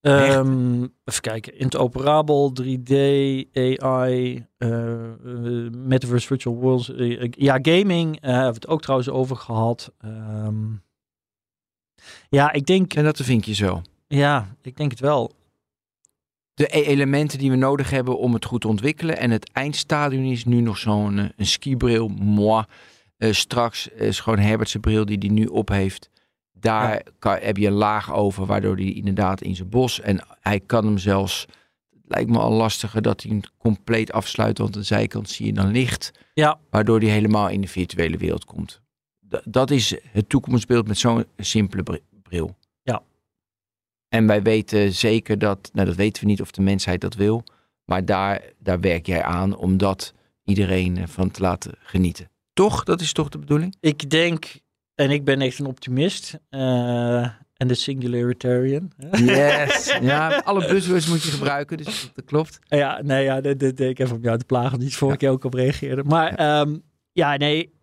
Ehm, 0.01 0.81
even 1.03 1.21
kijken. 1.21 1.57
Interoperabel, 1.59 2.51
3D, 2.61 2.91
AI, 3.81 4.45
eh, 4.57 4.69
Metaverse 5.71 6.27
Virtual 6.27 6.55
Worlds. 6.55 6.93
eh, 6.93 7.27
ja, 7.31 7.59
gaming 7.61 8.17
hebben 8.21 8.47
we 8.47 8.53
het 8.53 8.67
ook 8.67 8.81
trouwens 8.81 9.09
over 9.09 9.35
gehad. 9.35 9.91
Ehm, 9.97 10.65
ja, 12.29 12.51
ik 12.51 12.65
denk, 12.65 12.93
zijn 12.93 13.05
dat 13.05 13.17
de 13.17 13.23
vinkjes 13.23 13.59
wel? 13.59 13.81
Ja, 14.15 14.55
ik 14.61 14.77
denk 14.77 14.91
het 14.91 14.99
wel. 14.99 15.31
De 16.53 16.77
e- 16.77 16.81
elementen 16.81 17.39
die 17.39 17.49
we 17.49 17.55
nodig 17.55 17.89
hebben 17.89 18.17
om 18.17 18.33
het 18.33 18.45
goed 18.45 18.61
te 18.61 18.67
ontwikkelen. 18.67 19.17
En 19.17 19.31
het 19.31 19.51
eindstadium 19.51 20.23
is 20.25 20.45
nu 20.45 20.61
nog 20.61 20.77
zo'n 20.77 21.17
eh, 21.19 21.25
een 21.35 21.45
skibril. 21.45 22.07
Moi. 22.07 22.63
Eh, 23.17 23.31
straks 23.31 23.87
is 23.87 24.19
gewoon 24.19 24.39
Herbertse 24.39 24.79
bril 24.79 25.05
die 25.05 25.17
hij 25.17 25.29
nu 25.29 25.45
op 25.45 25.69
heeft. 25.69 26.09
Daar 26.53 27.03
kan, 27.19 27.37
heb 27.41 27.57
je 27.57 27.67
een 27.67 27.73
laag 27.73 28.13
over, 28.13 28.45
waardoor 28.45 28.75
hij 28.75 28.93
inderdaad 28.93 29.41
in 29.41 29.55
zijn 29.55 29.69
bos. 29.69 30.01
En 30.01 30.25
hij 30.39 30.59
kan 30.59 30.85
hem 30.85 30.97
zelfs. 30.97 31.45
Het 31.89 32.01
lijkt 32.07 32.29
me 32.29 32.37
al 32.37 32.51
lastiger 32.51 33.01
dat 33.01 33.21
hij 33.21 33.31
hem 33.31 33.41
compleet 33.57 34.11
afsluit. 34.11 34.57
Want 34.57 34.75
aan 34.75 34.81
de 34.81 34.87
zijkant 34.87 35.29
zie 35.29 35.45
je 35.45 35.53
dan 35.53 35.71
licht. 35.71 36.11
Ja. 36.33 36.59
Waardoor 36.69 36.99
hij 36.99 37.09
helemaal 37.09 37.49
in 37.49 37.61
de 37.61 37.67
virtuele 37.67 38.17
wereld 38.17 38.45
komt. 38.45 38.81
D- 39.29 39.41
dat 39.43 39.71
is 39.71 39.95
het 40.11 40.29
toekomstbeeld 40.29 40.87
met 40.87 40.97
zo'n 40.97 41.25
simpele 41.37 41.83
br- 41.83 41.95
bril. 42.23 42.55
Ja. 44.15 44.21
En 44.21 44.27
wij 44.27 44.41
weten 44.41 44.93
zeker 44.93 45.37
dat, 45.37 45.69
nou 45.73 45.87
dat 45.87 45.95
weten 45.95 46.23
we 46.23 46.29
niet 46.29 46.41
of 46.41 46.51
de 46.51 46.61
mensheid 46.61 47.01
dat 47.01 47.15
wil. 47.15 47.43
Maar 47.85 48.05
daar, 48.05 48.41
daar 48.59 48.79
werk 48.79 49.05
jij 49.05 49.23
aan 49.23 49.55
om 49.55 49.77
dat 49.77 50.13
iedereen 50.43 51.07
van 51.07 51.31
te 51.31 51.41
laten 51.41 51.71
genieten. 51.79 52.29
Toch? 52.53 52.83
Dat 52.83 53.01
is 53.01 53.13
toch 53.13 53.29
de 53.29 53.37
bedoeling? 53.37 53.75
Ik 53.79 54.09
denk, 54.09 54.59
en 54.95 55.11
ik 55.11 55.23
ben 55.23 55.41
echt 55.41 55.59
een 55.59 55.65
optimist. 55.65 56.39
eh, 56.49 57.27
en 57.55 57.67
de 57.67 57.73
singularitarian. 57.73 58.91
Yes. 59.11 59.97
ja, 60.01 60.41
alle 60.45 60.67
buzzwords 60.67 61.07
moet 61.07 61.23
je 61.23 61.31
gebruiken, 61.31 61.77
dus 61.77 62.11
dat, 62.13 62.25
klopt. 62.25 62.59
Ja, 62.67 63.01
nee, 63.01 63.23
ja, 63.23 63.41
dit, 63.41 63.59
dit, 63.59 63.79
ik 63.79 63.97
heb 63.97 64.11
om 64.11 64.21
jou 64.21 64.37
te 64.37 64.45
plagen, 64.45 64.79
die 64.79 64.95
vorige 64.95 65.17
keer 65.17 65.29
ook 65.29 65.43
op 65.43 65.53
reageerde. 65.53 66.03
Maar 66.03 66.41
ja. 66.41 66.65
ja, 67.11 67.35
nee, 67.37 67.74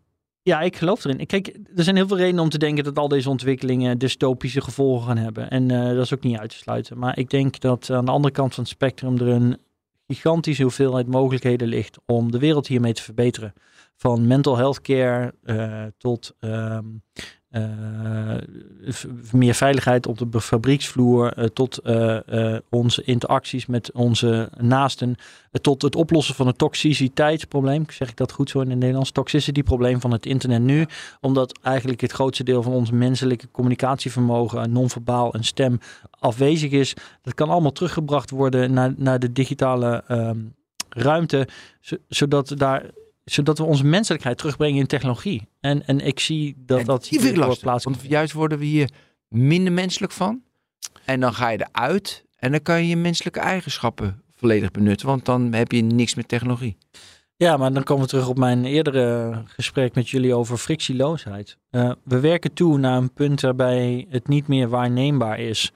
ja, 0.43 0.61
ik 0.61 0.77
geloof 0.77 1.05
erin. 1.05 1.27
Kijk, 1.27 1.47
er 1.77 1.85
zijn 1.85 1.97
heel 1.97 2.07
veel 2.07 2.17
redenen 2.17 2.43
om 2.43 2.49
te 2.49 2.59
denken 2.59 2.85
dat 2.85 2.99
al 2.99 3.09
deze 3.09 3.31
ontwikkelingen 3.31 3.99
dystopische 3.99 4.61
gevolgen 4.61 5.07
gaan 5.07 5.17
hebben. 5.17 5.51
En 5.51 5.69
uh, 5.69 5.89
dat 5.89 6.05
is 6.05 6.15
ook 6.15 6.23
niet 6.23 6.39
uit 6.39 6.51
te 6.51 6.57
sluiten. 6.57 6.99
Maar 6.99 7.19
ik 7.19 7.31
denk 7.31 7.61
dat 7.61 7.91
aan 7.91 8.05
de 8.05 8.11
andere 8.11 8.35
kant 8.35 8.55
van 8.55 8.63
het 8.63 8.73
spectrum 8.73 9.19
er 9.19 9.29
een 9.29 9.59
gigantische 10.07 10.63
hoeveelheid 10.63 11.07
mogelijkheden 11.07 11.69
ligt 11.69 11.99
om 12.07 12.31
de 12.31 12.39
wereld 12.39 12.67
hiermee 12.67 12.93
te 12.93 13.03
verbeteren. 13.03 13.53
Van 13.97 14.27
mental 14.27 14.57
health 14.57 14.81
care 14.81 15.35
uh, 15.45 15.85
tot 15.99 16.35
uh, 16.41 16.79
meer 19.33 19.55
veiligheid 19.55 20.07
op 20.07 20.33
de 20.33 20.41
fabrieksvloer, 20.41 21.39
uh, 21.39 21.45
tot 21.45 21.81
uh, 21.85 22.57
onze 22.71 23.03
interacties 23.05 23.67
met 23.67 23.93
onze 23.93 24.51
naasten, 24.61 25.15
tot 25.61 25.83
het 25.83 25.97
oplossen 25.97 26.35
van 26.35 26.47
het 26.47 26.59
toxiciteitsprobleem. 26.59 27.85
Zeg 27.89 28.09
ik 28.09 28.17
dat 28.17 28.33
goed 28.33 28.51
zo 28.51 28.61
in 28.61 28.71
het 28.71 28.79
Nederlands? 28.79 29.11
Toxicity 29.11 29.63
probleem 29.63 30.01
van 30.01 30.11
het 30.11 30.27
internet 30.27 30.63
nu. 30.63 30.87
Omdat 31.21 31.59
eigenlijk 31.63 32.01
het 32.01 32.13
grootste 32.13 32.45
deel 32.45 32.63
van 32.63 32.73
ons 32.73 32.91
menselijke 32.91 33.51
communicatievermogen, 33.51 34.73
non-verbaal 34.73 35.35
en 35.35 35.45
stem 35.45 35.79
afwezig 36.19 36.71
is. 36.71 36.95
Dat 37.23 37.35
kan 37.35 37.49
allemaal 37.49 37.73
teruggebracht 37.73 38.31
worden 38.31 38.73
naar, 38.73 38.95
naar 38.97 39.19
de 39.19 39.33
digitale 39.33 40.05
um, 40.09 40.55
ruimte, 40.89 41.49
zodat 42.09 42.53
daar 42.57 42.85
zodat 43.25 43.59
we 43.59 43.65
onze 43.65 43.85
menselijkheid 43.85 44.39
terugbrengen 44.39 44.81
in 44.81 44.87
technologie. 44.87 45.49
En, 45.61 45.87
en 45.87 46.01
ik 46.01 46.21
zie 46.21 46.55
dat 46.57 46.79
en 46.79 46.85
dat 46.85 47.07
hier 47.07 47.21
vind 47.21 47.33
ik 47.33 47.39
lastig, 47.39 47.61
plaats 47.61 47.85
Want 47.85 48.03
juist 48.03 48.33
worden 48.33 48.59
we 48.59 48.65
hier 48.65 48.91
minder 49.29 49.73
menselijk 49.73 50.13
van. 50.13 50.43
En 51.05 51.21
dan 51.21 51.35
ga 51.35 51.49
je 51.49 51.67
eruit 51.73 52.25
en 52.37 52.51
dan 52.51 52.63
kan 52.63 52.83
je 52.83 52.89
je 52.89 52.97
menselijke 52.97 53.41
eigenschappen 53.41 54.23
volledig 54.37 54.71
benutten. 54.71 55.07
Want 55.07 55.25
dan 55.25 55.53
heb 55.53 55.73
je 55.73 55.83
niks 55.83 56.15
met 56.15 56.29
technologie. 56.29 56.77
Ja, 57.37 57.57
maar 57.57 57.73
dan 57.73 57.83
komen 57.83 58.03
we 58.03 58.09
terug 58.09 58.29
op 58.29 58.39
mijn 58.39 58.65
eerdere 58.65 59.43
gesprek 59.47 59.95
met 59.95 60.09
jullie 60.09 60.35
over 60.35 60.57
frictieloosheid. 60.57 61.59
Uh, 61.71 61.93
we 62.05 62.21
werken 62.21 62.53
toe 62.53 62.79
naar 62.79 62.97
een 62.97 63.13
punt 63.13 63.41
waarbij 63.41 64.07
het 64.09 64.29
niet 64.29 64.49
meer 64.49 64.69
waarneembaar 64.69 65.39
is. 65.39 65.73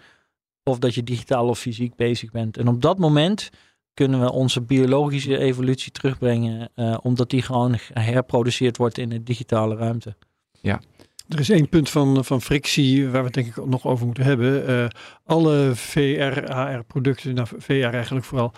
Of 0.62 0.78
dat 0.78 0.94
je 0.94 1.02
digitaal 1.02 1.48
of 1.48 1.58
fysiek 1.58 1.96
bezig 1.96 2.30
bent. 2.30 2.56
En 2.56 2.68
op 2.68 2.82
dat 2.82 2.98
moment 2.98 3.50
kunnen 3.96 4.20
we 4.20 4.32
onze 4.32 4.60
biologische 4.60 5.38
evolutie 5.38 5.92
terugbrengen, 5.92 6.68
uh, 6.76 6.96
omdat 7.02 7.30
die 7.30 7.42
gewoon 7.42 7.76
herproduceerd 7.92 8.76
wordt 8.76 8.98
in 8.98 9.08
de 9.08 9.22
digitale 9.22 9.76
ruimte. 9.76 10.16
Ja. 10.60 10.80
Er 11.28 11.38
is 11.40 11.50
één 11.50 11.68
punt 11.68 11.90
van, 11.90 12.24
van 12.24 12.42
frictie 12.42 13.08
waar 13.08 13.20
we 13.20 13.26
het 13.26 13.34
denk 13.34 13.46
ik 13.46 13.66
nog 13.66 13.86
over 13.86 14.06
moeten 14.06 14.24
hebben. 14.24 14.70
Uh, 14.70 14.86
alle 15.24 15.70
VR, 15.74 16.50
AR-producten, 16.52 17.34
nou 17.34 17.48
VR 17.58 17.72
eigenlijk 17.72 18.24
vooral, 18.24 18.52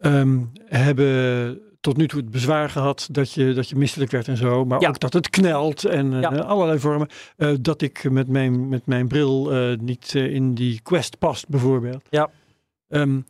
um, 0.00 0.50
hebben 0.64 1.60
tot 1.80 1.96
nu 1.96 2.08
toe 2.08 2.20
het 2.20 2.30
bezwaar 2.30 2.70
gehad 2.70 3.08
dat 3.10 3.32
je, 3.32 3.52
dat 3.52 3.68
je 3.68 3.76
misselijk 3.76 4.10
werd 4.10 4.28
en 4.28 4.36
zo. 4.36 4.64
Maar 4.64 4.80
Ja. 4.80 4.88
ook 4.88 5.00
dat 5.00 5.12
het 5.12 5.30
knelt 5.30 5.84
en 5.84 6.10
Ja. 6.20 6.32
uh, 6.32 6.40
allerlei 6.40 6.78
vormen. 6.78 7.08
Uh, 7.36 7.54
dat 7.60 7.82
ik 7.82 8.10
met 8.10 8.28
mijn, 8.28 8.68
met 8.68 8.86
mijn 8.86 9.08
bril 9.08 9.54
uh, 9.70 9.78
niet 9.78 10.14
uh, 10.14 10.34
in 10.34 10.54
die 10.54 10.80
quest 10.82 11.18
past 11.18 11.48
bijvoorbeeld. 11.48 12.02
Ja. 12.10 12.30
Um, 12.88 13.26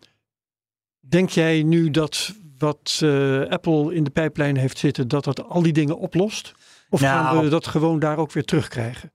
denk 1.13 1.31
jij 1.31 1.63
nu 1.63 1.91
dat 1.91 2.35
wat 2.59 3.01
uh, 3.05 3.41
Apple 3.49 3.95
in 3.95 4.05
de 4.05 4.11
pijplijn 4.11 4.57
heeft 4.57 4.79
zitten, 4.79 5.09
dat 5.09 5.25
dat 5.25 5.49
al 5.49 5.63
die 5.63 5.73
dingen 5.73 5.99
oplost? 5.99 6.53
Of 6.91 7.01
Nou. 7.01 7.25
gaan 7.25 7.45
we 7.45 7.49
dat 7.51 7.67
gewoon 7.67 7.99
daar 7.99 8.17
ook 8.19 8.33
weer 8.33 8.45
terugkrijgen? 8.45 9.13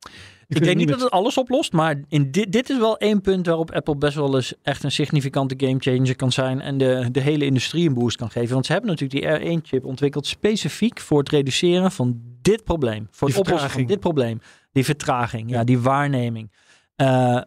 Ik 0.47 0.53
kunt 0.55 0.65
denk 0.65 0.77
niet 0.77 0.85
met- 0.89 0.95
dat 0.99 1.03
het 1.03 1.13
alles 1.19 1.37
oplost, 1.37 1.71
maar 1.73 2.01
in 2.09 2.31
dit, 2.31 2.51
dit 2.51 2.69
is 2.69 2.77
wel 2.77 2.97
één 2.97 3.21
punt 3.21 3.45
waarop 3.45 3.71
Apple 3.71 3.95
best 3.97 4.15
wel 4.15 4.35
eens 4.35 4.53
echt 4.63 4.83
een 4.83 4.91
significante 4.91 5.53
gamechanger 5.57 6.15
kan 6.15 6.31
zijn 6.31 6.61
en 6.61 6.77
de, 6.77 7.07
de 7.11 7.19
hele 7.19 7.45
industrie 7.45 7.87
een 7.87 7.93
boost 7.93 8.17
kan 8.17 8.29
geven. 8.31 8.53
Want 8.53 8.65
ze 8.65 8.71
hebben 8.71 8.89
natuurlijk 8.89 9.41
die 9.41 9.57
R1-chip 9.59 9.85
ontwikkeld 9.85 10.27
specifiek 10.27 10.99
voor 10.99 11.19
het 11.19 11.29
reduceren 11.29 11.91
van 11.91 12.21
dit 12.41 12.63
probleem. 12.63 13.07
Voor 13.11 13.27
Die 13.27 13.37
het 13.37 13.45
oplossen 13.47 13.71
van 13.71 13.85
dit 13.85 13.99
probleem. 13.99 14.39
Die 14.71 14.85
vertraging, 14.85 15.49
ja, 15.49 15.57
Ja. 15.57 15.63
die 15.63 15.79
waarneming. 15.79 16.51
Eh, 16.95 17.41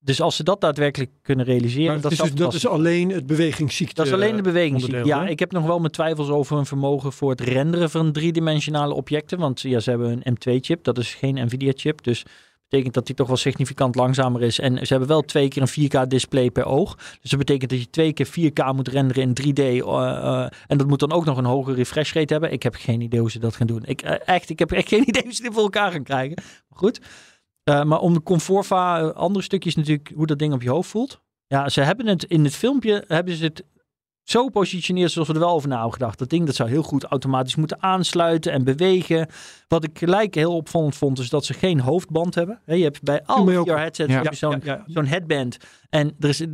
dus 0.00 0.20
als 0.20 0.36
ze 0.36 0.42
dat 0.42 0.60
daadwerkelijk 0.60 1.10
kunnen 1.22 1.44
realiseren, 1.44 1.92
Maar 1.92 2.00
dat, 2.00 2.12
is 2.12 2.18
dus, 2.18 2.34
dat 2.34 2.54
is 2.54 2.66
alleen 2.66 3.10
het 3.10 3.26
bewegingsziekte. 3.26 3.94
dat 3.94 4.06
is 4.06 4.12
alleen 4.12 4.36
de 4.36 4.42
bewegingsziekte. 4.42 5.04
Ja, 5.04 5.26
ik 5.26 5.38
heb 5.38 5.52
nog 5.52 5.66
wel 5.66 5.78
mijn 5.78 5.92
twijfels 5.92 6.28
over 6.28 6.56
hun 6.56 6.66
vermogen 6.66 7.12
voor 7.12 7.30
het 7.30 7.40
renderen 7.40 7.90
van 7.90 8.12
driedimensionale 8.12 8.94
objecten. 8.94 9.38
Want 9.38 9.60
ja, 9.60 9.80
ze 9.80 9.90
hebben 9.90 10.20
een 10.22 10.36
M2-chip, 10.36 10.84
dat 10.84 10.98
is 10.98 11.14
geen 11.14 11.46
NVIDIA-chip. 11.46 12.02
Dus 12.02 12.24
betekent 12.70 12.94
dat 12.94 13.06
die 13.06 13.14
toch 13.14 13.26
wel 13.26 13.36
significant 13.36 13.94
langzamer 13.94 14.42
is. 14.42 14.58
En 14.58 14.76
ze 14.86 14.86
hebben 14.92 15.08
wel 15.08 15.22
twee 15.22 15.48
keer 15.48 15.62
een 15.62 15.88
4K-display 15.90 16.50
per 16.50 16.64
oog. 16.64 16.96
Dus 17.20 17.30
dat 17.30 17.38
betekent 17.38 17.70
dat 17.70 17.80
je 17.80 17.90
twee 17.90 18.12
keer 18.12 18.26
4K 18.26 18.74
moet 18.74 18.88
renderen 18.88 19.22
in 19.22 19.34
3D. 19.34 19.58
eh, 19.58 19.80
eh, 19.82 20.48
en 20.66 20.78
dat 20.78 20.86
moet 20.86 21.00
dan 21.00 21.12
ook 21.12 21.24
nog 21.24 21.36
een 21.36 21.44
hogere 21.44 21.76
refresh 21.76 22.12
rate 22.12 22.32
hebben. 22.32 22.52
Ik 22.52 22.62
heb 22.62 22.74
geen 22.74 23.00
idee 23.00 23.20
hoe 23.20 23.30
ze 23.30 23.38
dat 23.38 23.56
gaan 23.56 23.66
doen. 23.66 23.82
Ik, 23.84 24.02
eh, 24.02 24.34
echt, 24.34 24.50
ik 24.50 24.58
heb 24.58 24.72
echt 24.72 24.88
geen 24.88 25.08
idee 25.08 25.22
hoe 25.22 25.32
ze 25.32 25.42
dit 25.42 25.52
voor 25.52 25.62
elkaar 25.62 25.92
gaan 25.92 26.02
krijgen. 26.02 26.36
Maar 26.68 26.78
goed. 26.78 27.00
Eh, 27.64 27.82
maar 27.82 28.00
om 28.00 28.14
de 28.14 28.22
comfortva, 28.22 29.00
uh, 29.02 29.10
andere 29.10 29.44
stukjes 29.44 29.74
natuurlijk, 29.74 30.12
hoe 30.14 30.26
dat 30.26 30.38
ding 30.38 30.52
op 30.52 30.62
je 30.62 30.70
hoofd 30.70 30.90
voelt. 30.90 31.20
Ja, 31.46 31.68
ze 31.68 31.80
hebben 31.80 32.06
het 32.06 32.24
in 32.24 32.44
het 32.44 32.54
filmpje, 32.54 33.04
hebben 33.06 33.34
ze 33.34 33.44
het 33.44 33.64
zo 34.22 34.48
positioneert 34.48 35.10
zoals 35.10 35.28
we 35.28 35.34
er 35.34 35.40
wel 35.40 35.50
over 35.50 35.68
na 35.68 35.74
hebben 35.74 35.92
gedacht. 35.92 36.18
Dat 36.18 36.28
ding 36.30 36.46
dat 36.46 36.54
zou 36.54 36.68
heel 36.68 36.82
goed 36.82 37.04
automatisch 37.04 37.56
moeten 37.56 37.82
aansluiten 37.82 38.52
en 38.52 38.64
bewegen. 38.64 39.28
Wat 39.68 39.84
ik 39.84 39.98
gelijk 39.98 40.34
heel 40.34 40.56
opvallend 40.56 40.96
vond, 40.96 41.18
is 41.18 41.28
dat 41.28 41.44
ze 41.44 41.54
geen 41.54 41.80
hoofdband 41.80 42.34
hebben. 42.34 42.60
je 42.66 42.74
hebt 42.82 43.02
bij 43.02 43.22
al 43.26 43.46
VR 43.46 43.70
headsets 43.70 44.12
Ja, 44.12 44.32
zo'n 44.32 44.50
ja, 44.50 44.58
ja. 44.64 44.84
zo'n 44.86 45.06
headband. 45.06 45.56
En 45.88 46.14
er 46.18 46.28
is 46.28 46.40
100% 46.40 46.46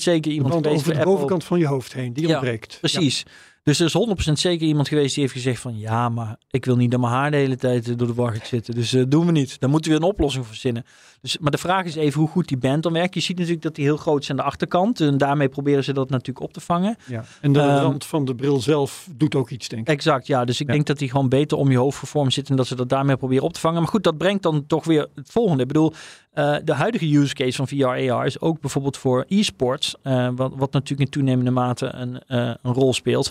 zeker 0.00 0.32
iemand 0.32 0.54
geweest 0.54 0.76
over 0.76 0.92
de 0.92 0.98
Apple- 0.98 1.12
bovenkant 1.12 1.44
van 1.44 1.58
je 1.58 1.66
hoofd 1.66 1.92
heen, 1.92 2.12
die 2.12 2.28
ontbreekt. 2.28 2.78
Precies. 2.80 3.24
Dus 3.70 3.80
er 3.80 3.86
is 4.16 4.28
100% 4.30 4.32
zeker 4.32 4.66
iemand 4.66 4.88
geweest 4.88 5.12
die 5.14 5.22
heeft 5.22 5.34
gezegd 5.36 5.60
van... 5.60 5.78
ja, 5.78 6.08
maar 6.08 6.36
ik 6.50 6.64
wil 6.64 6.76
niet 6.76 6.90
dat 6.90 7.00
mijn 7.00 7.12
haar 7.12 7.30
de 7.30 7.36
hele 7.36 7.56
tijd 7.56 7.88
eh, 7.88 7.96
door 7.96 8.06
de 8.06 8.14
war 8.14 8.32
gaat 8.32 8.46
zitten. 8.46 8.74
Dus 8.74 8.92
eh, 8.92 9.02
doen 9.08 9.26
we 9.26 9.32
niet. 9.32 9.60
Dan 9.60 9.70
moeten 9.70 9.90
we 9.90 9.96
een 9.96 10.02
oplossing 10.02 10.44
voor 10.44 10.52
verzinnen. 10.52 10.84
Dus, 11.20 11.38
maar 11.38 11.50
de 11.50 11.58
vraag 11.58 11.84
is 11.84 11.94
even 11.94 12.20
hoe 12.20 12.28
goed 12.28 12.48
die 12.48 12.56
band 12.58 12.82
dan 12.82 12.92
werkt. 12.92 13.14
Je 13.14 13.20
ziet 13.20 13.36
natuurlijk 13.36 13.62
dat 13.62 13.74
die 13.74 13.84
heel 13.84 13.96
groot 13.96 14.22
is 14.22 14.30
aan 14.30 14.36
de 14.36 14.42
achterkant. 14.42 15.00
En 15.00 15.18
daarmee 15.18 15.48
proberen 15.48 15.84
ze 15.84 15.92
dat 15.92 16.10
natuurlijk 16.10 16.44
op 16.46 16.52
te 16.52 16.60
vangen. 16.60 16.96
Ja. 17.06 17.24
En 17.40 17.52
de 17.52 17.60
Ehm, 17.60 17.68
rand 17.82 18.06
van 18.06 18.24
de 18.24 18.34
bril 18.34 18.60
zelf 18.60 19.08
doet 19.16 19.34
ook 19.34 19.50
iets, 19.50 19.68
denk 19.68 19.82
ik. 19.82 19.88
Exact, 19.88 20.26
ja. 20.26 20.44
Dus 20.44 20.60
ik 20.60 20.66
Ja. 20.66 20.72
denk 20.72 20.86
dat 20.86 20.98
die 20.98 21.10
gewoon 21.10 21.28
beter 21.28 21.58
om 21.58 21.70
je 21.70 21.76
hoofd 21.78 21.98
gevormd 21.98 22.32
zit... 22.32 22.50
en 22.50 22.56
dat 22.56 22.66
ze 22.66 22.74
dat 22.76 22.88
daarmee 22.88 23.16
proberen 23.16 23.44
op 23.44 23.52
te 23.52 23.60
vangen. 23.60 23.80
Maar 23.80 23.90
goed, 23.90 24.04
dat 24.04 24.18
brengt 24.18 24.42
dan 24.42 24.66
toch 24.66 24.84
weer 24.84 25.06
het 25.14 25.30
volgende. 25.30 25.62
Ik 25.62 25.68
bedoel, 25.68 25.92
eh, 26.32 26.56
de 26.64 26.74
huidige 26.74 27.16
use 27.16 27.34
case 27.34 27.56
van 27.56 27.68
VR-AR 27.68 28.26
is 28.26 28.40
ook 28.40 28.60
bijvoorbeeld 28.60 28.96
voor 28.96 29.24
e-sports... 29.28 29.94
wat, 30.34 30.52
wat 30.56 30.72
natuurlijk 30.72 31.00
in 31.00 31.10
toenemende 31.10 31.50
mate 31.50 31.86
een, 31.94 32.20
een 32.26 32.72
rol 32.72 32.92
speelt... 32.94 33.30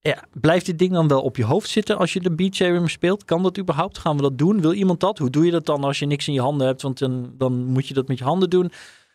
Ja, 0.00 0.24
blijft 0.32 0.66
dit 0.66 0.78
ding 0.78 0.92
dan 0.92 1.08
wel 1.08 1.22
op 1.22 1.36
je 1.36 1.44
hoofd 1.44 1.68
zitten 1.68 1.98
als 1.98 2.12
je 2.12 2.20
de 2.20 2.34
Beat 2.34 2.54
Saber 2.54 2.90
speelt? 2.90 3.24
Kan 3.24 3.42
dat 3.42 3.58
überhaupt? 3.58 3.98
Gaan 3.98 4.16
we 4.16 4.22
dat 4.22 4.38
doen? 4.38 4.60
Wil 4.60 4.72
iemand 4.72 5.00
dat? 5.00 5.18
Hoe 5.18 5.30
doe 5.30 5.44
je 5.44 5.50
dat 5.50 5.66
dan 5.66 5.84
als 5.84 5.98
je 5.98 6.06
niks 6.06 6.28
in 6.28 6.34
je 6.34 6.40
handen 6.40 6.66
hebt? 6.66 6.82
Want 6.82 6.98
dan, 6.98 7.32
dan 7.36 7.64
moet 7.64 7.88
je 7.88 7.94
dat 7.94 8.08
met 8.08 8.18
je 8.18 8.24
handen 8.24 8.50
doen. 8.50 8.70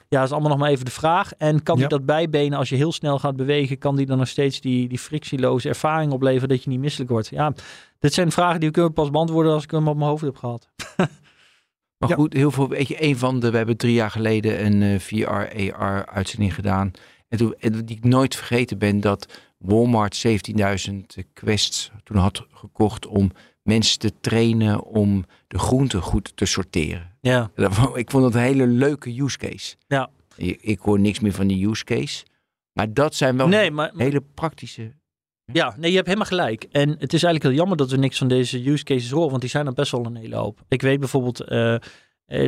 Ja, 0.10 0.20
dat 0.20 0.28
is 0.28 0.32
allemaal 0.34 0.50
nog 0.52 0.60
maar 0.60 0.70
even 0.70 0.86
de 0.86 0.92
vraag. 0.92 1.34
En 1.34 1.64
kan 1.64 1.76
Ja. 1.76 1.82
die 1.82 1.98
dat 1.98 2.06
bijbenen 2.06 2.58
als 2.58 2.70
je 2.70 2.76
heel 2.76 2.92
snel 2.92 3.20
gaat 3.20 3.36
bewegen? 3.36 3.78
Kan 3.78 3.96
die 3.96 4.06
dan 4.06 4.18
nog 4.18 4.28
steeds 4.28 4.62
die, 4.62 4.88
die 4.88 5.00
frictieloze 5.00 5.70
ervaring 5.70 6.12
opleveren 6.12 6.50
dat 6.50 6.64
je 6.64 6.70
niet 6.70 6.80
misselijk 6.80 7.10
wordt? 7.12 7.30
Ja, 7.30 7.54
dit 8.00 8.14
zijn 8.14 8.32
vragen 8.32 8.60
die 8.60 8.72
kunnen 8.72 8.94
pas 8.94 9.10
beantwoorden 9.10 9.54
als 9.54 9.64
ik 9.64 9.72
hem 9.72 9.88
op 9.88 9.98
mijn 9.98 10.10
hoofd 10.10 10.24
heb 10.24 10.38
gehad. 10.38 10.70
Maar 11.98 12.10
Ja. 12.12 12.16
goed, 12.16 12.34
heel 12.34 12.52
veel, 12.52 12.68
weet 12.70 12.88
je, 12.88 13.04
een 13.04 13.18
van 13.18 13.40
de, 13.40 13.52
we 13.52 13.58
hebben 13.58 13.78
drie 13.78 13.94
jaar 13.94 14.12
geleden 14.12 14.66
een 14.66 14.82
eh, 14.82 15.00
VR-AR 15.00 16.06
uitzending 16.06 16.54
gedaan. 16.54 16.92
En, 17.30 17.38
toen, 17.38 17.56
en 17.60 17.86
die 17.86 17.98
ik 17.98 18.04
nooit 18.04 18.36
vergeten 18.36 18.78
ben, 18.78 19.00
dat 19.00 19.28
Walmart 19.64 20.26
17.000 20.28 21.24
quests 21.34 21.92
toen 22.04 22.18
had 22.18 22.46
gekocht 22.52 23.06
om 23.06 23.32
mensen 23.62 24.00
te 24.00 24.12
trainen 24.20 24.84
om 24.84 25.26
de 25.48 25.60
groenten 25.60 26.02
goed 26.02 26.32
te 26.36 26.46
sorteren. 26.46 27.18
Ja, 27.22 27.52
Ik 27.94 28.12
vond 28.12 28.24
dat 28.24 28.34
een 28.34 28.42
hele 28.42 28.68
leuke 28.68 29.22
use 29.22 29.38
case. 29.38 29.76
Ja. 29.88 30.10
Ik, 30.36 30.62
ik 30.62 30.80
hoor 30.80 31.00
niks 31.00 31.20
meer 31.20 31.34
van 31.34 31.48
die 31.48 31.68
use 31.68 31.84
case. 31.84 32.26
Maar 32.74 32.94
dat 32.94 33.16
zijn 33.16 33.38
wel 33.38 33.48
nee, 33.48 33.72
maar, 33.72 33.92
hele 33.96 34.22
praktische... 34.34 34.94
Ja, 35.46 35.76
nee, 35.78 35.90
je 35.90 35.96
hebt 35.96 36.08
helemaal 36.08 36.28
gelijk. 36.28 36.64
En 36.72 36.90
het 36.90 37.14
is 37.14 37.24
eigenlijk 37.24 37.44
heel 37.44 37.54
jammer 37.54 37.78
dat 37.78 37.92
we 37.92 37.98
niks 37.98 38.18
van 38.18 38.28
deze 38.28 38.70
use 38.70 38.84
cases 38.84 39.12
horen, 39.12 39.30
want 39.30 39.42
die 39.42 39.50
zijn 39.50 39.66
er 39.66 39.74
best 39.74 39.92
wel 39.92 40.06
een 40.06 40.16
hele 40.16 40.36
hoop. 40.36 40.62
Ik 40.68 40.82
weet 40.82 41.00
bijvoorbeeld 41.00 41.42
eh, 41.42 41.76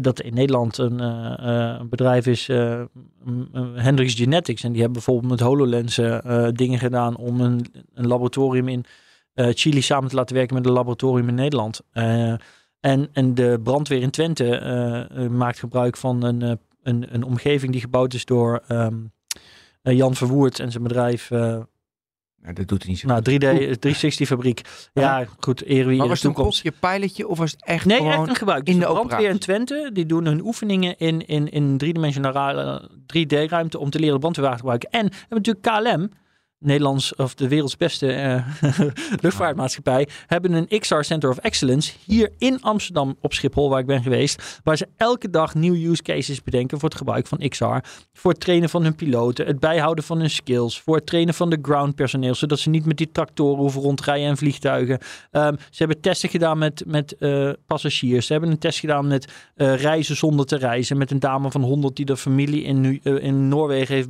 dat 0.01 0.21
in 0.21 0.33
Nederland 0.33 0.77
een, 0.77 0.99
eh, 0.99 1.73
eh, 1.73 1.81
bedrijf 1.89 2.27
is, 2.27 2.49
eh, 2.49 2.81
m- 3.23 3.47
m- 3.51 3.75
Hendrix 3.75 4.13
Genetics, 4.13 4.63
en 4.63 4.71
die 4.71 4.81
hebben 4.81 5.03
bijvoorbeeld 5.03 5.31
met 5.31 5.47
HoloLens 5.47 5.97
eh, 5.97 6.45
eh, 6.47 6.53
dingen 6.53 6.79
gedaan 6.79 7.17
om 7.17 7.41
een, 7.41 7.65
een 7.93 8.07
laboratorium 8.07 8.67
in 8.67 8.86
eh, 9.33 9.47
Chili 9.53 9.81
samen 9.81 10.09
te 10.09 10.15
laten 10.15 10.36
werken 10.36 10.55
met 10.55 10.65
een 10.65 10.71
laboratorium 10.71 11.27
in 11.27 11.36
Nederland. 11.36 11.81
Eh, 11.91 12.33
en, 12.79 13.09
en 13.13 13.33
de 13.33 13.59
brandweer 13.63 14.01
in 14.01 14.09
Twente 14.09 14.57
eh, 14.57 15.23
eh, 15.23 15.29
maakt 15.31 15.59
gebruik 15.59 15.97
van 15.97 16.23
een, 16.23 16.41
eh, 16.41 16.51
een, 16.83 17.05
een 17.13 17.23
omgeving 17.23 17.71
die 17.71 17.81
gebouwd 17.81 18.13
is 18.13 18.25
door 18.25 18.63
ehm, 18.67 18.95
eh, 19.81 19.95
Jan 19.95 20.15
Verwoerd 20.15 20.59
en 20.59 20.71
zijn 20.71 20.83
bedrijf 20.83 21.31
eh, 21.31 21.59
Nou, 22.46 22.58
dat 22.58 22.68
doet 22.68 22.82
hij 22.82 22.91
niet 22.91 23.00
zo 23.00 23.08
nou, 23.08 23.20
goed. 23.24 23.34
3D, 23.34 23.38
360 23.80 24.28
fabriek. 24.28 24.62
Ja, 24.93 25.26
goed, 25.39 25.68
eer 25.68 25.88
wie 25.88 25.98
Maar 25.98 26.08
was 26.08 26.22
het 26.22 26.38
een 26.38 26.43
kopje 26.43 26.72
pilotje 26.80 27.28
of 27.28 27.38
was 27.38 27.52
het 27.52 27.66
echt 27.66 27.86
Nee, 27.86 27.98
gewoon... 27.98 28.12
echt 28.12 28.28
een 28.28 28.36
gebruik. 28.36 28.68
in 28.68 28.74
Dus 28.80 28.82
de 28.88 28.88
de 28.88 28.93
brandweer 28.93 29.30
in? 29.30 29.39
Twente, 29.39 29.89
die 29.93 30.06
doen 30.06 30.26
hun 30.26 30.46
oefeningen 30.46 30.98
in, 30.98 31.28
in, 31.28 31.52
in 31.52 31.78
driedimensionale 31.78 32.89
3D-ruimte 32.89 33.80
om 33.80 33.89
te 33.89 34.00
leren 34.00 34.20
brandweerwagen 34.20 34.60
gebruiken. 34.60 34.89
En 34.91 35.06
we 35.06 35.16
hebben 35.28 35.41
natuurlijk 35.43 35.84
KLM, 35.84 36.10
Nederlands 36.66 37.16
of 37.16 37.36
de 37.36 37.47
werelds 37.47 37.78
beste 37.78 38.13
eh, 38.13 38.47
luchtvaartmaatschappij, 39.22 40.07
hebben 40.28 40.53
een 40.53 40.80
XR 40.80 41.01
Center 41.01 41.30
of 41.30 41.38
Excellence 41.38 41.93
hier 42.05 42.32
in 42.38 42.61
Amsterdam 42.61 43.16
op 43.22 43.34
Schiphol, 43.34 43.70
waar 43.70 43.80
ik 43.80 43.86
ben 43.86 44.03
geweest, 44.03 44.59
waar 44.63 44.78
ze 44.78 44.88
elke 44.97 45.30
dag 45.30 45.55
nieuwe 45.55 45.88
use 45.88 46.03
cases 46.03 46.43
bedenken 46.43 46.80
voor 46.80 46.89
het 46.89 46.97
gebruik 46.97 47.28
van 47.28 47.49
XR, 47.49 47.78
voor 48.13 48.32
het 48.32 48.39
trainen 48.39 48.70
van 48.70 48.84
hun 48.84 48.95
piloten, 48.95 49.45
het 49.45 49.59
bijhouden 49.59 50.03
van 50.03 50.20
hun 50.20 50.30
skills, 50.30 50.80
voor 50.80 50.95
het 50.95 51.05
trainen 51.05 51.34
van 51.34 51.49
de 51.49 51.59
ground 51.61 51.95
personeel, 51.95 52.36
zodat 52.36 52.59
ze 52.59 52.70
niet 52.70 52.86
met 52.86 52.97
die 52.97 53.11
tractoren 53.11 53.59
hoeven 53.59 53.82
rondrijden 53.82 54.28
en 54.28 54.38
vliegtuigen. 54.38 54.99
Ehm, 55.32 55.55
ze 55.57 55.78
hebben 55.78 56.01
testen 56.01 56.30
gedaan 56.30 56.57
met, 56.57 56.84
met 56.86 57.16
eh, 57.18 57.49
passagiers. 57.68 58.26
Ze 58.26 58.32
hebben 58.32 58.51
een 58.51 58.57
test 58.57 58.80
gedaan 58.80 59.07
met 59.07 59.32
eh, 59.55 59.76
reizen 59.76 60.16
zonder 60.16 60.45
te 60.45 60.57
reizen. 60.57 60.97
Met 60.97 61.11
een 61.11 61.20
dame 61.20 61.51
van 61.51 61.61
100 61.61 61.95
die 61.95 62.05
de 62.05 62.18
familie 62.18 62.63
in, 62.63 63.03
in 63.03 63.47
Noorwegen 63.47 63.95
heeft 63.95 64.09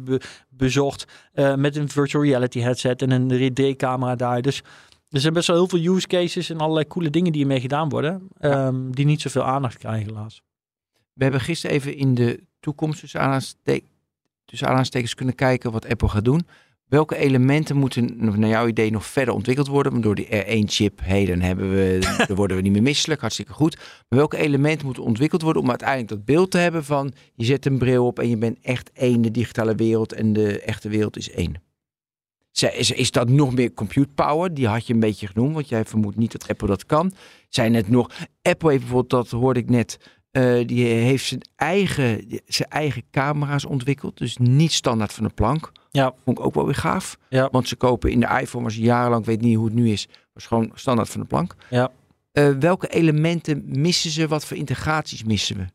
bezocht. 0.57 1.05
eh, 1.33 1.55
met 1.55 1.75
een 1.75 1.89
virtual 1.89 2.23
reality 2.23 2.59
headset 2.59 3.01
en 3.01 3.11
een 3.11 3.27
3D-camera 3.29 4.15
daar. 4.15 4.41
Dus 4.41 4.63
er 5.09 5.19
zijn 5.19 5.33
best 5.33 5.47
wel 5.47 5.55
heel 5.57 5.67
veel 5.67 5.95
use 5.95 6.07
cases 6.07 6.49
en 6.49 6.57
allerlei 6.57 6.87
coole 6.87 7.09
dingen 7.09 7.31
die 7.31 7.41
ermee 7.41 7.59
gedaan 7.59 7.89
worden. 7.89 8.27
ehm, 8.39 8.91
Die 8.91 9.05
niet 9.05 9.21
zoveel 9.21 9.43
aandacht 9.43 9.77
krijgen 9.77 10.05
helaas. 10.07 10.41
We 11.13 11.23
hebben 11.23 11.41
gisteren 11.41 11.75
even 11.75 11.95
in 11.95 12.15
de 12.15 12.43
toekomst 12.59 12.99
tussen, 12.99 13.19
aanhalingstek- 13.19 13.85
tussen 14.45 14.65
aanhalingstekens 14.67 15.13
kunnen 15.15 15.35
kijken 15.35 15.71
wat 15.71 15.89
Apple 15.89 16.09
gaat 16.09 16.25
doen. 16.25 16.47
Welke 16.85 17.15
elementen 17.15 17.75
moeten 17.75 18.15
naar 18.17 18.49
jouw 18.49 18.67
idee 18.67 18.91
nog 18.91 19.05
verder 19.05 19.33
ontwikkeld 19.33 19.67
worden? 19.67 19.91
Want 19.91 20.03
door 20.03 20.15
die 20.15 20.25
R1-chip, 20.25 20.99
hey, 21.03 21.25
dan, 21.25 21.39
hebben 21.39 21.69
we, 21.69 21.99
dan 22.27 22.35
worden 22.35 22.57
we 22.57 22.63
niet 22.63 22.71
meer 22.71 22.81
misselijk, 22.81 23.21
hartstikke 23.21 23.53
goed. 23.53 23.75
Maar 23.75 24.19
welke 24.19 24.37
elementen 24.37 24.85
moeten 24.85 25.03
ontwikkeld 25.03 25.41
worden 25.41 25.61
om 25.61 25.69
uiteindelijk 25.69 26.09
dat 26.09 26.25
beeld 26.25 26.51
te 26.51 26.57
hebben 26.57 26.85
van 26.85 27.13
je 27.35 27.45
zet 27.45 27.65
een 27.65 27.77
bril 27.77 28.05
op 28.05 28.19
en 28.19 28.29
je 28.29 28.37
bent 28.37 28.57
echt 28.61 28.91
één, 28.93 29.21
de 29.21 29.31
digitale 29.31 29.75
wereld 29.75 30.13
en 30.13 30.33
de 30.33 30.59
echte 30.61 30.89
wereld 30.89 31.17
is 31.17 31.31
één? 31.31 31.63
Is, 32.51 32.91
is 32.91 33.11
dat 33.11 33.29
nog 33.29 33.53
meer 33.53 33.73
compute 33.73 34.13
power? 34.15 34.53
Die 34.53 34.67
had 34.67 34.87
je 34.87 34.93
een 34.93 34.99
beetje 34.99 35.27
genoemd, 35.27 35.53
want 35.53 35.69
jij 35.69 35.85
vermoedt 35.85 36.17
niet 36.17 36.31
dat 36.31 36.47
Apple 36.47 36.67
dat 36.67 36.85
kan. 36.85 37.13
Zijn 37.49 37.73
het 37.73 37.89
nog... 37.89 38.11
Apple 38.41 38.69
heeft 38.69 38.81
bijvoorbeeld, 38.81 39.09
dat 39.09 39.39
hoorde 39.39 39.59
ik 39.59 39.69
net, 39.69 39.97
eh, 40.31 40.67
die 40.67 40.85
heeft 40.85 41.25
zijn 41.25 41.41
eigen, 41.55 42.25
zijn 42.45 42.69
eigen 42.69 43.03
camera's 43.11 43.65
ontwikkeld. 43.65 44.17
Dus 44.17 44.37
niet 44.37 44.71
standaard 44.71 45.13
van 45.13 45.23
de 45.23 45.33
plank. 45.33 45.71
Ja. 45.95 46.13
Vond 46.23 46.39
ik 46.39 46.45
ook 46.45 46.53
wel 46.53 46.65
weer 46.65 46.75
gaaf. 46.75 47.17
Ja. 47.29 47.49
Want 47.51 47.67
ze 47.67 47.75
kopen 47.75 48.11
in 48.11 48.19
de 48.19 48.37
iPhone, 48.41 48.63
was 48.63 48.75
jarenlang, 48.75 49.21
ik 49.21 49.27
weet 49.27 49.41
niet 49.41 49.55
hoe 49.55 49.65
het 49.65 49.73
nu 49.73 49.89
is, 49.89 50.07
was 50.33 50.45
gewoon 50.45 50.71
standaard 50.73 51.09
van 51.09 51.21
de 51.21 51.27
plank. 51.27 51.55
Ja. 51.69 51.91
Eh, 52.31 52.49
welke 52.59 52.87
elementen 52.87 53.63
missen 53.65 54.11
ze? 54.11 54.27
Wat 54.27 54.45
voor 54.45 54.57
integraties 54.57 55.23
missen 55.23 55.57
we? 55.57 55.65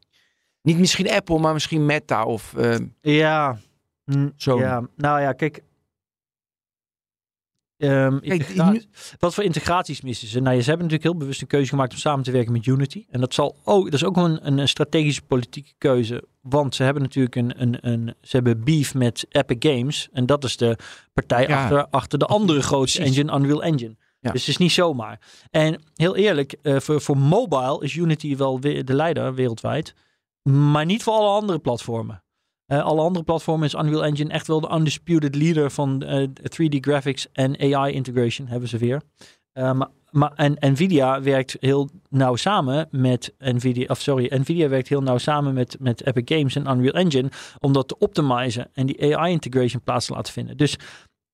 Niet 0.62 0.78
misschien 0.78 1.10
Apple, 1.10 1.38
maar 1.38 1.52
misschien 1.52 1.86
Meta 1.86 2.24
of... 2.24 2.54
eh, 2.54 2.76
Ja, 3.00 3.58
mm, 4.04 4.32
Zo. 4.36 4.58
ja. 4.58 4.88
nou 4.96 5.20
ja, 5.20 5.32
kijk. 5.32 5.62
Ehm, 7.80 8.18
Kijk, 8.20 8.54
nu- 8.72 8.82
Wat 9.18 9.34
voor 9.34 9.44
integraties 9.44 10.00
missen 10.00 10.28
ze? 10.28 10.40
Nou, 10.40 10.56
ja, 10.56 10.62
ze 10.62 10.68
hebben 10.68 10.86
natuurlijk 10.86 11.12
heel 11.12 11.20
bewust 11.20 11.40
een 11.40 11.46
keuze 11.46 11.68
gemaakt 11.68 11.92
om 11.92 11.98
samen 11.98 12.24
te 12.24 12.30
werken 12.30 12.52
met 12.52 12.66
Unity. 12.66 13.04
En 13.10 13.20
dat, 13.20 13.34
zal 13.34 13.56
ook, 13.64 13.84
dat 13.84 13.94
is 13.94 14.04
ook 14.04 14.16
een, 14.16 14.58
een, 14.58 14.68
strategische 14.68 15.22
politieke 15.22 15.72
keuze. 15.78 16.24
Want 16.40 16.74
ze 16.74 16.82
hebben 16.82 17.02
natuurlijk 17.02 17.34
een, 17.36 17.62
een, 17.62 17.78
een, 17.80 18.14
ze 18.20 18.36
hebben 18.36 18.64
beef 18.64 18.94
met 18.94 19.26
Epic 19.28 19.56
Games. 19.58 20.08
En 20.12 20.26
dat 20.26 20.44
is 20.44 20.56
de 20.56 20.76
partij 21.12 21.46
Ja. 21.48 21.62
achter, 21.62 21.86
achter 21.90 22.18
de 22.18 22.26
andere 22.26 22.62
grootste 22.62 23.02
engine, 23.02 23.34
Unreal 23.36 23.62
Engine. 23.62 23.96
Ja. 24.20 24.30
Dus 24.30 24.40
het 24.40 24.50
is 24.50 24.56
niet 24.56 24.72
zomaar. 24.72 25.20
En 25.50 25.82
heel 25.94 26.16
eerlijk, 26.16 26.52
eh, 26.62 26.76
voor, 26.80 27.00
voor 27.00 27.16
mobile 27.18 27.82
is 27.84 27.94
Unity 27.94 28.36
wel 28.36 28.60
we- 28.60 28.84
de 28.84 28.94
leider 28.94 29.34
wereldwijd. 29.34 29.94
Maar 30.42 30.84
niet 30.84 31.02
voor 31.02 31.12
alle 31.14 31.40
andere 31.40 31.58
platformen. 31.58 32.22
Eh, 32.70 32.82
alle 32.82 33.00
andere 33.00 33.24
platformen 33.24 33.66
is 33.66 33.74
Unreal 33.74 34.04
Engine 34.04 34.32
echt 34.32 34.46
wel 34.46 34.60
de 34.60 34.70
undisputed 34.74 35.34
leader 35.34 35.70
van 35.70 36.02
eh, 36.02 36.28
3D 36.28 36.76
graphics 36.80 37.26
en 37.32 37.74
AI 37.74 37.92
integration 37.92 38.46
hebben 38.46 38.68
ze 38.68 38.78
weer. 38.78 39.02
Eh, 39.52 39.72
maar, 39.72 39.88
maar, 40.10 40.32
en 40.34 40.56
Nvidia 40.60 41.22
werkt 41.22 41.56
heel 41.60 41.88
nauw 42.08 42.36
samen 42.36 42.88
met 42.90 43.34
Nvidia, 43.38 43.84
of 43.88 44.00
sorry, 44.00 44.38
Nvidia 44.38 44.68
werkt 44.68 44.88
heel 44.88 45.02
nauw 45.02 45.18
samen 45.18 45.54
met, 45.54 45.76
met 45.80 46.06
Epic 46.06 46.36
Games 46.36 46.56
en 46.56 46.66
Unreal 46.70 46.94
Engine 46.94 47.28
om 47.58 47.72
dat 47.72 47.88
te 47.88 47.98
optimizen 47.98 48.68
en 48.72 48.86
die 48.86 49.16
AI 49.16 49.32
integration 49.32 49.82
plaats 49.82 50.06
te 50.06 50.12
laten 50.12 50.32
vinden. 50.32 50.56
Dus 50.56 50.76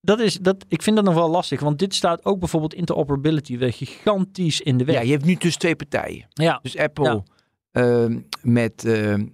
dat 0.01 0.21
is, 0.21 0.39
dat, 0.39 0.65
ik 0.69 0.83
vind 0.83 0.97
dat 0.97 1.05
nog 1.05 1.15
wel 1.15 1.31
lastig, 1.31 1.61
want 1.61 1.79
dit 1.79 1.95
staat 1.95 2.25
ook 2.25 2.39
bijvoorbeeld 2.39 2.75
interoperability 2.75 3.59
weer 3.59 3.73
gigantisch 3.73 4.61
in 4.61 4.79
de 4.79 4.85
weg. 4.85 4.95
ja, 4.95 5.01
je 5.01 5.13
hebt 5.13 5.25
nu 5.25 5.35
dus 5.35 5.57
twee 5.57 5.77
partijen. 5.77 6.27
ja, 6.29 6.59
Dus 6.63 6.77
Apple 6.77 7.05
Ja. 7.05 7.23
ehm, 7.71 8.21
met, 8.43 8.85
ehm, 8.85 9.21
eh, 9.21 9.27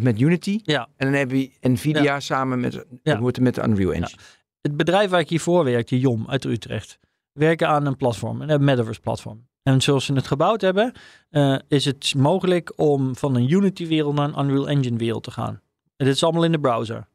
met 0.00 0.20
Unity. 0.20 0.60
Ja. 0.62 0.88
En 0.96 1.06
dan 1.06 1.14
heb 1.16 1.30
je 1.30 1.50
Nvidia 1.60 2.20
samen 2.20 2.60
met, 2.60 2.84
Ja. 3.02 3.20
met 3.40 3.54
de 3.54 3.62
Unreal 3.62 3.92
Engine. 3.92 4.18
het 4.60 4.76
bedrijf 4.76 5.10
waar 5.10 5.20
ik 5.20 5.28
hiervoor 5.28 5.64
werkte, 5.64 5.98
Jom 6.00 6.24
uit 6.28 6.44
Utrecht, 6.44 6.98
werken 7.32 7.68
aan 7.68 7.86
een 7.86 7.96
platform, 7.96 8.40
een 8.40 8.64
metaverse 8.64 9.00
platform. 9.00 9.48
En 9.62 9.80
zoals 9.80 10.04
ze 10.04 10.12
het 10.12 10.26
gebouwd 10.26 10.60
hebben, 10.60 10.92
eh, 11.30 11.56
is 11.68 11.84
het 11.84 12.14
mogelijk 12.16 12.72
om 12.76 13.16
van 13.16 13.34
een 13.36 13.50
Unity-wereld 13.52 14.14
naar 14.14 14.28
een 14.28 14.44
Unreal 14.44 14.68
Engine-wereld 14.68 15.22
te 15.22 15.30
gaan. 15.30 15.60
En 15.96 16.06
dit 16.06 16.14
is 16.14 16.22
allemaal 16.22 16.44
in 16.44 16.52
de 16.52 16.60
browser. 16.60 17.08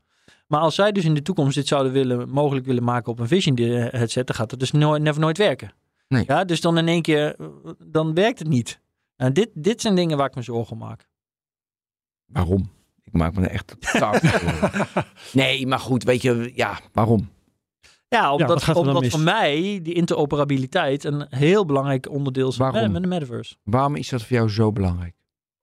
Maar 0.48 0.60
als 0.60 0.76
zij 0.76 0.92
dus 0.92 1.06
in 1.06 1.14
de 1.14 1.22
toekomst 1.22 1.56
dit 1.56 1.68
zouden 1.68 1.92
willen, 1.92 2.30
mogelijk 2.30 2.66
willen 2.66 2.84
maken 2.84 3.12
op 3.12 3.20
een 3.20 3.28
Vision 3.28 3.56
eh, 3.56 3.92
headset, 3.92 4.28
dan 4.28 4.36
gaat 4.36 4.52
het 4.52 4.60
dus 4.60 4.72
nooit, 4.72 5.02
never 5.02 5.22
nooit 5.22 5.38
werken. 5.38 5.72
Nee. 6.08 6.24
Ja, 6.28 6.44
dus 6.44 6.62
dan 6.62 6.78
in 6.78 6.88
één 6.88 7.02
keer, 7.02 7.36
eh, 7.36 7.48
dan 7.86 8.14
werkt 8.14 8.40
het 8.40 8.48
niet. 8.48 8.80
En 9.16 9.34
dit, 9.34 9.50
dit 9.54 9.82
zijn 9.82 9.96
dingen 9.96 10.18
waar 10.18 10.28
ik 10.28 10.36
me 10.36 10.42
zorgen 10.42 10.72
om 10.74 10.78
maak. 10.80 11.08
Waarom? 12.26 12.70
Ik 13.04 13.14
maak 13.14 13.36
me 13.36 13.42
er 13.42 13.52
echt 13.52 13.76
totaal 13.80 14.14
zorgen. 14.22 14.88
Nee, 15.34 15.68
maar 15.68 15.80
goed, 15.80 16.04
weet 16.04 16.22
je, 16.22 16.52
ja, 16.56 16.80
waarom? 16.94 17.30
Ja, 18.08 18.34
omdat, 18.34 18.74
omdat 18.76 19.08
voor 19.08 19.20
mij 19.20 19.80
die 19.84 19.94
interoperabiliteit 19.94 21.04
een 21.04 21.26
heel 21.30 21.66
belangrijk 21.66 22.10
onderdeel 22.10 22.48
is 22.50 22.58
Waarom? 22.58 22.82
met, 22.82 22.92
met 22.92 23.02
de 23.02 23.08
metaverse. 23.08 23.56
Waarom 23.64 23.96
is 23.96 24.10
dat 24.10 24.22
voor 24.24 24.38
jou 24.38 24.50
zo 24.50 24.72
belangrijk? 24.72 25.16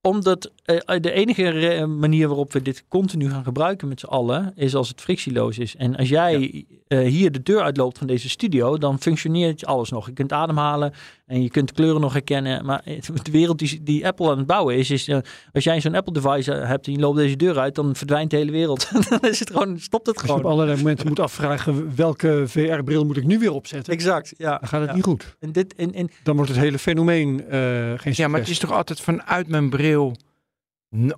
Omdat 0.08 0.50
eh, 0.64 1.00
de 1.00 1.12
enige 1.12 1.86
manier 1.86 2.28
waarop 2.28 2.52
we 2.52 2.62
dit 2.62 2.84
continu 2.88 3.30
gaan 3.30 3.44
gebruiken 3.44 3.88
met 3.88 4.00
z'n 4.00 4.06
allen, 4.06 4.52
is 4.56 4.74
als 4.74 4.88
het 4.88 5.00
frictieloos 5.00 5.58
is. 5.58 5.76
En 5.76 5.96
als 5.96 6.08
jij 6.08 6.64
eh, 6.88 6.98
hier 6.98 7.32
de 7.32 7.42
deur 7.42 7.62
uitloopt 7.62 7.98
van 7.98 8.06
deze 8.06 8.28
studio, 8.28 8.78
dan 8.78 9.00
functioneert 9.00 9.66
alles 9.66 9.90
nog. 9.90 10.06
Je 10.06 10.12
kunt 10.12 10.32
ademhalen 10.32 10.92
en 11.26 11.42
je 11.42 11.50
kunt 11.50 11.72
kleuren 11.72 12.00
nog 12.00 12.12
herkennen. 12.12 12.64
Maar 12.64 12.80
eh, 12.84 13.00
de 13.22 13.30
wereld 13.30 13.58
die, 13.58 13.82
die 13.82 14.06
Apple 14.06 14.30
aan 14.30 14.38
het 14.38 14.46
bouwen 14.46 14.76
is, 14.76 14.90
is 14.90 15.10
als 15.52 15.64
jij 15.64 15.80
zo'n 15.80 15.94
Apple 15.94 16.12
device 16.12 16.52
hebt 16.52 16.86
en 16.86 16.92
je 16.92 16.98
loopt 16.98 17.16
deze 17.16 17.36
deur 17.36 17.58
uit, 17.58 17.74
dan 17.74 17.96
verdwijnt 17.96 18.30
de 18.30 18.36
hele 18.36 18.50
wereld. 18.52 18.90
dan 19.08 19.20
is 19.20 19.38
het 19.38 19.50
gewoon, 19.50 19.78
stopt 19.78 20.06
het 20.06 20.16
Als 20.16 20.26
je 20.26 20.32
op 20.32 20.36
gewoon. 20.36 20.52
allerlei 20.52 20.76
momenten 20.78 21.08
moet 21.08 21.20
afvragen 21.20 21.96
welke 21.96 22.42
VR-bril 22.46 23.04
moet 23.04 23.16
ik 23.16 23.24
nu 23.26 23.38
weer 23.38 23.52
opzetten, 23.52 23.92
Exact, 23.92 24.34
ja. 24.38 24.58
dan 24.58 24.68
gaat 24.68 24.80
het 24.80 24.88
Ja. 24.90 24.94
niet 24.96 25.04
goed. 25.04 25.36
En 25.40 25.52
dit, 25.52 25.74
en, 25.74 25.94
en, 25.94 26.10
Dan 26.22 26.36
wordt 26.36 26.50
het 26.50 26.60
hele 26.60 26.78
fenomeen 26.78 27.44
eh, 27.48 27.60
geen 27.60 27.96
succes. 27.98 28.16
Ja, 28.16 28.28
maar 28.28 28.40
het 28.40 28.48
is 28.48 28.58
toch 28.58 28.72
altijd 28.72 29.00
vanuit 29.00 29.48
mijn 29.48 29.70
bril, 29.70 29.90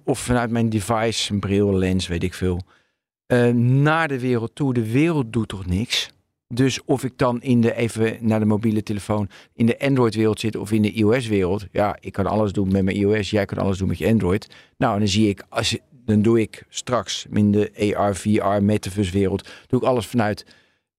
of 0.04 0.18
vanuit 0.18 0.50
mijn 0.50 0.68
device, 0.68 1.32
een 1.32 1.40
bril, 1.40 1.74
lens, 1.74 2.06
weet 2.06 2.22
ik 2.22 2.34
veel, 2.34 2.60
eh, 3.26 3.48
naar 3.52 4.08
de 4.08 4.20
wereld 4.20 4.54
toe. 4.54 4.74
De 4.74 4.92
wereld 4.92 5.32
doet 5.32 5.48
toch 5.48 5.66
niks? 5.66 6.12
Dus 6.48 6.84
of 6.84 7.04
ik 7.04 7.12
dan 7.18 7.42
in 7.42 7.60
de, 7.60 7.74
even 7.74 8.16
naar 8.20 8.38
de 8.38 8.46
mobiele 8.46 8.82
telefoon, 8.82 9.28
in 9.54 9.66
de 9.66 9.80
Android-wereld 9.80 10.40
zit 10.40 10.56
of 10.56 10.72
in 10.72 10.82
de 10.82 10.92
iOS-wereld. 10.92 11.66
Ja, 11.72 11.96
ik 12.00 12.12
kan 12.12 12.26
alles 12.26 12.52
doen 12.52 12.72
met 12.72 12.84
mijn 12.84 12.96
iOS, 12.96 13.30
jij 13.30 13.44
kan 13.44 13.58
alles 13.58 13.78
doen 13.78 13.88
met 13.88 13.98
je 13.98 14.08
Android. 14.08 14.54
Nou, 14.76 14.98
dan 14.98 15.08
zie 15.08 15.28
ik, 15.28 15.44
als, 15.48 15.78
dan 16.04 16.22
doe 16.22 16.40
ik 16.40 16.64
straks 16.68 17.26
in 17.32 17.50
de 17.52 17.94
AR, 17.96 18.16
VR, 18.16 18.62
metaverse-wereld, 18.62 19.48
doe 19.66 19.80
ik 19.80 19.86
alles 19.86 20.06
vanuit 20.06 20.46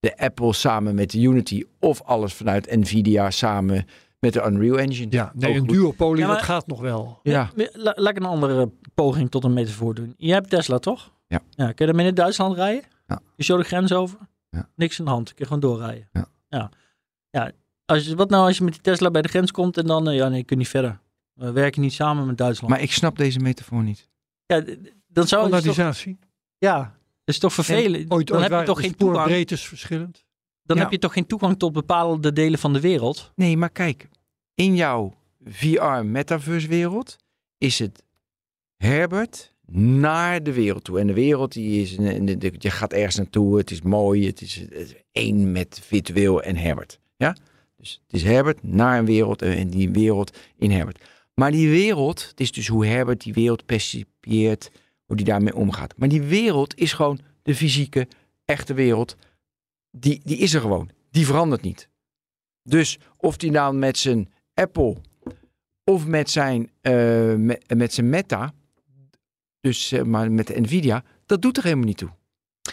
de 0.00 0.18
Apple 0.18 0.52
samen 0.52 0.94
met 0.94 1.10
de 1.10 1.20
Unity 1.20 1.64
of 1.80 2.02
alles 2.02 2.34
vanuit 2.34 2.76
Nvidia 2.76 3.30
samen 3.30 3.86
met 4.34 4.44
de 4.44 4.50
Unreal 4.50 4.78
Engine. 4.78 5.06
Ja, 5.10 5.32
nee, 5.34 5.54
een 5.54 5.66
duopolie, 5.66 6.20
Ja, 6.20 6.26
maar- 6.26 6.36
dat 6.36 6.44
gaat 6.44 6.66
nog 6.66 6.80
wel. 6.80 7.20
Ja. 7.22 7.50
La- 7.72 7.92
laat 7.96 8.10
ik 8.10 8.16
een 8.16 8.24
andere 8.24 8.70
poging 8.94 9.30
tot 9.30 9.44
een 9.44 9.52
metafoor 9.52 9.94
doen. 9.94 10.14
Je 10.16 10.32
hebt 10.32 10.50
Tesla, 10.50 10.78
toch? 10.78 11.12
Ja. 11.26 11.40
ja 11.50 11.64
kun 11.66 11.74
je 11.76 11.86
daarmee 11.86 12.06
in 12.06 12.14
Duitsland 12.14 12.56
rijden? 12.56 12.82
Ja. 13.06 13.20
Je 13.36 13.44
zo 13.44 13.56
de 13.56 13.62
grens 13.64 13.92
over? 13.92 14.18
Ja. 14.50 14.68
Niks 14.76 14.98
aan 14.98 15.04
de 15.04 15.10
hand. 15.10 15.28
Kun 15.28 15.36
je 15.38 15.44
gewoon 15.44 15.60
doorrijden. 15.60 16.08
Ja. 16.12 16.26
ja. 16.48 16.70
ja. 17.30 17.50
Als 17.84 18.06
je, 18.06 18.16
wat 18.16 18.30
nou 18.30 18.46
als 18.46 18.56
je 18.58 18.64
met 18.64 18.72
die 18.72 18.82
Tesla 18.82 19.10
bij 19.10 19.22
de 19.22 19.28
grens 19.28 19.50
komt 19.50 19.76
en 19.76 19.86
dan... 19.86 20.08
eh, 20.08 20.14
ja, 20.16 20.28
nee, 20.28 20.38
je 20.38 20.44
kunt 20.44 20.58
niet 20.58 20.68
verder. 20.68 20.98
We 21.32 21.52
werken 21.52 21.80
niet 21.82 21.92
samen 21.92 22.26
met 22.26 22.38
Duitsland. 22.38 22.72
Maar 22.72 22.82
ik 22.82 22.92
snap 22.92 23.16
deze 23.16 23.38
metafoor 23.38 23.82
niet. 23.82 24.08
ja, 24.46 24.64
dan 25.06 25.26
zou 25.26 25.54
je 25.56 25.62
toch... 25.62 26.04
Ja, 26.58 26.78
dat 27.24 27.34
is 27.34 27.38
toch 27.38 27.52
vervelend. 27.52 28.10
Ooit, 28.10 28.26
dan 28.26 28.36
ooit 28.40 28.50
heb 28.50 28.60
je 28.60 28.66
toch 28.66 28.80
geen 28.80 28.94
toegang. 28.96 29.18
spoorbreedtes 29.18 29.66
verschillend. 29.68 30.24
Dan 30.62 30.76
Ja. 30.76 30.82
heb 30.82 30.92
je 30.92 30.98
toch 30.98 31.12
geen 31.12 31.26
toegang 31.26 31.58
tot 31.58 31.72
bepaalde 31.72 32.32
delen 32.32 32.58
van 32.58 32.72
de 32.72 32.80
wereld. 32.80 33.32
Nee, 33.34 33.56
maar 33.56 33.70
kijk. 33.70 34.08
In 34.56 34.76
jouw 34.76 35.14
VR-metaverse 35.44 36.68
wereld 36.68 37.16
is 37.58 37.78
het 37.78 38.02
Herbert 38.76 39.52
naar 39.70 40.42
de 40.42 40.52
wereld 40.52 40.84
toe. 40.84 41.00
En 41.00 41.06
de 41.06 41.12
wereld 41.12 41.52
die 41.52 41.82
is, 41.82 41.90
je 42.58 42.70
gaat 42.70 42.92
ergens 42.92 43.16
naartoe, 43.16 43.58
het 43.58 43.70
is 43.70 43.82
mooi, 43.82 44.26
het 44.26 44.40
is, 44.40 44.64
één 45.12 45.52
met 45.52 45.80
virtueel 45.82 46.42
en 46.42 46.56
Herbert. 46.56 47.00
Ja? 47.16 47.36
Dus 47.76 48.02
het 48.06 48.14
is 48.14 48.22
Herbert 48.22 48.62
naar 48.62 48.98
een 48.98 49.04
wereld 49.04 49.42
en 49.42 49.56
en 49.56 49.70
die 49.70 49.90
wereld 49.90 50.36
in 50.56 50.70
Herbert. 50.70 51.04
Maar 51.34 51.50
die 51.50 51.68
wereld, 51.68 52.26
het 52.28 52.40
is 52.40 52.52
dus 52.52 52.68
hoe 52.68 52.86
Herbert 52.86 53.22
die 53.22 53.32
wereld 53.32 53.66
percipieert, 53.66 54.70
hoe 55.04 55.16
die 55.16 55.24
daarmee 55.24 55.54
omgaat. 55.54 55.94
Maar 55.96 56.08
die 56.08 56.22
wereld 56.22 56.78
is 56.78 56.92
gewoon 56.92 57.20
de 57.42 57.54
fysieke, 57.54 58.08
echte 58.44 58.74
wereld. 58.74 59.16
Die, 59.90 60.20
die 60.24 60.36
is 60.36 60.54
er 60.54 60.60
gewoon. 60.60 60.90
Die 61.10 61.26
verandert 61.26 61.62
niet. 61.62 61.88
Dus 62.62 62.98
of 63.16 63.36
die 63.36 63.50
nou 63.50 63.74
met 63.74 63.98
zijn 63.98 64.34
Apple 64.56 64.96
of 65.84 66.06
met 66.06 66.30
zijn, 66.30 66.70
eh, 66.80 67.34
met, 67.34 67.74
met 67.76 67.92
zijn 67.94 68.08
Meta, 68.08 68.52
dus 69.60 69.88
zeg 69.88 70.04
maar 70.04 70.32
met 70.32 70.60
Nvidia, 70.60 71.02
dat 71.26 71.42
doet 71.42 71.56
er 71.56 71.62
helemaal 71.62 71.84
niet 71.84 71.96
toe. 71.98 72.10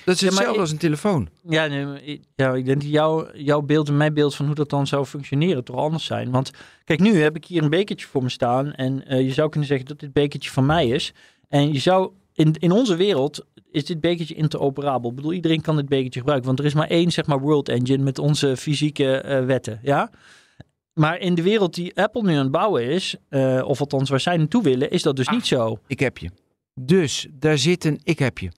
Dat 0.06 0.16
is 0.16 0.20
Ja, 0.22 0.26
hetzelfde 0.28 0.54
ik- 0.54 0.60
als 0.60 0.72
een 0.72 0.78
telefoon. 0.78 1.30
Ja, 1.50 1.66
nee, 1.66 2.22
ja 2.36 2.54
ik 2.54 2.66
denk 2.66 2.82
dat 2.82 2.90
jouw, 2.92 3.28
jouw 3.36 3.62
beeld 3.62 3.88
en 3.88 3.98
mijn 3.98 4.14
beeld 4.14 4.36
van 4.36 4.46
hoe 4.46 4.56
dat 4.56 4.70
dan 4.70 4.88
zou 4.88 5.06
functioneren 5.06 5.64
toch 5.64 5.76
anders 5.76 6.06
zijn. 6.06 6.32
Want 6.32 6.52
kijk, 6.84 7.00
nu 7.00 7.16
heb 7.22 7.36
ik 7.36 7.46
hier 7.46 7.64
een 7.64 7.70
bekertje 7.70 8.08
voor 8.08 8.24
me 8.24 8.30
staan. 8.30 8.74
En 8.74 9.06
eh, 9.08 9.22
je 9.22 9.34
zou 9.34 9.50
kunnen 9.50 9.68
zeggen 9.70 9.88
dat 9.88 10.00
dit 10.00 10.14
bekertje 10.14 10.50
van 10.52 10.66
mij 10.66 10.88
is. 10.88 11.14
En 11.50 11.74
je 11.74 11.80
zou, 11.80 12.12
in, 12.34 12.54
in 12.60 12.72
onze 12.72 12.96
wereld 12.96 13.46
is 13.72 13.86
dit 13.86 14.00
bekertje 14.02 14.36
interoperabel. 14.36 15.10
Ik 15.10 15.16
bedoel, 15.16 15.34
iedereen 15.34 15.62
kan 15.62 15.76
dit 15.76 15.90
bekertje 15.90 16.20
gebruiken. 16.20 16.48
Want 16.48 16.60
er 16.60 16.66
is 16.66 16.74
maar 16.74 16.88
één, 16.90 17.12
zeg 17.12 17.26
maar, 17.26 17.40
world 17.40 17.70
engine 17.70 18.04
met 18.04 18.20
onze 18.20 18.58
fysieke 18.58 19.16
eh, 19.18 19.46
wetten. 19.46 19.80
Ja? 19.84 20.10
Maar 20.94 21.20
in 21.20 21.36
de 21.36 21.42
wereld 21.42 21.74
die 21.74 21.96
Apple 21.96 22.22
nu 22.22 22.32
aan 22.32 22.38
het 22.38 22.52
bouwen 22.52 22.84
is, 22.84 23.16
eh, 23.30 23.64
of 23.66 23.80
althans 23.80 24.10
waar 24.10 24.20
zij 24.20 24.38
naartoe 24.38 24.64
willen, 24.64 24.92
is 24.92 25.02
dat 25.02 25.16
dus 25.16 25.28
niet 25.28 25.46
zo. 25.46 25.80
Ik 25.88 26.00
heb 26.00 26.18
je. 26.18 26.30
Dus 26.74 27.28
daar 27.32 27.58
zit 27.58 27.86
een, 27.86 28.00
ik 28.04 28.20
heb 28.20 28.38
je. 28.38 28.52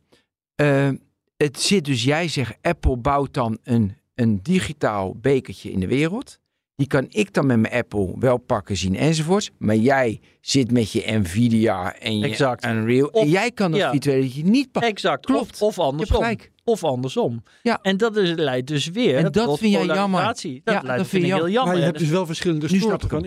Eh, 0.55 0.89
het 1.37 1.61
zit 1.61 1.85
dus, 1.85 2.03
jij 2.03 2.27
zegt, 2.27 2.57
Apple 2.61 2.97
bouwt 2.97 3.33
dan 3.33 3.57
een, 3.63 3.95
een 4.15 4.39
digitaal 4.43 5.15
bekertje 5.21 5.71
in 5.71 5.79
de 5.79 5.87
wereld. 5.87 6.39
Die 6.75 6.87
kan 6.87 7.05
ik 7.09 7.33
dan 7.33 7.45
met 7.45 7.59
mijn 7.59 7.73
Apple 7.73 8.13
wel 8.19 8.37
pakken, 8.37 8.77
zien 8.77 8.95
enzovoorts. 8.95 9.51
Maar 9.57 9.75
jij 9.75 10.19
zit 10.41 10.71
met 10.71 10.91
je 10.91 11.11
Nvidia 11.11 11.95
en 11.95 12.17
je 12.17 12.25
Exact. 12.25 12.65
Unreal. 12.65 13.07
Of- 13.07 13.21
en 13.21 13.29
jij 13.29 13.51
kan 13.51 13.71
dat 13.71 13.79
ja. 13.79 13.91
virtuele 13.91 14.29
niet 14.43 14.71
pakken. 14.71 14.91
Exact. 14.91 15.25
Klopt. 15.25 15.61
Of, 15.61 15.61
of 15.61 15.79
andersom. 15.79 16.35
Of 16.67 16.83
andersom. 16.83 17.43
Ja. 17.61 17.79
En 17.81 17.97
dat 17.97 18.15
is, 18.17 18.33
leidt 18.35 18.67
dus 18.67 18.87
weer 18.89 19.15
En 19.17 19.31
dat 19.31 19.45
tot 19.45 19.59
vind 19.59 19.73
jij 19.73 19.85
jammer. 19.85 20.23
Dat, 20.23 20.41
Ja, 20.41 20.49
leidt, 20.63 20.87
dat 20.87 21.07
vind 21.07 21.23
ik 21.23 21.29
je 21.29 21.35
heel 21.35 21.49
jammer. 21.49 21.65
Maar 21.73 21.77
je 21.81 21.87
hebt 21.87 21.99
dus 21.99 22.09
wel 22.09 22.25
verschillende 22.25 22.67
soorten 22.79 23.09
van 23.09 23.25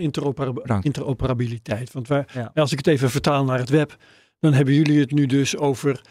interoperabiliteit. 0.83 1.91
Want 1.93 2.07
wij, 2.07 2.25
Ja. 2.33 2.51
als 2.55 2.71
ik 2.71 2.77
het 2.77 2.87
even 2.87 3.09
vertaal 3.09 3.43
naar 3.45 3.57
het 3.59 3.69
web, 3.69 3.97
dan 4.39 4.53
hebben 4.53 4.73
jullie 4.73 4.99
het 4.99 5.11
nu 5.11 5.25
dus 5.25 5.57
over 5.57 6.01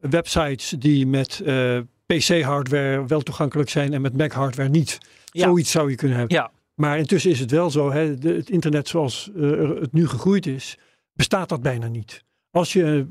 websites 0.00 0.74
die 0.78 1.06
met 1.06 1.40
eh, 1.40 1.78
PC-hardware 2.06 3.06
wel 3.06 3.20
toegankelijk 3.20 3.70
zijn 3.70 3.92
en 3.92 4.00
met 4.00 4.16
Mac-hardware 4.16 4.68
niet. 4.68 4.98
Ja. 5.24 5.44
Zoiets 5.44 5.70
zou 5.70 5.90
je 5.90 5.96
kunnen 5.96 6.16
hebben. 6.18 6.36
Ja. 6.36 6.50
Maar 6.74 6.98
intussen 6.98 7.30
is 7.30 7.40
het 7.40 7.50
wel 7.50 7.70
zo, 7.70 7.92
hè, 7.92 8.18
de, 8.18 8.32
het 8.32 8.50
internet 8.50 8.88
zoals 8.88 9.30
eh, 9.36 9.42
er- 9.42 9.80
het 9.80 9.92
nu 9.92 10.08
gegroeid 10.08 10.46
is, 10.46 10.78
bestaat 11.12 11.48
dat 11.48 11.62
bijna 11.62 11.86
niet. 11.88 12.24
Als 12.50 12.72
je 12.72 13.06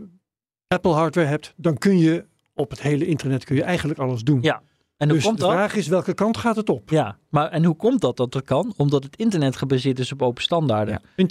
Apple 0.67 0.91
hardware 0.91 1.27
hebt, 1.27 1.53
dan 1.55 1.77
kun 1.77 1.97
je 1.97 2.25
op 2.57 2.69
het 2.69 2.81
hele 2.81 3.05
internet 3.05 3.43
kun 3.43 3.55
je 3.55 3.63
eigenlijk 3.63 3.99
alles 3.99 4.21
doen. 4.21 4.41
Ja. 4.41 4.61
En 4.97 5.07
dus 5.07 5.23
komt 5.23 5.37
de 5.37 5.43
dat? 5.43 5.51
vraag 5.51 5.75
is, 5.75 5.87
welke 5.87 6.13
kant 6.13 6.37
gaat 6.37 6.55
het 6.55 6.69
op? 6.69 6.89
Ja, 6.89 7.17
maar 7.29 7.49
en 7.49 7.63
hoe 7.63 7.75
komt 7.75 8.01
dat 8.01 8.17
dat 8.17 8.31
dat 8.31 8.43
kan? 8.43 8.73
Omdat 8.77 9.03
het 9.03 9.15
internet 9.15 9.55
gebaseerd 9.55 9.99
is 9.99 10.11
op 10.11 10.21
open 10.21 10.43
standaarden. 10.43 10.93
Ja. 10.93 11.23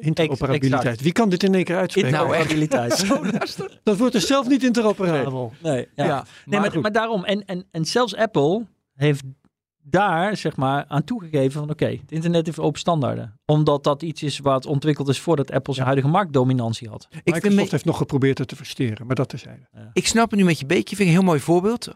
Interoperabiliteit. 0.00 1.00
Wie 1.00 1.12
kan 1.12 1.28
dit 1.28 1.42
in 1.42 1.54
één 1.54 1.64
keer 1.64 1.76
uitspreken? 1.76 2.10
Interoperabiliteit. 2.12 3.06
Dat 3.82 3.96
wordt 3.96 4.14
er 4.14 4.20
zelf 4.20 4.48
niet 4.48 4.64
interoperabel. 4.64 5.52
nee, 5.62 5.88
ja. 5.94 6.04
Ja, 6.04 6.24
nee, 6.44 6.60
maar, 6.60 6.80
maar 6.80 6.92
daarom. 6.92 7.24
En, 7.24 7.44
en, 7.44 7.66
en 7.70 7.84
zelfs 7.84 8.16
Apple 8.16 8.66
heeft 8.94 9.22
daar 9.90 10.36
zeg 10.36 10.56
maar 10.56 10.84
aan 10.88 11.04
toegegeven 11.04 11.60
van 11.60 11.70
oké, 11.70 11.86
het 11.86 12.12
internet 12.12 12.46
heeft 12.46 12.58
open 12.58 12.78
standaarden. 12.80 13.40
Omdat 13.46 13.84
dat 13.84 14.02
iets 14.02 14.22
is 14.22 14.38
wat 14.38 14.66
ontwikkeld 14.66 15.08
is 15.08 15.20
voordat 15.20 15.50
Apple 15.50 15.74
zijn 15.74 15.86
huidige 15.86 16.08
marktdominantie 16.10 16.88
had. 16.88 17.06
Ik, 17.10 17.20
vind 17.22 17.24
Microsoft 17.34 17.64
me- 17.64 17.70
heeft 17.70 17.84
nog 17.84 17.96
geprobeerd 17.96 18.38
het 18.38 18.48
te 18.48 18.56
versteren, 18.56 19.06
maar 19.06 19.14
dat 19.16 19.28
terzijde. 19.28 19.68
ik 19.92 20.06
snap 20.06 20.30
het 20.30 20.38
nu 20.38 20.44
met 20.46 20.58
je 20.58 20.66
beekje, 20.66 20.96
vind 20.96 21.08
ik 21.08 21.14
een 21.14 21.20
heel 21.20 21.28
mooi 21.30 21.40
voorbeeld. 21.40 21.92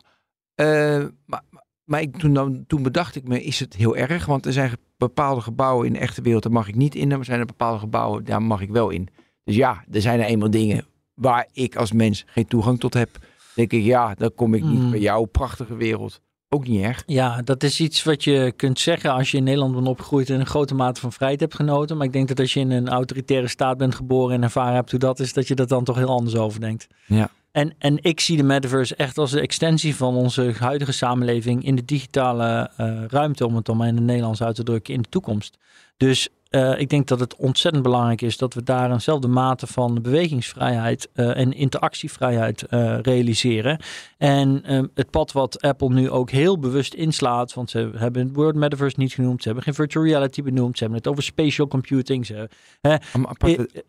Eh, 0.55 1.05
maar 1.27 1.43
maar 1.85 2.01
ik, 2.01 2.17
toen, 2.17 2.33
dan, 2.35 2.65
toen 2.67 2.83
bedacht 2.83 3.17
ik 3.17 3.29
me, 3.29 3.43
is 3.43 3.61
het 3.61 3.75
heel 3.75 3.97
erg? 3.97 4.27
Want 4.27 4.47
er 4.47 4.53
zijn 4.53 4.73
bepaalde 4.97 5.41
gebouwen 5.41 5.87
in 5.87 5.93
de 5.93 5.99
echte 5.99 6.23
wereld, 6.23 6.43
daar 6.43 6.53
mag 6.53 6.69
ik 6.69 6.75
niet 6.75 6.95
in. 6.95 7.13
Er 7.13 7.25
zijn 7.25 7.41
er 7.41 7.47
bepaalde 7.47 7.79
gebouwen, 7.79 8.25
daar 8.25 8.43
mag 8.43 8.61
ik 8.61 8.71
wel 8.71 8.91
in. 8.91 9.09
Dus 9.45 9.55
ja, 9.57 9.85
er 9.91 10.01
zijn 10.01 10.21
er 10.21 10.27
eenmaal 10.27 10.51
dingen 10.51 10.87
waar 11.15 11.49
ik 11.53 11.77
als 11.77 11.93
mens 11.93 12.25
geen 12.27 12.47
toegang 12.47 12.81
tot 12.81 12.95
heb. 12.95 13.09
denk 13.55 13.73
ik, 13.73 13.83
ja, 13.83 14.15
dan 14.15 14.35
kom 14.35 14.55
ik 14.55 14.63
niet 14.63 14.81
Mm. 14.81 14.91
bij 14.91 15.01
jouw 15.01 15.25
prachtige 15.25 15.75
wereld. 15.77 16.21
Ook 16.55 16.67
niet 16.67 16.83
erg. 16.83 17.03
Ja, 17.07 17.43
dat 17.43 17.63
is 17.63 17.81
iets 17.81 18.03
wat 18.03 18.25
je 18.25 18.53
kunt 18.57 18.79
zeggen 18.79 19.13
als 19.13 19.31
je 19.31 19.37
in 19.37 19.45
Nederland 19.45 19.75
bent 19.75 19.87
opgegroeid 19.87 20.31
en 20.31 20.41
een 20.41 20.47
grote 20.47 20.75
mate 20.75 21.01
van 21.01 21.13
vrijheid 21.13 21.41
hebt 21.41 21.55
genoten. 21.55 21.97
Maar 21.97 22.07
ik 22.07 22.13
denk 22.13 22.29
dat 22.29 22.41
als 22.41 22.55
je 22.55 22.61
in 22.61 22.71
een 22.71 22.89
autoritaire 22.89 23.49
staat 23.49 23.79
bent 23.79 23.95
geboren 23.95 24.35
en 24.35 24.43
ervaren 24.43 24.75
hebt 24.75 24.91
hoe 24.91 25.01
dat 25.01 25.21
is, 25.21 25.33
dat 25.33 25.49
je 25.49 25.55
dat 25.55 25.69
dan 25.69 25.85
toch 25.85 25.97
heel 25.97 26.09
anders 26.09 26.37
over 26.37 26.61
denkt. 26.61 26.87
Ja. 27.07 27.31
En, 27.53 27.75
en 27.79 27.99
ik 28.03 28.21
zie 28.21 28.37
de 28.37 28.43
metaverse 28.43 28.97
echt 28.97 29.19
als 29.19 29.31
de 29.31 29.41
extensie 29.41 29.97
van 29.97 30.15
onze 30.15 30.55
huidige 30.59 30.93
samenleving 30.93 31.65
in 31.65 31.77
de 31.77 31.85
digitale 31.85 32.71
eh, 32.77 33.05
ruimte, 33.09 33.47
om 33.47 33.57
het 33.57 33.65
dan 33.65 33.77
maar 33.77 33.89
in 33.89 33.97
het 33.97 34.05
Nederlands 34.05 34.43
uit 34.43 34.55
te 34.55 34.63
drukken, 34.63 34.95
in 34.95 35.03
de 35.03 35.09
toekomst. 35.09 35.59
Dus 35.97 36.29
uh, 36.53 36.81
ik 36.81 36.89
denk 36.89 37.09
dat 37.09 37.21
het 37.21 37.37
ontzettend 37.37 37.83
belangrijk 37.83 38.21
is 38.21 38.37
dat 38.37 38.55
we 38.55 38.63
daar 38.63 38.91
eenzelfde 38.91 39.29
mate 39.29 39.67
van 39.67 40.03
bewegingsvrijheid 40.03 41.09
uh, 41.15 41.37
en 41.37 41.53
interactievrijheid 41.53 42.65
uh, 42.71 42.99
realiseren. 43.01 43.81
En 44.19 44.75
um, 44.75 44.91
het 44.95 45.11
pad 45.11 45.33
wat 45.33 45.63
Apple 45.63 45.89
nu 45.89 46.11
ook 46.11 46.31
heel 46.31 46.59
bewust 46.59 46.95
inslaat, 46.95 47.55
want 47.55 47.71
ze 47.71 47.91
hebben 47.95 48.27
het 48.27 48.37
woord 48.37 48.55
metaverse 48.55 49.01
niet 49.01 49.13
genoemd, 49.13 49.41
ze 49.41 49.47
hebben 49.47 49.65
geen 49.65 49.75
virtual 49.75 50.05
reality 50.05 50.43
benoemd, 50.43 50.77
ze 50.77 50.83
hebben 50.83 51.01
het 51.03 51.11
over 51.11 51.23
spatial 51.23 51.69
computing. 51.69 52.27
Ze, 52.27 52.49
hè, 52.81 52.97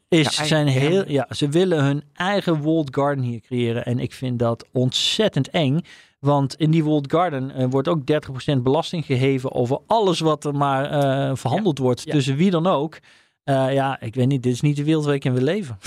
is, 0.07 0.37
ja, 0.37 0.45
zijn 0.45 0.67
heel, 0.67 1.09
ja, 1.09 1.27
ze 1.29 1.49
willen 1.49 1.83
hun 1.83 2.03
eigen 2.13 2.61
walled 2.61 2.95
garden 2.95 3.23
hier 3.23 3.39
creëren 3.39 3.85
en 3.85 3.99
ik 3.99 4.13
vind 4.13 4.39
dat 4.39 4.65
ontzettend 4.71 5.49
eng. 5.49 5.79
Want 6.23 6.55
in 6.55 6.71
die 6.71 6.83
World 6.83 7.11
Garden 7.11 7.51
uh, 7.59 7.65
wordt 7.69 7.87
ook 7.87 7.99
30% 7.99 8.57
belasting 8.61 9.05
geheven 9.05 9.51
over 9.51 9.79
alles 9.87 10.19
wat 10.19 10.45
er 10.45 10.55
maar 10.55 10.91
uh, 10.91 11.35
verhandeld 11.35 11.77
ja, 11.77 11.83
wordt. 11.83 12.01
Ja. 12.03 12.11
Tussen 12.11 12.35
wie 12.35 12.51
dan 12.51 12.67
ook. 12.67 12.99
Uh, 13.45 13.73
ja, 13.73 14.01
ik 14.01 14.15
weet 14.15 14.27
niet, 14.27 14.43
dit 14.43 14.53
is 14.53 14.61
niet 14.61 14.75
de 14.75 14.83
wereld 14.83 15.05
waarin 15.05 15.33
we 15.33 15.41
leven. 15.41 15.77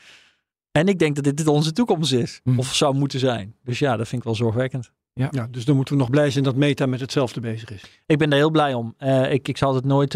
en 0.78 0.88
ik 0.88 0.98
denk 0.98 1.14
dat 1.14 1.24
dit 1.24 1.46
onze 1.46 1.72
toekomst 1.72 2.12
is. 2.12 2.40
Hm. 2.44 2.58
Of 2.58 2.74
zou 2.74 2.94
moeten 2.94 3.18
zijn. 3.18 3.54
Dus 3.64 3.78
ja, 3.78 3.96
dat 3.96 4.08
vind 4.08 4.20
ik 4.20 4.26
wel 4.26 4.36
zorgwekkend. 4.36 4.92
Ja. 5.12 5.28
ja, 5.30 5.48
dus 5.50 5.64
dan 5.64 5.76
moeten 5.76 5.94
we 5.94 6.00
nog 6.00 6.10
blij 6.10 6.30
zijn 6.30 6.44
dat 6.44 6.56
Meta 6.56 6.86
met 6.86 7.00
hetzelfde 7.00 7.40
bezig 7.40 7.70
is. 7.70 7.82
Ik 8.06 8.18
ben 8.18 8.30
daar 8.30 8.38
heel 8.38 8.50
blij 8.50 8.74
om. 8.74 8.94
ik, 9.30 9.48
ik 9.48 9.56
zou 9.56 9.74
het 9.74 9.84
nooit 9.84 10.12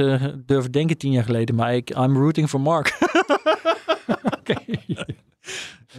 durven 0.47 0.71
denken 0.71 0.99
tien 0.99 1.13
jaar 1.13 1.25
geleden. 1.25 1.55
Maar 1.55 1.75
ik, 1.75 1.91
I'm 1.91 2.17
rooting 2.17 2.49
for 2.49 2.61
Mark. 2.61 2.99
okay. 4.39 4.81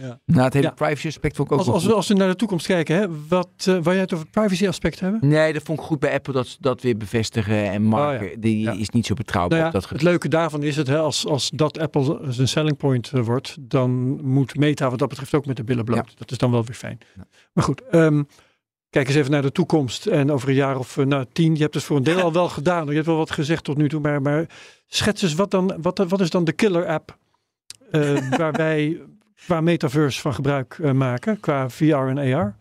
Ja. 0.00 0.20
Nou, 0.26 0.44
het 0.44 0.52
hele 0.52 0.66
ja. 0.66 0.72
privacy 0.72 1.06
aspect 1.06 1.36
vond 1.36 1.48
ik 1.48 1.54
ook 1.54 1.60
als, 1.60 1.74
als, 1.74 1.84
we, 1.84 1.94
als 1.94 2.08
we 2.08 2.14
naar 2.14 2.28
de 2.28 2.36
toekomst 2.36 2.66
kijken, 2.66 2.96
hè, 2.96 3.06
wat, 3.28 3.48
uh, 3.58 3.78
wil 3.78 3.92
jij 3.92 4.00
het 4.00 4.12
over 4.12 4.24
het 4.24 4.34
privacy 4.34 4.68
aspect 4.68 5.00
hebben? 5.00 5.28
Nee, 5.28 5.52
dat 5.52 5.62
vond 5.62 5.78
ik 5.78 5.84
goed 5.84 5.98
bij 5.98 6.12
Apple 6.12 6.32
dat 6.32 6.46
ze 6.46 6.56
dat 6.60 6.82
weer 6.82 6.96
bevestigen. 6.96 7.70
En 7.70 7.82
Mark, 7.82 8.22
oh, 8.22 8.28
ja. 8.28 8.34
die 8.38 8.78
is 8.78 8.88
niet 8.88 9.06
zo 9.06 9.14
betrouwbaar 9.14 9.58
nou 9.58 9.74
op 9.74 9.80
dat 9.80 9.88
Het 9.88 10.02
leuke 10.02 10.28
daarvan 10.28 10.62
is 10.62 10.76
het, 10.76 10.86
hè, 10.86 10.98
als, 10.98 11.26
als 11.26 11.50
dat 11.50 11.78
Apple 11.78 12.20
zijn 12.28 12.48
selling 12.48 12.76
point 12.76 13.12
uh, 13.14 13.24
wordt, 13.24 13.56
dan 13.60 13.90
moet 14.22 14.56
Meta 14.56 14.90
wat 14.90 14.98
dat 14.98 15.08
betreft 15.08 15.34
ook 15.34 15.46
met 15.46 15.56
de 15.56 15.64
billen 15.64 15.84
bloot. 15.84 16.18
Dat 16.18 16.30
is 16.30 16.38
dan 16.38 16.50
wel 16.50 16.64
weer 16.64 16.76
fijn. 16.76 16.98
Maar 17.52 17.64
goed, 17.64 17.82
um, 17.92 18.28
kijk 18.90 19.06
eens 19.06 19.16
even 19.16 19.30
naar 19.30 19.42
de 19.42 19.52
toekomst. 19.52 20.06
En 20.06 20.32
over 20.32 20.48
een 20.48 20.54
jaar 20.54 20.78
of 20.78 20.96
uh, 20.96 21.06
nou, 21.06 21.24
tien, 21.32 21.54
je 21.54 21.62
hebt 21.62 21.74
het 21.74 21.84
voor 21.84 21.96
een 21.96 22.02
deel 22.02 22.20
al 22.28 22.32
wel 22.32 22.48
gedaan. 22.48 22.86
Je 22.86 22.94
hebt 22.94 23.06
wel 23.06 23.16
wat 23.16 23.30
gezegd 23.30 23.64
tot 23.64 23.76
nu 23.76 23.88
toe, 23.88 24.00
maar, 24.00 24.22
maar 24.22 24.46
schets 24.86 25.22
eens 25.22 25.34
wat, 25.34 25.50
dan, 25.50 25.76
wat, 25.82 25.98
wat 25.98 26.20
is 26.20 26.30
dan 26.30 26.44
de 26.44 26.52
killer 26.52 26.86
app 26.86 27.18
waar 28.38 28.52
wij 28.52 29.00
qua 29.44 29.60
metaverse 29.60 30.20
van 30.20 30.34
gebruik 30.34 30.78
uh, 30.78 30.92
maken, 30.92 31.40
qua 31.40 31.68
VR 31.68 31.94
en 31.94 32.18
AR? 32.18 32.56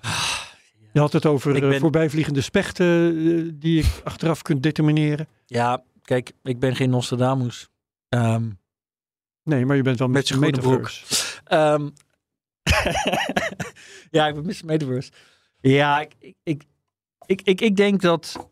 Je 0.91 0.99
had 0.99 1.13
het 1.13 1.25
over 1.25 1.59
ben... 1.59 1.79
voorbijvliegende 1.79 2.41
spechten 2.41 3.15
uh, 3.15 3.51
die 3.53 3.75
je 3.75 3.89
achteraf 4.03 4.41
kunt 4.41 4.63
determineren. 4.63 5.27
Ja, 5.45 5.83
kijk, 6.01 6.31
ik 6.43 6.59
ben 6.59 6.75
geen 6.75 6.89
Nostradamus. 6.89 7.69
Um, 8.09 8.59
nee, 9.43 9.65
maar 9.65 9.75
je 9.75 9.81
bent 9.81 9.99
wel 9.99 10.07
met 10.07 10.27
je 10.27 10.37
metaverse. 10.37 11.05
Um, 11.51 11.93
ja, 14.11 14.27
ik 14.27 14.33
ben 14.33 14.45
met 14.45 14.63
metaverse. 14.63 15.11
Ja, 15.61 15.99
ik, 15.99 16.35
ik, 16.43 16.63
ik, 17.25 17.41
ik, 17.41 17.61
ik 17.61 17.75
denk 17.75 18.01
dat 18.01 18.51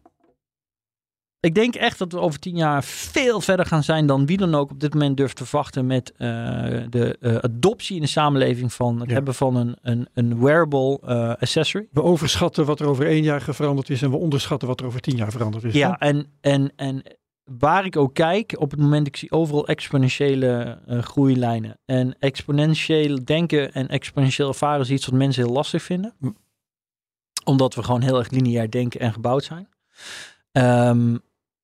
ik 1.41 1.55
denk 1.55 1.75
echt 1.75 1.97
dat 1.97 2.11
we 2.11 2.19
over 2.19 2.39
tien 2.39 2.55
jaar 2.55 2.83
veel 2.83 3.41
verder 3.41 3.65
gaan 3.65 3.83
zijn 3.83 4.05
dan 4.05 4.25
wie 4.25 4.37
dan 4.37 4.55
ook 4.55 4.71
op 4.71 4.79
dit 4.79 4.93
moment 4.93 5.17
durft 5.17 5.35
te 5.35 5.45
verwachten 5.45 5.85
met 5.85 6.11
uh, 6.11 6.17
de 6.89 7.17
uh, 7.19 7.35
adoptie 7.35 7.95
in 7.95 8.01
de 8.01 8.07
samenleving 8.07 8.73
van 8.73 8.99
het 8.99 9.07
ja. 9.07 9.13
hebben 9.13 9.35
van 9.35 9.55
een, 9.55 9.77
een, 9.81 10.07
een 10.13 10.39
wearable 10.39 10.99
uh, 11.03 11.29
accessory. 11.29 11.87
We 11.91 12.03
overschatten 12.03 12.65
wat 12.65 12.79
er 12.79 12.87
over 12.87 13.07
één 13.07 13.23
jaar 13.23 13.41
veranderd 13.41 13.89
is 13.89 14.01
en 14.01 14.09
we 14.09 14.17
onderschatten 14.17 14.67
wat 14.67 14.79
er 14.79 14.85
over 14.85 15.01
tien 15.01 15.15
jaar 15.15 15.31
veranderd 15.31 15.63
is. 15.63 15.73
Ja, 15.73 15.99
en, 15.99 16.25
en, 16.41 16.71
en 16.75 17.03
waar 17.43 17.85
ik 17.85 17.97
ook 17.97 18.13
kijk, 18.13 18.55
op 18.59 18.71
het 18.71 18.79
moment 18.79 19.07
ik 19.07 19.17
zie 19.17 19.31
overal 19.31 19.67
exponentiële 19.67 20.79
groeilijnen. 20.87 21.79
En 21.85 22.15
exponentieel 22.19 23.25
denken 23.25 23.73
en 23.73 23.87
exponentieel 23.87 24.47
ervaren 24.47 24.81
is 24.81 24.89
iets 24.89 25.05
wat 25.05 25.15
mensen 25.15 25.43
heel 25.43 25.53
lastig 25.53 25.83
vinden. 25.83 26.13
Hm. 26.19 26.29
Omdat 27.43 27.75
we 27.75 27.83
gewoon 27.83 28.01
heel 28.01 28.17
erg 28.17 28.29
lineair 28.29 28.71
denken 28.71 28.99
en 28.99 29.13
gebouwd 29.13 29.43
zijn. 29.43 29.67
Um, 30.51 31.21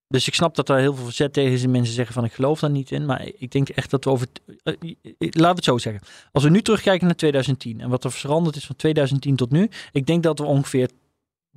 dus 0.07 0.27
ik 0.27 0.33
snap 0.33 0.55
dat 0.55 0.69
er 0.69 0.77
heel 0.77 0.93
veel 0.95 1.05
verzet 1.05 1.33
tegen 1.33 1.51
is 1.51 1.63
en 1.63 1.71
mensen 1.71 1.93
zeggen 1.93 2.13
van 2.13 2.23
ik 2.23 2.33
geloof 2.33 2.59
daar 2.59 2.69
niet 2.69 2.91
in. 2.91 3.05
Maar 3.05 3.29
ik 3.37 3.51
denk 3.51 3.69
echt 3.69 3.89
dat 3.89 4.03
we 4.03 4.09
over... 4.09 4.27
Uh, 4.45 4.53
laten 4.63 5.39
we 5.39 5.47
het 5.47 5.63
zo 5.63 5.77
zeggen. 5.77 6.01
Als 6.31 6.43
we 6.43 6.49
nu 6.49 6.61
terugkijken 6.61 7.05
naar 7.05 7.15
2010 7.15 7.81
en 7.81 7.89
wat 7.89 8.03
er 8.03 8.11
veranderd 8.11 8.55
is 8.55 8.65
van 8.65 8.75
2010 8.75 9.35
tot 9.35 9.51
nu. 9.51 9.69
Ik 9.91 10.05
denk 10.05 10.23
dat 10.23 10.39
we 10.39 10.45
ongeveer 10.45 10.89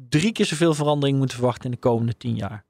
drie 0.08 0.32
keer 0.32 0.46
zoveel 0.46 0.74
verandering 0.74 1.18
moeten 1.18 1.36
verwachten 1.36 1.64
in 1.64 1.70
de 1.70 1.76
komende 1.76 2.16
tien 2.16 2.36
jaar. 2.36 2.64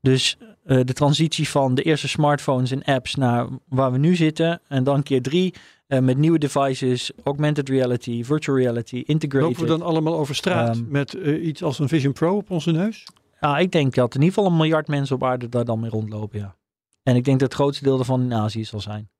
Dus 0.00 0.36
uh, 0.40 0.80
de 0.84 0.92
transitie 0.92 1.48
van 1.48 1.74
de 1.74 1.82
eerste 1.82 2.08
smartphones 2.08 2.70
en 2.70 2.84
apps 2.84 3.14
naar 3.14 3.48
waar 3.68 3.92
we 3.92 3.98
nu 3.98 4.14
zitten. 4.14 4.60
En 4.68 4.84
dan 4.84 5.02
keer 5.02 5.22
drie 5.22 5.54
uh, 5.88 5.98
met 5.98 6.16
nieuwe 6.16 6.38
devices, 6.38 7.10
augmented 7.24 7.68
reality, 7.68 8.24
virtual 8.24 8.56
reality, 8.56 9.02
integrated. 9.06 9.48
Lopen 9.48 9.62
we 9.62 9.78
dan 9.78 9.88
allemaal 9.88 10.18
over 10.18 10.34
straat 10.34 10.76
um, 10.76 10.86
met 10.88 11.14
uh, 11.14 11.46
iets 11.46 11.62
als 11.62 11.78
een 11.78 11.88
Vision 11.88 12.12
Pro 12.12 12.36
op 12.36 12.50
onze 12.50 12.70
neus? 12.70 13.04
Ja, 13.40 13.58
ik 13.58 13.72
denk 13.72 13.94
dat 13.94 14.14
in 14.14 14.20
ieder 14.20 14.34
geval 14.34 14.50
een 14.50 14.56
miljard 14.56 14.88
mensen 14.88 15.16
op 15.16 15.24
aarde 15.24 15.48
daar 15.48 15.64
dan 15.64 15.80
mee 15.80 15.90
rondlopen, 15.90 16.38
ja. 16.38 16.56
En 17.02 17.16
ik 17.16 17.24
denk 17.24 17.40
dat 17.40 17.48
het 17.48 17.60
grootste 17.60 17.84
deel 17.84 17.96
daarvan 17.96 18.22
in 18.22 18.34
Azië 18.34 18.64
zal 18.64 18.80
zijn. 18.80 19.10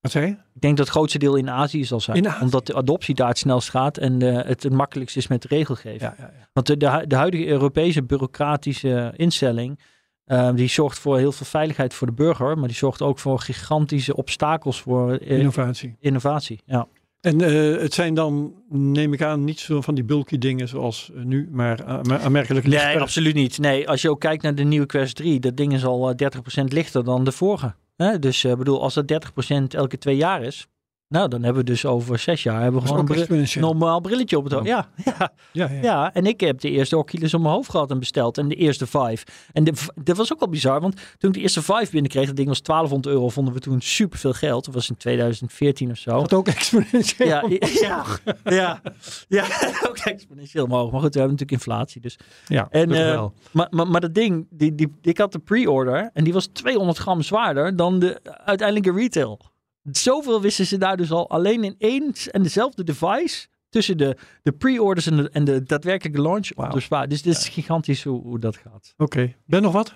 Wat 0.00 0.10
zei 0.10 0.26
je? 0.26 0.32
Ik 0.32 0.60
denk 0.60 0.76
dat 0.76 0.86
het 0.86 0.96
grootste 0.96 1.18
deel 1.18 1.36
in 1.36 1.50
Azië 1.50 1.84
zal 1.84 2.00
zijn. 2.00 2.28
Azië. 2.28 2.44
Omdat 2.44 2.66
de 2.66 2.74
adoptie 2.74 3.14
daar 3.14 3.28
het 3.28 3.38
snelst 3.38 3.70
gaat 3.70 3.98
en 3.98 4.22
uh, 4.22 4.42
het 4.42 4.62
het 4.62 4.72
makkelijkst 4.72 5.16
is 5.16 5.26
met 5.26 5.44
regelgeving. 5.44 6.00
Ja, 6.00 6.14
ja, 6.18 6.32
ja. 6.38 6.48
Want 6.52 6.66
de, 6.66 6.76
de, 6.76 7.04
de, 7.06 7.16
huidige 7.16 7.46
Europese 7.46 8.02
bureaucratische 8.02 9.12
instelling, 9.16 9.80
uh, 10.26 10.50
die 10.54 10.68
zorgt 10.68 10.98
voor 10.98 11.18
heel 11.18 11.32
veel 11.32 11.46
veiligheid 11.46 11.94
voor 11.94 12.06
de 12.06 12.12
burger, 12.12 12.58
maar 12.58 12.68
die 12.68 12.76
zorgt 12.76 13.02
ook 13.02 13.18
voor 13.18 13.38
gigantische 13.38 14.16
obstakels 14.16 14.80
voor 14.80 15.20
uh, 15.20 15.38
innovatie. 15.38 15.96
Innovatie, 16.00 16.60
ja. 16.64 16.86
En 17.28 17.42
uh, 17.42 17.80
het 17.80 17.94
zijn 17.94 18.14
dan, 18.14 18.54
neem 18.68 19.12
ik 19.12 19.22
aan, 19.22 19.44
niet 19.44 19.60
zo 19.60 19.80
van 19.80 19.94
die 19.94 20.04
bulky 20.04 20.38
dingen 20.38 20.68
zoals 20.68 21.10
uh, 21.14 21.22
nu, 21.22 21.48
maar 21.50 21.80
uh, 21.80 22.24
aanmerkelijk 22.24 22.66
lichter. 22.66 22.88
Nee, 22.88 23.00
absoluut 23.00 23.34
niet. 23.34 23.58
Nee, 23.58 23.88
als 23.88 24.02
je 24.02 24.10
ook 24.10 24.20
kijkt 24.20 24.42
naar 24.42 24.54
de 24.54 24.62
nieuwe 24.62 24.86
Quest 24.86 25.16
3, 25.16 25.40
dat 25.40 25.56
ding 25.56 25.72
is 25.72 25.84
al 25.84 26.14
30% 26.60 26.64
lichter 26.64 27.04
dan 27.04 27.24
de 27.24 27.32
vorige. 27.32 27.74
Hè? 27.96 28.18
Dus 28.18 28.44
ik 28.44 28.56
bedoel, 28.56 28.82
als 28.82 28.94
dat 28.94 29.30
30% 29.50 29.62
elke 29.68 29.98
twee 29.98 30.16
jaar 30.16 30.42
is, 30.42 30.68
nou, 31.08 31.28
dan 31.28 31.42
hebben 31.42 31.64
we 31.64 31.70
dus 31.70 31.86
over 31.86 32.18
zes 32.18 32.42
jaar 32.42 32.62
hebben 32.62 32.80
we 32.80 32.86
gewoon 32.86 33.10
een 33.10 33.26
bril, 33.26 33.46
normaal 33.60 34.00
brilletje 34.00 34.36
op 34.36 34.44
het 34.44 34.52
hoofd. 34.52 34.66
Ja, 34.66 34.88
ja. 35.04 35.32
Ja, 35.52 35.70
ja. 35.70 35.82
ja, 35.82 36.14
en 36.14 36.26
ik 36.26 36.40
heb 36.40 36.60
de 36.60 36.70
eerste 36.70 36.96
Oculus 36.96 37.34
op 37.34 37.40
mijn 37.40 37.54
hoofd 37.54 37.70
gehad 37.70 37.90
en 37.90 37.98
besteld. 37.98 38.38
En 38.38 38.48
de 38.48 38.54
eerste 38.54 38.86
Vive. 38.86 39.26
En 39.52 39.64
de, 39.64 39.72
dat 39.94 40.16
was 40.16 40.32
ook 40.32 40.38
wel 40.38 40.48
bizar, 40.48 40.80
want 40.80 40.94
toen 41.18 41.30
ik 41.30 41.36
de 41.36 41.42
eerste 41.42 41.62
Vive 41.62 41.90
binnenkreeg, 41.90 42.26
dat 42.26 42.36
ding 42.36 42.48
was 42.48 42.62
1200 42.62 43.14
euro, 43.14 43.28
vonden 43.28 43.54
we 43.54 43.60
toen 43.60 43.80
superveel 43.80 44.32
geld. 44.32 44.64
Dat 44.64 44.74
was 44.74 44.88
in 44.88 44.96
2014 44.96 45.90
of 45.90 45.98
zo. 45.98 46.10
Dat 46.10 46.34
ook 46.34 46.48
exponentieel 46.48 47.28
Ja, 47.28 47.44
ja, 47.82 48.04
ja, 48.44 48.80
ja, 49.28 49.46
ook 49.88 49.98
exponentieel 49.98 50.64
omhoog. 50.64 50.90
Maar 50.90 51.00
goed, 51.00 51.14
we 51.14 51.20
hebben 51.20 51.36
natuurlijk 51.38 51.66
inflatie. 51.66 52.00
Dus. 52.00 52.18
Ja, 52.46 52.68
en, 52.70 52.90
uh, 52.90 53.26
maar, 53.50 53.66
maar, 53.70 53.88
maar 53.88 54.00
dat 54.00 54.14
ding, 54.14 54.46
die, 54.50 54.74
die, 54.74 54.92
ik 55.02 55.18
had 55.18 55.32
de 55.32 55.38
pre-order 55.38 56.10
en 56.12 56.24
die 56.24 56.32
was 56.32 56.46
200 56.46 56.98
gram 56.98 57.22
zwaarder 57.22 57.76
dan 57.76 57.98
de 57.98 58.20
uiteindelijke 58.44 59.00
retail. 59.00 59.40
Zoveel 59.82 60.40
wisten 60.40 60.66
ze 60.66 60.78
daar 60.78 60.96
dus 60.96 61.10
al 61.10 61.30
alleen 61.30 61.64
in 61.64 61.74
één 61.78 62.12
en 62.30 62.42
dezelfde 62.42 62.84
device. 62.84 63.46
Tussen 63.68 63.96
de, 63.96 64.16
de 64.42 64.52
pre-orders 64.52 65.06
en 65.06 65.16
de, 65.16 65.30
en 65.30 65.44
de 65.44 65.62
daadwerkelijke 65.62 66.22
launch. 66.22 66.48
Wow. 66.54 66.72
Dus, 66.72 66.88
dus 67.08 67.22
dit 67.22 67.36
is 67.36 67.48
gigantisch 67.48 68.04
hoe, 68.04 68.22
hoe 68.22 68.38
dat 68.38 68.56
gaat. 68.56 68.94
Oké. 68.96 69.02
Okay. 69.02 69.36
Ben 69.44 69.62
nog 69.62 69.72
wat? 69.72 69.94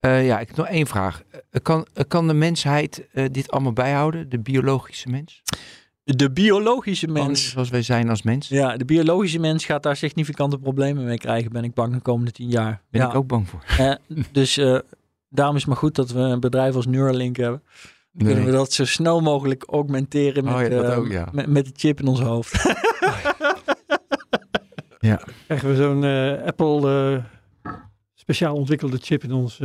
Uh, 0.00 0.26
ja, 0.26 0.40
ik 0.40 0.48
heb 0.48 0.56
nog 0.56 0.66
één 0.66 0.86
vraag. 0.86 1.22
Uh, 1.32 1.40
kan, 1.62 1.86
uh, 1.94 2.04
kan 2.08 2.26
de 2.26 2.34
mensheid 2.34 3.08
dit 3.30 3.50
allemaal 3.50 3.72
bijhouden? 3.72 4.28
De 4.28 4.38
biologische 4.38 5.08
mens? 5.08 5.42
De 6.04 6.30
biologische 6.30 7.08
mens. 7.08 7.50
Zoals 7.50 7.68
wij 7.68 7.82
zijn 7.82 8.08
als 8.08 8.22
mens. 8.22 8.48
Ja, 8.48 8.76
de 8.76 8.84
biologische 8.84 9.38
mens 9.38 9.64
gaat 9.64 9.82
daar 9.82 9.96
significante 9.96 10.58
problemen 10.58 11.04
mee 11.04 11.18
krijgen, 11.18 11.52
ben 11.52 11.64
ik 11.64 11.74
bang 11.74 11.94
de 11.94 12.00
komende 12.00 12.30
tien 12.30 12.48
jaar. 12.48 12.82
Ben 12.90 13.00
ja. 13.00 13.08
ik 13.08 13.14
ook 13.14 13.26
bang 13.26 13.48
voor. 13.48 13.64
dus 14.32 14.54
daarom 15.28 15.54
is 15.54 15.60
het 15.60 15.70
maar 15.70 15.80
goed 15.80 15.94
dat 15.94 16.10
we 16.10 16.18
een 16.18 16.40
bedrijf 16.40 16.74
als 16.74 16.86
Neuralink 16.86 17.36
hebben. 17.36 17.62
Nee. 18.14 18.26
Kunnen 18.26 18.44
we 18.44 18.56
dat 18.56 18.72
zo 18.72 18.84
snel 18.84 19.20
mogelijk 19.20 19.64
augmenteren 19.70 20.44
met, 20.44 20.54
oh 20.54 20.60
ja, 20.60 20.68
uh, 20.68 20.98
ook, 20.98 21.10
ja. 21.10 21.28
met, 21.32 21.46
met, 21.46 21.64
de 21.64 21.72
chip 21.76 22.00
in 22.00 22.06
ons 22.06 22.20
hoofd. 22.20 22.62
ja. 25.10 25.20
Krijgen 25.46 25.68
we 25.68 25.76
zo'n 25.76 26.02
uh, 26.02 26.46
Apple 26.46 27.22
uh, 27.64 27.72
speciaal 28.14 28.54
ontwikkelde 28.54 28.98
chip 29.00 29.24
in 29.24 29.32
ons... 29.32 29.60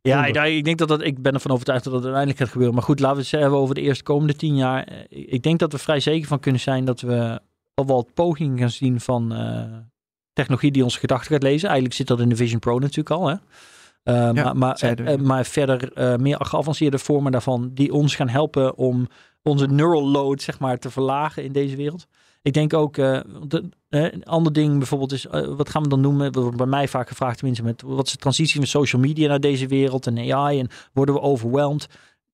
ja, 0.00 0.26
ik, 0.26 0.36
ik, 0.36 0.64
denk 0.64 0.78
dat 0.78 0.88
dat, 0.88 1.02
ik 1.02 1.22
ben 1.22 1.34
ervan 1.34 1.50
overtuigd 1.50 1.84
dat 1.84 1.92
dat 1.92 2.02
uiteindelijk 2.02 2.40
gaat 2.40 2.50
gebeuren. 2.50 2.74
Maar 2.74 2.84
goed, 2.84 3.00
laten 3.00 3.16
we 3.16 3.22
het 3.22 3.40
hebben 3.40 3.58
over 3.58 3.74
de 3.74 3.80
eerste 3.80 4.04
komende 4.04 4.34
tien 4.34 4.56
jaar. 4.56 5.06
Ik 5.08 5.42
denk 5.42 5.58
dat 5.58 5.72
we 5.72 5.78
vrij 5.78 6.00
zeker 6.00 6.28
van 6.28 6.40
kunnen 6.40 6.60
zijn 6.60 6.84
dat 6.84 7.00
we 7.00 7.40
al 7.74 7.86
wel 7.86 8.08
pogingen 8.14 8.58
gaan 8.58 8.70
zien 8.70 9.00
van 9.00 9.32
technologie 10.32 10.70
die 10.70 10.84
onze 10.84 10.98
gedachten 10.98 11.32
gaat 11.32 11.42
lezen. 11.42 11.66
Eigenlijk 11.66 11.96
zit 11.96 12.06
dat 12.06 12.20
in 12.20 12.28
de 12.28 12.36
Vision 12.36 12.60
Pro 12.60 12.78
natuurlijk 12.78 13.10
al. 13.10 13.28
Hè? 13.28 13.34
Uh, 14.04 14.30
ja, 14.34 14.52
maar, 14.52 14.78
maar, 14.80 15.22
maar 15.22 15.44
verder 15.44 15.90
uh, 15.98 16.16
meer 16.16 16.36
geavanceerde 16.44 16.98
vormen 16.98 17.32
daarvan 17.32 17.70
die 17.74 17.92
ons 17.92 18.14
gaan 18.14 18.28
helpen 18.28 18.76
om 18.76 19.08
onze 19.42 19.66
neural 19.66 20.08
load 20.08 20.42
zeg 20.42 20.58
maar 20.58 20.78
te 20.78 20.90
verlagen 20.90 21.44
in 21.44 21.52
deze 21.52 21.76
wereld. 21.76 22.06
Ik 22.42 22.52
denk 22.52 22.74
ook, 22.74 22.96
uh, 22.96 23.20
de, 23.46 23.68
een 23.88 24.24
ander 24.24 24.52
ding 24.52 24.78
bijvoorbeeld 24.78 25.12
is, 25.12 25.26
wat 25.56 25.68
gaan 25.68 25.82
we 25.82 25.88
dan 25.88 26.00
noemen? 26.00 26.32
Wordt 26.32 26.56
bij 26.56 26.66
mij 26.66 26.88
vaak 26.88 27.08
gevraagd, 27.08 27.36
tenminste, 27.36 27.64
met 27.64 27.82
wat 27.82 28.06
is 28.06 28.12
de 28.12 28.18
transitie 28.18 28.56
van 28.56 28.66
social 28.66 29.02
media 29.02 29.28
naar 29.28 29.40
deze 29.40 29.66
wereld 29.66 30.06
en 30.06 30.32
AI 30.32 30.58
en 30.58 30.68
worden 30.92 31.14
we 31.14 31.20
overwhelmed? 31.20 31.88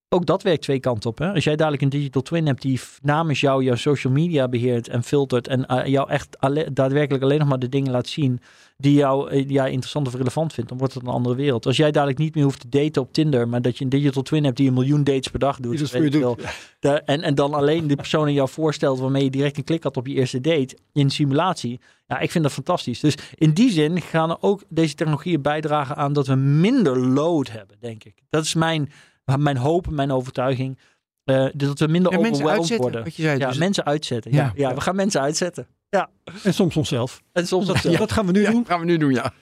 ook 0.08 0.26
dat 0.26 0.42
werkt 0.42 0.62
twee 0.62 0.80
kanten 0.80 1.10
op. 1.10 1.18
Hè? 1.18 1.32
Als 1.32 1.44
jij 1.44 1.56
dadelijk 1.56 1.82
een 1.82 1.88
digital 1.88 2.22
twin 2.22 2.46
hebt 2.46 2.62
die 2.62 2.80
namens 3.02 3.40
jou 3.40 3.64
jouw 3.64 3.74
social 3.74 4.12
media 4.12 4.48
beheert 4.48 4.88
en 4.88 5.02
filtert 5.02 5.48
en 5.48 5.90
jou 5.90 6.10
echt 6.10 6.36
daadwerkelijk 6.72 7.22
alleen 7.22 7.38
nog 7.38 7.48
maar 7.48 7.58
de 7.58 7.68
dingen 7.68 7.90
laat 7.90 8.06
zien 8.06 8.40
die 8.82 8.94
jou 8.94 9.32
uh, 9.32 9.48
ja, 9.48 9.66
interessant 9.66 10.06
of 10.06 10.14
relevant 10.14 10.52
vindt, 10.52 10.68
dan 10.68 10.78
wordt 10.78 10.94
het 10.94 11.02
een 11.02 11.08
andere 11.08 11.34
wereld. 11.34 11.66
Als 11.66 11.76
jij 11.76 11.90
dadelijk 11.90 12.18
niet 12.18 12.34
meer 12.34 12.44
hoeft 12.44 12.60
te 12.60 12.68
daten 12.68 13.02
op 13.02 13.12
Tinder, 13.12 13.48
maar 13.48 13.62
dat 13.62 13.78
je 13.78 13.84
een 13.84 13.90
digital 13.90 14.22
twin 14.22 14.44
hebt 14.44 14.56
die 14.56 14.68
een 14.68 14.74
miljoen 14.74 15.04
dates 15.04 15.28
per 15.28 15.38
dag 15.38 15.60
doet. 15.60 15.90
Weet 15.90 16.12
je 16.12 16.20
doet. 16.20 16.42
De, 16.80 16.90
en, 16.90 17.22
en 17.22 17.34
dan 17.34 17.54
alleen 17.54 17.86
de 17.86 17.96
persoon 17.96 18.28
in 18.28 18.34
jou 18.34 18.48
voorstelt 18.48 18.98
waarmee 18.98 19.24
je 19.24 19.30
direct 19.30 19.56
een 19.56 19.64
klik 19.64 19.82
had 19.82 19.96
op 19.96 20.06
je 20.06 20.14
eerste 20.14 20.40
date 20.40 20.76
in 20.92 21.10
simulatie. 21.10 21.80
Ja, 22.06 22.18
ik 22.18 22.30
vind 22.30 22.44
dat 22.44 22.52
fantastisch. 22.52 23.00
Dus 23.00 23.14
in 23.34 23.52
die 23.52 23.70
zin 23.70 24.00
gaan 24.00 24.30
er 24.30 24.36
ook 24.40 24.62
deze 24.68 24.94
technologieën 24.94 25.42
bijdragen 25.42 25.96
aan 25.96 26.12
dat 26.12 26.26
we 26.26 26.34
minder 26.34 26.98
load 26.98 27.50
hebben, 27.50 27.76
denk 27.80 28.04
ik. 28.04 28.22
Dat 28.30 28.44
is 28.44 28.54
mijn 28.54 28.90
mijn 29.36 29.56
hoop, 29.56 29.90
mijn 29.90 30.10
overtuiging. 30.10 30.78
Uh, 31.24 31.46
dat 31.54 31.78
we 31.78 31.86
minder 31.86 32.12
ja, 32.12 32.18
overwhelmed 32.18 32.76
worden. 32.76 33.04
Wat 33.04 33.16
je 33.16 33.22
zei, 33.22 33.38
ja, 33.38 33.48
dus 33.48 33.58
mensen 33.58 33.84
uitzetten. 33.84 34.32
Ja, 34.32 34.52
ja, 34.54 34.74
we 34.74 34.80
gaan 34.80 34.96
mensen 34.96 35.20
uitzetten. 35.20 35.66
Ja. 35.88 36.10
En 36.42 36.54
soms 36.54 36.76
onszelf. 36.76 37.22
En 37.32 37.46
soms 37.46 37.66
dat, 37.66 37.82
dat 37.82 38.12
gaan 38.12 38.26
we 38.26 38.32
nu 38.32 38.44
doen. 38.44 38.66
gaan 38.66 38.80
we 38.80 38.86
nu 38.86 38.96
doen, 38.96 39.12
ja. 39.12 39.32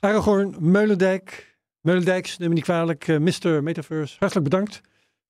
Aragorn, 0.00 0.54
Meulendijk, 0.58 1.56
Meulendijks, 1.80 2.38
neem 2.38 2.48
me 2.48 2.54
niet 2.54 2.64
kwalijk, 2.64 3.08
uh, 3.08 3.18
Mr. 3.18 3.62
Metaverse, 3.62 4.16
hartelijk 4.18 4.48
bedankt 4.48 4.80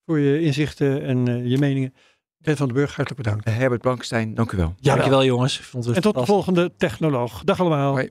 voor 0.07 0.19
je 0.19 0.41
inzichten 0.41 1.03
en 1.03 1.29
uh, 1.29 1.51
je 1.51 1.59
meningen. 1.59 1.95
Ted 2.41 2.57
van 2.57 2.67
den 2.67 2.77
Burg, 2.77 2.97
hartelijk 2.97 3.23
bedankt. 3.23 3.45
Herbert 3.45 3.81
Blankstein, 3.81 4.35
dank 4.35 4.53
u 4.53 4.57
wel. 4.57 4.75
Ja, 4.77 4.93
dankjewel 4.93 5.25
jongens. 5.25 5.61
Vond 5.61 5.85
het 5.85 5.97
en 5.97 6.03
tot 6.03 6.15
de 6.15 6.27
volgende 6.27 6.73
technoloog. 6.77 7.45
Dag 7.45 7.61
allemaal. 7.61 7.93
Hoi. 7.93 8.11